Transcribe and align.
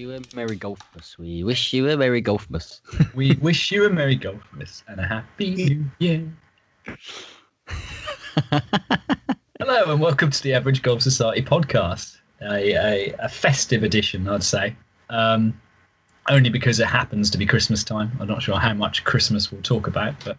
you 0.00 0.14
a 0.14 0.20
Merry 0.34 0.56
Golfmas. 0.56 1.18
We 1.18 1.44
wish 1.44 1.74
you 1.74 1.90
a 1.90 1.96
Merry 1.96 2.22
Golfmas. 2.22 2.80
we 3.14 3.34
wish 3.42 3.70
you 3.70 3.84
a 3.84 3.90
Merry 3.90 4.16
Golfmas 4.16 4.82
and 4.88 4.98
a 4.98 5.06
Happy 5.06 5.54
New 5.54 5.84
Year. 5.98 6.26
Hello 9.60 9.92
and 9.92 10.00
welcome 10.00 10.30
to 10.30 10.42
the 10.42 10.54
Average 10.54 10.80
Golf 10.80 11.02
Society 11.02 11.42
podcast, 11.42 12.16
a, 12.40 12.72
a, 12.72 13.14
a 13.18 13.28
festive 13.28 13.82
edition, 13.82 14.26
I'd 14.26 14.42
say. 14.42 14.74
Um, 15.10 15.60
only 16.30 16.48
because 16.48 16.80
it 16.80 16.86
happens 16.86 17.28
to 17.30 17.38
be 17.38 17.44
Christmas 17.44 17.84
time. 17.84 18.10
I'm 18.20 18.28
not 18.28 18.42
sure 18.42 18.58
how 18.58 18.72
much 18.72 19.04
Christmas 19.04 19.52
we'll 19.52 19.62
talk 19.62 19.86
about, 19.86 20.14
but 20.24 20.38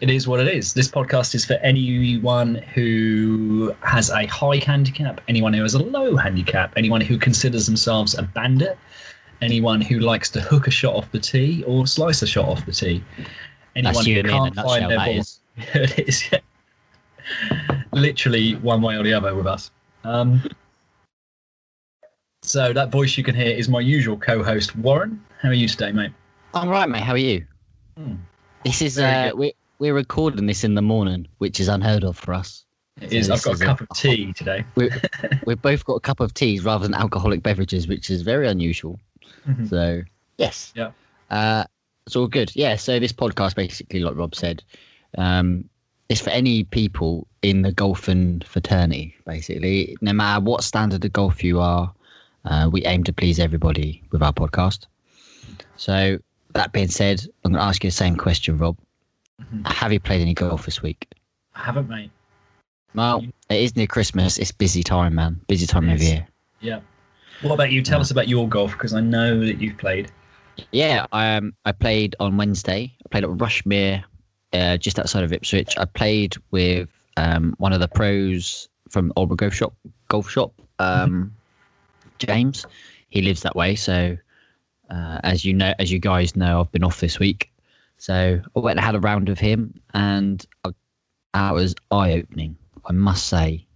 it 0.00 0.08
is 0.08 0.26
what 0.26 0.40
it 0.40 0.48
is. 0.48 0.72
This 0.72 0.88
podcast 0.88 1.34
is 1.34 1.44
for 1.44 1.54
anyone 1.54 2.56
who 2.74 3.74
has 3.82 4.10
a 4.10 4.26
high 4.26 4.56
handicap, 4.56 5.20
anyone 5.28 5.52
who 5.52 5.62
has 5.62 5.74
a 5.74 5.82
low 5.82 6.16
handicap, 6.16 6.72
anyone 6.76 7.00
who 7.00 7.18
considers 7.18 7.66
themselves 7.66 8.16
a 8.16 8.22
bandit, 8.22 8.78
anyone 9.42 9.80
who 9.80 9.98
likes 9.98 10.30
to 10.30 10.40
hook 10.40 10.66
a 10.66 10.70
shot 10.70 10.94
off 10.94 11.10
the 11.12 11.18
tee 11.18 11.62
or 11.66 11.86
slice 11.86 12.22
a 12.22 12.26
shot 12.26 12.46
off 12.48 12.64
the 12.64 12.72
tee, 12.72 13.04
anyone 13.74 13.94
who 13.94 13.98
and 14.00 14.06
me 14.06 14.18
in 14.20 14.26
a 14.26 14.28
can't 14.28 14.54
find 14.54 14.90
their 14.90 14.98
ball. 14.98 15.18
is. 15.18 15.40
it 15.74 16.08
is 16.08 16.30
literally 17.92 18.54
one 18.56 18.82
way 18.82 18.96
or 18.96 19.02
the 19.02 19.12
other 19.12 19.34
with 19.34 19.46
us. 19.46 19.70
Um, 20.04 20.42
so 22.46 22.72
that 22.72 22.90
voice 22.90 23.16
you 23.18 23.24
can 23.24 23.34
hear 23.34 23.50
is 23.50 23.68
my 23.68 23.80
usual 23.80 24.16
co-host 24.16 24.76
Warren. 24.76 25.20
How 25.42 25.48
are 25.48 25.54
you 25.54 25.68
today, 25.68 25.92
mate? 25.92 26.12
I'm 26.54 26.68
right, 26.68 26.88
mate. 26.88 27.02
How 27.02 27.12
are 27.12 27.18
you? 27.18 27.44
Hmm. 27.98 28.14
This 28.64 28.80
is 28.82 28.96
Very 28.96 29.12
uh, 29.28 29.30
good. 29.30 29.38
we 29.38 29.52
we're 29.78 29.94
recording 29.94 30.46
this 30.46 30.64
in 30.64 30.74
the 30.74 30.82
morning, 30.82 31.26
which 31.38 31.60
is 31.60 31.68
unheard 31.68 32.04
of 32.04 32.16
for 32.16 32.32
us. 32.32 32.64
It 33.00 33.10
So 33.10 33.16
is. 33.16 33.30
I've 33.30 33.42
got 33.42 33.54
is 33.54 33.60
a 33.60 33.64
a- 33.64 33.66
cup 33.66 33.80
of 33.80 33.88
tea 33.96 34.32
today. 34.32 34.64
We 34.76 34.90
we've 35.46 35.60
both 35.60 35.84
got 35.84 35.94
a 35.94 36.00
cup 36.00 36.20
of 36.20 36.32
teas 36.34 36.64
rather 36.64 36.84
than 36.84 36.94
alcoholic 36.94 37.42
beverages, 37.42 37.88
which 37.88 38.10
is 38.10 38.22
very 38.22 38.48
unusual. 38.48 38.98
Mhm. 39.46 39.68
So 39.68 40.02
yes, 40.38 40.72
Yeah. 40.76 40.92
uh, 41.30 41.64
it's 42.06 42.14
all 42.16 42.28
good. 42.28 42.54
Yeah. 42.54 42.76
So 42.76 42.98
this 43.00 43.12
podcast, 43.12 43.56
basically, 43.56 44.00
like 44.00 44.14
Rob 44.16 44.34
said, 44.34 44.62
um, 45.18 45.68
is 46.08 46.20
for 46.20 46.30
any 46.30 46.62
people 46.64 47.26
in 47.42 47.62
the 47.62 47.72
golfing 47.72 48.40
fraternity. 48.46 49.14
Basically, 49.26 49.96
no 50.00 50.12
matter 50.12 50.40
what 50.44 50.62
standard 50.62 51.04
of 51.04 51.12
golf 51.12 51.42
you 51.44 51.58
are, 51.60 51.92
uh, 52.46 52.68
we 52.70 52.84
aim 52.84 53.04
to 53.04 53.12
please 53.12 53.38
everybody 53.38 54.02
with 54.10 54.22
our 54.22 54.32
podcast. 54.32 54.86
So 55.76 56.18
that 56.54 56.72
being 56.72 56.88
said, 56.88 57.26
I'm 57.44 57.52
going 57.52 57.60
to 57.60 57.66
ask 57.66 57.84
you 57.84 57.90
the 57.90 57.96
same 57.96 58.16
question, 58.16 58.58
Rob. 58.58 58.76
Mhm. 59.40 59.66
Have 59.66 59.92
you 59.92 60.00
played 60.00 60.22
any 60.22 60.34
golf 60.34 60.64
this 60.64 60.82
week? 60.82 61.06
I 61.54 61.60
haven't, 61.60 61.88
mate. 61.88 62.10
Well, 62.94 63.24
it 63.50 63.60
is 63.60 63.76
near 63.76 63.86
Christmas. 63.86 64.38
It's 64.38 64.52
busy 64.52 64.82
time, 64.82 65.14
man. 65.14 65.40
Busy 65.48 65.66
time 65.66 65.90
of 65.90 66.02
year. 66.02 66.26
Yeah. 66.60 66.80
What 67.42 67.52
about 67.52 67.70
you? 67.70 67.82
Tell 67.82 68.00
us 68.00 68.10
about 68.10 68.28
your 68.28 68.48
golf 68.48 68.72
because 68.72 68.94
I 68.94 69.00
know 69.00 69.38
that 69.40 69.60
you've 69.60 69.76
played. 69.76 70.10
Yeah, 70.72 71.04
I 71.12 71.36
um, 71.36 71.52
I 71.66 71.72
played 71.72 72.16
on 72.18 72.38
Wednesday. 72.38 72.90
I 73.04 73.08
played 73.10 73.24
at 73.24 73.30
Rushmere, 73.30 74.02
uh, 74.54 74.78
just 74.78 74.98
outside 74.98 75.22
of 75.24 75.32
Ipswich. 75.34 75.76
I 75.76 75.84
played 75.84 76.34
with 76.50 76.88
um, 77.18 77.54
one 77.58 77.74
of 77.74 77.80
the 77.80 77.88
pros 77.88 78.68
from 78.88 79.12
Albury 79.18 79.36
Golf 79.36 79.52
Shop. 79.52 79.74
Golf 80.08 80.30
Shop, 80.30 80.54
um, 80.78 81.34
James. 82.18 82.66
He 83.08 83.22
lives 83.22 83.42
that 83.42 83.56
way, 83.56 83.74
so 83.76 84.16
uh, 84.90 85.20
as 85.24 85.44
you 85.44 85.54
know, 85.54 85.72
as 85.78 85.90
you 85.92 85.98
guys 85.98 86.36
know, 86.36 86.60
I've 86.60 86.72
been 86.72 86.84
off 86.84 87.00
this 87.00 87.18
week. 87.18 87.50
So 87.98 88.40
I 88.54 88.58
went 88.60 88.78
and 88.78 88.84
had 88.84 88.94
a 88.94 89.00
round 89.00 89.28
with 89.28 89.38
him, 89.38 89.74
and 89.94 90.44
I, 90.64 90.70
that 91.34 91.54
was 91.54 91.74
eye 91.90 92.12
opening. 92.12 92.56
I 92.86 92.92
must 92.92 93.26
say, 93.26 93.66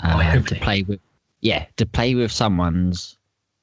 uh, 0.00 0.40
to 0.40 0.54
play 0.56 0.82
with, 0.82 1.00
yeah, 1.40 1.66
to 1.76 1.86
play 1.86 2.14
with 2.14 2.32
someone's 2.32 3.16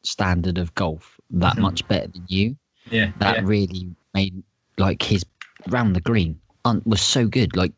standard 0.03 0.57
of 0.57 0.73
golf 0.75 1.19
that 1.31 1.55
Mhm. 1.55 1.59
much 1.61 1.87
better 1.87 2.07
than 2.07 2.23
you 2.27 2.55
Yeah. 2.89 3.11
that 3.19 3.35
yeah. 3.37 3.41
really 3.43 3.93
made 4.13 4.41
like 4.77 5.01
his 5.03 5.25
round 5.67 5.95
the 5.95 6.01
green 6.01 6.39
was 6.85 7.01
so 7.01 7.27
good 7.27 7.55
like 7.57 7.73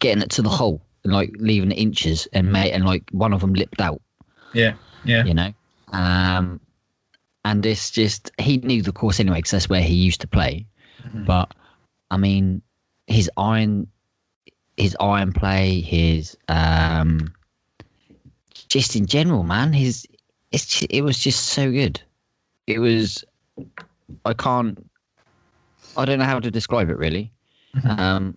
getting 0.00 0.22
it 0.22 0.30
to 0.30 0.42
the 0.42 0.48
hole 0.48 0.80
and 1.04 1.12
like 1.12 1.30
leaving 1.38 1.70
it 1.70 1.76
inches 1.76 2.26
and 2.32 2.50
mate 2.50 2.72
and 2.72 2.84
like 2.84 3.04
one 3.12 3.32
of 3.32 3.40
them 3.40 3.52
lipped 3.54 3.80
out 3.80 4.00
Yeah. 4.54 4.74
Yeah. 5.04 5.24
you 5.24 5.34
know 5.34 5.52
um 5.92 6.60
and 7.44 7.64
it's 7.64 7.90
just 7.90 8.30
he 8.38 8.58
knew 8.58 8.82
the 8.82 8.92
course 8.92 9.20
anyway 9.20 9.38
because 9.38 9.52
that's 9.52 9.68
where 9.68 9.82
he 9.82 9.94
used 9.94 10.20
to 10.20 10.26
play 10.28 10.66
Mhm. 11.06 11.24
but 11.24 11.54
i 12.10 12.16
mean 12.16 12.60
his 13.06 13.30
iron 13.36 13.86
his 14.76 14.96
iron 15.00 15.32
play 15.32 15.80
his 15.80 16.36
um 16.48 17.32
just 18.68 18.96
in 18.96 19.06
general 19.06 19.42
man 19.44 19.72
his 19.72 20.06
it's 20.52 20.82
it 20.82 21.02
was 21.02 21.18
just 21.18 21.46
so 21.46 21.70
good 21.70 22.00
it 22.66 22.78
was 22.78 23.24
i 24.24 24.32
can't 24.34 24.78
i 25.96 26.04
don't 26.04 26.18
know 26.18 26.24
how 26.24 26.40
to 26.40 26.50
describe 26.50 26.90
it 26.90 26.98
really 26.98 27.32
Mhm. 27.76 27.98
um 27.98 28.36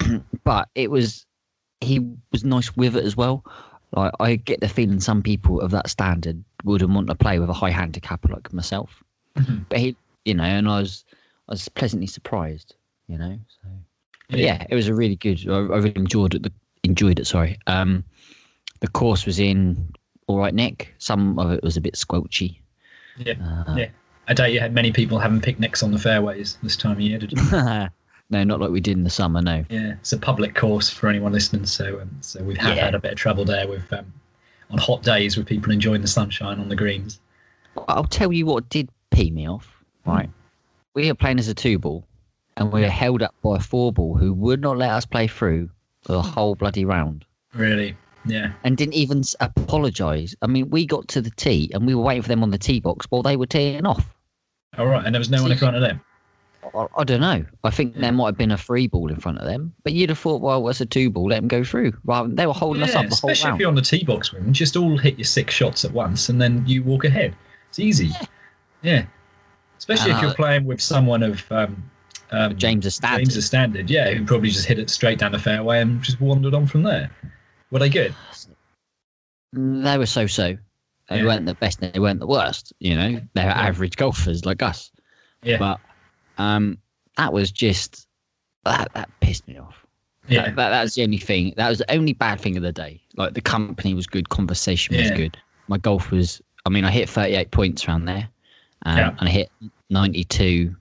but 0.44 0.68
it 0.74 0.90
was 0.90 1.26
he 1.80 1.98
was 2.32 2.44
nice 2.44 2.76
with 2.76 2.96
it 2.96 3.04
as 3.04 3.16
well 3.16 3.44
like 3.92 4.12
i 4.20 4.36
get 4.36 4.60
the 4.60 4.68
feeling 4.68 5.00
some 5.00 5.22
people 5.22 5.60
of 5.60 5.70
that 5.70 5.88
standard 5.88 6.42
wouldn't 6.64 6.90
want 6.92 7.06
to 7.08 7.14
play 7.14 7.38
with 7.38 7.48
a 7.48 7.52
high 7.54 7.70
handicapper 7.70 8.28
like 8.28 8.52
myself 8.52 9.02
Mhm. 9.36 9.64
but 9.68 9.78
he 9.78 9.96
you 10.24 10.34
know 10.34 10.42
and 10.44 10.68
i 10.68 10.80
was 10.80 11.04
i 11.48 11.52
was 11.52 11.68
pleasantly 11.68 12.06
surprised 12.08 12.74
you 13.06 13.16
know 13.16 13.38
so 13.62 13.68
but 14.28 14.38
yeah, 14.40 14.64
it 14.68 14.74
was 14.74 14.88
a 14.88 14.94
really 14.94 15.16
good 15.16 15.38
i, 15.48 15.54
I 15.54 15.78
really 15.78 15.92
enjoyed 15.96 16.34
it 16.34 16.42
the, 16.42 16.52
enjoyed 16.84 17.18
it 17.20 17.26
sorry 17.26 17.58
um 17.66 18.04
the 18.80 18.88
course 18.88 19.26
was 19.26 19.38
in 19.38 19.92
all 20.26 20.38
right 20.38 20.54
nick 20.54 20.94
some 20.98 21.38
of 21.38 21.50
it 21.52 21.62
was 21.62 21.76
a 21.76 21.80
bit 21.80 21.94
squelchy 21.94 22.58
Yeah. 23.18 23.34
uh, 23.68 23.74
Yeah. 23.76 23.88
I 24.28 24.34
doubt 24.34 24.52
you 24.52 24.60
had 24.60 24.72
many 24.74 24.92
people 24.92 25.18
having 25.18 25.40
picnics 25.40 25.82
on 25.82 25.90
the 25.90 25.98
fairways 25.98 26.56
this 26.62 26.76
time 26.76 26.92
of 26.92 27.00
year, 27.00 27.18
did 27.18 27.32
you? 27.32 27.38
no 28.30 28.44
not 28.44 28.60
like 28.60 28.70
we 28.70 28.80
did 28.80 28.96
in 28.96 29.02
the 29.04 29.10
summer 29.10 29.42
no 29.42 29.64
Yeah, 29.70 29.92
it's 30.00 30.12
a 30.12 30.18
public 30.18 30.54
course 30.54 30.88
for 30.88 31.08
anyone 31.08 31.32
listening. 31.32 31.66
So, 31.66 32.00
um, 32.00 32.10
so 32.20 32.42
we've 32.44 32.56
had, 32.56 32.76
Yeah. 32.76 32.84
had 32.84 32.94
a 32.94 33.00
bit 33.00 33.12
of 33.12 33.18
trouble 33.18 33.44
there 33.44 33.66
with 33.66 33.92
um, 33.92 34.12
on 34.70 34.78
hot 34.78 35.02
days 35.02 35.36
with 35.36 35.46
people 35.46 35.72
enjoying 35.72 36.02
the 36.02 36.08
sunshine 36.08 36.58
on 36.60 36.68
the 36.68 36.76
greens. 36.76 37.20
I'll 37.88 38.04
tell 38.04 38.32
you 38.32 38.46
what 38.46 38.68
did 38.68 38.88
pee 39.10 39.30
me 39.30 39.48
off. 39.48 39.82
Right, 40.06 40.30
we 40.94 41.06
were 41.08 41.14
playing 41.14 41.38
as 41.38 41.48
a 41.48 41.54
two 41.54 41.78
ball, 41.78 42.06
and 42.56 42.72
we 42.72 42.80
were 42.80 42.88
held 42.88 43.22
up 43.22 43.34
by 43.42 43.56
a 43.56 43.60
four 43.60 43.92
ball 43.92 44.16
who 44.16 44.32
would 44.32 44.60
not 44.60 44.76
let 44.78 44.90
us 44.90 45.04
play 45.04 45.26
through 45.26 45.70
the 46.04 46.22
whole 46.22 46.54
bloody 46.54 46.84
round, 46.84 47.24
Really, 47.54 47.96
yeah, 48.24 48.52
and 48.64 48.76
didn't 48.76 48.94
even 48.94 49.22
apologise. 49.40 50.34
I 50.42 50.46
mean, 50.46 50.70
we 50.70 50.86
got 50.86 51.06
to 51.08 51.20
the 51.20 51.30
tee, 51.30 51.70
and 51.74 51.86
we 51.86 51.94
were 51.94 52.02
waiting 52.02 52.22
for 52.22 52.28
them 52.28 52.42
on 52.42 52.50
the 52.50 52.58
tee 52.58 52.80
box 52.80 53.06
while 53.10 53.22
they 53.22 53.36
were 53.36 53.46
teeing 53.46 53.84
off. 53.86 54.08
all 54.78 54.86
right. 54.86 55.04
And 55.04 55.14
there 55.14 55.20
was 55.20 55.30
no 55.30 55.42
one 55.42 55.52
in 55.52 55.58
front 55.58 55.76
of 55.76 55.82
them. 55.82 56.00
I, 56.74 56.86
I 56.96 57.04
don't 57.04 57.20
know. 57.20 57.44
I 57.64 57.70
think 57.70 57.94
Yeah. 57.94 58.02
there 58.02 58.12
might 58.12 58.26
have 58.26 58.36
been 58.38 58.50
a 58.52 58.56
free 58.56 58.86
ball 58.86 59.08
in 59.10 59.16
front 59.16 59.38
of 59.38 59.44
them, 59.46 59.72
but 59.84 59.92
you'd 59.92 60.10
have 60.10 60.18
thought, 60.18 60.40
well, 60.40 60.68
it's 60.68 60.80
a 60.80 60.86
two 60.86 61.10
ball, 61.10 61.28
let 61.28 61.36
them 61.36 61.48
go 61.48 61.64
through. 61.64 61.92
Rather, 62.04 62.28
they 62.28 62.46
were 62.46 62.52
holding 62.52 62.82
us 62.82 62.94
up 62.94 63.08
the 63.08 63.14
whole 63.16 63.30
especially 63.30 63.52
if 63.54 63.58
you're 63.60 63.68
on 63.68 63.74
the 63.74 63.82
tee 63.82 64.04
box 64.04 64.32
room, 64.32 64.52
just 64.52 64.76
all 64.76 64.96
hit 64.96 65.18
your 65.18 65.24
six 65.24 65.54
shots 65.54 65.84
at 65.84 65.92
once, 65.92 66.28
and 66.28 66.40
then 66.40 66.64
you 66.66 66.82
walk 66.82 67.04
ahead. 67.04 67.34
It's 67.68 67.78
easy. 67.78 68.10
Yeah, 68.82 69.04
especially 69.78 70.10
if 70.12 70.18
Uh, 70.18 70.22
you're 70.22 70.34
playing 70.34 70.64
with 70.64 70.80
someone 70.80 71.22
of 71.22 71.44
um, 71.52 71.82
um, 72.32 72.56
James 72.56 72.86
is 72.86 72.94
standard. 72.96 73.28
James' 73.30 73.44
standard, 73.46 73.90
yeah, 73.90 74.10
who 74.12 74.24
probably 74.24 74.50
just 74.50 74.66
hit 74.66 74.78
it 74.78 74.88
straight 74.90 75.18
down 75.18 75.32
the 75.32 75.38
fairway 75.38 75.80
and 75.80 76.00
just 76.02 76.20
wandered 76.20 76.54
on 76.54 76.66
from 76.66 76.82
there. 76.82 77.10
Were 77.70 77.78
they 77.78 77.88
good? 77.88 78.14
They 79.52 79.98
were 79.98 80.06
so-so. 80.06 80.56
They 81.08 81.18
Yeah. 81.18 81.24
weren't 81.24 81.46
the 81.46 81.54
best. 81.54 81.80
They 81.80 81.98
weren't 81.98 82.20
the 82.20 82.26
worst. 82.26 82.72
You 82.78 82.94
know, 82.94 83.10
they 83.34 83.42
were 83.42 83.48
Yeah. 83.50 83.60
average 83.60 83.96
golfers 83.96 84.44
like 84.44 84.62
us. 84.62 84.92
Yeah, 85.42 85.56
But 85.58 85.80
um, 86.40 86.78
that 87.16 87.32
was 87.32 87.50
just 87.52 88.06
that 88.64 88.90
that 88.94 89.08
pissed 89.20 89.46
me 89.48 89.58
off. 89.58 89.86
yeah, 90.28 90.42
That, 90.46 90.56
that, 90.56 90.70
that 90.70 90.82
was 90.82 90.94
the 90.94 91.02
only 91.02 91.18
thing. 91.18 91.54
That 91.56 91.68
was 91.68 91.78
the 91.78 91.90
only 91.92 92.12
bad 92.14 92.40
thing 92.40 92.56
of 92.56 92.62
the 92.62 92.72
day. 92.72 93.00
Like 93.16 93.34
the 93.34 93.40
company 93.40 93.94
was 93.94 94.06
good, 94.06 94.28
conversation 94.28 94.96
was 94.96 95.10
Yeah. 95.10 95.16
good. 95.16 95.36
My 95.68 95.78
golf 95.78 96.10
was. 96.10 96.40
I 96.66 96.68
mean, 96.70 96.84
I 96.84 96.90
hit 96.90 97.08
38 97.08 97.50
points 97.52 97.86
around 97.88 98.04
there, 98.04 98.28
um, 98.84 98.98
Yeah. 98.98 99.14
and 99.18 99.28
I 99.28 99.32
hit 99.32 99.50
92 99.88 100.74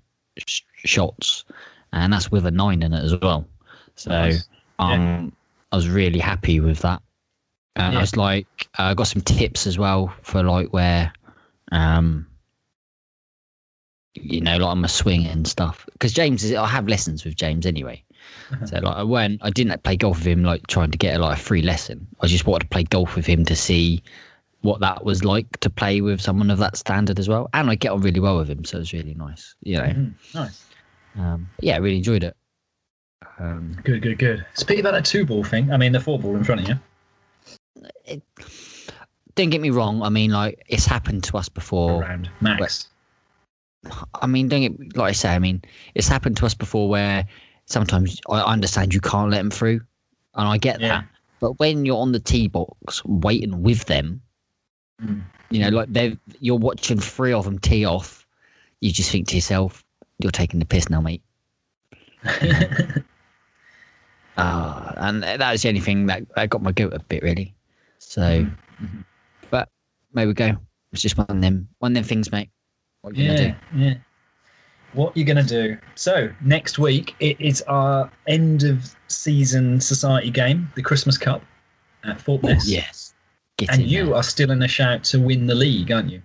sh- 0.46 0.62
shots, 0.76 1.46
and 1.94 2.12
that's 2.12 2.30
with 2.32 2.46
a 2.46 2.52
nine 2.52 2.84
in 2.84 2.94
it 2.94 3.04
as 3.04 3.16
well. 3.22 3.48
So 3.96 4.10
Nice. 4.12 4.48
um, 4.80 5.32
I 5.72 5.76
was 5.76 5.88
really 5.88 6.20
happy 6.20 6.60
with 6.60 6.80
that. 6.80 7.02
And 7.78 7.94
Yeah. 7.94 8.00
I 8.00 8.02
was 8.02 8.16
like, 8.18 8.48
I 8.78 8.94
got 8.94 9.08
some 9.08 9.22
tips 9.22 9.66
as 9.68 9.78
well 9.78 10.14
for 10.22 10.44
like 10.44 10.74
where, 10.74 11.14
um, 11.72 12.28
you 14.16 14.42
know, 14.42 14.58
like 14.58 14.72
I'm 14.72 14.84
a 14.84 14.90
swing 14.90 15.26
and 15.26 15.48
stuff. 15.48 15.88
Because 15.94 16.14
James 16.14 16.44
is, 16.44 16.54
I 16.54 16.68
have 16.68 16.88
lessons 16.88 17.24
with 17.26 17.36
James 17.36 17.66
anyway. 17.66 18.04
Uh-huh. 18.52 18.66
So 18.66 18.78
like 18.80 18.96
I 18.96 19.04
went, 19.04 19.40
I 19.44 19.50
didn't 19.52 19.82
play 19.84 19.96
golf 19.96 20.18
with 20.20 20.28
him 20.28 20.44
like 20.44 20.66
trying 20.68 20.92
to 20.92 20.98
get 20.98 21.20
like 21.20 21.38
a 21.38 21.42
free 21.42 21.62
lesson. 21.62 22.06
I 22.22 22.28
just 22.28 22.46
wanted 22.46 22.64
to 22.66 22.70
play 22.70 22.84
golf 22.84 23.16
with 23.16 23.26
him 23.26 23.46
to 23.46 23.56
see 23.56 24.02
what 24.62 24.80
that 24.82 25.06
was 25.06 25.24
like 25.24 25.60
to 25.62 25.70
play 25.70 26.02
with 26.02 26.20
someone 26.20 26.50
of 26.52 26.58
that 26.58 26.76
standard 26.76 27.18
as 27.20 27.30
well. 27.30 27.50
And 27.54 27.70
I 27.70 27.76
get 27.76 27.92
on 27.92 28.02
really 28.02 28.20
well 28.20 28.38
with 28.38 28.50
him, 28.50 28.66
so 28.66 28.78
it 28.78 28.80
was 28.82 28.94
really 28.94 29.14
nice. 29.14 29.56
You 29.64 29.78
know, 29.78 29.84
Mhm. 29.84 30.14
nice. 30.36 30.66
um, 31.18 31.50
yeah, 31.62 31.76
I 31.76 31.78
really 31.78 31.98
enjoyed 31.98 32.24
it. 32.24 32.36
Um, 33.40 33.78
Good, 33.84 34.02
good, 34.02 34.18
good. 34.18 34.46
Speaking 34.56 34.82
about 34.82 34.92
that 34.94 35.06
two 35.06 35.26
ball 35.26 35.44
thing, 35.44 35.72
I 35.72 35.78
mean 35.78 35.92
the 35.94 36.00
four 36.00 36.20
ball 36.20 36.36
in 36.36 36.44
front 36.44 36.62
of 36.62 36.68
you. 36.68 36.80
it, 38.06 38.22
don't 39.36 39.50
get 39.50 39.62
me 39.62 39.70
wrong. 39.70 40.02
I 40.02 40.10
mean, 40.10 40.32
like 40.32 40.62
it's 40.68 40.86
happened 40.86 41.24
to 41.26 41.38
us 41.38 41.48
before. 41.48 42.02
around 42.04 42.30
max. 42.42 42.90
I 44.22 44.28
mean, 44.28 44.48
don't 44.50 44.62
get 44.62 44.98
like 44.98 45.10
I 45.10 45.14
say. 45.14 45.30
I 45.36 45.40
mean, 45.40 45.62
it's 45.96 46.08
happened 46.08 46.38
to 46.38 46.46
us 46.46 46.54
before 46.54 46.90
where 46.90 47.26
sometimes 47.66 48.20
I 48.30 48.42
understand 48.42 48.94
you 48.94 49.02
can't 49.02 49.32
let 49.32 49.38
them 49.38 49.52
through, 49.52 49.82
and 50.36 50.48
I 50.48 50.58
get 50.58 50.80
Yeah. 50.82 50.88
that. 50.90 51.06
But 51.40 51.60
when 51.60 51.86
you're 51.86 51.98
on 52.02 52.12
the 52.12 52.20
tee 52.20 52.48
box 52.48 53.04
waiting 53.06 53.64
with 53.64 53.86
them, 53.86 54.22
Mm. 55.02 55.22
you 55.50 55.60
know, 55.62 55.70
like 55.70 55.92
they 55.94 56.18
you're 56.42 56.58
watching 56.58 57.00
three 57.00 57.32
of 57.32 57.46
them 57.46 57.58
tee 57.60 57.86
off, 57.86 58.26
you 58.82 58.92
just 58.92 59.12
think 59.12 59.28
to 59.30 59.36
yourself, 59.36 59.84
"You're 60.20 60.32
taking 60.32 60.60
the 60.60 60.66
piss 60.66 60.90
now, 60.90 61.02
mate." 61.02 61.22
Ah, 64.42 64.94
and 64.98 65.22
that 65.22 65.52
was 65.52 65.62
the 65.64 65.68
only 65.68 65.82
thing 65.82 66.06
that, 66.06 66.24
that 66.36 66.50
got 66.50 66.62
my 66.62 66.72
goat 66.72 66.94
a 66.94 67.00
bit 67.00 67.22
really. 67.24 67.54
So, 67.98 68.46
Mhm. 68.82 69.04
but 69.50 69.68
there 70.14 70.28
we 70.28 70.34
go. 70.34 70.56
It's 70.94 71.02
just 71.02 71.18
one 71.18 71.28
of 71.30 71.42
them, 71.42 71.68
one 71.80 71.92
of 71.92 71.96
them 71.96 72.04
things, 72.06 72.32
mate. 72.32 72.50
What 73.02 73.16
you 73.16 73.28
gonna 73.28 73.42
yeah, 73.42 73.56
yeah. 73.76 73.94
What 74.94 75.16
you're 75.16 75.26
gonna 75.26 75.44
do? 75.44 75.78
So 75.96 76.30
next 76.42 76.80
week 76.80 77.16
it 77.20 77.40
is 77.40 77.62
our 77.64 78.12
end 78.28 78.64
of 78.64 78.96
season 79.08 79.80
society 79.80 80.30
game, 80.32 80.72
the 80.76 80.82
Christmas 80.82 81.18
Cup 81.18 81.44
at 82.04 82.18
do? 82.18 82.24
Thorpeness. 82.24 82.64
Yes. 82.66 83.14
Get 83.58 83.70
And 83.72 83.84
you 83.84 84.08
there. 84.08 84.16
are 84.16 84.24
still 84.24 84.52
in 84.52 84.62
a 84.64 84.68
shout 84.68 85.04
to 85.06 85.20
win 85.20 85.48
the 85.48 85.56
league, 85.56 85.92
aren't 85.92 86.10
you? 86.10 86.22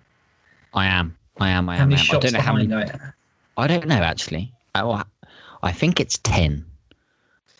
I 0.72 0.86
am. 0.86 1.16
I 1.40 1.50
am. 1.50 1.68
I 1.68 1.76
How 1.76 1.82
am. 1.84 1.92
I, 1.92 1.96
am. 1.96 2.06
I 2.10 2.18
don't 2.18 2.32
know 2.32 2.40
how 2.40 2.52
many. 2.52 2.66
behind? 2.66 3.00
I 3.56 3.66
don't 3.66 3.86
know 3.86 3.96
actually. 4.02 4.52
I, 4.74 5.04
I 5.62 5.72
think 5.72 6.00
it's 6.00 6.18
ten. 6.18 6.64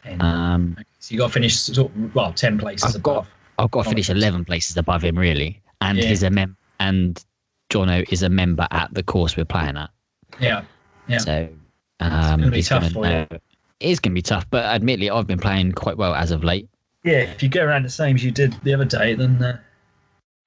Ten. 0.02 0.20
Um, 0.20 0.74
Okay, 0.78 0.84
so 0.98 1.12
you 1.12 1.18
got 1.18 1.28
to 1.28 1.32
finish 1.32 1.56
sort 1.56 1.90
of, 1.90 2.14
well 2.14 2.32
ten 2.32 2.58
places 2.58 2.96
I've 2.96 3.02
got- 3.02 3.26
I've 3.58 3.70
got 3.70 3.82
to 3.84 3.88
Oh, 3.88 3.90
finish 3.90 4.10
eleven 4.10 4.44
places 4.44 4.76
above 4.76 5.04
him 5.04 5.16
really, 5.16 5.60
and 5.80 5.96
Yeah. 5.98 6.06
he's 6.06 6.24
a 6.24 6.30
mem 6.30 6.56
and 6.80 7.24
Jono 7.74 8.04
is 8.12 8.22
a 8.22 8.28
member 8.28 8.66
at 8.70 8.92
the 8.94 9.02
course 9.02 9.36
we're 9.36 9.44
playing 9.44 9.76
at. 9.76 9.90
Yeah. 10.40 10.62
Yeah. 11.08 11.18
So 11.18 11.48
um, 12.00 12.40
gonna 12.40 12.50
be 12.52 12.62
tough 12.62 12.92
gonna 12.92 12.94
for 12.94 13.06
you. 13.06 13.40
It 13.80 13.90
is 13.90 13.98
going 14.00 14.12
to 14.12 14.14
be 14.14 14.22
tough, 14.22 14.48
but 14.50 14.64
admittedly, 14.64 15.10
I've 15.10 15.26
been 15.26 15.40
playing 15.40 15.72
quite 15.72 15.96
well 15.96 16.14
as 16.14 16.30
of 16.30 16.44
late. 16.44 16.68
Yeah. 17.02 17.22
If 17.22 17.42
you 17.42 17.48
go 17.48 17.64
around 17.64 17.82
the 17.82 17.90
same 17.90 18.14
as 18.16 18.24
you 18.24 18.30
did 18.30 18.54
the 18.62 18.72
other 18.72 18.84
day, 18.84 19.14
then 19.14 19.42
uh, 19.42 19.58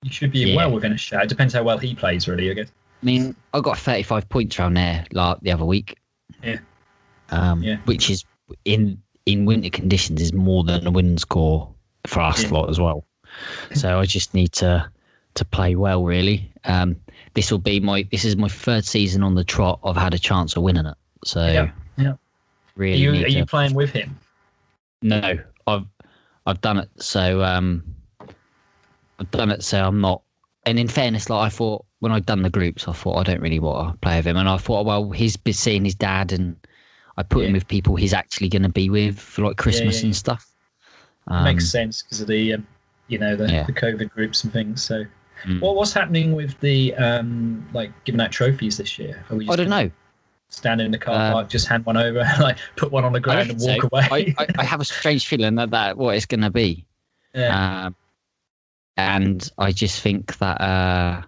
you 0.04 0.12
should 0.12 0.32
be 0.32 0.40
Yeah. 0.40 0.56
well 0.56 0.72
within 0.72 0.94
a 0.94 0.98
shout. 0.98 1.24
It 1.24 1.30
depends 1.30 1.54
how 1.54 1.64
well 1.64 1.78
he 1.78 1.94
plays, 1.94 2.28
really. 2.28 2.50
I 2.50 2.54
guess. 2.54 2.70
I 3.04 3.06
mean, 3.06 3.36
I 3.54 3.60
got 3.60 3.78
35 3.78 4.28
points 4.30 4.58
around 4.58 4.76
there 4.76 5.06
like 5.12 5.40
the 5.42 5.52
other 5.52 5.66
week. 5.66 5.98
Yeah. 6.42 6.60
Um, 7.30 7.62
Yeah. 7.62 7.78
Which 7.86 8.10
is 8.10 8.24
in 8.64 9.02
in 9.26 9.46
winter 9.46 9.70
conditions 9.70 10.22
is 10.22 10.32
more 10.34 10.64
than 10.64 10.88
a 10.88 10.92
win 10.92 11.18
score 11.18 11.70
for 12.08 12.22
us 12.22 12.44
Yeah. 12.44 12.50
lot 12.52 12.70
as 12.70 12.80
well. 12.80 13.06
So 13.74 14.00
I 14.00 14.06
just 14.06 14.34
need 14.34 14.54
to 14.54 14.90
to 15.36 15.46
play 15.46 15.76
well 15.76 16.04
really. 16.06 16.50
Um, 16.64 16.96
this 17.38 17.52
will 17.52 17.60
be 17.60 17.80
my 17.80 18.02
this 18.12 18.26
is 18.26 18.36
my 18.36 18.48
third 18.48 18.84
season 18.84 19.22
on 19.22 19.36
the 19.36 19.44
trot. 19.44 19.80
I've 19.84 19.96
had 19.96 20.16
a 20.16 20.18
chance 20.18 20.58
of 20.58 20.64
winning 20.64 20.88
it. 20.88 20.96
So 21.24 21.46
Yeah, 21.46 21.70
yeah. 21.96 22.10
Are 22.14 22.20
really 22.76 22.96
you, 22.98 23.12
need 23.12 23.26
are 23.26 23.30
you 23.30 23.40
to- 23.42 23.46
playing 23.46 23.76
with 23.76 23.92
him? 23.92 24.18
no, 25.04 25.38
I've 25.68 25.86
I've 26.48 26.60
done 26.62 26.80
it. 26.80 26.90
So 26.98 27.44
um, 27.44 27.84
I've 29.20 29.30
done 29.30 29.52
it. 29.52 29.64
So 29.64 29.86
I'm 29.86 30.02
not. 30.02 30.24
And 30.66 30.80
in 30.80 30.88
fairness, 30.88 31.30
like 31.30 31.46
I 31.46 31.50
thought 31.50 31.86
when 32.00 32.12
I'd 32.12 32.26
done 32.26 32.42
the 32.42 32.50
groups, 32.50 32.88
I 32.88 32.94
thought 32.94 33.18
I 33.18 33.24
don't 33.24 33.40
really 33.40 33.60
want 33.60 33.94
to 33.94 33.98
play 34.00 34.18
with 34.18 34.26
him. 34.26 34.38
And 34.38 34.50
I 34.50 34.58
thought, 34.58 34.88
well, 34.88 35.12
he's 35.12 35.38
been 35.38 35.54
seeing 35.54 35.86
his 35.86 35.94
dad, 35.94 36.32
and 36.32 36.56
I 37.18 37.24
put 37.24 37.46
him 37.46 37.54
with 37.54 37.68
people 37.68 37.96
he's 37.98 38.14
actually 38.14 38.50
going 38.50 38.64
to 38.64 38.70
be 38.70 38.90
with 38.90 39.20
for 39.20 39.44
like 39.44 39.58
Christmas 39.58 40.02
yeah, 40.02 40.08
and 40.08 40.16
stuff. 40.16 40.50
Um, 41.28 41.44
Makes 41.44 41.70
sense 41.70 42.02
because 42.02 42.22
of 42.22 42.28
the, 42.28 42.54
um, 42.54 42.66
you 43.10 43.20
know, 43.20 43.36
the, 43.36 43.48
Yeah. 43.48 43.64
the 43.68 43.74
COVID 43.74 44.10
groups 44.10 44.44
and 44.44 44.52
things. 44.52 44.82
So, 44.82 45.04
Mm. 45.46 45.62
what 45.62 45.76
what's 45.76 45.94
happening 45.94 46.34
with 46.34 46.60
the 46.60 46.94
um, 46.96 47.68
like 47.74 47.92
giving 48.04 48.22
out 48.22 48.32
trophies 48.32 48.78
this 48.78 48.98
year? 48.98 49.24
Are 49.30 49.38
we 49.38 49.48
I 49.48 49.56
don't 49.56 49.70
know. 49.70 49.92
Stand 50.50 50.80
in 50.80 50.92
the 50.92 50.98
car 50.98 51.14
Um, 51.16 51.34
park, 51.34 51.50
just 51.50 51.68
hand 51.68 51.86
one 51.86 51.98
over, 51.98 52.20
like 52.40 52.58
put 52.78 52.92
one 52.92 53.04
on 53.04 53.12
the 53.12 53.20
ground 53.20 53.50
and 53.50 53.60
walk 53.60 53.82
so. 53.82 53.90
away. 53.92 54.34
I, 54.38 54.44
I, 54.44 54.48
I 54.60 54.64
have 54.66 54.80
a 54.80 54.86
strange 54.86 55.28
feeling 55.28 55.56
that 55.56 55.72
that 55.72 55.98
what 55.98 56.16
it's 56.16 56.26
going 56.26 56.42
to 56.42 56.50
be. 56.50 56.86
yeah. 57.34 57.86
Um, 57.88 57.96
and 58.96 59.52
I 59.58 59.72
just 59.72 60.02
think 60.02 60.38
that 60.40 60.60
uh, 60.60 61.22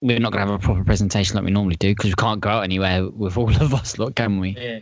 we're 0.00 0.20
not 0.20 0.32
going 0.32 0.46
to 0.46 0.52
have 0.52 0.60
a 0.60 0.64
proper 0.64 0.84
presentation 0.84 1.34
like 1.36 1.44
we 1.44 1.50
normally 1.50 1.76
do 1.76 1.90
because 1.90 2.10
we 2.10 2.14
can't 2.14 2.40
go 2.40 2.50
out 2.50 2.64
anywhere 2.64 3.08
with 3.08 3.36
all 3.36 3.48
of 3.50 3.74
us, 3.74 3.98
lot, 3.98 4.14
can 4.14 4.38
we? 4.38 4.50
yeah. 4.50 4.78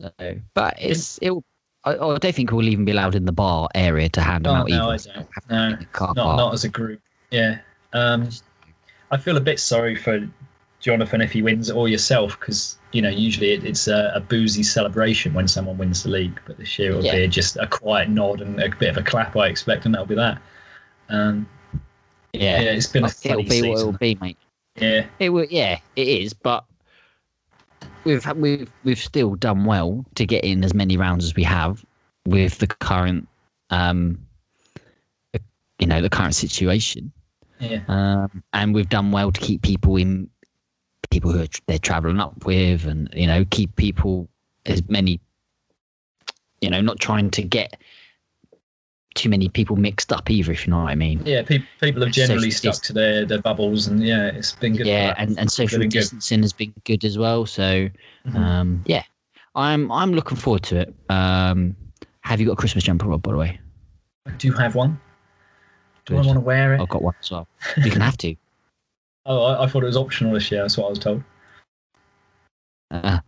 So, 0.00 0.40
but 0.54 0.74
it's 0.78 1.18
it'll. 1.22 1.44
I, 1.84 1.92
I 1.94 2.18
don't 2.18 2.34
think 2.34 2.52
we'll 2.52 2.68
even 2.68 2.84
be 2.84 2.92
allowed 2.92 3.14
in 3.14 3.24
the 3.24 3.32
bar 3.32 3.68
area 3.74 4.08
to 4.10 4.20
hand 4.20 4.46
them 4.46 4.52
Oh, 4.54 4.58
out 4.60 4.68
no. 4.68 4.90
I 4.90 4.96
don't. 4.96 5.16
we'll 5.16 5.26
have 5.34 5.48
to 5.48 5.54
No, 5.54 5.66
be 5.68 5.72
in 5.74 5.78
the 5.80 5.84
car 5.86 6.12
Not 6.14 6.36
not 6.36 6.54
as 6.54 6.64
a 6.64 6.68
group. 6.68 7.00
Yeah. 7.30 7.58
Um, 7.92 8.28
I 9.10 9.16
feel 9.16 9.36
a 9.36 9.40
bit 9.40 9.58
sorry 9.60 9.94
for 9.96 10.28
Jonathan 10.80 11.20
if 11.20 11.32
he 11.32 11.42
wins 11.42 11.70
or 11.70 11.88
yourself 11.88 12.38
because 12.40 12.78
you 12.92 13.02
know 13.02 13.08
usually 13.08 13.52
it, 13.52 13.64
it's 13.64 13.88
a, 13.88 14.12
a 14.14 14.20
boozy 14.20 14.62
celebration 14.62 15.34
when 15.34 15.46
someone 15.48 15.76
wins 15.78 16.02
the 16.02 16.08
league, 16.10 16.40
but 16.46 16.56
this 16.58 16.78
year 16.78 16.90
it'll 16.90 17.04
Yeah. 17.04 17.14
be 17.16 17.28
just 17.28 17.56
a 17.56 17.66
quiet 17.66 18.08
nod 18.08 18.40
and 18.40 18.60
a 18.60 18.68
bit 18.70 18.88
of 18.90 18.96
a 18.96 19.02
clap, 19.02 19.36
I 19.36 19.46
expect, 19.48 19.84
and 19.84 19.94
that'll 19.94 20.06
be 20.06 20.14
that. 20.14 20.40
Um, 21.08 21.48
yeah, 22.32 22.60
yeah, 22.62 22.70
it's 22.70 22.86
been 22.86 23.04
I 23.04 23.08
a 23.08 23.12
it'll 23.24 23.42
be 23.42 23.62
what 23.68 23.78
it'll 23.78 23.92
be, 23.92 24.16
mate. 24.20 24.38
Yeah, 24.76 25.04
It 25.18 25.28
will. 25.30 25.44
Yeah, 25.50 25.78
it 25.96 26.08
is. 26.08 26.32
But 26.32 26.64
we've 28.04 28.26
we've 28.36 28.72
we've 28.84 28.98
still 28.98 29.34
done 29.34 29.64
well 29.64 30.04
to 30.14 30.26
get 30.26 30.44
in 30.44 30.64
as 30.64 30.74
many 30.74 30.96
rounds 30.96 31.24
as 31.24 31.34
we 31.34 31.42
have 31.44 31.84
with 32.26 32.58
the 32.58 32.66
current, 32.66 33.28
um, 33.70 34.18
you 35.78 35.86
know, 35.86 36.00
the 36.00 36.10
current 36.10 36.34
situation. 36.34 37.12
yeah, 37.58 37.80
um, 37.88 38.42
and 38.52 38.74
we've 38.74 38.88
done 38.88 39.10
well 39.12 39.32
to 39.32 39.40
keep 39.40 39.62
people 39.62 39.96
in 39.96 40.28
people 41.10 41.30
who 41.30 41.42
are, 41.42 41.48
they're 41.66 41.78
traveling 41.78 42.20
up 42.20 42.46
with 42.46 42.86
and 42.86 43.08
you 43.14 43.26
know 43.26 43.44
keep 43.50 43.76
people 43.76 44.28
as 44.64 44.82
many 44.88 45.20
you 46.62 46.70
know 46.70 46.80
not 46.80 46.98
trying 46.98 47.30
to 47.30 47.42
get 47.42 47.76
too 49.14 49.28
many 49.28 49.48
people 49.48 49.76
mixed 49.76 50.12
up 50.12 50.30
either 50.30 50.52
if 50.52 50.66
you 50.66 50.70
know 50.70 50.78
what 50.82 50.88
i 50.90 50.94
mean 50.94 51.20
yeah. 51.24 51.42
Pe- 51.42 51.62
people 51.80 52.02
have 52.02 52.12
generally 52.12 52.50
Social 52.50 52.72
stuck 52.72 52.84
to 52.86 52.92
their, 52.92 53.24
their 53.24 53.40
bubbles, 53.40 53.86
and 53.86 54.02
yeah, 54.04 54.28
it's 54.28 54.52
been 54.52 54.74
good. 54.76 54.86
yeah 54.86 55.14
and, 55.18 55.38
and 55.38 55.50
social 55.50 55.78
Really 55.78 55.88
good. 55.88 56.00
distancing 56.00 56.42
has 56.42 56.52
been 56.52 56.72
good 56.84 57.04
as 57.04 57.18
well 57.18 57.46
so 57.46 57.88
Mhm. 58.26 58.36
um 58.36 58.82
yeah 58.86 59.02
i'm 59.54 59.90
i'm 59.92 60.12
looking 60.12 60.36
forward 60.36 60.62
to 60.64 60.76
it 60.80 60.94
um 61.10 61.76
have 62.20 62.40
you 62.40 62.46
got 62.46 62.52
a 62.52 62.56
christmas 62.56 62.84
jumper 62.84 63.06
rob 63.06 63.22
by 63.22 63.32
the 63.32 63.38
way 63.38 63.60
I 64.26 64.30
Do 64.30 64.46
you 64.48 64.54
have 64.54 64.74
one? 64.76 65.00
Do 66.06 66.14
I 66.16 66.22
want 66.22 66.34
to 66.34 66.40
wear 66.40 66.74
it? 66.74 66.80
i've 66.80 66.88
got 66.88 67.02
one 67.02 67.14
as 67.20 67.30
well 67.30 67.48
you 67.84 67.90
can 67.90 68.00
have 68.00 68.16
to 68.18 68.34
Oh, 69.26 69.44
I, 69.44 69.64
I 69.64 69.66
thought 69.68 69.82
it 69.84 69.86
was 69.86 69.96
optional 69.96 70.32
this 70.34 70.50
year. 70.50 70.62
That's 70.62 70.76
what 70.76 70.86
I 70.86 70.90
was 70.90 70.98
told. 70.98 71.22
uh, 72.90 73.18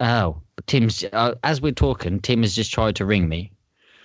oh 0.00 0.40
tim's 0.66 1.04
uh, 1.12 1.34
as 1.44 1.60
we're 1.60 1.72
talking 1.72 2.20
tim 2.20 2.42
has 2.42 2.54
just 2.54 2.72
tried 2.72 2.96
to 2.96 3.04
ring 3.04 3.28
me 3.28 3.50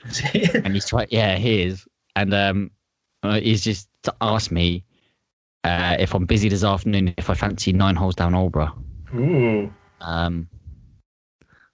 and 0.34 0.74
he's 0.74 0.88
tried 0.88 1.08
yeah 1.12 1.36
he 1.38 1.62
is 1.64 1.86
and 2.16 2.34
um 2.34 2.72
uh, 3.24 3.40
he's 3.40 3.64
just 3.64 3.90
asked 4.22 4.52
me 4.52 4.84
uh 5.64 5.96
if 6.00 6.14
i'm 6.14 6.26
busy 6.26 6.50
this 6.50 6.64
afternoon 6.64 7.14
if 7.18 7.30
i 7.30 7.34
fancy 7.34 7.74
nine 7.74 7.96
holes 7.96 8.16
down. 8.16 8.34
Ooh. 9.16 9.74
um 10.02 10.48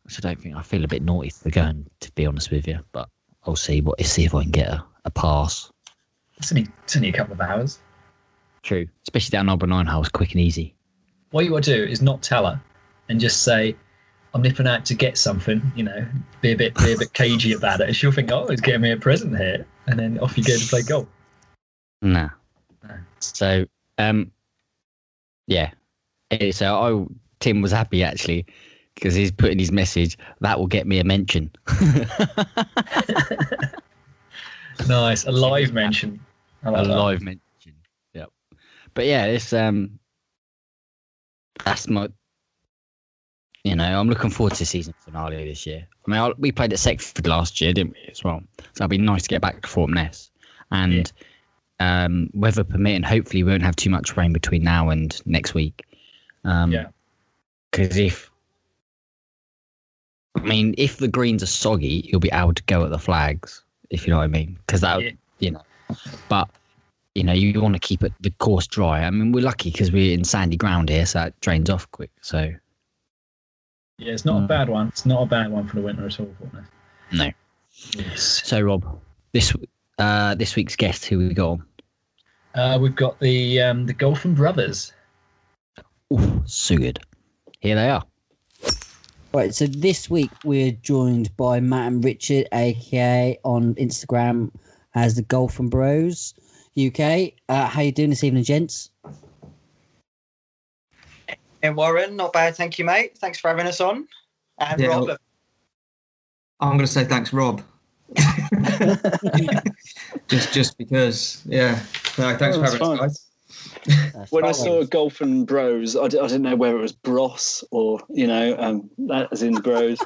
which 0.04 0.18
i 0.18 0.22
don't 0.28 0.40
think 0.42 0.56
i 0.56 0.62
feel 0.62 0.84
a 0.84 0.88
bit 0.88 1.02
naughty 1.04 1.30
for 1.30 1.50
going 1.50 1.86
to 2.00 2.12
be 2.14 2.26
honest 2.26 2.50
with 2.52 2.68
you 2.68 2.80
but 2.94 3.10
i'll 3.44 3.56
see 3.56 3.82
what 3.82 4.00
see 4.02 4.26
if 4.26 4.34
i 4.34 4.42
can 4.42 4.52
get 4.52 4.70
a, 4.70 4.84
a 5.06 5.12
pass 5.12 5.72
It's 6.38 6.52
only, 6.52 6.68
it's 6.84 6.96
only 6.96 7.10
a 7.10 7.14
couple 7.14 7.34
of 7.34 7.42
hours. 7.42 7.80
true 8.64 8.88
especially 9.04 9.32
down 9.32 9.48
Aldeburgh 9.48 9.70
nine 9.70 9.86
holes 9.86 10.10
quick 10.10 10.32
and 10.32 10.42
easy 10.42 10.74
What 11.32 11.46
you 11.46 11.52
want 11.54 11.66
to 11.66 11.76
do 11.76 11.84
is 11.84 12.02
not 12.02 12.24
tell 12.24 12.46
her 12.48 12.60
and 13.10 13.20
just 13.20 13.44
say, 13.44 13.76
I'm 14.36 14.42
nipping 14.42 14.68
out 14.68 14.86
to 14.86 14.94
get 14.94 15.18
something, 15.18 15.62
you 15.76 15.84
know, 15.84 16.06
be 16.42 16.52
a 16.52 16.56
bit 16.56 16.76
be 16.76 16.94
a 16.94 16.98
bit 16.98 17.14
cagey 17.14 17.54
about 17.54 17.82
it. 17.82 17.88
And 17.88 17.96
she'll 17.96 18.12
think, 18.12 18.32
oh, 18.32 18.48
he's 18.48 18.62
getting 18.62 18.82
me 18.82 18.92
a 18.92 18.98
present 18.98 19.36
here. 19.38 19.66
And 19.88 19.98
then 19.98 20.20
off 20.20 20.38
you 20.38 20.44
go 20.44 20.58
to 20.58 20.68
play 20.68 20.82
golf. 20.84 21.08
nah 22.02 22.30
No. 22.84 22.96
so 23.20 23.66
um 23.98 24.32
yeah 25.48 25.72
so 26.52 26.76
I 26.76 27.06
tim 27.40 27.62
was 27.62 27.72
happy 27.72 28.04
actually 28.04 28.46
because 28.94 29.16
he's 29.16 29.32
putting 29.32 29.58
his 29.58 29.72
message 29.72 30.18
that 30.42 30.60
will 30.60 30.68
get 30.68 30.86
me 30.86 31.00
a 31.00 31.04
mention 31.04 31.50
Nice. 34.88 35.26
A 35.26 35.32
live 35.32 35.74
mention. 35.74 36.20
A 36.64 36.72
that. 36.72 36.88
live 36.88 37.22
mention. 37.22 37.42
Yep. 38.14 38.30
But 38.94 39.06
yeah, 39.06 39.26
it's 39.26 39.54
um, 39.54 40.00
that's 41.64 41.88
my. 41.88 42.10
You 43.66 43.76
know, 43.76 44.00
I'm 44.00 44.08
looking 44.08 44.30
forward 44.30 44.54
to 44.54 44.60
the 44.60 44.66
season 44.66 44.94
finale 45.00 45.44
this 45.44 45.66
year. 45.66 45.88
I 46.08 46.12
mean, 46.12 46.20
I, 46.20 46.32
we 46.38 46.52
played 46.52 46.72
at 46.72 46.78
Seckford 46.78 47.26
last 47.26 47.60
year, 47.60 47.74
didn't 47.74 47.94
we, 47.94 48.12
as 48.12 48.24
well? 48.24 48.44
So 48.60 48.84
it'll 48.84 48.90
be 48.90 49.00
nice 49.00 49.24
to 49.24 49.30
get 49.30 49.42
back 49.42 49.64
to 49.64 49.68
Thorpeness. 49.68 50.30
And 50.70 51.12
um, 51.80 52.30
weather 52.36 52.64
permitting, 52.64 53.02
hopefully 53.02 53.42
we 53.42 53.50
won't 53.50 53.64
have 53.64 53.76
too 53.76 53.90
much 53.90 54.16
rain 54.16 54.34
between 54.34 54.64
now 54.64 54.90
and 54.90 55.20
next 55.26 55.56
week. 55.56 55.84
Um, 56.44 56.72
Yeah. 56.72 56.90
Because 57.72 57.98
if, 57.98 58.30
I 60.36 60.42
mean, 60.42 60.76
if 60.78 60.98
the 60.98 61.08
greens 61.08 61.42
are 61.42 61.48
soggy, 61.48 62.08
you'll 62.08 62.20
be 62.20 62.32
able 62.32 62.54
to 62.54 62.64
go 62.66 62.86
at 62.86 62.92
the 62.92 63.00
flags, 63.00 63.64
if 63.90 64.06
you 64.06 64.12
know 64.12 64.18
what 64.18 64.26
I 64.26 64.28
mean. 64.28 64.60
Because 64.68 64.82
that, 64.82 65.02
Yeah. 65.02 65.10
you 65.40 65.52
know, 65.52 65.64
but 66.30 66.52
you 67.16 67.24
know, 67.24 67.34
you 67.34 67.60
want 67.60 67.74
to 67.74 67.80
keep 67.80 68.04
it 68.04 68.14
the 68.20 68.30
course 68.30 68.68
dry. 68.68 69.04
I 69.04 69.10
mean, 69.10 69.32
we're 69.32 69.44
lucky 69.44 69.72
because 69.72 69.92
we're 69.92 70.14
in 70.14 70.24
sandy 70.24 70.56
ground 70.56 70.90
here, 70.90 71.08
so 71.08 71.24
it 71.24 71.42
drains 71.42 71.72
off 71.72 71.90
quick. 71.92 72.12
So 72.22 72.54
Yeah, 73.98 74.12
it's 74.14 74.26
not 74.26 74.38
a 74.38 74.42
Mm. 74.42 74.48
bad 74.48 74.70
one. 74.70 74.88
It's 74.90 75.06
not 75.06 75.24
a 75.24 75.26
bad 75.26 75.52
one 75.52 75.68
for 75.68 75.78
the 75.78 75.82
winter 75.82 76.06
at 76.06 76.20
all. 76.20 76.28
Fortnite. 76.42 76.66
no. 77.12 77.32
Yes. 77.98 78.42
So 78.46 78.62
Rob, 78.62 78.86
this 79.34 79.54
uh, 79.98 80.36
this 80.36 80.56
week's 80.56 80.76
guest, 80.76 81.06
who 81.06 81.18
we 81.20 81.34
got 81.34 81.50
on? 81.52 81.64
Uh, 82.56 82.78
we've 82.82 82.96
got 82.96 83.20
the 83.20 83.62
um, 83.62 83.86
the 83.86 83.94
Golfing 83.94 84.34
Brothers. 84.34 84.94
Ooh, 86.14 86.42
so 86.46 86.78
good. 86.78 87.00
Here 87.60 87.76
they 87.76 87.90
are. 87.90 88.04
Right, 89.34 89.54
so 89.54 89.68
this 89.68 90.10
week 90.10 90.32
we're 90.46 90.72
joined 90.72 91.36
by 91.36 91.60
Matt 91.60 91.88
and 91.92 92.04
Richard, 92.04 92.48
aka 92.54 93.38
on 93.44 93.76
Instagram 93.76 94.52
as 94.94 95.16
the 95.16 95.24
Golfing 95.24 95.70
Bros 95.70 96.34
UK. 96.78 97.34
Uh, 97.50 97.68
how 97.68 97.82
you 97.82 97.92
doing 97.92 98.10
this 98.12 98.24
evening, 98.24 98.44
gents? 98.46 98.90
And 101.66 101.76
Warren, 101.76 102.16
not 102.16 102.32
bad, 102.32 102.56
thank 102.56 102.78
you, 102.78 102.86
mate. 102.86 103.18
Thanks 103.18 103.40
for 103.40 103.48
having 103.50 103.66
us 103.66 103.82
on. 103.82 104.08
And 104.60 104.80
Yeah, 104.80 104.88
Rob, 104.88 105.10
I'm 106.60 106.70
going 106.70 106.80
to 106.82 106.88
say 106.88 107.04
thanks, 107.06 107.34
Rob. 107.34 107.64
just 110.28 110.54
just 110.54 110.78
because, 110.78 111.42
yeah. 111.46 111.82
No, 112.20 112.38
thanks 112.38 112.56
Oh, 112.58 112.64
for 112.64 112.70
that's 112.70 112.74
having 112.74 112.82
us, 112.84 113.00
guys. 113.00 113.26
That's 114.14 114.32
When 114.32 114.46
I 114.46 114.52
saw 114.52 114.84
Golf 114.84 115.22
and 115.22 115.48
Bros, 115.48 115.96
I, 115.96 116.08
d- 116.08 116.20
I 116.20 116.28
didn't 116.28 116.44
know 116.44 116.56
whether 116.56 116.78
it 116.78 116.82
was 116.82 116.92
Bros 116.92 117.64
or, 117.72 118.00
you 118.10 118.28
know, 118.28 118.56
um, 118.60 118.90
that 119.08 119.30
as 119.32 119.42
in 119.42 119.56
Bros. 119.56 120.00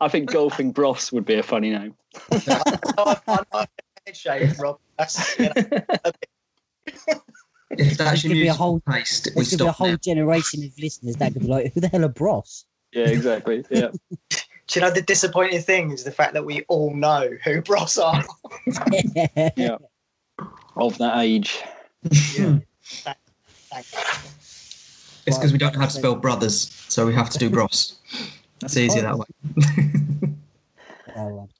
I 0.00 0.08
think 0.08 0.30
Golfing 0.30 0.72
Bros 0.72 1.12
would 1.12 1.24
be 1.24 1.34
a 1.34 1.42
funny 1.44 1.70
name. 1.70 1.94
I, 2.32 3.16
I 3.28 3.44
know 3.52 3.64
head 4.04 4.16
shave, 4.16 4.58
Rob. 4.58 4.78
That's, 4.98 5.38
you 5.38 5.48
know, 5.54 5.62
If 7.78 7.96
that's 7.98 8.22
your 8.24 8.30
could 8.32 8.40
be 8.40 8.48
a 8.48 8.52
whole- 8.54 8.80
taste, 8.90 9.28
we 9.34 9.42
There's 9.42 9.56
gonna 9.56 9.64
be 9.64 9.68
a 9.68 9.72
whole 9.72 9.88
now. 9.88 9.96
generation 9.96 10.62
of 10.64 10.78
listeners 10.78 11.16
that 11.16 11.32
could 11.32 11.42
be 11.42 11.48
like, 11.48 11.72
"Who 11.72 11.80
the 11.80 11.88
hell 11.88 12.04
are 12.04 12.08
Bros?" 12.08 12.64
Yeah, 12.92 13.06
exactly. 13.08 13.64
Yeah. 13.70 13.88
do 14.30 14.74
you 14.74 14.80
know 14.80 14.90
the 14.90 15.02
disappointing 15.02 15.60
thing 15.62 15.90
is 15.90 16.04
the 16.04 16.10
fact 16.12 16.34
that 16.34 16.44
we 16.44 16.62
all 16.68 16.94
know 16.94 17.30
who 17.44 17.60
Bros 17.62 17.98
are. 17.98 18.24
Yeah. 19.56 19.76
Of 20.76 20.98
that 20.98 21.18
age. 21.18 21.60
Yeah. 22.38 22.58
It's 25.26 25.38
because 25.38 25.52
we 25.52 25.58
don't 25.58 25.72
know 25.74 25.80
how 25.80 25.86
to 25.86 25.92
spell 25.92 26.14
brothers, 26.16 26.70
so 26.88 27.06
we 27.06 27.14
have 27.14 27.30
to 27.30 27.38
do 27.38 27.48
bros. 27.48 27.96
That's 28.60 28.76
easier 28.76 29.02
that 29.02 29.16
way. 29.18 29.26
Well, 31.16 31.48
uh, 31.48 31.52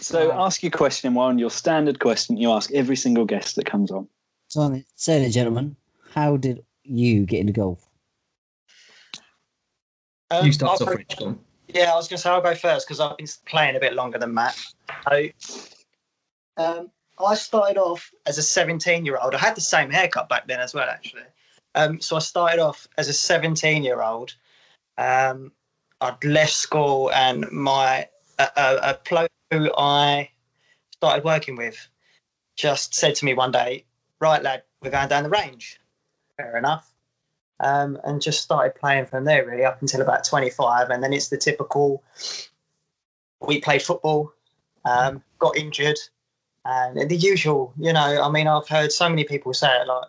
So 0.00 0.32
ask 0.32 0.62
your 0.62 0.70
question, 0.70 1.12
Warren, 1.14 1.38
your 1.38 1.50
standard 1.50 1.98
question 1.98 2.36
you 2.36 2.50
ask 2.52 2.70
every 2.72 2.96
single 2.96 3.24
guest 3.24 3.56
that 3.56 3.66
comes 3.66 3.90
on. 3.90 4.06
So, 4.54 4.68
then- 4.68 4.84
so 4.94 5.18
then, 5.18 5.30
gentlemen, 5.32 5.76
how 6.12 6.36
did 6.36 6.64
you 6.84 7.26
get 7.26 7.40
into 7.40 7.52
golf? 7.52 7.88
Um, 10.30 10.46
you 10.46 10.52
start 10.52 10.80
off, 10.80 10.88
Rich. 10.88 11.16
Go 11.18 11.26
on. 11.26 11.40
Yeah, 11.66 11.92
I 11.92 11.96
was 11.96 12.06
going 12.06 12.18
to 12.18 12.22
say 12.22 12.30
I'll 12.30 12.40
go 12.40 12.54
first 12.54 12.86
because 12.86 13.00
I've 13.00 13.16
been 13.16 13.26
playing 13.46 13.74
a 13.74 13.80
bit 13.80 13.94
longer 13.94 14.16
than 14.16 14.32
Matt. 14.32 14.56
So, 15.10 15.28
um, 16.56 16.90
I 17.18 17.34
started 17.34 17.78
off 17.78 18.12
as 18.26 18.38
a 18.38 18.42
17 18.42 19.04
year 19.04 19.18
old. 19.20 19.34
I 19.34 19.38
had 19.38 19.56
the 19.56 19.60
same 19.60 19.90
haircut 19.90 20.28
back 20.28 20.46
then 20.46 20.60
as 20.60 20.72
well, 20.72 20.88
actually. 20.88 21.22
Um, 21.74 22.00
so 22.00 22.14
I 22.14 22.20
started 22.20 22.60
off 22.60 22.86
as 22.96 23.08
a 23.08 23.12
17 23.12 23.82
year 23.82 24.02
old. 24.02 24.34
Um, 24.98 25.50
I'd 26.00 26.22
left 26.24 26.52
school, 26.52 27.10
and 27.12 27.50
my 27.50 28.06
a, 28.38 28.48
a, 28.56 28.76
a 28.76 28.98
bloke 29.08 29.30
who 29.50 29.72
I 29.76 30.30
started 30.92 31.24
working 31.24 31.56
with 31.56 31.88
just 32.56 32.94
said 32.94 33.16
to 33.16 33.24
me 33.24 33.34
one 33.34 33.50
day, 33.50 33.84
"Right, 34.24 34.42
lad, 34.42 34.62
we're 34.80 34.90
going 34.90 35.08
down 35.08 35.22
the 35.22 35.28
range." 35.28 35.78
Fair 36.38 36.56
enough. 36.56 36.90
Um, 37.60 37.98
and 38.04 38.20
just 38.20 38.42
started 38.42 38.74
playing 38.74 39.06
from 39.06 39.24
there 39.24 39.46
really 39.46 39.64
up 39.64 39.80
until 39.80 40.00
about 40.00 40.24
25 40.24 40.90
and 40.90 41.04
then 41.04 41.12
it's 41.12 41.28
the 41.28 41.36
typical 41.36 42.02
we 43.40 43.60
played 43.60 43.80
football 43.80 44.32
um, 44.84 45.22
got 45.38 45.56
injured 45.56 45.98
and 46.64 47.08
the 47.08 47.14
usual 47.14 47.72
you 47.78 47.92
know 47.92 48.20
i 48.22 48.28
mean 48.28 48.48
i've 48.48 48.66
heard 48.66 48.90
so 48.90 49.08
many 49.08 49.22
people 49.22 49.54
say 49.54 49.70
it 49.80 49.86
like 49.86 50.08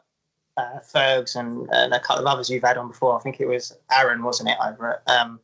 uh, 0.57 0.79
Fergs 0.79 1.35
and, 1.35 1.67
and 1.71 1.93
a 1.93 1.99
couple 1.99 2.25
of 2.25 2.31
others 2.31 2.49
you've 2.49 2.63
had 2.63 2.77
on 2.77 2.87
before. 2.87 3.17
I 3.17 3.21
think 3.21 3.39
it 3.39 3.47
was 3.47 3.77
aaron 3.91 4.23
wasn't 4.23 4.49
it 4.49 4.57
over 4.65 4.93
at 4.93 5.11
um, 5.11 5.39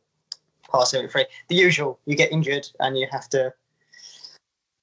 par 0.68 0.86
73 0.86 1.26
the 1.48 1.54
usual 1.54 1.98
you 2.06 2.16
get 2.16 2.32
injured 2.32 2.66
and 2.80 2.98
you 2.98 3.06
have 3.10 3.28
to 3.30 3.52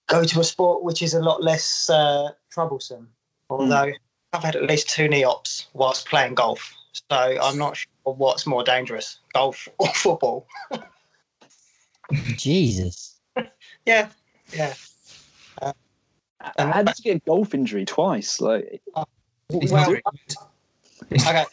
go 0.08 0.24
to 0.24 0.40
a 0.40 0.44
sport 0.44 0.84
which 0.84 1.02
is 1.02 1.16
a 1.16 1.20
lot 1.20 1.44
less 1.44 1.90
uh, 1.90 2.30
troublesome 2.50 3.08
although 3.50 3.92
I've 4.34 4.44
had 4.44 4.56
at 4.56 4.64
least 4.64 4.90
two 4.90 5.08
knee 5.08 5.24
ops 5.24 5.68
whilst 5.74 6.08
playing 6.08 6.36
golf, 6.36 6.74
so 6.94 7.04
I'm 7.10 7.58
not 7.58 7.78
sure 7.78 7.90
what's 8.04 8.46
more 8.46 8.64
dangerous, 8.64 9.20
golf 9.34 9.68
or 9.78 9.88
football. 9.88 10.48
Jesus. 12.36 13.16
Yeah, 13.86 14.10
yeah. 14.54 14.74
Um, 15.62 15.74
How 16.58 16.84
did 16.84 16.94
you 17.00 17.04
get 17.14 17.18
a 17.18 17.26
golf 17.26 17.54
injury 17.54 17.86
twice? 17.86 18.42
Like, 18.42 18.82
He's 19.50 19.72
well, 19.72 19.82
not 19.82 19.90
very 19.92 20.04
good. 21.10 21.22
okay. 21.28 21.46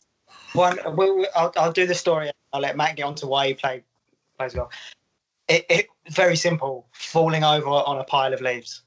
One, 0.53 0.79
we'll, 0.87 1.17
we'll- 1.17 1.29
I'll, 1.35 1.53
I'll 1.57 1.73
do 1.73 1.87
the 1.87 1.95
story. 1.95 2.31
I'll 2.53 2.61
let 2.61 2.77
Matt 2.77 2.97
get 2.97 3.05
on 3.05 3.15
to 3.17 3.27
why 3.27 3.49
he 3.49 3.55
played 3.55 3.85
plays 4.39 4.55
golf. 4.55 4.73
It, 5.49 5.65
it 5.71 5.87
very 6.11 6.37
simple. 6.37 6.89
Falling 6.93 7.45
over 7.45 7.69
on 7.69 7.99
a 7.99 8.05
pile 8.05 8.35
of 8.35 8.41
leaves 8.41 8.83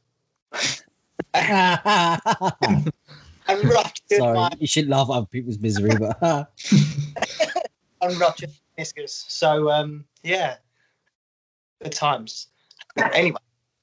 and 1.34 2.92
ruptured 3.64 4.18
Sorry, 4.18 4.34
my 4.36 4.50
you 4.60 4.68
shouldn't 4.68 4.92
laugh 4.92 5.10
at 5.10 5.14
other 5.14 5.26
people's 5.28 5.60
misery, 5.60 5.92
but 5.98 6.52
and 8.02 8.20
ruptured 8.20 8.52
meniscus. 8.78 9.26
So 9.30 9.70
um, 9.70 10.06
yeah, 10.24 10.56
good 11.84 11.92
times. 11.92 12.48
Anyway, 13.14 13.38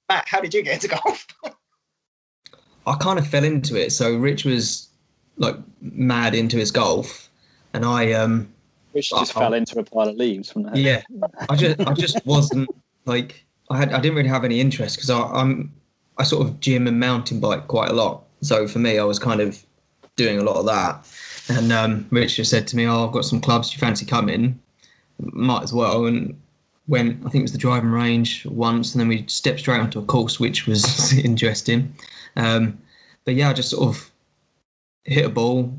Matt, 0.09 0.27
how 0.29 0.41
did 0.41 0.53
you 0.55 0.63
get 0.63 0.75
into 0.75 0.89
golf? 0.89 1.27
I 2.87 2.95
kind 2.97 3.19
of 3.19 3.27
fell 3.27 3.45
into 3.45 3.77
it. 3.81 3.91
So 3.93 4.17
Rich 4.17 4.45
was 4.45 4.89
like 5.39 5.57
mad 5.81 6.35
into 6.35 6.57
his 6.57 6.71
golf, 6.71 7.29
and 7.75 7.85
I 7.85 8.13
um 8.13 8.49
which 8.93 9.11
just 9.11 9.37
Oh. 9.37 9.41
fell 9.41 9.55
into 9.55 9.79
a 9.79 9.85
pile 9.85 10.09
of 10.09 10.17
leaves 10.17 10.51
from 10.51 10.63
that. 10.65 10.77
yeah, 10.77 11.03
I 11.49 11.57
just 11.57 11.81
I 11.81 11.93
just 11.93 12.25
wasn't 12.25 12.69
like 13.05 13.45
I 13.71 13.77
had 13.79 13.93
I 13.93 14.01
didn't 14.01 14.17
really 14.17 14.29
have 14.29 14.45
any 14.45 14.61
interest 14.61 14.97
because 14.97 15.11
I'm 15.11 15.73
I 16.19 16.25
sort 16.25 16.47
of 16.47 16.61
gym 16.61 16.87
and 16.87 16.99
mountain 16.99 17.41
bike 17.41 17.69
quite 17.69 17.91
a 17.91 17.95
lot. 17.95 18.25
So 18.41 18.67
for 18.69 18.79
me, 18.79 18.99
I 18.99 19.05
was 19.05 19.19
kind 19.19 19.41
of 19.41 19.63
doing 20.17 20.39
a 20.39 20.43
lot 20.45 20.57
of 20.57 20.67
that. 20.67 21.07
And 21.49 21.73
um, 21.73 22.07
Rich 22.11 22.37
just 22.37 22.51
said 22.51 22.67
to 22.69 22.77
me, 22.77 22.87
"Oh, 22.87 23.07
I've 23.07 23.13
got 23.13 23.25
some 23.25 23.41
clubs. 23.41 23.73
You 23.73 23.79
fancy 23.79 24.05
coming? 24.07 24.59
Might 25.21 25.63
as 25.63 25.73
well." 25.73 26.07
And 26.07 26.39
went. 26.89 27.19
I 27.25 27.31
think 27.31 27.37
it 27.37 27.43
was 27.43 27.53
the 27.53 27.59
driving 27.59 27.91
range 27.91 28.45
once, 28.47 28.95
and 28.95 29.01
then 29.01 29.09
we 29.09 29.25
stepped 29.29 29.61
straight 29.61 29.81
onto 29.81 29.99
a 30.01 30.05
course, 30.05 30.41
which 30.41 30.67
was 30.67 31.13
interesting. 31.25 31.95
Um, 32.37 32.79
but 33.25 33.35
yeah, 33.35 33.51
I 33.51 33.53
just 33.53 33.71
sort 33.71 33.89
of 33.89 34.11
hit 35.05 35.25
a 35.25 35.29
ball, 35.29 35.73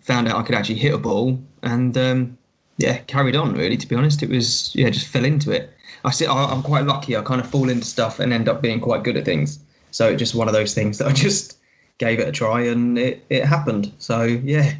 found 0.00 0.28
out 0.28 0.36
I 0.36 0.42
could 0.42 0.54
actually 0.54 0.76
hit 0.76 0.94
a 0.94 0.98
ball, 0.98 1.38
and 1.62 1.96
um, 1.96 2.38
yeah, 2.76 2.98
carried 3.06 3.36
on. 3.36 3.54
Really, 3.54 3.76
to 3.76 3.86
be 3.86 3.96
honest, 3.96 4.22
it 4.22 4.28
was 4.28 4.74
yeah, 4.74 4.90
just 4.90 5.06
fell 5.08 5.24
into 5.24 5.50
it. 5.50 5.72
I. 6.04 6.10
I- 6.26 6.52
I'm 6.52 6.62
quite 6.62 6.84
lucky. 6.84 7.16
I 7.16 7.22
kind 7.22 7.40
of 7.40 7.48
fall 7.48 7.70
into 7.70 7.86
stuff 7.86 8.20
and 8.20 8.32
end 8.32 8.48
up 8.48 8.60
being 8.60 8.80
quite 8.80 9.04
good 9.04 9.16
at 9.16 9.24
things. 9.24 9.58
So 9.94 10.08
it's 10.08 10.18
just 10.18 10.34
one 10.34 10.48
of 10.48 10.54
those 10.54 10.74
things 10.74 10.98
that 10.98 11.06
I 11.06 11.12
just 11.26 11.58
gave 11.98 12.18
it 12.18 12.26
a 12.26 12.32
try, 12.32 12.62
and 12.62 12.98
it, 12.98 13.24
it 13.30 13.44
happened. 13.44 13.92
So 13.98 14.24
yeah, 14.24 14.72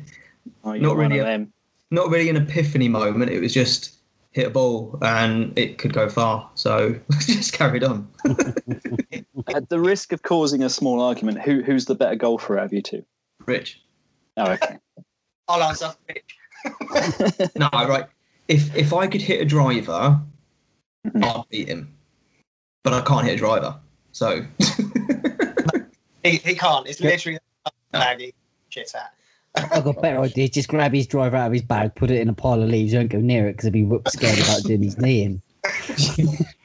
Oh, 0.64 0.72
Not 0.74 0.96
really 0.96 1.18
a- 1.20 1.46
not 1.92 2.10
really 2.10 2.28
an 2.28 2.36
epiphany 2.36 2.88
moment. 2.88 3.30
It 3.30 3.38
was 3.40 3.54
just 3.54 3.94
hit 4.32 4.46
a 4.48 4.50
ball 4.50 4.98
and 5.02 5.56
it 5.56 5.78
could 5.78 5.92
go 5.92 6.08
far. 6.08 6.50
So 6.54 6.98
just 7.20 7.52
carried 7.52 7.84
on. 7.84 8.08
At 9.54 9.68
the 9.68 9.78
risk 9.78 10.12
of 10.12 10.22
causing 10.22 10.62
a 10.64 10.68
small 10.68 11.00
argument, 11.00 11.40
who 11.42 11.62
who's 11.62 11.84
the 11.84 11.94
better 11.94 12.16
golfer 12.16 12.58
out 12.58 12.64
of 12.66 12.72
you 12.72 12.82
two? 12.82 13.04
Rich. 13.46 13.80
Oh, 14.36 14.50
okay. 14.52 14.78
I'll 15.46 15.62
answer. 15.62 15.94
No, 17.56 17.68
right. 17.72 18.06
If 18.48 18.74
if 18.74 18.92
I 18.92 19.06
could 19.06 19.22
hit 19.22 19.40
a 19.40 19.44
driver, 19.44 20.20
Mhm. 21.06 21.24
I'd 21.24 21.48
beat 21.50 21.68
him. 21.68 21.94
But 22.82 22.94
I 22.94 23.00
can't 23.02 23.24
hit 23.26 23.34
a 23.34 23.38
driver. 23.38 23.78
So 24.14 24.44
He, 26.24 26.36
he 26.38 26.54
can't. 26.54 26.88
It's 26.88 27.00
literally 27.00 27.38
a 27.66 27.70
bag 27.92 28.20
he 28.20 28.34
shits 28.72 28.94
at. 28.94 29.12
I've 29.56 29.84
got 29.84 29.98
a 29.98 30.00
better 30.00 30.20
idea. 30.20 30.48
Just 30.48 30.68
grab 30.68 30.92
his 30.92 31.06
driver 31.06 31.36
out 31.36 31.48
of 31.48 31.52
his 31.52 31.62
bag, 31.62 31.94
put 31.94 32.10
it 32.10 32.20
in 32.20 32.28
a 32.28 32.32
pile 32.32 32.62
of 32.62 32.68
leaves, 32.68 32.92
don't 32.92 33.08
go 33.08 33.18
near 33.18 33.46
it 33.46 33.52
because 33.52 33.64
he'd 33.66 33.72
be 33.72 33.84
whoop 33.84 34.08
scared 34.08 34.38
about 34.38 34.62
doing 34.62 34.82
his 34.82 34.98
knee 34.98 35.22
in. 35.22 35.42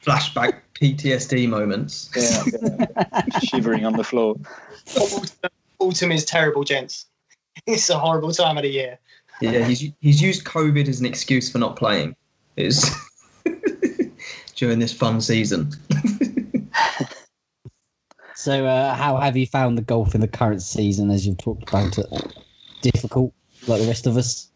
flashback 0.02 0.60
PTSD 0.74 1.48
moments. 1.48 2.10
Yeah, 2.16 2.42
yeah. 2.62 3.38
shivering 3.40 3.84
on 3.84 3.96
the 3.96 4.04
floor. 4.04 4.36
Autumn, 4.96 5.50
autumn 5.78 6.12
is 6.12 6.24
terrible, 6.24 6.64
gents. 6.64 7.06
It's 7.66 7.90
a 7.90 7.98
horrible 7.98 8.32
time 8.32 8.56
of 8.56 8.62
the 8.62 8.70
year. 8.70 8.98
Yeah, 9.40 9.64
he's 9.64 9.84
he's 10.00 10.20
used 10.20 10.44
COVID 10.44 10.88
as 10.88 11.00
an 11.00 11.06
excuse 11.06 11.50
for 11.50 11.58
not 11.58 11.76
playing. 11.76 12.16
Is 12.56 12.90
during 14.56 14.78
this 14.78 14.92
fun 14.92 15.20
season. 15.20 15.72
So, 18.40 18.64
uh, 18.64 18.94
how 18.94 19.18
have 19.18 19.36
you 19.36 19.46
found 19.46 19.76
the 19.76 19.82
golf 19.82 20.14
in 20.14 20.22
the 20.22 20.26
current 20.26 20.62
season 20.62 21.10
as 21.10 21.26
you've 21.26 21.36
talked 21.36 21.68
about 21.68 21.98
it? 21.98 22.06
Difficult, 22.80 23.34
like 23.66 23.82
the 23.82 23.86
rest 23.86 24.06
of 24.06 24.16
us? 24.16 24.50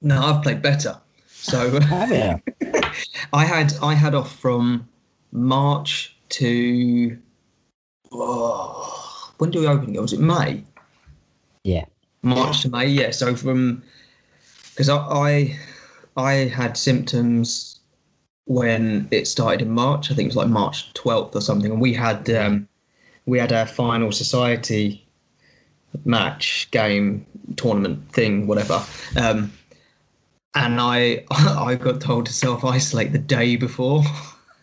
No, 0.00 0.18
I've 0.18 0.42
played 0.42 0.62
better. 0.62 0.96
So 1.28 1.78
Have 1.82 2.10
you? 2.10 2.80
I 3.34 3.44
had 3.44 3.74
I 3.82 3.92
had 3.92 4.14
off 4.14 4.34
from 4.34 4.88
March 5.32 6.16
to 6.30 7.18
oh, 8.10 9.34
when 9.36 9.50
do 9.50 9.60
we 9.60 9.66
open 9.66 9.90
again? 9.90 10.00
Was 10.00 10.14
it 10.14 10.20
May? 10.20 10.64
Yeah. 11.62 11.84
March 12.22 12.62
to 12.62 12.70
May, 12.70 12.86
yeah. 12.86 13.10
So 13.10 13.36
from 13.36 13.82
because 14.70 14.88
I, 14.88 14.96
I 14.96 15.58
I 16.16 16.32
had 16.48 16.78
symptoms 16.78 17.71
when 18.46 19.08
it 19.10 19.26
started 19.26 19.62
in 19.62 19.70
March. 19.70 20.10
I 20.10 20.14
think 20.14 20.26
it 20.26 20.30
was 20.30 20.36
like 20.36 20.48
March 20.48 20.92
twelfth 20.94 21.34
or 21.36 21.40
something, 21.40 21.70
and 21.72 21.80
we 21.80 21.94
had 21.94 22.28
um, 22.30 22.68
we 23.26 23.38
had 23.38 23.52
our 23.52 23.66
final 23.66 24.12
society 24.12 25.06
match 26.04 26.68
game 26.70 27.26
tournament 27.56 28.10
thing, 28.12 28.46
whatever. 28.46 28.82
Um, 29.16 29.52
and 30.54 30.80
I 30.80 31.24
I 31.30 31.74
got 31.76 32.00
told 32.00 32.26
to 32.26 32.32
self 32.32 32.64
isolate 32.64 33.12
the 33.12 33.18
day 33.18 33.56
before. 33.56 34.02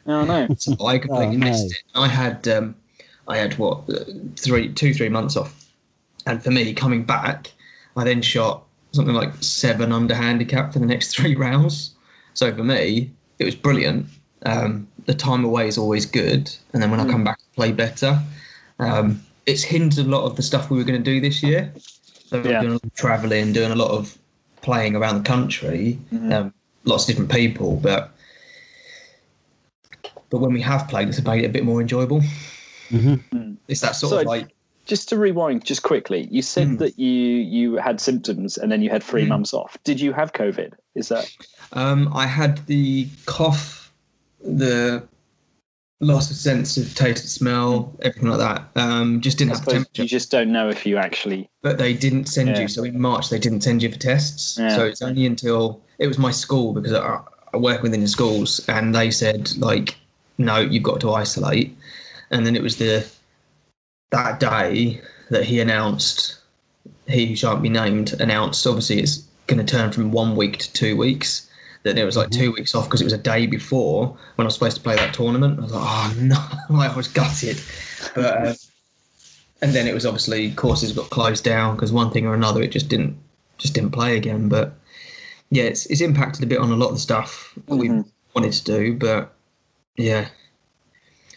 Oh 0.08 0.24
no. 0.26 0.48
So 0.58 0.76
I 0.86 0.98
completely 1.00 1.36
Oh, 1.36 1.40
no. 1.40 1.46
missed 1.48 1.72
it. 1.72 1.84
I 1.96 2.08
had 2.08 2.48
um, 2.48 2.76
I 3.28 3.38
had 3.38 3.58
what 3.58 3.90
uh, 3.90 4.04
three, 4.38 4.74
two, 4.74 4.94
three 4.94 5.10
months 5.10 5.38
off, 5.38 5.72
and 6.26 6.44
for 6.44 6.52
me 6.52 6.74
coming 6.74 7.04
back, 7.04 7.52
I 7.96 8.04
then 8.04 8.22
shot 8.22 8.66
something 8.92 9.14
like 9.14 9.32
seven 9.42 9.92
under 9.92 10.16
handicap 10.16 10.74
for 10.74 10.80
the 10.80 10.86
next 10.86 11.12
three 11.16 11.36
rounds. 11.36 11.96
So 12.34 12.54
for 12.56 12.64
me, 12.64 13.12
it 13.40 13.46
was 13.46 13.56
brilliant. 13.56 14.06
Um, 14.46 14.88
the 15.06 15.14
time 15.14 15.44
away 15.44 15.68
is 15.68 15.78
always 15.78 16.06
good, 16.06 16.54
and 16.74 16.84
then 16.84 16.92
when 16.92 17.00
I 17.00 17.06
come 17.10 17.24
back, 17.24 17.40
I 17.40 17.56
play 17.56 17.72
better. 17.72 18.20
Um, 18.80 19.22
it's 19.46 19.64
hindered 19.64 20.06
a 20.06 20.10
lot 20.10 20.24
of 20.26 20.36
the 20.36 20.44
stuff 20.44 20.70
we 20.70 20.78
were 20.78 20.84
going 20.84 21.02
to 21.02 21.12
do 21.12 21.20
this 21.20 21.42
year. 21.42 21.74
So 22.28 22.40
we're 22.42 22.52
Yeah. 22.52 22.62
doing 22.62 22.72
a 22.72 22.76
lot 22.76 22.84
of 22.84 22.94
traveling, 22.96 23.54
doing 23.54 23.72
a 23.72 23.76
lot 23.76 23.92
of 23.92 24.18
playing 24.62 24.96
around 24.96 25.18
the 25.18 25.24
country, 25.24 25.98
Mhm. 26.14 26.34
um, 26.34 26.54
lots 26.86 27.04
of 27.04 27.08
different 27.08 27.32
people, 27.32 27.78
but 27.78 28.12
but 30.30 30.38
when 30.38 30.54
we 30.54 30.62
have 30.62 30.88
played, 30.88 31.08
it's 31.10 31.24
made 31.24 31.44
it 31.44 31.48
a 31.48 31.50
bit 31.50 31.64
more 31.66 31.82
enjoyable. 31.82 32.22
hmm 32.90 33.16
It's 33.68 33.82
that 33.82 33.96
sort 33.96 34.12
So- 34.12 34.20
of 34.20 34.26
like 34.28 34.50
Just 34.86 35.08
to 35.10 35.18
rewind, 35.20 35.64
just 35.66 35.84
quickly, 35.84 36.28
you 36.32 36.42
said 36.42 36.68
Mm. 36.68 36.78
that 36.80 36.98
you 36.98 37.12
you 37.12 37.76
had 37.76 38.02
symptoms 38.02 38.58
and 38.58 38.72
then 38.72 38.82
you 38.82 38.90
had 38.90 39.04
three 39.04 39.24
Mm. 39.26 39.28
months 39.30 39.54
off. 39.54 39.78
Did 39.84 40.00
you 40.02 40.14
have 40.14 40.34
COVID? 40.34 40.74
Is 40.96 41.10
that 41.10 41.30
um, 41.74 42.12
I 42.16 42.26
had 42.26 42.66
the 42.68 43.08
cough, 43.26 43.92
the 44.44 45.04
loss 46.02 46.32
of 46.32 46.38
sense 46.38 46.78
of 46.78 46.96
taste 46.96 47.24
and 47.24 47.30
smell, 47.30 47.94
everything 48.02 48.30
like 48.30 48.40
that. 48.40 48.82
Um, 48.82 49.20
just 49.22 49.38
didn't 49.38 49.52
I 49.54 49.56
have 49.58 49.66
temperature. 49.68 50.04
you 50.04 50.08
just 50.08 50.32
don't 50.32 50.52
know 50.52 50.70
if 50.70 50.86
you 50.86 50.98
actually. 50.98 51.50
but 51.62 51.78
they 51.78 51.94
didn't 51.94 52.28
send 52.28 52.50
Yeah. 52.50 52.62
you. 52.62 52.68
So 52.70 52.84
in 52.84 53.00
March, 53.00 53.30
they 53.30 53.40
didn't 53.40 53.62
send 53.62 53.84
you 53.84 53.92
for 53.92 54.00
tests. 54.00 54.58
Yeah. 54.58 54.76
So 54.76 54.86
it's 54.86 55.02
only 55.02 55.26
until 55.26 55.82
it 55.98 56.08
was 56.08 56.18
my 56.18 56.32
school 56.32 56.74
because 56.74 56.94
I, 56.94 57.20
I 57.54 57.58
work 57.58 57.82
within 57.84 58.02
the 58.02 58.08
schools, 58.08 58.62
and 58.70 58.96
they 58.96 59.12
said 59.12 59.52
like, 59.58 59.96
no, 60.38 60.60
you've 60.60 60.84
got 60.84 61.02
to 61.02 61.12
isolate. 61.12 61.76
And 62.32 62.46
then 62.46 62.56
it 62.56 62.62
was 62.64 62.78
the 62.78 63.06
that 64.12 64.40
day 64.40 65.02
that 65.30 65.44
he 65.44 65.60
announced, 65.60 66.38
he 67.08 67.26
who 67.28 67.36
shan't 67.36 67.62
be 67.62 67.70
named, 67.70 68.14
announced. 68.22 68.66
Obviously, 68.66 69.00
it's 69.00 69.18
going 69.48 69.64
to 69.64 69.70
turn 69.70 69.92
from 69.92 70.12
one 70.12 70.36
week 70.36 70.60
to 70.60 70.74
two 70.74 70.96
weeks. 70.96 71.49
That 71.84 71.96
there 71.96 72.06
was 72.06 72.18
like 72.18 72.30
mm-hmm. 72.30 72.42
two 72.42 72.52
weeks 72.52 72.76
off 72.76 72.86
because 72.86 73.02
it 73.02 73.06
was 73.06 73.14
a 73.14 73.18
day 73.18 73.46
before 73.46 74.08
when 74.36 74.46
I 74.46 74.48
was 74.48 74.56
supposed 74.56 74.76
to 74.78 74.84
play 74.84 74.98
that 74.98 75.14
tournament. 75.14 75.60
I 75.60 75.62
was 75.62 75.72
like, 75.72 75.84
oh 75.84 76.14
no, 76.20 76.36
I 76.80 76.96
was 76.96 77.08
gutted. 77.08 77.62
But 78.16 78.48
uh, 78.48 78.54
and 79.62 79.74
then 79.74 79.88
it 79.88 79.94
was 79.94 80.06
obviously 80.06 80.52
courses 80.52 80.92
got 80.92 81.10
closed 81.10 81.44
down 81.44 81.76
because 81.76 81.92
one 81.92 82.12
thing 82.12 82.26
or 82.26 82.34
another 82.34 82.62
it 82.62 82.72
just 82.72 82.90
didn't 82.90 83.18
just 83.58 83.74
didn't 83.74 83.92
play 83.92 84.18
again. 84.18 84.50
But 84.50 84.74
yeah, 85.52 85.64
it's 85.64 85.86
it's 85.88 86.02
impacted 86.02 86.44
a 86.44 86.48
bit 86.48 86.60
on 86.60 86.72
a 86.72 86.76
lot 86.76 86.88
of 86.88 86.96
the 86.96 87.00
stuff 87.00 87.54
that 87.68 87.76
we 87.76 87.90
mm-hmm. 87.90 88.02
wanted 88.34 88.54
to 88.54 88.64
do. 88.64 88.94
But 88.96 89.34
yeah, 89.96 90.28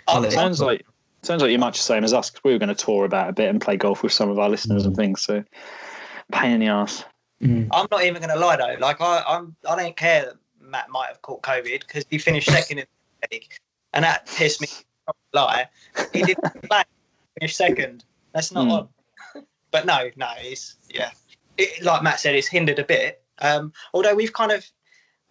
let 0.09 0.25
it- 0.25 0.33
Sounds 0.33 0.61
like 0.61 0.85
sounds 1.23 1.43
like 1.43 1.51
you're 1.51 1.61
much 1.61 1.79
the 1.79 1.85
same 1.85 2.05
as 2.05 2.13
us 2.13 2.31
because 2.31 2.43
we 2.45 2.53
were 2.53 2.59
going 2.59 2.69
to 2.69 2.75
tour 2.75 3.05
about 3.05 3.29
a 3.29 3.33
bit 3.33 3.49
and 3.49 3.61
play 3.61 3.77
golf 3.77 4.03
with 4.03 4.13
some 4.13 4.29
of 4.29 4.39
our 4.39 4.49
listeners 4.49 4.85
and 4.85 4.95
mm-hmm. 4.95 5.03
things. 5.03 5.23
So 5.23 5.45
pain 6.33 6.53
in 6.53 6.61
the 6.61 6.67
ass. 6.67 7.05
Mm. 7.43 7.69
I'm 7.73 7.89
not 7.91 8.05
even 8.05 8.23
going 8.23 8.33
to 8.33 8.39
lie 8.39 8.57
though. 8.57 8.77
Like 8.79 9.01
I, 9.01 9.23
I'm, 9.27 9.57
I 9.69 9.77
don't 9.77 9.97
care 9.97 10.27
that 10.27 10.35
Matt 10.61 10.91
might 10.91 11.09
have 11.09 11.21
caught 11.23 11.43
COVID 11.43 11.81
because 11.81 12.05
he 12.09 12.19
finished 12.19 12.49
second 12.49 12.79
in 12.79 12.87
the 13.21 13.29
league, 13.33 13.53
and 13.93 14.05
that 14.05 14.27
pissed 14.27 14.61
me. 14.61 14.69
off, 15.09 15.17
Lie, 15.33 15.69
he 16.13 16.23
didn't 16.23 16.63
play. 16.69 16.83
Finish 17.39 17.57
second. 17.57 18.05
That's 18.33 18.53
not 18.53 18.69
odd. 18.69 18.89
But 19.71 19.87
no, 19.87 20.11
no, 20.17 20.29
it's 20.39 20.77
yeah. 20.89 21.11
It, 21.59 21.83
like 21.83 22.03
Matt 22.03 22.21
said, 22.21 22.35
it's 22.35 22.47
hindered 22.47 22.79
a 22.79 22.85
bit. 22.85 23.23
Um, 23.41 23.73
although 23.93 24.15
we've 24.15 24.33
kind 24.33 24.53
of 24.53 24.65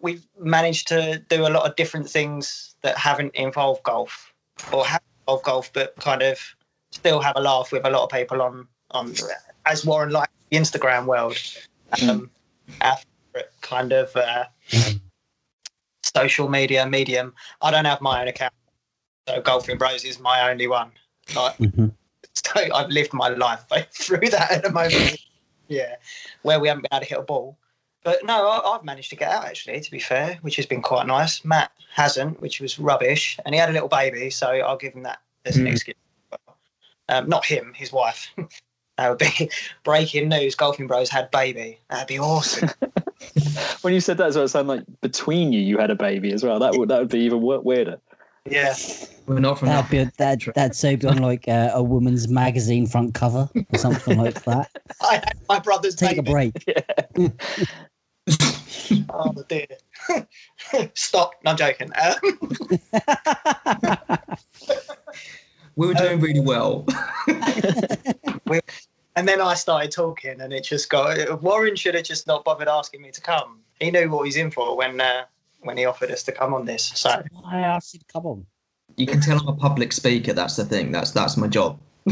we've 0.00 0.26
managed 0.38 0.88
to 0.88 1.18
do 1.28 1.46
a 1.46 1.48
lot 1.48 1.66
of 1.66 1.76
different 1.76 2.10
things 2.10 2.74
that 2.82 2.98
haven't 2.98 3.34
involved 3.34 3.82
golf 3.84 4.34
or 4.72 4.84
have 4.84 5.00
involved 5.20 5.44
golf, 5.44 5.72
but 5.72 5.96
kind 5.96 6.22
of 6.22 6.38
still 6.90 7.20
have 7.20 7.36
a 7.36 7.40
laugh 7.40 7.72
with 7.72 7.86
a 7.86 7.90
lot 7.90 8.02
of 8.02 8.10
people 8.10 8.42
on 8.42 8.66
on 8.90 9.14
as 9.64 9.86
Warren 9.86 10.10
like 10.10 10.28
the 10.50 10.58
Instagram 10.58 11.06
world. 11.06 11.36
Um, 12.00 12.30
our 12.80 12.96
kind 13.60 13.92
of 13.92 14.14
uh, 14.16 14.44
social 16.02 16.48
media 16.48 16.86
medium. 16.86 17.34
I 17.60 17.70
don't 17.70 17.84
have 17.84 18.00
my 18.00 18.22
own 18.22 18.28
account, 18.28 18.52
so 19.28 19.40
Golfing 19.40 19.78
Bros 19.78 20.04
is 20.04 20.18
my 20.18 20.50
only 20.50 20.66
one. 20.66 20.92
Like, 21.34 21.56
hmm 21.56 21.88
so 22.34 22.60
I've 22.74 22.88
lived 22.90 23.12
my 23.12 23.28
life 23.28 23.64
through 23.92 24.28
that 24.30 24.50
at 24.52 24.62
the 24.62 24.70
moment. 24.70 25.20
yeah, 25.68 25.96
where 26.42 26.60
we 26.60 26.68
haven't 26.68 26.82
been 26.82 26.96
able 26.96 27.04
to 27.04 27.08
hit 27.08 27.18
a 27.18 27.22
ball. 27.22 27.58
But 28.04 28.24
no, 28.24 28.48
I, 28.48 28.74
I've 28.74 28.84
managed 28.84 29.10
to 29.10 29.16
get 29.16 29.30
out 29.30 29.44
actually. 29.44 29.80
To 29.80 29.90
be 29.90 30.00
fair, 30.00 30.38
which 30.42 30.56
has 30.56 30.66
been 30.66 30.82
quite 30.82 31.06
nice. 31.06 31.44
Matt 31.44 31.70
hasn't, 31.94 32.40
which 32.40 32.60
was 32.60 32.78
rubbish, 32.78 33.38
and 33.44 33.54
he 33.54 33.60
had 33.60 33.68
a 33.70 33.72
little 33.72 33.88
baby, 33.88 34.30
so 34.30 34.48
I'll 34.48 34.76
give 34.76 34.94
him 34.94 35.02
that 35.04 35.20
as 35.44 35.56
an 35.56 35.66
Mm. 35.66 35.72
excuse. 35.72 35.96
Um, 37.08 37.28
not 37.28 37.44
him, 37.44 37.72
his 37.74 37.92
wife. 37.92 38.30
that 38.98 39.08
would 39.08 39.18
be 39.18 39.50
breaking 39.84 40.28
news. 40.28 40.54
Golfing 40.54 40.86
Bros 40.86 41.08
had 41.08 41.30
baby. 41.30 41.78
That'd 41.90 42.08
be 42.08 42.18
awesome. 42.18 42.70
When 43.82 43.94
you 43.94 44.00
said 44.00 44.18
that, 44.18 44.32
so 44.32 44.42
it 44.42 44.48
sounded 44.48 44.72
like 44.72 44.84
between 45.00 45.52
you, 45.52 45.60
you 45.60 45.78
had 45.78 45.90
a 45.90 45.94
baby 45.94 46.32
as 46.32 46.42
well. 46.42 46.58
That 46.58 46.74
would 46.76 46.88
that 46.88 46.98
would 46.98 47.08
be 47.08 47.20
even 47.20 47.40
weirder. 47.40 48.00
yeah. 48.50 48.74
we're 49.26 49.38
not 49.38 49.58
from 49.60 49.68
That'd 49.68 49.84
that. 50.18 50.38
be 50.38 50.44
that 50.44 50.54
that'd 50.54 50.74
so 50.74 50.96
be 50.96 51.06
on 51.06 51.18
like 51.18 51.46
uh, 51.48 51.70
a 51.72 51.82
woman's 51.82 52.26
magazine 52.28 52.86
front 52.86 53.14
cover 53.14 53.48
or 53.72 53.78
something 53.78 54.18
like 54.18 54.42
that. 54.44 54.70
I 55.00 55.14
had 55.14 55.38
my 55.48 55.60
brother's 55.60 55.94
Take 55.94 56.18
a 56.18 56.22
baby. 56.22 56.52
break. 57.16 57.30
Oh 59.10 59.32
dear. 59.48 59.66
Stop. 60.94 61.34
No, 61.44 61.52
I'm 61.52 61.56
joking. 61.56 61.90
Um, 62.02 62.14
We 65.76 65.86
were 65.86 65.94
doing 65.94 66.20
really 66.20 66.40
well. 66.40 66.86
and 69.16 69.28
then 69.28 69.40
I 69.40 69.54
started 69.54 69.90
talking, 69.90 70.40
and 70.40 70.52
it 70.52 70.64
just 70.64 70.90
got. 70.90 71.42
Warren 71.42 71.76
should 71.76 71.94
have 71.94 72.04
just 72.04 72.26
not 72.26 72.44
bothered 72.44 72.68
asking 72.68 73.02
me 73.02 73.10
to 73.10 73.20
come. 73.20 73.60
He 73.80 73.90
knew 73.90 74.10
what 74.10 74.26
he's 74.26 74.36
in 74.36 74.50
for 74.50 74.76
when 74.76 75.00
uh, 75.00 75.24
when 75.62 75.76
he 75.76 75.84
offered 75.86 76.10
us 76.10 76.22
to 76.24 76.32
come 76.32 76.54
on 76.54 76.64
this. 76.66 76.92
So 76.94 77.22
I 77.46 77.60
asked 77.60 77.94
you 77.94 78.00
to 78.00 78.06
come 78.06 78.26
on. 78.26 78.46
You 78.96 79.06
can 79.06 79.20
tell 79.20 79.40
I'm 79.40 79.48
a 79.48 79.56
public 79.56 79.92
speaker. 79.92 80.32
That's 80.32 80.56
the 80.56 80.64
thing. 80.64 80.92
That's 80.92 81.10
that's 81.12 81.36
my 81.36 81.48
job. 81.48 81.80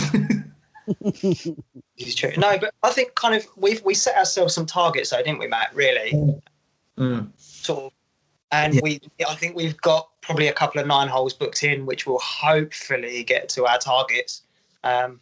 it's 1.02 2.14
true. 2.14 2.32
No, 2.36 2.58
but 2.58 2.72
I 2.82 2.90
think 2.90 3.14
kind 3.14 3.34
of 3.34 3.46
we 3.56 3.78
we 3.84 3.94
set 3.94 4.16
ourselves 4.16 4.54
some 4.54 4.66
targets, 4.66 5.10
though, 5.10 5.22
didn't 5.22 5.38
we, 5.38 5.46
Matt? 5.46 5.74
Really, 5.74 6.40
Mm. 6.98 7.30
sort 7.36 7.84
of. 7.84 7.92
And 8.52 8.74
Yeah. 8.74 8.80
we, 8.82 9.00
I 9.28 9.34
think 9.34 9.56
we've 9.56 9.80
got 9.80 10.08
probably 10.22 10.48
a 10.48 10.52
couple 10.52 10.80
of 10.80 10.86
nine 10.86 11.08
holes 11.08 11.34
booked 11.34 11.62
in, 11.62 11.86
which 11.86 12.06
will 12.06 12.18
hopefully 12.18 13.22
get 13.24 13.48
to 13.50 13.66
our 13.66 13.78
targets. 13.78 14.42
Um, 14.82 15.20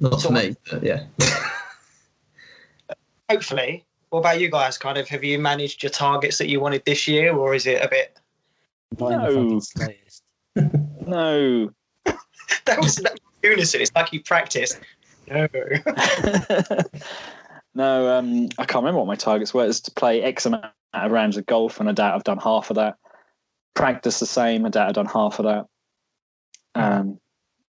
Not 0.00 0.20
So 0.20 0.28
for 0.28 0.34
me, 0.34 0.56
but 0.70 0.82
yeah. 0.82 1.04
hopefully. 3.30 3.84
What 4.10 4.20
about 4.20 4.40
you 4.40 4.50
guys? 4.50 4.78
Kind 4.78 4.96
of, 4.96 5.06
have 5.08 5.22
you 5.22 5.38
managed 5.38 5.82
your 5.82 5.90
targets 5.90 6.38
that 6.38 6.48
you 6.48 6.60
wanted 6.60 6.84
this 6.86 7.06
year, 7.06 7.34
or 7.34 7.54
is 7.54 7.66
it 7.66 7.84
a 7.84 7.88
bit? 7.88 8.16
Not 8.98 9.12
in 9.30 9.58
the 9.58 10.14
No. 10.56 10.70
No. 11.06 11.70
That 12.64 12.80
was 12.80 12.96
that 12.96 13.12
was 13.12 13.20
unison. 13.42 13.82
It's 13.82 13.92
like 13.94 14.12
you 14.12 14.22
practiced. 14.22 14.80
No. 15.26 15.46
no, 17.74 18.16
um, 18.18 18.48
I 18.58 18.64
can't 18.64 18.82
remember 18.82 18.98
what 18.98 19.06
my 19.06 19.14
targets 19.16 19.52
were. 19.54 19.66
It's 19.66 19.80
to 19.80 19.90
play 19.92 20.22
X 20.22 20.46
amount 20.46 20.66
of 20.94 21.10
rounds 21.12 21.36
of 21.36 21.46
golf, 21.46 21.80
and 21.80 21.88
I 21.88 21.92
doubt 21.92 22.14
I've 22.14 22.24
done 22.24 22.38
half 22.38 22.70
of 22.70 22.76
that. 22.76 22.96
Practice 23.74 24.18
the 24.20 24.26
same. 24.26 24.64
I 24.66 24.70
doubt 24.70 24.88
I've 24.88 24.94
done 24.94 25.06
half 25.06 25.38
of 25.38 25.44
that. 25.44 25.66
Um, 26.74 27.18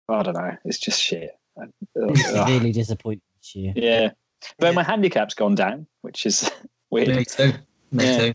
I 0.09 0.23
don't 0.23 0.33
know. 0.33 0.55
It's 0.65 0.79
just 0.79 1.01
shit. 1.01 1.31
Really 1.95 2.71
disappointing 2.71 3.21
this 3.37 3.55
year. 3.55 3.73
yeah, 3.75 4.09
but 4.57 4.67
Yeah. 4.67 4.71
my 4.71 4.83
handicap's 4.83 5.33
gone 5.33 5.53
down, 5.55 5.85
which 6.01 6.25
is 6.25 6.49
Me 6.91 7.05
weird. 7.05 7.27
too. 7.27 7.53
Me 7.91 8.05
Yeah. 8.05 8.17
too. 8.17 8.33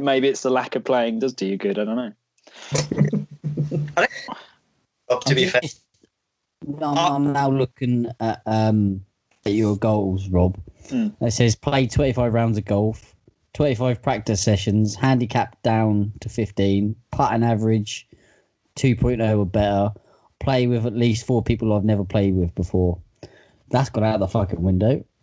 Maybe 0.00 0.28
it's 0.28 0.42
the 0.42 0.50
lack 0.50 0.76
of 0.76 0.84
playing 0.84 1.18
does 1.18 1.32
do 1.32 1.46
you 1.46 1.56
good. 1.56 1.78
I 1.78 1.84
don't 1.84 1.96
know. 1.96 2.12
Rob, 5.10 5.24
to 5.24 5.34
be 5.34 5.46
fair. 5.46 5.60
I'm, 6.80 6.98
I'm 6.98 7.32
now 7.32 7.50
looking 7.50 8.06
at 8.20 8.42
um 8.46 9.04
at 9.06 9.09
your 9.44 9.76
goals, 9.76 10.28
Rob. 10.28 10.58
Hmm. 10.88 11.08
It 11.20 11.32
says 11.32 11.56
play 11.56 11.86
25 11.86 12.32
rounds 12.32 12.58
of 12.58 12.64
golf, 12.64 13.14
25 13.54 14.02
practice 14.02 14.42
sessions, 14.42 14.94
handicap 14.94 15.60
down 15.62 16.12
to 16.20 16.28
15, 16.28 16.94
putting 17.10 17.44
average 17.44 18.06
2.0 18.76 19.38
or 19.38 19.46
better, 19.46 19.92
play 20.40 20.66
with 20.66 20.86
at 20.86 20.94
least 20.94 21.26
four 21.26 21.42
people 21.42 21.72
I've 21.72 21.84
never 21.84 22.04
played 22.04 22.34
with 22.34 22.54
before. 22.54 22.98
That's 23.70 23.90
got 23.90 24.02
out 24.02 24.20
the 24.20 24.28
fucking 24.28 24.62
window. 24.62 25.04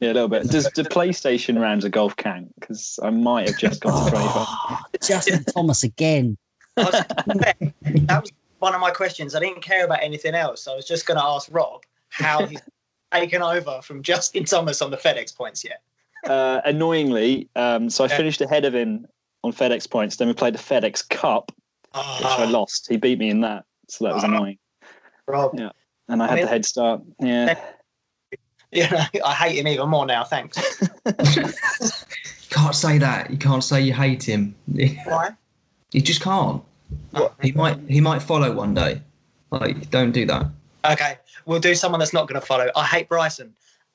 Yeah, 0.00 0.12
a 0.12 0.12
little 0.12 0.28
bit. 0.28 0.48
Does 0.50 0.64
the 0.74 0.82
PlayStation 0.82 1.58
rounds 1.58 1.84
of 1.84 1.90
golf 1.92 2.14
count? 2.16 2.54
Because 2.60 2.98
I 3.02 3.08
might 3.08 3.48
have 3.48 3.58
just 3.58 3.80
got 3.80 4.04
to 4.04 4.10
25. 4.10 4.78
Justin 5.02 5.44
Thomas 5.44 5.82
again. 5.82 6.36
That 6.76 8.20
was 8.20 8.32
one 8.58 8.74
of 8.74 8.80
my 8.80 8.90
questions. 8.90 9.34
I 9.34 9.40
didn't 9.40 9.62
care 9.62 9.84
about 9.84 10.02
anything 10.02 10.34
else. 10.34 10.66
I 10.68 10.74
was 10.74 10.84
just 10.86 11.06
going 11.06 11.18
to 11.18 11.24
ask 11.24 11.48
Rob 11.52 11.82
how 12.10 12.44
he's 12.46 12.60
taken 13.12 13.42
over 13.42 13.80
from 13.82 14.02
Justin 14.02 14.44
Thomas 14.44 14.82
on 14.82 14.90
the 14.90 14.96
FedEx 14.96 15.34
points 15.36 15.64
yet. 15.64 15.82
Uh, 16.26 16.60
annoyingly, 16.64 17.48
um, 17.56 17.88
so 17.88 18.04
I 18.04 18.08
Yeah. 18.08 18.16
finished 18.16 18.40
ahead 18.40 18.64
of 18.64 18.74
him 18.74 19.06
on 19.44 19.52
FedEx 19.52 19.88
points. 19.88 20.16
Then 20.16 20.26
we 20.28 20.34
played 20.34 20.54
the 20.54 20.58
FedEx 20.58 21.08
Cup, 21.08 21.52
which 21.94 22.02
I 22.24 22.44
Oh, 22.44 22.50
lost. 22.50 22.86
He 22.88 22.96
beat 22.96 23.18
me 23.18 23.30
in 23.30 23.40
that, 23.42 23.64
so 23.88 24.04
that 24.04 24.14
was 24.14 24.24
Oh. 24.24 24.26
annoying. 24.28 24.58
Rob, 25.26 25.52
Yeah. 25.58 25.70
And 26.08 26.22
I 26.22 26.26
I 26.26 26.28
had 26.28 26.34
mean- 26.36 26.44
the 26.46 26.50
head 26.50 26.64
start. 26.64 27.02
Yeah. 27.20 27.58
you 28.72 28.88
know, 28.90 29.04
I 29.24 29.34
hate 29.34 29.58
him 29.58 29.68
even 29.68 29.88
more 29.88 30.06
now. 30.06 30.24
Thanks. 30.24 30.58
You 32.50 32.54
can't 32.56 32.74
say 32.74 32.96
that. 32.96 33.30
You 33.30 33.36
can't 33.36 33.62
say 33.62 33.82
you 33.82 33.92
hate 33.92 34.22
him. 34.26 34.54
Why? 35.04 35.30
You 35.92 36.00
just 36.00 36.22
can't. 36.22 36.62
What? 37.10 37.34
He 37.42 37.52
might 37.52 37.78
he 37.88 38.00
might 38.00 38.20
follow 38.22 38.52
one 38.52 38.74
day. 38.74 39.02
Like, 39.50 39.90
don't 39.90 40.12
do 40.12 40.26
that. 40.26 40.46
Okay, 40.84 41.18
we'll 41.46 41.60
do 41.60 41.74
someone 41.74 41.98
that's 41.98 42.12
not 42.12 42.28
going 42.28 42.40
to 42.40 42.46
follow. 42.46 42.70
I 42.76 42.84
hate 42.84 43.08
Bryson. 43.08 43.54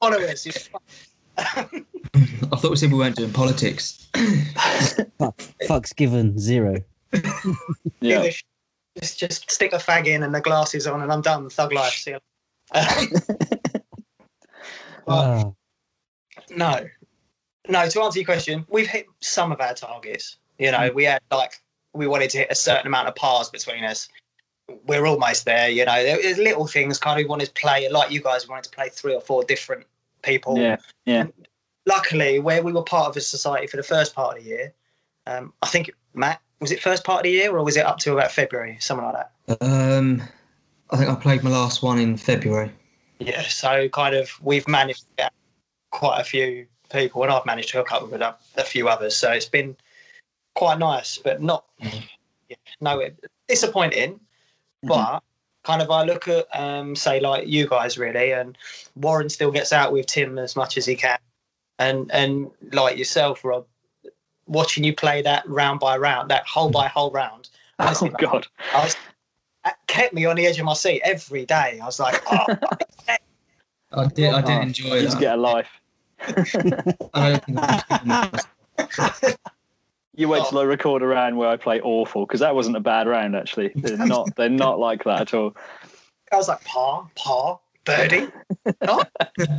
Followers. 0.00 0.46
I 1.38 1.52
thought 2.56 2.70
we 2.70 2.76
said 2.76 2.92
we 2.92 2.98
weren't 2.98 3.16
doing 3.16 3.32
politics. 3.32 4.08
Fucks 4.14 5.94
given 5.94 6.38
zero. 6.38 6.76
Yeah. 8.00 8.30
Just, 8.98 9.20
just 9.20 9.50
stick 9.50 9.72
a 9.72 9.76
fag 9.76 10.06
in 10.06 10.22
and 10.24 10.34
the 10.34 10.40
glasses 10.40 10.86
on, 10.88 11.02
and 11.02 11.12
I'm 11.12 11.20
done. 11.20 11.48
Thug 11.48 11.72
life. 11.72 11.92
See 11.92 12.10
you. 12.12 12.18
Um, 15.06 15.08
Ah. 15.08 15.50
no, 16.56 16.86
no. 17.68 17.88
To 17.88 18.02
answer 18.02 18.18
your 18.18 18.26
question, 18.26 18.66
we've 18.68 18.86
hit 18.86 19.06
some 19.20 19.52
of 19.52 19.60
our 19.60 19.74
targets. 19.74 20.36
You 20.58 20.70
know, 20.70 20.90
we 20.94 21.04
had 21.04 21.20
like 21.30 21.62
we 21.94 22.06
wanted 22.06 22.30
to 22.30 22.38
hit 22.38 22.48
a 22.50 22.54
certain 22.54 22.86
amount 22.86 23.08
of 23.08 23.14
pars 23.14 23.50
between 23.50 23.84
us. 23.84 24.08
We're 24.86 25.06
almost 25.06 25.44
there. 25.44 25.68
You 25.68 25.84
know, 25.84 26.02
there's 26.02 26.38
little 26.38 26.66
things. 26.66 26.98
Kind 26.98 27.20
of 27.20 27.28
wanted 27.28 27.46
to 27.46 27.52
play 27.52 27.88
like 27.88 28.10
you 28.10 28.20
guys 28.20 28.48
wanted 28.48 28.64
to 28.64 28.70
play 28.70 28.88
three 28.88 29.14
or 29.14 29.20
four 29.20 29.44
different 29.44 29.86
people. 30.22 30.58
Yeah. 30.58 30.76
Yeah. 31.04 31.26
luckily, 31.86 32.38
where 32.38 32.62
we 32.62 32.72
were 32.72 32.82
part 32.82 33.08
of 33.08 33.16
a 33.16 33.20
society 33.20 33.66
for 33.66 33.76
the 33.76 33.82
first 33.82 34.14
part 34.14 34.36
of 34.36 34.42
the 34.42 34.48
year, 34.48 34.72
um, 35.26 35.52
I 35.62 35.66
think 35.66 35.90
Matt 36.14 36.40
was 36.60 36.70
it 36.70 36.80
first 36.80 37.04
part 37.04 37.20
of 37.20 37.24
the 37.24 37.30
year 37.30 37.56
or 37.56 37.64
was 37.64 37.76
it 37.76 37.84
up 37.84 37.98
to 37.98 38.12
about 38.12 38.30
February, 38.30 38.76
something 38.80 39.04
like 39.04 39.26
that. 39.48 39.58
Um, 39.60 40.22
I 40.90 40.96
think 40.96 41.10
I 41.10 41.14
played 41.16 41.42
my 41.42 41.50
last 41.50 41.82
one 41.82 41.98
in 41.98 42.16
February. 42.16 42.70
Yeah, 43.18 43.42
so 43.42 43.88
kind 43.88 44.14
of 44.14 44.30
we've 44.42 44.66
managed 44.68 45.00
to 45.00 45.06
get 45.18 45.32
quite 45.90 46.20
a 46.20 46.24
few 46.24 46.66
people, 46.92 47.22
and 47.22 47.32
I've 47.32 47.46
managed 47.46 47.70
to 47.70 47.78
hook 47.78 47.92
up 47.92 48.10
with 48.10 48.20
a, 48.20 48.34
a 48.56 48.64
few 48.64 48.88
others. 48.88 49.16
So 49.16 49.32
it's 49.32 49.46
been 49.46 49.76
quite 50.54 50.78
nice, 50.78 51.18
but 51.18 51.42
not 51.42 51.64
yeah, 52.48 52.56
no 52.80 53.00
it, 53.00 53.16
disappointing. 53.48 54.20
But 54.82 55.22
kind 55.64 55.80
of 55.80 55.90
I 55.90 56.04
look 56.04 56.28
at 56.28 56.46
um, 56.58 56.96
say 56.96 57.20
like 57.20 57.46
you 57.46 57.68
guys 57.68 57.98
really, 57.98 58.32
and 58.32 58.56
Warren 58.96 59.28
still 59.28 59.50
gets 59.50 59.72
out 59.72 59.92
with 59.92 60.06
Tim 60.06 60.38
as 60.38 60.56
much 60.56 60.76
as 60.76 60.86
he 60.86 60.94
can, 60.96 61.18
and 61.78 62.10
and 62.12 62.50
like 62.72 62.98
yourself, 62.98 63.44
Rob, 63.44 63.66
watching 64.46 64.84
you 64.84 64.94
play 64.94 65.22
that 65.22 65.48
round 65.48 65.80
by 65.80 65.96
round, 65.96 66.30
that 66.30 66.46
hole 66.46 66.70
by 66.70 66.88
hole 66.88 67.10
round. 67.10 67.48
Oh 67.78 67.86
honestly, 67.86 68.10
God. 68.10 68.46
I 68.74 68.84
was, 68.84 68.96
that 69.64 69.76
kept 69.86 70.14
me 70.14 70.24
on 70.24 70.36
the 70.36 70.46
edge 70.46 70.58
of 70.58 70.64
my 70.64 70.74
seat 70.74 71.00
every 71.04 71.46
day. 71.46 71.78
I 71.80 71.86
was 71.86 72.00
like, 72.00 72.20
oh, 72.30 72.46
I 73.92 74.06
did. 74.06 74.32
I 74.32 74.40
did 74.40 74.50
Oh, 74.50 74.62
enjoy 74.62 75.00
Just 75.00 75.16
that. 75.16 75.20
get 75.20 75.38
a 75.38 75.40
life. 75.40 75.68
I 77.14 77.30
don't 77.30 77.44
think 77.44 77.58
I 77.58 78.30
was. 78.32 79.36
You 80.14 80.28
wait 80.28 80.42
Oh. 80.44 80.50
till 80.50 80.58
I 80.58 80.64
record 80.64 81.02
a 81.02 81.06
round 81.06 81.38
where 81.38 81.48
I 81.48 81.56
play 81.56 81.80
awful 81.80 82.26
because 82.26 82.40
that 82.40 82.54
wasn't 82.54 82.76
a 82.76 82.80
bad 82.80 83.06
round 83.06 83.34
actually. 83.34 83.72
They're 83.74 83.96
not. 83.96 84.34
They're 84.36 84.48
not 84.50 84.78
like 84.78 85.04
that 85.04 85.22
at 85.22 85.34
all. 85.34 85.56
I 86.30 86.36
was 86.36 86.48
like, 86.48 86.62
par, 86.64 87.08
par, 87.14 87.60
birdie. 87.84 88.28
not, 88.82 89.10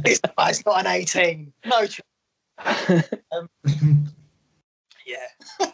it's, 0.05 0.19
it's 0.39 0.65
not 0.65 0.79
an 0.79 0.87
18. 0.87 1.51
No 1.65 1.85
chance. 1.85 3.09
Um, 3.31 3.49
yeah. 5.05 5.27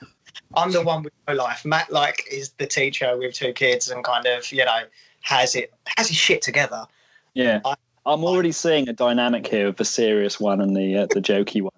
I'm 0.56 0.72
the 0.72 0.82
one 0.82 1.04
with 1.04 1.14
no 1.28 1.36
life. 1.36 1.64
Matt, 1.64 1.92
like, 1.92 2.24
is 2.32 2.52
the 2.58 2.66
teacher 2.66 3.18
with 3.18 3.34
two 3.34 3.54
kids 3.54 3.90
and 3.90 4.04
kind 4.04 4.26
of, 4.26 4.52
you 4.52 4.66
know, 4.66 4.80
has 5.22 5.56
it, 5.56 5.72
has 5.98 6.08
his 6.10 6.18
shit 6.18 6.42
together. 6.42 6.86
Yeah. 7.34 7.60
I- 7.64 7.76
I'm 8.06 8.24
already 8.24 8.52
seeing 8.52 8.88
a 8.90 8.94
dynamic 8.94 9.48
here 9.48 9.68
of 9.68 9.76
the 9.76 9.86
serious 9.86 10.40
one 10.40 10.62
and 10.62 10.76
the 10.76 10.98
uh, 10.98 11.08
the 11.08 11.22
jokey 11.22 11.62
one. 11.62 11.72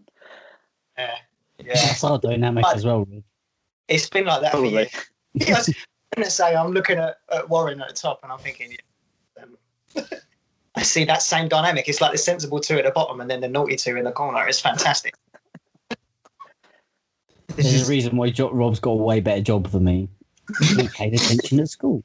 Yeah. 0.97 1.15
Yeah. 1.60 1.73
That's 1.75 2.03
our 2.03 2.19
dynamic 2.19 2.65
as 2.73 2.86
well. 2.86 3.05
Rick. 3.05 3.23
It's 3.88 4.10
been 4.10 4.25
like 4.25 4.41
that 4.41 4.51
for 4.51 4.60
Probably. 4.60 4.73
years. 4.73 4.89
Yeah, 5.34 5.57
I'm 5.57 5.73
going 6.15 6.25
to 6.25 6.31
say, 6.31 6.55
I'm 6.55 6.71
looking 6.71 6.97
at, 6.97 7.17
at 7.31 7.49
Warren 7.49 7.81
at 7.81 7.89
the 7.89 7.93
top 7.93 8.19
and 8.23 8.31
I'm 8.31 8.39
thinking, 8.39 8.71
yeah, 8.71 9.43
um, 9.43 10.05
I 10.75 10.84
see 10.84 11.05
that 11.05 11.21
same 11.21 11.47
dynamic. 11.47 11.88
It's 11.88 12.01
like 12.01 12.12
the 12.12 12.17
sensible 12.17 12.60
two 12.60 12.77
at 12.77 12.86
the 12.86 12.91
bottom 12.91 13.21
and 13.21 13.29
then 13.29 13.41
the 13.41 13.47
naughty 13.47 13.75
two 13.75 13.95
in 13.97 14.03
the 14.03 14.12
corner. 14.12 14.45
It's 14.47 14.60
fantastic. 14.60 15.15
There's 17.55 17.88
a 17.88 17.89
reason 17.89 18.15
why 18.15 18.34
Rob's 18.51 18.79
got 18.79 18.91
a 18.91 18.95
way 18.95 19.19
better 19.19 19.41
job 19.41 19.67
than 19.67 19.84
me. 19.84 20.10
He 20.75 20.88
paid 20.89 21.13
attention 21.13 21.60
at 21.62 21.69
school. 21.69 22.03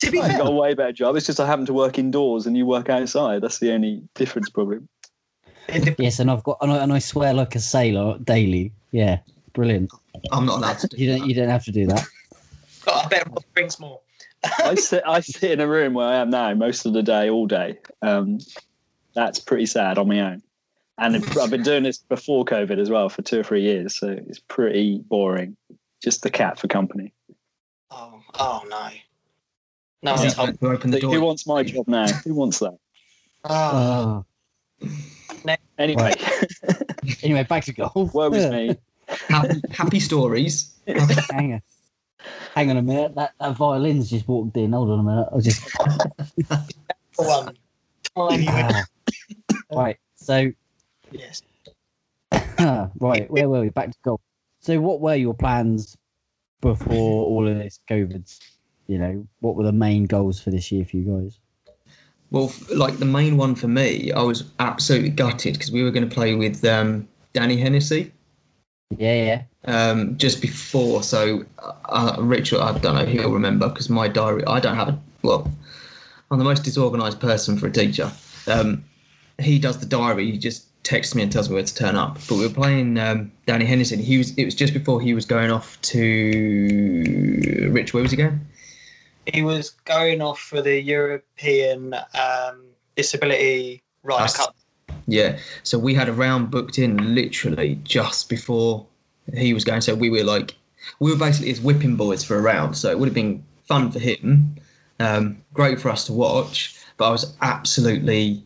To 0.00 0.10
be 0.10 0.20
I've 0.20 0.30
fair, 0.32 0.38
got 0.38 0.48
a 0.48 0.50
way 0.50 0.74
better 0.74 0.92
job. 0.92 1.16
It's 1.16 1.26
just 1.26 1.40
I 1.40 1.46
happen 1.46 1.66
to 1.66 1.72
work 1.72 1.98
indoors 1.98 2.46
and 2.46 2.56
you 2.56 2.66
work 2.66 2.88
outside. 2.88 3.42
That's 3.42 3.58
the 3.58 3.72
only 3.72 4.02
difference, 4.14 4.50
probably. 4.50 4.78
Yes, 5.98 6.18
and 6.18 6.30
I've 6.30 6.42
got 6.42 6.58
and 6.60 6.70
I, 6.72 6.76
and 6.82 6.92
I 6.92 6.98
swear 6.98 7.32
like 7.32 7.54
a 7.54 7.60
sailor 7.60 8.18
daily. 8.18 8.72
Yeah, 8.90 9.18
brilliant. 9.54 9.90
I'm 10.30 10.44
not 10.46 10.58
allowed 10.58 10.78
to 10.80 10.88
do 10.88 10.96
You 10.96 11.16
don't 11.16 11.28
you 11.28 11.34
don't 11.34 11.48
have 11.48 11.64
to 11.64 11.72
do 11.72 11.86
that. 11.86 12.04
oh, 12.86 13.02
I 13.04 13.08
bet 13.08 13.26
Rob 13.28 13.44
drinks 13.54 13.80
more. 13.80 14.00
I 14.62 14.74
sit 14.74 15.02
I 15.06 15.20
sit 15.20 15.52
in 15.52 15.60
a 15.60 15.66
room 15.66 15.94
where 15.94 16.06
I 16.06 16.16
am 16.16 16.28
now 16.30 16.52
most 16.54 16.84
of 16.84 16.92
the 16.92 17.02
day, 17.02 17.30
all 17.30 17.46
day. 17.46 17.78
Um, 18.02 18.38
that's 19.14 19.38
pretty 19.38 19.66
sad 19.66 19.96
on 19.96 20.08
my 20.08 20.20
own. 20.20 20.42
And 20.98 21.16
it- 21.16 21.36
I've 21.38 21.50
been 21.50 21.62
doing 21.62 21.82
this 21.82 21.98
before 21.98 22.44
COVID 22.44 22.78
as 22.78 22.90
well 22.90 23.08
for 23.08 23.22
two 23.22 23.40
or 23.40 23.42
three 23.42 23.62
years, 23.62 23.96
so 23.98 24.08
it's 24.08 24.38
pretty 24.40 24.98
boring. 25.08 25.56
Just 26.02 26.22
the 26.22 26.30
cat 26.30 26.58
for 26.58 26.68
company. 26.68 27.12
Oh, 27.90 28.20
oh 28.38 28.62
no. 28.68 28.88
No 30.04 30.12
Yeah, 30.14 30.20
one's 30.20 30.34
told. 30.34 30.56
who 30.60 30.68
opened 30.70 30.92
the 30.94 31.00
Who 31.00 31.20
wants 31.22 31.46
my 31.46 31.62
job 31.62 31.88
now? 31.88 32.06
Who 32.06 32.34
wants 32.34 32.58
that? 32.60 32.76
Oh, 33.44 34.24
Oh. 34.84 35.56
Anyway, 35.78 36.14
Anyway, 37.22 37.42
back 37.44 37.64
to 37.64 37.72
golf. 37.72 38.14
where 38.14 38.30
was 38.30 38.46
me? 38.46 38.76
happy, 39.28 39.60
happy 39.70 39.98
stories. 40.00 40.74
Hang 40.86 41.54
on. 41.54 41.62
Hang 42.54 42.70
on 42.70 42.76
a 42.76 42.82
minute. 42.82 43.14
That, 43.16 43.32
that 43.40 43.56
violin's 43.56 44.08
just 44.10 44.28
walked 44.28 44.56
in. 44.56 44.72
Hold 44.72 44.90
on 44.90 45.00
a 45.00 45.02
minute. 45.02 45.28
I'll 45.32 45.40
just. 45.40 45.68
one. 47.16 47.56
Tiny 48.16 48.46
bit. 48.46 48.48
Ah. 48.48 48.84
right. 49.72 49.96
So, 50.16 50.50
Yes. 51.10 51.42
right. 53.00 53.30
Where 53.30 53.48
were 53.48 53.60
we? 53.62 53.68
Back 53.70 53.90
to 53.90 53.98
golf. 54.04 54.20
So, 54.60 54.80
what 54.80 55.00
were 55.00 55.14
your 55.16 55.34
plans 55.34 55.96
before 56.60 57.26
all 57.26 57.46
of 57.48 57.56
this 57.56 57.80
COVID? 57.90 58.38
You 58.86 58.98
know, 58.98 59.26
what 59.40 59.56
were 59.56 59.64
the 59.64 59.72
main 59.72 60.04
goals 60.04 60.40
for 60.40 60.50
this 60.50 60.70
year 60.70 60.84
for 60.84 60.96
you 60.96 61.04
guys? 61.04 61.38
Well, 62.30 62.52
like 62.74 62.98
the 62.98 63.04
main 63.04 63.36
one 63.36 63.54
for 63.54 63.68
me, 63.68 64.12
I 64.12 64.22
was 64.22 64.44
absolutely 64.58 65.10
gutted 65.10 65.54
because 65.54 65.70
we 65.70 65.82
were 65.82 65.90
going 65.90 66.08
to 66.08 66.14
play 66.14 66.34
with 66.34 66.64
um, 66.64 67.06
Danny 67.32 67.56
Hennessy 67.56 68.12
Yeah, 68.96 69.42
yeah. 69.66 69.72
um, 69.72 70.18
just 70.18 70.42
before. 70.42 71.02
So, 71.02 71.44
uh, 71.58 72.16
Richard, 72.18 72.60
I 72.60 72.76
don't 72.78 72.96
know 72.96 73.02
if 73.02 73.08
he'll 73.08 73.30
remember 73.30 73.68
because 73.68 73.88
my 73.88 74.08
diary, 74.08 74.44
I 74.46 74.58
don't 74.58 74.76
have 74.76 74.88
a, 74.88 74.98
well, 75.22 75.50
I'm 76.30 76.38
the 76.38 76.44
most 76.44 76.64
disorganized 76.64 77.20
person 77.20 77.56
for 77.56 77.68
a 77.68 77.70
teacher. 77.70 78.10
Um, 78.46 78.84
he 79.38 79.58
does 79.58 79.78
the 79.78 79.86
diary, 79.86 80.30
he 80.30 80.38
just 80.38 80.66
texts 80.82 81.14
me 81.14 81.22
and 81.22 81.30
tells 81.32 81.48
me 81.48 81.54
where 81.54 81.64
to 81.64 81.74
turn 81.74 81.96
up. 81.96 82.18
But 82.28 82.36
we 82.36 82.46
were 82.46 82.52
playing 82.52 82.98
um, 82.98 83.32
Danny 83.46 83.64
Henderson. 83.64 83.98
He 84.00 84.18
was, 84.18 84.34
it 84.36 84.44
was 84.44 84.54
just 84.54 84.74
before 84.74 85.00
he 85.00 85.14
was 85.14 85.24
going 85.24 85.50
off 85.50 85.80
to, 85.82 87.70
Rich, 87.72 87.94
where 87.94 88.02
was 88.02 88.10
he 88.10 88.16
going? 88.16 88.40
He 89.26 89.42
was 89.42 89.70
going 89.84 90.20
off 90.20 90.38
for 90.38 90.60
the 90.60 90.80
European 90.80 91.94
um, 91.94 92.64
Disability 92.96 93.82
That's- 94.04 94.36
Cup. 94.36 94.56
Yeah. 95.06 95.38
So 95.64 95.78
we 95.78 95.92
had 95.94 96.08
a 96.08 96.12
round 96.12 96.50
booked 96.50 96.78
in 96.78 97.14
literally 97.14 97.78
just 97.84 98.28
before 98.28 98.86
he 99.34 99.52
was 99.52 99.62
going. 99.64 99.82
So 99.82 99.94
we 99.94 100.08
were 100.08 100.24
like, 100.24 100.54
we 100.98 101.10
were 101.10 101.18
basically 101.18 101.48
his 101.48 101.60
whipping 101.60 101.96
boys 101.96 102.24
for 102.24 102.38
a 102.38 102.40
round. 102.40 102.76
So 102.76 102.90
it 102.90 102.98
would 102.98 103.08
have 103.08 103.14
been 103.14 103.44
fun 103.66 103.90
for 103.90 103.98
him, 103.98 104.56
um, 105.00 105.42
great 105.52 105.80
for 105.80 105.90
us 105.90 106.04
to 106.06 106.12
watch. 106.12 106.78
But 106.96 107.08
I 107.08 107.10
was 107.10 107.36
absolutely 107.42 108.42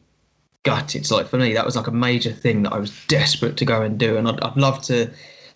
gutted. 0.65 1.07
So 1.07 1.17
like 1.17 1.29
for 1.29 1.39
me, 1.39 1.53
that 1.55 1.65
was 1.65 1.77
like 1.77 1.87
a 1.87 1.93
major 1.93 2.33
thing 2.33 2.63
that 2.65 2.73
I 2.73 2.79
was 2.79 2.93
desperate 3.07 3.57
to 3.59 3.65
go 3.65 3.83
and 3.83 3.99
do, 3.99 4.17
and 4.17 4.27
I'd, 4.29 4.41
I'd 4.41 4.57
love 4.57 4.83
to 4.83 5.11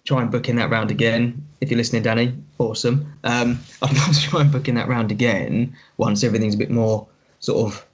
try 0.04 0.20
and 0.20 0.30
book 0.30 0.48
in 0.48 0.56
that 0.56 0.70
round 0.70 0.90
again. 0.90 1.44
If 1.60 1.70
you're 1.70 1.78
listening, 1.78 2.02
Danny, 2.02 2.34
awesome. 2.58 3.12
Um, 3.24 3.58
I'd 3.82 3.96
love 3.96 4.14
to 4.14 4.20
try 4.20 4.40
and 4.40 4.50
book 4.50 4.68
in 4.68 4.74
that 4.74 4.88
round 4.88 5.10
again 5.10 5.74
once 5.96 6.24
everything's 6.24 6.54
a 6.54 6.58
bit 6.58 6.70
more 6.70 7.06
sort 7.40 7.72
of 7.72 7.86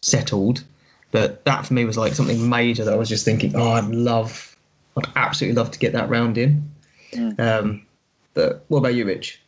settled. 0.00 0.64
But 1.10 1.44
that 1.44 1.64
for 1.64 1.74
me 1.74 1.84
was 1.84 1.96
like 1.96 2.14
something 2.14 2.48
major 2.48 2.84
that 2.84 2.92
I 2.92 2.96
was 2.96 3.08
just 3.08 3.24
thinking, 3.24 3.54
oh, 3.54 3.72
I'd 3.72 3.86
love, 3.86 4.56
I'd 4.96 5.06
absolutely 5.16 5.56
love 5.56 5.70
to 5.70 5.78
get 5.78 5.92
that 5.92 6.08
round 6.08 6.36
in. 6.36 6.70
Mm. 7.12 7.40
Um, 7.40 7.86
but 8.34 8.64
what 8.68 8.78
about 8.78 8.94
you, 8.94 9.06
Rich? 9.06 9.40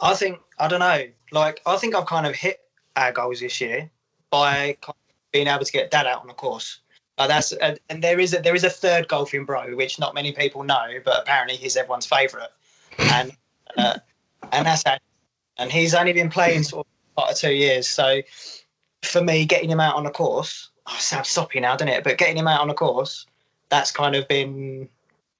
I 0.00 0.14
think 0.14 0.40
I 0.58 0.68
don't 0.68 0.80
know. 0.80 1.06
Like 1.32 1.60
I 1.66 1.76
think 1.76 1.94
I've 1.94 2.06
kind 2.06 2.26
of 2.26 2.34
hit 2.34 2.60
our 2.96 3.12
goals 3.12 3.40
this 3.40 3.60
year 3.60 3.90
by 4.30 4.76
being 5.32 5.46
able 5.46 5.64
to 5.64 5.72
get 5.72 5.90
dad 5.90 6.06
out 6.06 6.20
on 6.20 6.26
the 6.26 6.34
course. 6.34 6.80
Uh, 7.16 7.26
that's 7.28 7.52
and, 7.52 7.78
and 7.90 8.02
there 8.02 8.18
is 8.18 8.34
a 8.34 8.40
there 8.40 8.54
is 8.54 8.64
a 8.64 8.70
third 8.70 9.06
golfing 9.08 9.44
bro, 9.44 9.76
which 9.76 9.98
not 9.98 10.14
many 10.14 10.32
people 10.32 10.64
know, 10.64 10.86
but 11.04 11.20
apparently 11.20 11.56
he's 11.56 11.76
everyone's 11.76 12.06
favourite, 12.06 12.50
and 12.98 13.32
uh, 13.76 13.98
and 14.52 14.66
that's 14.66 14.82
and 15.58 15.70
he's 15.70 15.94
only 15.94 16.12
been 16.12 16.30
playing 16.30 16.64
sort 16.64 16.86
of 16.86 17.16
part 17.16 17.30
of 17.30 17.36
two 17.36 17.52
years. 17.52 17.88
So 17.88 18.20
for 19.02 19.22
me, 19.22 19.44
getting 19.44 19.70
him 19.70 19.80
out 19.80 19.94
on 19.94 20.06
a 20.06 20.10
course, 20.10 20.70
oh, 20.86 20.96
sounds 20.98 21.28
soppy 21.28 21.60
now, 21.60 21.76
doesn't 21.76 21.88
it? 21.88 22.02
But 22.02 22.18
getting 22.18 22.36
him 22.36 22.48
out 22.48 22.60
on 22.60 22.70
a 22.70 22.74
course, 22.74 23.26
that's 23.68 23.92
kind 23.92 24.16
of 24.16 24.26
been 24.26 24.88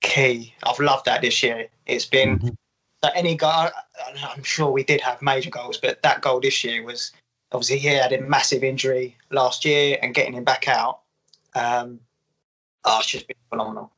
key. 0.01 0.55
I've 0.63 0.79
loved 0.79 1.07
that 1.07 1.23
this 1.23 1.43
year. 1.43 1.67
It's 1.87 2.07
been 2.07 2.39
Mhm. 2.39 2.57
so 3.03 3.11
any 3.15 3.37
guy. 3.37 3.73
I'm 4.17 4.45
sure 4.45 4.71
we 4.71 4.85
did 4.85 5.01
have 5.01 5.21
major 5.23 5.51
goals, 5.51 5.79
but 5.79 6.03
that 6.03 6.21
goal 6.21 6.39
this 6.39 6.63
year 6.63 6.85
was 6.85 7.11
obviously 7.51 7.79
he 7.79 7.89
had 7.89 8.13
a 8.13 8.21
massive 8.21 8.63
injury 8.63 9.17
last 9.31 9.65
year, 9.65 9.99
and 10.03 10.15
getting 10.15 10.35
him 10.35 10.45
back 10.45 10.69
out, 10.69 11.01
um, 11.55 12.01
oh, 12.85 12.99
it's 12.99 13.09
just 13.09 13.29
been 13.29 13.37
phenomenal. 13.49 13.93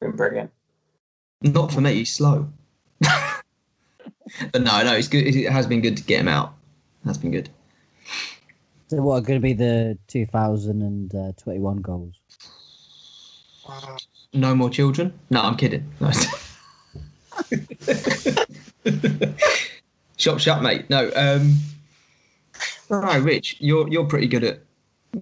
Been 0.00 0.16
brilliant. 0.16 0.50
Not 1.42 1.72
for 1.72 1.80
me. 1.80 1.94
He's 1.94 2.12
slow. 2.12 2.48
but 3.00 3.42
no, 4.54 4.82
no, 4.82 4.94
it's 4.94 5.08
good. 5.08 5.26
It 5.26 5.50
has 5.50 5.66
been 5.66 5.80
good 5.80 5.96
to 5.96 6.04
get 6.04 6.20
him 6.20 6.28
out. 6.28 6.54
That's 7.04 7.18
been 7.18 7.30
good. 7.30 7.50
So 8.88 8.98
what 8.98 9.16
are 9.16 9.20
going 9.20 9.40
to 9.40 9.42
be 9.42 9.52
the 9.52 9.98
2021 10.08 11.76
goals? 11.78 12.14
No 14.32 14.54
more 14.54 14.70
children? 14.70 15.18
No, 15.30 15.42
I'm 15.42 15.56
kidding. 15.56 15.90
No. 16.00 16.10
Shop 20.16 20.38
shut, 20.38 20.62
mate. 20.62 20.88
No, 20.90 21.10
um, 21.16 21.56
no, 22.90 23.18
Rich, 23.18 23.56
you're 23.60 23.88
you're 23.88 24.04
pretty 24.04 24.26
good 24.26 24.44
at 24.44 24.60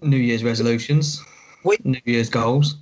New 0.02 0.16
Year's 0.16 0.44
resolutions, 0.44 1.22
We- 1.64 1.78
New 1.84 2.00
Year's 2.04 2.28
goals. 2.28 2.76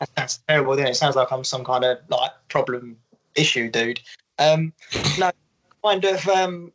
That 0.00 0.10
sounds 0.16 0.40
terrible, 0.48 0.72
doesn't 0.72 0.88
it? 0.88 0.90
It 0.90 0.96
sounds 0.96 1.16
like 1.16 1.32
I'm 1.32 1.44
some 1.44 1.64
kind 1.64 1.84
of 1.84 1.98
like 2.08 2.30
problem 2.48 2.96
issue 3.34 3.70
dude. 3.70 4.00
Um, 4.38 4.72
no, 5.18 5.30
kind 5.82 6.04
of 6.04 6.28
um, 6.28 6.72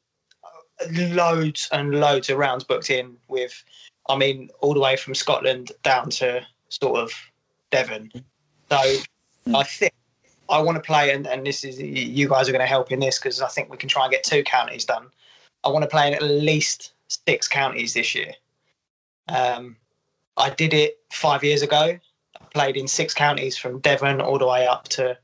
loads 0.92 1.70
and 1.72 2.00
loads 2.00 2.30
of 2.30 2.38
rounds 2.38 2.64
booked 2.64 2.90
in 2.90 3.18
with, 3.28 3.64
I 4.10 4.16
mean, 4.16 4.50
all 4.62 4.74
the 4.74 4.80
way 4.80 4.96
from 4.96 5.14
Scotland 5.14 5.72
down 5.84 6.10
to 6.12 6.46
sort 6.70 7.00
of 7.00 7.12
Devon. 7.70 8.12
So 8.70 8.78
I 9.54 9.64
think 9.64 9.94
I 10.50 10.60
want 10.62 10.76
to 10.78 10.82
play, 10.82 11.12
and, 11.14 11.28
and 11.28 11.46
this 11.46 11.64
is 11.64 11.80
you 11.80 12.28
guys 12.28 12.50
are 12.50 12.52
going 12.52 12.62
to 12.62 12.66
help 12.68 12.92
in 12.92 13.00
this 13.00 13.20
because 13.20 13.42
I 13.42 13.48
think 13.48 13.70
we 13.70 13.78
can 13.78 13.90
try 13.90 14.04
and 14.04 14.12
get 14.12 14.24
two 14.24 14.44
counties 14.44 14.86
done. 14.86 15.08
I 15.64 15.70
want 15.70 15.84
to 15.84 15.90
play 15.90 16.08
in 16.08 16.14
at 16.14 16.24
least 16.24 16.94
six 17.28 17.48
counties 17.48 17.94
this 17.94 18.16
year. 18.16 18.34
Um, 19.28 19.76
I 20.38 20.50
did 20.50 20.74
it 20.74 21.00
five 21.12 21.44
years 21.44 21.62
ago 21.62 22.00
played 22.54 22.78
in 22.78 22.88
six 22.88 23.14
counties 23.14 23.58
from 23.58 23.80
Devon 23.80 24.22
all 24.22 24.38
the 24.38 24.48
way 24.48 24.68
up 24.68 24.88
to 24.90 25.18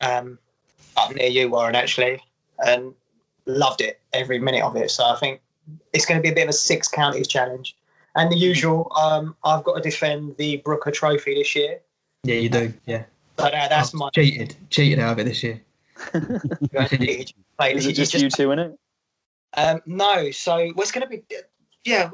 um, 0.00 0.38
up 0.96 1.14
near 1.14 1.28
you, 1.28 1.48
Warren, 1.48 1.74
actually, 1.74 2.20
and 2.66 2.94
loved 3.46 3.80
it 3.80 4.00
every 4.12 4.38
minute 4.38 4.62
of 4.62 4.76
it. 4.76 4.90
So 4.90 5.04
I 5.04 5.16
think 5.16 5.40
it's 5.92 6.04
going 6.04 6.18
to 6.18 6.22
be 6.22 6.30
a 6.30 6.34
bit 6.34 6.44
of 6.44 6.48
a 6.50 6.52
six 6.52 6.88
counties 6.88 7.28
challenge. 7.28 7.76
And 8.14 8.30
the 8.30 8.36
usual, 8.36 8.92
um, 9.00 9.36
I've 9.44 9.64
got 9.64 9.76
to 9.76 9.80
defend 9.82 10.36
the 10.36 10.58
Brooker 10.58 10.90
Trophy 10.90 11.34
this 11.34 11.54
year. 11.54 11.80
Yeah, 12.24 12.34
you 12.36 12.48
do. 12.48 12.72
Yeah, 12.86 13.04
So 13.38 13.46
uh, 13.46 13.68
that's 13.68 13.94
Oh, 13.94 13.98
my. 13.98 14.10
cheated, 14.10 14.54
cheated 14.70 14.98
out 14.98 15.12
of 15.12 15.18
it 15.20 15.24
this 15.24 15.42
year. 15.42 15.60
Play. 16.12 17.74
Is 17.74 17.86
it 17.86 17.92
just, 17.94 18.12
just- 18.12 18.22
you 18.22 18.28
two 18.30 18.50
in 18.50 18.58
it? 18.58 18.78
Um, 19.54 19.82
no, 19.84 20.30
so 20.30 20.68
what's 20.74 20.90
going 20.90 21.02
to 21.02 21.08
be, 21.08 21.22
yeah, 21.84 22.10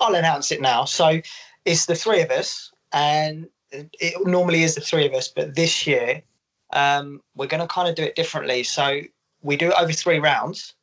I'll 0.00 0.14
announce 0.14 0.50
it 0.50 0.60
now. 0.60 0.84
So 0.84 1.20
it's 1.64 1.86
the 1.86 1.94
three 1.94 2.22
of 2.22 2.30
us, 2.30 2.72
and 2.92 3.48
it 3.72 4.14
normally 4.26 4.62
is 4.62 4.74
the 4.74 4.80
three 4.80 5.06
of 5.06 5.12
us, 5.14 5.28
but 5.28 5.54
this 5.54 5.86
year 5.86 6.22
um, 6.72 7.20
we're 7.36 7.46
going 7.46 7.60
to 7.60 7.66
kind 7.66 7.88
of 7.88 7.94
do 7.94 8.02
it 8.02 8.16
differently. 8.16 8.62
So 8.62 9.00
we 9.42 9.56
do 9.56 9.68
it 9.68 9.74
over 9.78 9.92
three 9.92 10.18
rounds, 10.18 10.74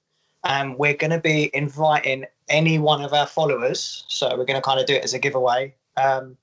and 0.44 0.78
we're 0.78 0.94
going 0.96 1.12
to 1.12 1.20
be 1.20 1.50
inviting 1.54 2.26
any 2.50 2.80
one 2.80 3.02
of 3.02 3.14
our 3.14 3.28
followers. 3.28 4.06
So 4.08 4.30
we're 4.38 4.46
going 4.46 4.60
to 4.60 4.62
kind 4.62 4.80
of 4.80 4.86
do 4.86 4.94
it 4.96 5.04
as 5.04 5.14
a 5.14 5.20
giveaway. 5.20 5.76
Um, 5.98 6.38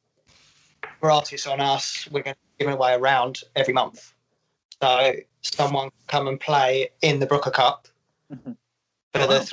for 1.00 1.10
artists 1.10 1.46
on 1.46 1.60
us, 1.60 2.08
we're 2.10 2.22
going 2.22 2.34
to 2.34 2.64
give 2.64 2.72
away 2.74 2.94
a 2.94 2.98
round 2.98 3.42
every 3.56 3.72
month. 3.74 4.12
So 4.82 5.12
someone 5.42 5.90
come 6.08 6.28
and 6.28 6.38
play 6.40 6.90
in 7.02 7.20
the 7.20 7.26
Brooker 7.26 7.50
Cup 7.50 7.88
Mhm. 8.32 8.56
for 9.12 9.20
Oh, 9.20 9.26
the 9.26 9.34
wow. 9.34 9.38
th- 9.38 9.52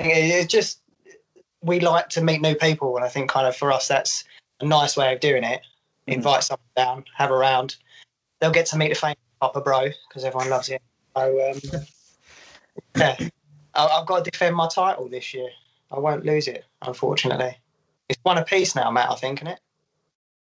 it's 0.00 0.52
just 0.52 0.81
we 1.62 1.80
like 1.80 2.08
to 2.10 2.22
meet 2.22 2.40
new 2.40 2.54
people 2.54 2.96
and 2.96 3.04
i 3.04 3.08
think 3.08 3.30
kind 3.30 3.46
of 3.46 3.56
for 3.56 3.72
us 3.72 3.88
that's 3.88 4.24
a 4.60 4.64
nice 4.64 4.96
way 4.96 5.12
of 5.12 5.20
doing 5.20 5.44
it. 5.44 5.60
Mhm. 6.08 6.14
invite 6.14 6.42
someone 6.44 6.60
down 6.76 7.04
have 7.16 7.30
a 7.30 7.36
round. 7.36 7.76
They'll 8.40 8.50
get 8.50 8.66
to 8.66 8.76
meet 8.76 8.88
the 8.88 8.94
famous 8.96 9.16
Papa 9.40 9.60
Bro 9.60 9.90
because 10.08 10.24
everyone 10.24 10.50
loves 10.50 10.66
him. 10.68 10.80
So 11.16 11.50
um, 11.50 11.60
yeah. 12.96 13.16
I- 13.74 13.86
i've 13.86 14.06
got 14.06 14.24
to 14.24 14.30
defend 14.30 14.54
my 14.56 14.68
title 14.68 15.08
this 15.08 15.32
year. 15.34 15.48
I 15.90 15.98
won't 15.98 16.24
lose 16.24 16.48
it 16.48 16.64
unfortunately. 16.82 17.56
It's 18.08 18.18
one 18.24 18.38
apiece 18.38 18.74
now 18.74 18.90
matt 18.90 19.10
i 19.10 19.14
think 19.14 19.38
isn't 19.38 19.52
it? 19.54 19.60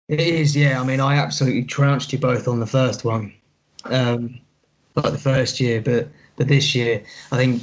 It 0.08 0.20
is, 0.20 0.56
yeah. 0.56 0.80
I 0.80 0.84
mean, 0.84 0.98
I 0.98 1.14
absolutely 1.16 1.62
trounced 1.62 2.12
you 2.12 2.18
both 2.18 2.48
on 2.48 2.58
the 2.58 2.66
first 2.66 3.04
one, 3.04 3.32
um, 3.84 4.40
like 4.96 5.12
the 5.12 5.18
first 5.18 5.60
year, 5.60 5.80
but 5.80 6.08
but 6.36 6.48
this 6.48 6.74
year, 6.74 7.04
I 7.30 7.36
think 7.36 7.62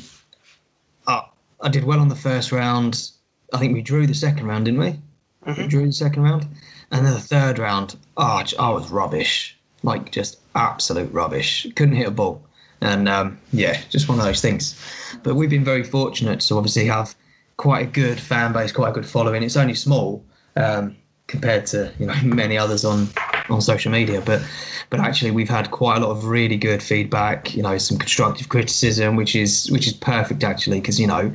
I, 1.07 1.25
I 1.61 1.67
did 1.69 1.83
well 1.83 1.99
on 1.99 2.07
the 2.07 2.15
first 2.15 2.51
round. 2.53 3.11
I 3.53 3.57
think 3.57 3.73
we 3.73 3.81
drew 3.81 4.07
the 4.07 4.13
second 4.13 4.47
round, 4.47 4.65
didn't 4.65 4.79
we? 4.79 4.99
We 5.45 5.53
Mhm. 5.53 5.69
drew 5.69 5.85
the 5.85 5.93
second 5.93 6.23
round, 6.23 6.45
and 6.91 7.05
then 7.05 7.13
the 7.13 7.19
third 7.19 7.59
round, 7.59 7.95
oh, 8.17 8.43
I 8.59 8.69
was 8.69 8.89
rubbish, 8.91 9.57
like 9.83 10.11
just 10.11 10.37
absolute 10.55 11.11
rubbish. 11.13 11.65
Couldn't 11.75 11.95
hit 11.95 12.07
a 12.07 12.11
ball, 12.11 12.41
and 12.81 13.07
um, 13.07 13.37
yeah, 13.53 13.77
just 13.89 14.09
one 14.09 14.19
of 14.19 14.25
those 14.25 14.41
things. 14.41 14.75
But 15.23 15.35
we've 15.35 15.49
been 15.49 15.63
very 15.63 15.83
fortunate 15.83 16.41
to 16.41 16.57
obviously 16.57 16.85
have 16.87 17.15
quite 17.55 17.83
a 17.87 17.89
good 17.89 18.19
fan 18.19 18.51
base, 18.53 18.71
quite 18.71 18.89
a 18.89 18.93
good 18.93 19.05
following. 19.05 19.43
It's 19.43 19.57
only 19.57 19.75
small. 19.75 20.23
Um, 20.55 20.95
compared 21.27 21.65
to 21.67 21.91
you 21.99 22.05
know 22.05 22.15
many 22.23 22.57
others 22.57 22.85
on 22.85 23.07
on 23.49 23.59
social 23.61 23.91
media 23.91 24.21
but 24.21 24.41
but 24.89 24.99
actually 25.01 25.29
we've 25.29 25.49
had 25.49 25.69
quite 25.71 25.97
a 25.97 25.99
lot 25.99 26.09
of 26.09 26.23
really 26.25 26.55
good 26.55 26.81
feedback 26.81 27.53
you 27.53 27.61
know 27.61 27.77
some 27.77 27.97
constructive 27.97 28.47
criticism 28.49 29.17
which 29.17 29.35
is 29.35 29.69
which 29.69 29.87
is 29.87 29.91
perfect 29.93 30.43
actually 30.45 30.79
because 30.79 30.99
you 30.99 31.05
know 31.05 31.29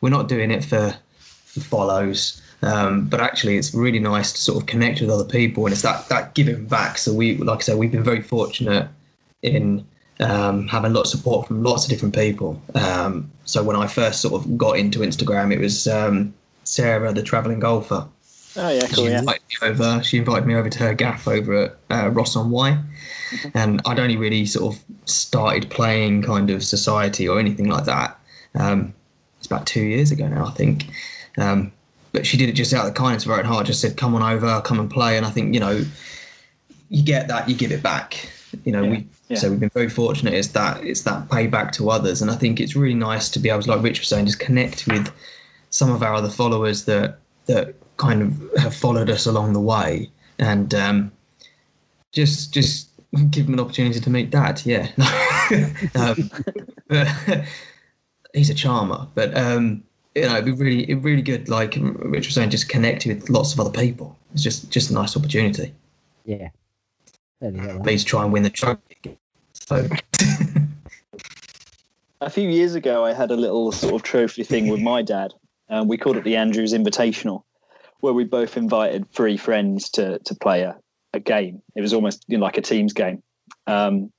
we're 0.00 0.08
not 0.08 0.28
doing 0.28 0.50
it 0.50 0.64
for 0.64 0.94
follows 1.62 2.40
um, 2.62 3.06
but 3.06 3.20
actually 3.20 3.56
it's 3.56 3.74
really 3.74 3.98
nice 3.98 4.32
to 4.32 4.40
sort 4.40 4.60
of 4.60 4.66
connect 4.66 5.00
with 5.00 5.10
other 5.10 5.24
people 5.24 5.66
and 5.66 5.72
it's 5.72 5.82
that 5.82 6.08
that 6.08 6.34
giving 6.34 6.64
back 6.66 6.98
so 6.98 7.12
we 7.12 7.36
like 7.38 7.58
i 7.58 7.62
said 7.62 7.76
we've 7.76 7.92
been 7.92 8.02
very 8.04 8.22
fortunate 8.22 8.88
in 9.42 9.84
um, 10.20 10.66
having 10.68 10.92
lots 10.92 11.12
of 11.12 11.18
support 11.20 11.46
from 11.48 11.62
lots 11.62 11.84
of 11.84 11.90
different 11.90 12.14
people 12.14 12.60
um, 12.74 13.30
so 13.44 13.62
when 13.62 13.76
i 13.76 13.86
first 13.86 14.20
sort 14.22 14.34
of 14.34 14.56
got 14.56 14.78
into 14.78 15.00
instagram 15.00 15.52
it 15.52 15.58
was 15.60 15.86
um, 15.88 16.32
sarah 16.64 17.12
the 17.12 17.22
traveling 17.22 17.60
golfer 17.60 18.06
Oh 18.56 18.68
yeah, 18.70 18.86
cool. 18.86 19.06
she 19.06 19.10
Yeah. 19.10 19.18
invited 19.18 19.42
me 19.60 19.68
over. 19.68 20.00
She 20.04 20.16
invited 20.18 20.46
me 20.46 20.54
over 20.54 20.70
to 20.70 20.78
her 20.78 20.94
gaff 20.94 21.26
over 21.26 21.64
at 21.64 21.76
uh, 21.90 22.08
Ross 22.10 22.36
on 22.36 22.50
Wye, 22.52 22.78
and 23.52 23.80
I'd 23.84 23.98
only 23.98 24.16
really 24.16 24.46
sort 24.46 24.72
of 24.76 24.80
started 25.06 25.68
playing 25.70 26.22
kind 26.22 26.50
of 26.50 26.62
society 26.62 27.26
or 27.28 27.40
anything 27.40 27.66
like 27.68 27.84
that. 27.86 28.16
Um, 28.54 28.94
it's 29.38 29.48
about 29.48 29.66
two 29.66 29.82
years 29.82 30.12
ago 30.12 30.28
now, 30.28 30.46
I 30.46 30.52
think. 30.52 30.86
Um, 31.36 31.72
but 32.12 32.24
she 32.24 32.36
did 32.36 32.48
it 32.48 32.52
just 32.52 32.72
out 32.72 32.86
of 32.86 32.94
the 32.94 32.98
kindness 32.98 33.24
of 33.24 33.30
her 33.30 33.38
own 33.38 33.44
heart. 33.44 33.66
Just 33.66 33.80
said, 33.80 33.96
"Come 33.96 34.14
on 34.14 34.22
over, 34.22 34.60
come 34.62 34.78
and 34.78 34.90
play." 34.90 35.16
And 35.16 35.26
I 35.26 35.30
think 35.30 35.54
you 35.54 35.60
know, 35.60 35.84
you 36.88 37.02
get 37.02 37.28
that, 37.28 37.48
you 37.48 37.54
give 37.54 37.72
it 37.72 37.82
back. 37.82 38.28
You 38.64 38.72
know, 38.72 38.84
we 38.84 39.06
yeah. 39.28 39.38
so 39.38 39.50
we've 39.50 39.60
been 39.60 39.70
very 39.70 39.88
fortunate. 39.88 40.34
It's 40.34 40.48
that 40.48 40.84
it's 40.84 41.02
that 41.02 41.28
payback 41.28 41.72
to 41.72 41.90
others, 41.90 42.22
and 42.22 42.30
I 42.30 42.36
think 42.36 42.60
it's 42.60 42.76
really 42.76 42.94
nice 42.94 43.28
to 43.30 43.38
be 43.38 43.50
able 43.50 43.62
to, 43.62 43.70
like 43.70 43.82
Rich 43.82 44.00
was 44.00 44.08
saying, 44.08 44.26
just 44.26 44.38
connect 44.38 44.86
with 44.86 45.12
some 45.70 45.90
of 45.90 46.02
our 46.02 46.14
other 46.14 46.30
followers 46.30 46.84
that 46.84 47.18
that 47.46 47.74
kind 47.96 48.22
of 48.22 48.62
have 48.62 48.74
followed 48.74 49.10
us 49.10 49.26
along 49.26 49.52
the 49.52 49.60
way. 49.60 50.10
and 50.38 50.74
um, 50.74 51.12
just 52.12 52.52
just 52.54 52.88
give 53.30 53.46
him 53.46 53.54
an 53.54 53.60
opportunity 53.60 54.00
to 54.00 54.10
meet 54.10 54.30
dad. 54.30 54.62
Yeah, 54.64 54.88
um, 55.94 56.30
but 56.88 57.08
he's 58.34 58.50
a 58.50 58.54
charmer, 58.54 59.06
but 59.14 59.36
um, 59.36 59.82
you 60.14 60.22
know, 60.22 60.32
it'd 60.34 60.44
be 60.44 60.52
really, 60.52 60.82
it'd 60.84 61.02
be 61.02 61.10
really 61.10 61.22
good. 61.22 61.48
Like 61.48 61.76
Rich 61.80 62.26
was 62.26 62.34
saying, 62.34 62.50
just 62.50 62.68
connect 62.68 63.06
with 63.06 63.28
lots 63.28 63.52
of 63.52 63.60
other 63.60 63.70
people. 63.70 64.16
It's 64.32 64.42
just 64.42 64.70
just 64.70 64.90
a 64.90 64.94
nice 64.94 65.16
opportunity. 65.16 65.72
Yeah. 66.24 66.50
Totally 67.40 67.66
get. 67.66 67.82
Please 67.82 68.04
try 68.04 68.22
and 68.22 68.32
win 68.32 68.42
the 68.42 68.50
trophy. 68.50 69.18
So 69.52 69.88
A 72.20 72.30
few 72.30 72.48
years 72.48 72.74
ago, 72.74 73.04
I 73.04 73.12
had 73.12 73.30
a 73.30 73.36
little 73.36 73.70
sort 73.70 73.94
of 73.94 74.02
trophy 74.02 74.44
thing 74.44 74.68
with 74.68 74.80
my 74.80 75.02
dad. 75.02 75.34
Um, 75.68 75.88
we 75.88 75.98
called 75.98 76.16
it 76.16 76.24
the 76.24 76.36
Andrews 76.36 76.72
Invitational, 76.72 77.42
where 78.00 78.14
we 78.14 78.24
both 78.24 78.56
invited 78.56 79.10
three 79.10 79.36
friends 79.36 79.90
to 79.90 80.18
to 80.20 80.34
play 80.34 80.62
a, 80.62 80.76
a 81.12 81.20
game. 81.20 81.60
It 81.74 81.82
was 81.82 81.92
almost 81.92 82.24
you 82.28 82.38
know, 82.38 82.44
like 82.44 82.56
a 82.56 82.62
teams 82.62 82.92
game. 82.92 83.22
Um, 83.66 84.10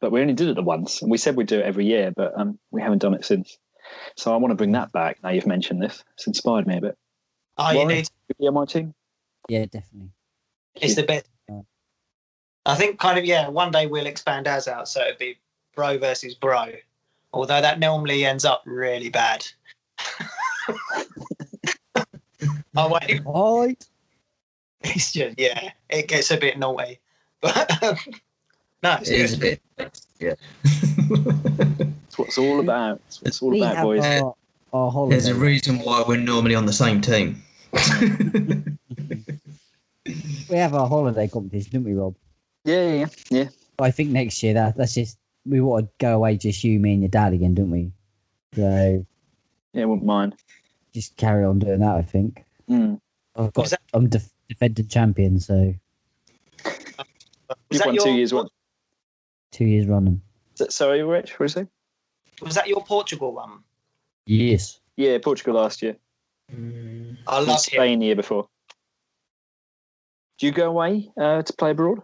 but 0.00 0.12
we 0.12 0.22
only 0.22 0.32
did 0.32 0.48
it 0.48 0.54
the 0.54 0.62
once, 0.62 1.02
and 1.02 1.10
we 1.10 1.18
said 1.18 1.36
we'd 1.36 1.46
do 1.46 1.58
it 1.58 1.64
every 1.64 1.84
year, 1.84 2.10
but 2.14 2.32
um, 2.38 2.58
we 2.70 2.80
haven't 2.80 3.02
done 3.02 3.14
it 3.14 3.24
since. 3.24 3.58
So 4.16 4.32
I 4.32 4.36
want 4.36 4.50
to 4.52 4.56
bring 4.56 4.72
that 4.72 4.92
back. 4.92 5.22
Now 5.22 5.30
you've 5.30 5.46
mentioned 5.46 5.82
this, 5.82 6.04
it's 6.14 6.26
inspired 6.26 6.66
me 6.66 6.78
a 6.78 6.80
bit. 6.80 6.98
Oh, 7.58 7.70
you 7.70 7.86
need 7.86 8.08
Could 8.28 8.38
be 8.38 8.46
on 8.48 8.54
my 8.54 8.64
team. 8.64 8.94
Yeah, 9.48 9.66
definitely. 9.66 10.10
it's 10.76 10.94
the 10.94 11.02
best. 11.02 11.26
I 12.66 12.74
think 12.74 12.98
kind 13.00 13.18
of 13.18 13.24
yeah. 13.24 13.48
One 13.48 13.70
day 13.70 13.86
we'll 13.86 14.06
expand 14.06 14.46
ours 14.46 14.68
out, 14.68 14.86
so 14.88 15.00
it'd 15.02 15.18
be 15.18 15.38
bro 15.74 15.96
versus 15.98 16.34
bro. 16.34 16.66
Although 17.32 17.60
that 17.60 17.78
normally 17.78 18.24
ends 18.24 18.44
up 18.44 18.62
really 18.66 19.08
bad. 19.08 19.46
oh 22.76 22.98
wait, 23.00 23.22
Right. 23.24 23.86
it's 24.82 25.12
just 25.12 25.38
yeah, 25.38 25.70
it 25.88 26.06
gets 26.08 26.30
a 26.30 26.36
bit 26.36 26.58
naughty. 26.58 26.98
But 27.42 27.82
um, 27.82 27.96
no, 28.82 28.98
it's 29.00 29.08
it 29.08 29.20
is 29.20 29.32
a 29.32 29.38
bit. 29.38 29.62
Yeah. 30.18 30.34
That's 32.24 32.36
what 32.38 32.46
it's 32.46 32.50
all 32.52 32.60
about. 32.60 33.00
That's 33.04 33.20
what 33.22 33.28
it's 33.28 33.42
all 33.42 33.50
we 33.50 33.60
about, 33.62 33.82
boys. 33.82 34.04
our, 34.04 34.34
our 34.72 34.90
holiday. 34.90 35.14
There's 35.16 35.28
a 35.28 35.34
reason 35.34 35.78
why 35.78 36.04
we're 36.06 36.16
normally 36.18 36.54
on 36.54 36.66
the 36.66 36.72
same 36.72 37.00
team. 37.00 37.42
we 40.50 40.56
have 40.56 40.74
our 40.74 40.88
holiday 40.88 41.28
competition, 41.28 41.70
don't 41.72 41.84
we, 41.84 41.94
Rob? 41.94 42.14
Yeah, 42.64 42.90
yeah, 42.92 43.06
yeah. 43.30 43.48
I 43.78 43.90
think 43.90 44.10
next 44.10 44.42
year 44.42 44.52
that 44.54 44.76
that's 44.76 44.94
just 44.94 45.16
we 45.46 45.60
want 45.60 45.86
to 45.86 45.90
go 45.98 46.16
away, 46.16 46.36
just 46.36 46.62
you, 46.62 46.78
me, 46.78 46.92
and 46.92 47.02
your 47.02 47.08
dad 47.08 47.32
again, 47.32 47.54
don't 47.54 47.70
we? 47.70 47.92
So 48.54 49.06
Yeah, 49.72 49.84
wouldn't 49.84 50.04
mind. 50.06 50.34
just 50.92 51.16
carry 51.16 51.44
on 51.44 51.58
doing 51.58 51.80
that. 51.80 51.96
I 51.96 52.02
think 52.02 52.44
Mm. 52.68 53.00
I've 53.34 53.52
got. 53.52 53.70
That, 53.70 53.80
I'm 53.94 54.08
def- 54.08 54.30
defending 54.48 54.86
champion, 54.86 55.40
so 55.40 55.74
Was 56.64 56.74
You've 57.70 57.84
won 57.84 57.94
your 57.94 58.04
two 58.04 58.12
years. 58.12 58.32
One. 58.32 58.46
two 59.50 59.64
years 59.64 59.86
running. 59.86 60.20
Sorry, 60.68 61.02
Rich. 61.02 61.40
What 61.40 61.48
did 61.48 61.56
you 61.56 61.62
say? 61.64 61.68
Was 62.40 62.54
that 62.54 62.68
your 62.68 62.84
Portugal 62.84 63.34
one? 63.34 63.60
Yes. 64.26 64.80
Yeah, 64.96 65.18
Portugal 65.18 65.54
last 65.54 65.82
year. 65.82 65.96
I 66.50 66.52
And 66.52 67.46
love 67.46 67.46
him. 67.46 67.58
Spain 67.58 67.98
the 67.98 68.06
year 68.06 68.16
before. 68.16 68.48
Do 70.38 70.46
you 70.46 70.52
go 70.52 70.68
away 70.68 71.10
uh, 71.20 71.42
to 71.42 71.52
play 71.52 71.70
abroad? 71.72 72.00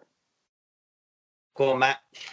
Go 1.56 1.72
on, 1.72 1.78
Matt. 1.78 1.98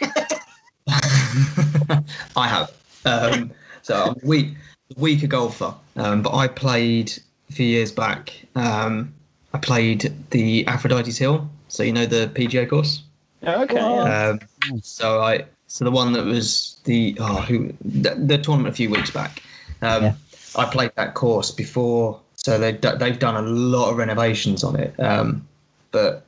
I 2.36 2.48
have. 2.48 2.72
Um, 3.06 3.50
so 3.82 3.94
I'm 3.94 4.10
a 4.22 4.26
weak, 4.26 4.54
weaker 4.96 5.26
golfer, 5.26 5.74
um, 5.96 6.22
but 6.22 6.34
I 6.34 6.48
played 6.48 7.12
a 7.48 7.52
few 7.52 7.66
years 7.66 7.90
back. 7.90 8.34
Um, 8.54 9.14
I 9.54 9.58
played 9.58 10.12
the 10.30 10.66
Aphrodite's 10.66 11.16
Hill, 11.16 11.48
so 11.68 11.82
you 11.82 11.92
know 11.92 12.06
the 12.06 12.30
PGA 12.34 12.68
course. 12.68 13.02
Oh, 13.46 13.62
okay. 13.62 13.76
Yeah. 13.76 14.36
Um, 14.70 14.80
so 14.82 15.20
I, 15.22 15.44
so 15.66 15.84
the 15.84 15.90
one 15.90 16.12
that 16.12 16.24
was 16.24 16.78
the 16.84 17.16
oh 17.20 17.40
who 17.42 17.72
the, 17.84 18.14
the 18.14 18.38
tournament 18.38 18.72
a 18.72 18.76
few 18.76 18.90
weeks 18.90 19.10
back. 19.10 19.42
Um, 19.82 20.02
Yeah. 20.02 20.14
I 20.56 20.66
played 20.66 20.92
that 20.94 21.14
course 21.14 21.50
before, 21.50 22.20
so 22.36 22.58
they 22.58 22.72
they've 22.72 23.18
done 23.18 23.36
a 23.36 23.42
lot 23.42 23.90
of 23.90 23.96
renovations 23.96 24.62
on 24.62 24.76
it. 24.76 24.98
Um, 25.00 25.46
but 25.90 26.24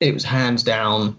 it 0.00 0.12
was 0.12 0.24
hands 0.24 0.62
down 0.62 1.16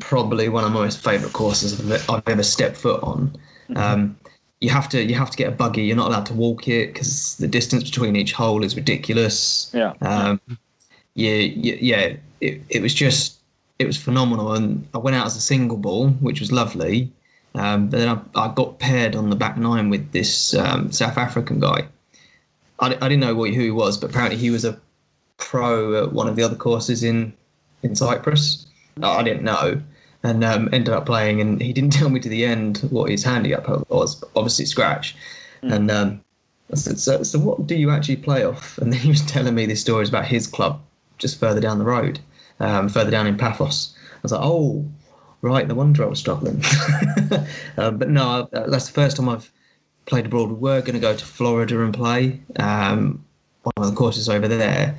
probably 0.00 0.48
one 0.48 0.64
of 0.64 0.72
my 0.72 0.80
most 0.80 1.02
favourite 1.02 1.32
courses 1.32 1.80
I've, 1.80 2.10
I've 2.10 2.28
ever 2.28 2.42
stepped 2.42 2.76
foot 2.76 3.02
on. 3.02 3.36
Um, 3.76 4.16
you 4.60 4.70
have 4.70 4.88
to 4.90 5.02
you 5.02 5.14
have 5.14 5.30
to 5.30 5.36
get 5.36 5.48
a 5.48 5.52
buggy. 5.52 5.82
You're 5.82 5.96
not 5.96 6.08
allowed 6.08 6.26
to 6.26 6.34
walk 6.34 6.68
it 6.68 6.92
because 6.92 7.36
the 7.36 7.46
distance 7.46 7.84
between 7.84 8.16
each 8.16 8.32
hole 8.32 8.64
is 8.64 8.76
ridiculous. 8.76 9.70
Yeah. 9.74 9.94
Um, 10.00 10.40
yeah, 11.14 11.34
yeah, 11.34 11.76
yeah. 11.80 12.16
It, 12.40 12.62
it 12.68 12.82
was 12.82 12.94
just 12.94 13.37
it 13.78 13.86
was 13.86 13.96
phenomenal, 13.96 14.52
and 14.54 14.86
I 14.94 14.98
went 14.98 15.16
out 15.16 15.26
as 15.26 15.36
a 15.36 15.40
single 15.40 15.76
ball, 15.76 16.10
which 16.10 16.40
was 16.40 16.50
lovely. 16.50 17.12
Um, 17.54 17.88
but 17.88 17.98
then 17.98 18.08
I, 18.08 18.46
I 18.46 18.54
got 18.54 18.78
paired 18.78 19.16
on 19.16 19.30
the 19.30 19.36
back 19.36 19.56
nine 19.56 19.90
with 19.90 20.12
this 20.12 20.54
um, 20.54 20.92
South 20.92 21.16
African 21.16 21.60
guy. 21.60 21.86
I, 22.80 22.86
I 22.86 23.08
didn't 23.08 23.20
know 23.20 23.34
what, 23.34 23.50
who 23.50 23.62
he 23.62 23.70
was, 23.70 23.96
but 23.96 24.10
apparently 24.10 24.38
he 24.38 24.50
was 24.50 24.64
a 24.64 24.78
pro 25.36 26.04
at 26.04 26.12
one 26.12 26.28
of 26.28 26.36
the 26.36 26.42
other 26.42 26.56
courses 26.56 27.02
in 27.02 27.32
in 27.82 27.94
Cyprus. 27.94 28.66
I 29.02 29.08
I 29.08 29.22
didn't 29.22 29.44
know, 29.44 29.80
and 30.22 30.44
um, 30.44 30.68
ended 30.72 30.92
up 30.92 31.06
playing. 31.06 31.40
And 31.40 31.60
he 31.60 31.72
didn't 31.72 31.92
tell 31.98 32.10
me 32.10 32.20
to 32.20 32.28
the 32.28 32.44
end 32.44 32.78
what 32.90 33.10
his 33.10 33.24
handicap 33.24 33.88
was. 33.88 34.22
Obviously, 34.36 34.66
scratch. 34.66 35.16
And 35.62 35.90
um, 35.90 36.20
I 36.72 36.76
said, 36.76 37.00
so, 37.00 37.22
so 37.22 37.38
what 37.38 37.66
do 37.66 37.74
you 37.74 37.90
actually 37.90 38.16
play 38.16 38.44
off? 38.44 38.78
And 38.78 38.92
then 38.92 39.00
he 39.00 39.08
was 39.08 39.22
telling 39.26 39.54
me 39.54 39.66
these 39.66 39.80
stories 39.80 40.08
about 40.08 40.26
his 40.26 40.46
club 40.46 40.80
just 41.18 41.40
further 41.40 41.60
down 41.60 41.78
the 41.78 41.84
road, 41.84 42.20
um, 42.60 42.88
further 42.88 43.10
down 43.10 43.26
in 43.26 43.36
Paphos. 43.36 43.94
I 44.14 44.20
was 44.22 44.32
like, 44.32 44.40
oh, 44.42 44.84
right, 45.42 45.66
no 45.66 45.74
wonder 45.74 46.04
I 46.04 46.06
was 46.06 46.18
struggling. 46.18 46.62
um, 47.76 47.98
but 47.98 48.08
no, 48.08 48.48
uh, 48.52 48.68
that's 48.68 48.86
the 48.86 48.92
first 48.92 49.16
time 49.16 49.28
I've 49.28 49.50
played 50.06 50.26
abroad. 50.26 50.50
We 50.50 50.56
were 50.56 50.80
going 50.80 50.94
to 50.94 51.00
go 51.00 51.14
to 51.14 51.24
Florida 51.24 51.82
and 51.82 51.94
play 51.94 52.40
um, 52.56 53.24
one 53.62 53.72
of 53.76 53.90
the 53.90 53.96
courses 53.96 54.28
over 54.28 54.48
there. 54.48 54.98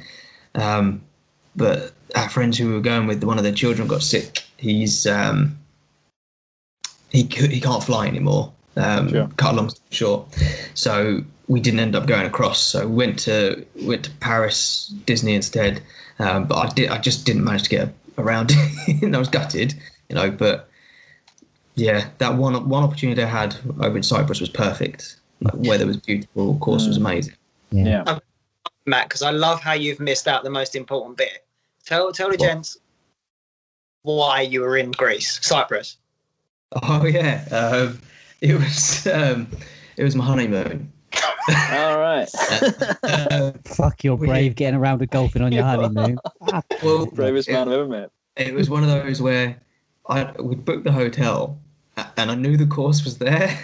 Um, 0.56 1.02
but 1.56 1.93
our 2.15 2.30
friends 2.30 2.58
who 2.58 2.67
we 2.67 2.74
were 2.74 2.82
going 2.82 3.08
with, 3.08 3.24
one 3.24 3.38
of 3.38 3.43
their 3.43 3.54
children 3.54 3.88
got 3.88 4.02
sick. 4.02 4.43
He's 4.58 5.06
um, 5.06 5.58
he 7.10 7.24
he 7.24 7.60
can't 7.60 7.84
fly 7.84 8.08
anymore. 8.08 8.52
Um, 8.76 9.10
Sure. 9.10 9.30
Cut 9.38 9.54
a 9.54 9.58
long 9.58 9.69
story 9.69 9.88
short, 9.89 10.38
so 10.74 11.24
we 11.50 11.60
didn't 11.60 11.80
end 11.80 11.96
up 11.96 12.06
going 12.06 12.26
across. 12.26 12.62
So 12.62 12.88
we 12.88 12.96
went 12.96 13.20
to 13.20 13.66
went 13.84 14.06
to 14.06 14.12
Paris 14.22 14.94
Disney 15.06 15.34
instead. 15.34 15.82
Um, 16.20 16.46
but 16.46 16.58
I 16.58 16.70
did 16.70 16.90
I 16.90 17.00
just 17.00 17.26
didn't 17.26 17.44
manage 17.44 17.64
to 17.64 17.70
get 17.70 17.94
around 18.18 18.52
and 18.88 19.16
I 19.16 19.20
was 19.20 19.28
gutted, 19.28 19.74
you 20.08 20.16
know. 20.16 20.32
But 20.32 20.70
yeah, 21.76 22.08
that 22.20 22.36
one 22.36 22.70
one 22.70 22.84
opportunity 22.84 23.22
I 23.22 23.28
had 23.28 23.58
over 23.82 23.98
in 23.98 24.04
Cyprus 24.04 24.40
was 24.40 24.50
perfect. 24.50 25.18
Like, 25.42 25.54
weather 25.56 25.88
was 25.88 25.98
beautiful, 25.98 26.58
course 26.60 26.86
was 26.88 26.98
amazing. 26.98 27.34
Yeah. 27.72 28.04
Yeah. 28.06 28.20
Matt, 28.86 29.08
because 29.08 29.22
I 29.22 29.32
love 29.32 29.62
how 29.62 29.74
you've 29.74 30.00
missed 30.00 30.28
out 30.28 30.44
the 30.44 30.50
most 30.50 30.76
important 30.76 31.18
bit. 31.18 31.46
Tell 31.86 32.12
tell 32.12 32.30
the 32.30 32.38
What? 32.38 32.48
gents 32.48 32.78
why 34.04 34.42
you 34.42 34.62
were 34.62 34.78
in 34.78 34.92
Greece, 34.92 35.40
Cyprus. 35.42 35.98
Oh 36.84 37.06
yeah, 37.08 37.46
um, 37.52 38.00
it 38.42 38.54
was 38.54 39.08
um, 39.08 39.48
it 39.98 40.04
was 40.04 40.16
my 40.16 40.26
honeymoon. 40.26 40.92
All 41.72 42.00
right. 42.00 42.30
Uh, 43.04 43.52
Fuck, 43.65 44.04
you're 44.04 44.17
brave 44.17 44.56
getting 44.56 44.80
around 44.80 45.00
to 45.00 45.06
golfing 45.08 45.41
on 45.41 45.52
your 45.52 45.63
honeymoon. 45.65 46.19
Well, 46.84 47.08
Bravest 47.08 47.50
it, 47.50 47.54
man 47.54 47.67
I've 47.67 47.74
ever 47.74 47.88
met. 47.88 48.12
it 48.36 48.54
was 48.54 48.69
one 48.69 48.84
of 48.84 48.89
those 48.89 49.22
where 49.22 49.60
I 50.08 50.32
we'd 50.39 50.65
booked 50.65 50.84
the 50.84 50.91
hotel 50.91 51.60
and 52.17 52.32
I 52.32 52.36
knew 52.36 52.58
the 52.58 52.65
course 52.65 53.04
was 53.04 53.17
there. 53.17 53.58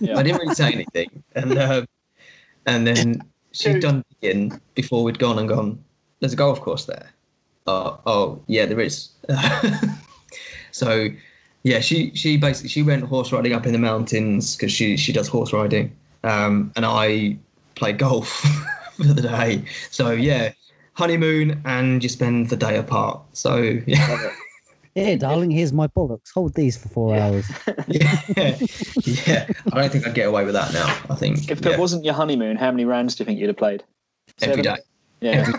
Yeah. 0.00 0.16
I 0.18 0.22
didn't 0.22 0.40
really 0.40 0.54
say 0.54 0.72
anything, 0.72 1.22
and 1.34 1.58
um, 1.58 1.86
and 2.66 2.86
then 2.86 3.22
she'd 3.52 3.80
done 3.80 4.04
in 4.22 4.60
before 4.74 5.02
we'd 5.02 5.18
gone 5.18 5.38
and 5.38 5.48
gone. 5.48 5.82
There's 6.20 6.32
a 6.32 6.36
golf 6.36 6.60
course 6.60 6.84
there. 6.84 7.10
Oh, 7.66 8.00
oh 8.06 8.42
yeah, 8.46 8.66
there 8.66 8.80
is. 8.80 9.10
so 10.70 11.08
yeah, 11.62 11.80
she 11.80 12.14
she 12.14 12.36
basically 12.36 12.68
she 12.68 12.82
went 12.82 13.04
horse 13.04 13.32
riding 13.32 13.52
up 13.52 13.66
in 13.66 13.72
the 13.72 13.78
mountains 13.78 14.56
because 14.56 14.72
she 14.72 14.96
she 14.96 15.12
does 15.12 15.28
horse 15.28 15.52
riding, 15.52 15.94
um, 16.24 16.72
and 16.76 16.84
I 16.86 17.38
play 17.74 17.92
golf 17.92 18.28
for 18.96 19.04
the 19.04 19.22
day. 19.22 19.64
So 19.90 20.10
yeah, 20.10 20.52
honeymoon 20.94 21.60
and 21.64 22.02
you 22.02 22.08
spend 22.08 22.50
the 22.50 22.56
day 22.56 22.76
apart. 22.76 23.20
So 23.32 23.56
yeah, 23.86 24.30
Here, 24.94 25.16
darling, 25.16 25.50
here's 25.50 25.72
my 25.72 25.86
bollocks. 25.86 26.32
Hold 26.34 26.54
these 26.54 26.76
for 26.76 26.88
four 26.88 27.16
hours. 27.16 27.48
yeah, 27.86 28.20
yeah. 29.04 29.46
I 29.72 29.80
don't 29.80 29.92
think 29.92 30.06
I'd 30.06 30.14
get 30.14 30.26
away 30.26 30.44
with 30.44 30.54
that 30.54 30.72
now. 30.72 30.86
I 31.08 31.14
think 31.14 31.48
If 31.50 31.64
yeah, 31.64 31.72
it 31.72 31.78
wasn't 31.78 32.04
your 32.04 32.14
honeymoon, 32.14 32.56
how 32.56 32.70
many 32.70 32.84
rounds 32.84 33.14
do 33.14 33.22
you 33.22 33.26
think 33.26 33.38
you'd 33.38 33.48
have 33.48 33.56
played? 33.56 33.84
every 34.42 34.62
Seven? 34.62 34.64
day. 34.64 34.76
Yeah. 35.20 35.52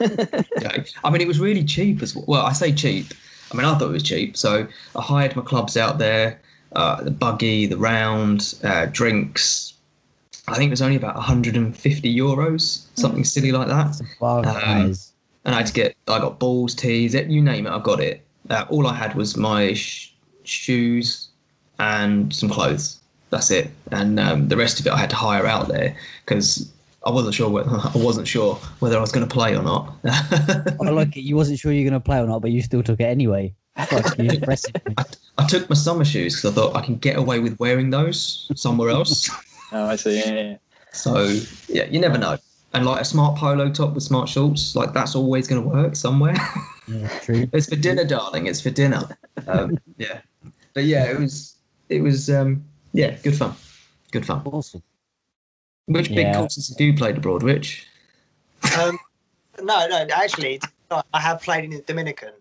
Every 0.00 0.26
day. 0.60 0.84
I 1.04 1.10
mean, 1.10 1.20
it 1.20 1.26
was 1.26 1.40
really 1.40 1.64
cheap 1.64 2.00
as 2.02 2.14
well. 2.14 2.24
Well, 2.28 2.46
I 2.46 2.52
say 2.52 2.72
cheap. 2.72 3.06
I 3.52 3.56
mean, 3.56 3.66
I 3.66 3.76
thought 3.76 3.88
it 3.88 3.92
was 3.92 4.02
cheap. 4.02 4.36
So 4.36 4.66
I 4.94 5.00
hired 5.02 5.34
my 5.36 5.42
clubs 5.42 5.76
out 5.76 5.98
there, 5.98 6.40
uh, 6.72 7.02
the 7.02 7.10
buggy, 7.10 7.66
the 7.66 7.76
round, 7.76 8.54
uh, 8.62 8.86
drinks. 8.86 9.65
I 10.48 10.54
think 10.56 10.68
it 10.68 10.70
was 10.70 10.82
only 10.82 10.96
about 10.96 11.16
150 11.16 12.16
euros, 12.16 12.84
something 12.94 13.24
silly 13.24 13.52
like 13.52 13.68
that. 13.68 14.00
Um, 14.46 14.86
and 15.44 15.54
I 15.54 15.58
had 15.58 15.66
to 15.66 15.72
get 15.72 15.96
I 16.08 16.18
got 16.18 16.38
balls, 16.38 16.74
tees, 16.74 17.14
it- 17.14 17.28
you 17.28 17.42
name 17.42 17.66
it, 17.66 17.70
I 17.70 17.78
got 17.80 18.00
it. 18.00 18.22
Uh, 18.48 18.64
all 18.68 18.86
I 18.86 18.94
had 18.94 19.14
was 19.16 19.36
my 19.36 19.74
sh- 19.74 20.12
shoes 20.44 21.28
and 21.78 22.32
some 22.34 22.48
clothes. 22.48 23.00
That's 23.30 23.50
it, 23.50 23.70
and 23.90 24.20
um, 24.20 24.46
the 24.48 24.56
rest 24.56 24.78
of 24.78 24.86
it 24.86 24.92
I 24.92 24.98
had 24.98 25.10
to 25.10 25.16
hire 25.16 25.46
out 25.46 25.66
there 25.66 25.96
because 26.24 26.70
I 27.04 27.10
wasn't 27.10 27.34
sure 27.34 27.50
whether 27.50 27.68
I 27.72 27.90
wasn't 27.96 28.28
sure 28.28 28.54
whether 28.78 28.96
I 28.96 29.00
was 29.00 29.10
going 29.10 29.26
to 29.26 29.32
play 29.32 29.56
or 29.56 29.62
not. 29.64 29.94
I 30.04 30.90
like 30.90 31.16
it. 31.16 31.22
You 31.22 31.34
wasn't 31.34 31.58
sure 31.58 31.72
you 31.72 31.84
were 31.84 31.90
going 31.90 32.00
to 32.00 32.04
play 32.04 32.18
or 32.20 32.26
not, 32.28 32.40
but 32.40 32.52
you 32.52 32.62
still 32.62 32.84
took 32.84 33.00
it 33.00 33.04
anyway. 33.04 33.52
Impressive. 34.18 34.74
I 35.38 35.46
took 35.46 35.68
my 35.68 35.74
summer 35.76 36.04
shoes 36.04 36.36
because 36.36 36.52
I 36.52 36.54
thought 36.54 36.76
I 36.76 36.80
can 36.86 36.96
get 36.96 37.16
away 37.16 37.40
with 37.40 37.58
wearing 37.58 37.90
those 37.90 38.50
somewhere 38.54 38.88
else. 38.90 39.28
Oh, 39.72 39.86
I 39.86 39.96
see. 39.96 40.18
Yeah, 40.18 40.34
yeah. 40.34 40.56
so 40.92 41.38
yeah, 41.68 41.84
you 41.84 42.00
never 42.00 42.18
know. 42.18 42.38
And 42.74 42.84
like 42.84 43.00
a 43.00 43.04
smart 43.04 43.38
polo 43.38 43.70
top 43.70 43.94
with 43.94 44.02
smart 44.02 44.28
shorts, 44.28 44.76
like 44.76 44.92
that's 44.92 45.14
always 45.14 45.46
going 45.46 45.62
to 45.62 45.68
work 45.68 45.96
somewhere. 45.96 46.36
Yeah, 46.88 47.08
true. 47.20 47.48
it's 47.52 47.68
for 47.68 47.74
dinner, 47.74 48.04
darling. 48.04 48.46
It's 48.46 48.60
for 48.60 48.70
dinner. 48.70 49.02
Um, 49.48 49.76
yeah, 49.96 50.20
but 50.72 50.84
yeah, 50.84 51.10
it 51.10 51.18
was 51.18 51.56
it 51.88 52.00
was 52.00 52.30
um, 52.30 52.64
yeah, 52.92 53.16
good 53.24 53.36
fun, 53.36 53.54
good 54.12 54.24
fun. 54.24 54.42
Awesome. 54.44 54.84
Which 55.86 56.14
big 56.14 56.28
Yeah. 56.28 56.36
courses 56.38 56.68
have 56.68 56.80
you 56.80 56.94
played 56.94 57.16
abroad, 57.16 57.42
Rich? 57.42 57.88
Um, 58.78 58.98
no, 59.62 59.88
no, 59.88 60.06
actually, 60.14 60.60
I 60.90 61.20
have 61.20 61.42
played 61.42 61.64
in 61.64 61.70
the 61.70 61.80
Dominican. 61.80 62.34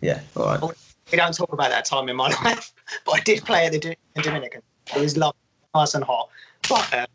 Yeah, 0.00 0.20
all 0.36 0.46
right. 0.46 0.74
We 1.12 1.18
don't 1.18 1.34
talk 1.34 1.52
about 1.52 1.70
that 1.70 1.84
time 1.84 2.08
in 2.08 2.16
my 2.16 2.28
life, 2.44 2.72
but 3.04 3.16
I 3.16 3.20
did 3.20 3.44
play 3.44 3.66
at 3.66 3.72
the 3.72 3.96
Dominican. 4.22 4.62
It 4.94 5.00
was 5.00 5.16
lovely, 5.16 5.38
nice 5.76 5.94
and 5.94 6.04
hot. 6.04 6.28
But 6.68 6.94
uh, 6.94 7.06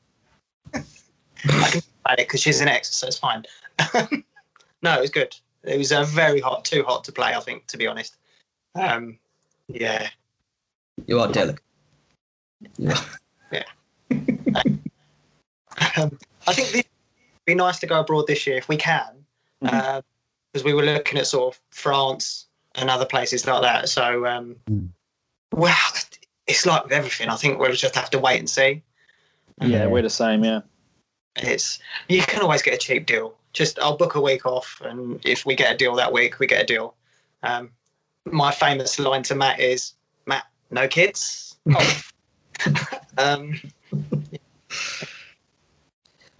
I 0.73 1.69
can 1.69 1.81
about 2.05 2.19
it 2.19 2.27
because 2.27 2.41
she's 2.41 2.61
an 2.61 2.67
ex, 2.67 2.95
so 2.95 3.07
it's 3.07 3.17
fine. 3.17 3.43
no, 4.81 4.93
it 4.93 5.01
was 5.01 5.09
good. 5.09 5.35
It 5.63 5.77
was 5.77 5.91
uh, 5.91 6.03
very 6.03 6.39
hot, 6.39 6.65
too 6.65 6.83
hot 6.83 7.03
to 7.05 7.11
play, 7.11 7.33
I 7.33 7.39
think, 7.39 7.67
to 7.67 7.77
be 7.77 7.87
honest. 7.87 8.17
Um, 8.75 9.19
yeah. 9.67 10.09
You 11.05 11.19
are 11.19 11.27
delicate. 11.31 11.63
Yeah. 12.77 12.99
Um, 15.97 16.17
I 16.47 16.53
think 16.53 16.67
this 16.69 16.83
would 16.83 17.45
be 17.45 17.55
nice 17.55 17.79
to 17.79 17.87
go 17.87 18.01
abroad 18.01 18.27
this 18.27 18.45
year 18.45 18.57
if 18.57 18.69
we 18.69 18.77
can, 18.77 19.25
because 19.61 20.63
we 20.63 20.73
were 20.73 20.83
looking 20.83 21.17
at 21.17 21.27
sort 21.27 21.55
of 21.55 21.61
France 21.71 22.47
and 22.75 22.89
other 22.89 23.05
places 23.05 23.47
like 23.47 23.61
that. 23.61 23.89
So, 23.89 24.25
um, 24.25 24.57
Mm. 24.69 24.89
well, 25.53 25.75
it's 26.51 26.65
like 26.65 26.83
with 26.83 26.93
everything. 26.93 27.29
I 27.29 27.35
think 27.35 27.59
we'll 27.59 27.73
just 27.73 27.95
have 27.95 28.09
to 28.11 28.19
wait 28.19 28.39
and 28.39 28.49
see. 28.49 28.83
Yeah, 29.61 29.87
we're 29.87 30.01
the 30.01 30.09
same. 30.09 30.43
Yeah. 30.43 30.61
It's 31.37 31.79
you 32.09 32.21
can 32.21 32.41
always 32.41 32.61
get 32.61 32.73
a 32.73 32.77
cheap 32.77 33.05
deal. 33.05 33.35
Just 33.53 33.79
I'll 33.79 33.97
book 33.97 34.15
a 34.15 34.21
week 34.21 34.45
off, 34.45 34.81
and 34.83 35.19
if 35.25 35.45
we 35.45 35.55
get 35.55 35.73
a 35.73 35.77
deal 35.77 35.95
that 35.95 36.11
week, 36.11 36.39
we 36.39 36.47
get 36.47 36.61
a 36.61 36.65
deal. 36.65 36.95
Um, 37.43 37.71
my 38.25 38.51
famous 38.51 38.99
line 38.99 39.23
to 39.23 39.35
Matt 39.35 39.59
is, 39.59 39.93
"Matt, 40.25 40.45
no 40.69 40.87
kids." 40.87 41.57
Oh. 41.73 42.01
um, 43.17 43.59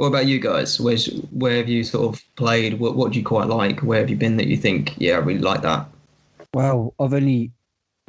What 0.01 0.07
about 0.07 0.26
you 0.26 0.39
guys? 0.39 0.80
Where's 0.80 1.07
where 1.30 1.57
have 1.57 1.70
you 1.70 1.84
sort 1.84 2.16
of 2.16 2.24
played? 2.36 2.80
What 2.80 2.95
what 2.95 3.12
do 3.12 3.20
you 3.20 3.24
quite 3.24 3.47
like? 3.47 3.82
Where 3.82 3.99
have 3.99 4.09
you 4.09 4.16
been 4.16 4.36
that 4.38 4.47
you 4.47 4.57
think, 4.57 4.95
yeah, 4.97 5.14
I 5.14 5.18
really 5.18 5.41
like 5.41 5.62
that? 5.62 5.86
Well, 6.55 6.95
I've 6.99 7.14
only 7.14 7.51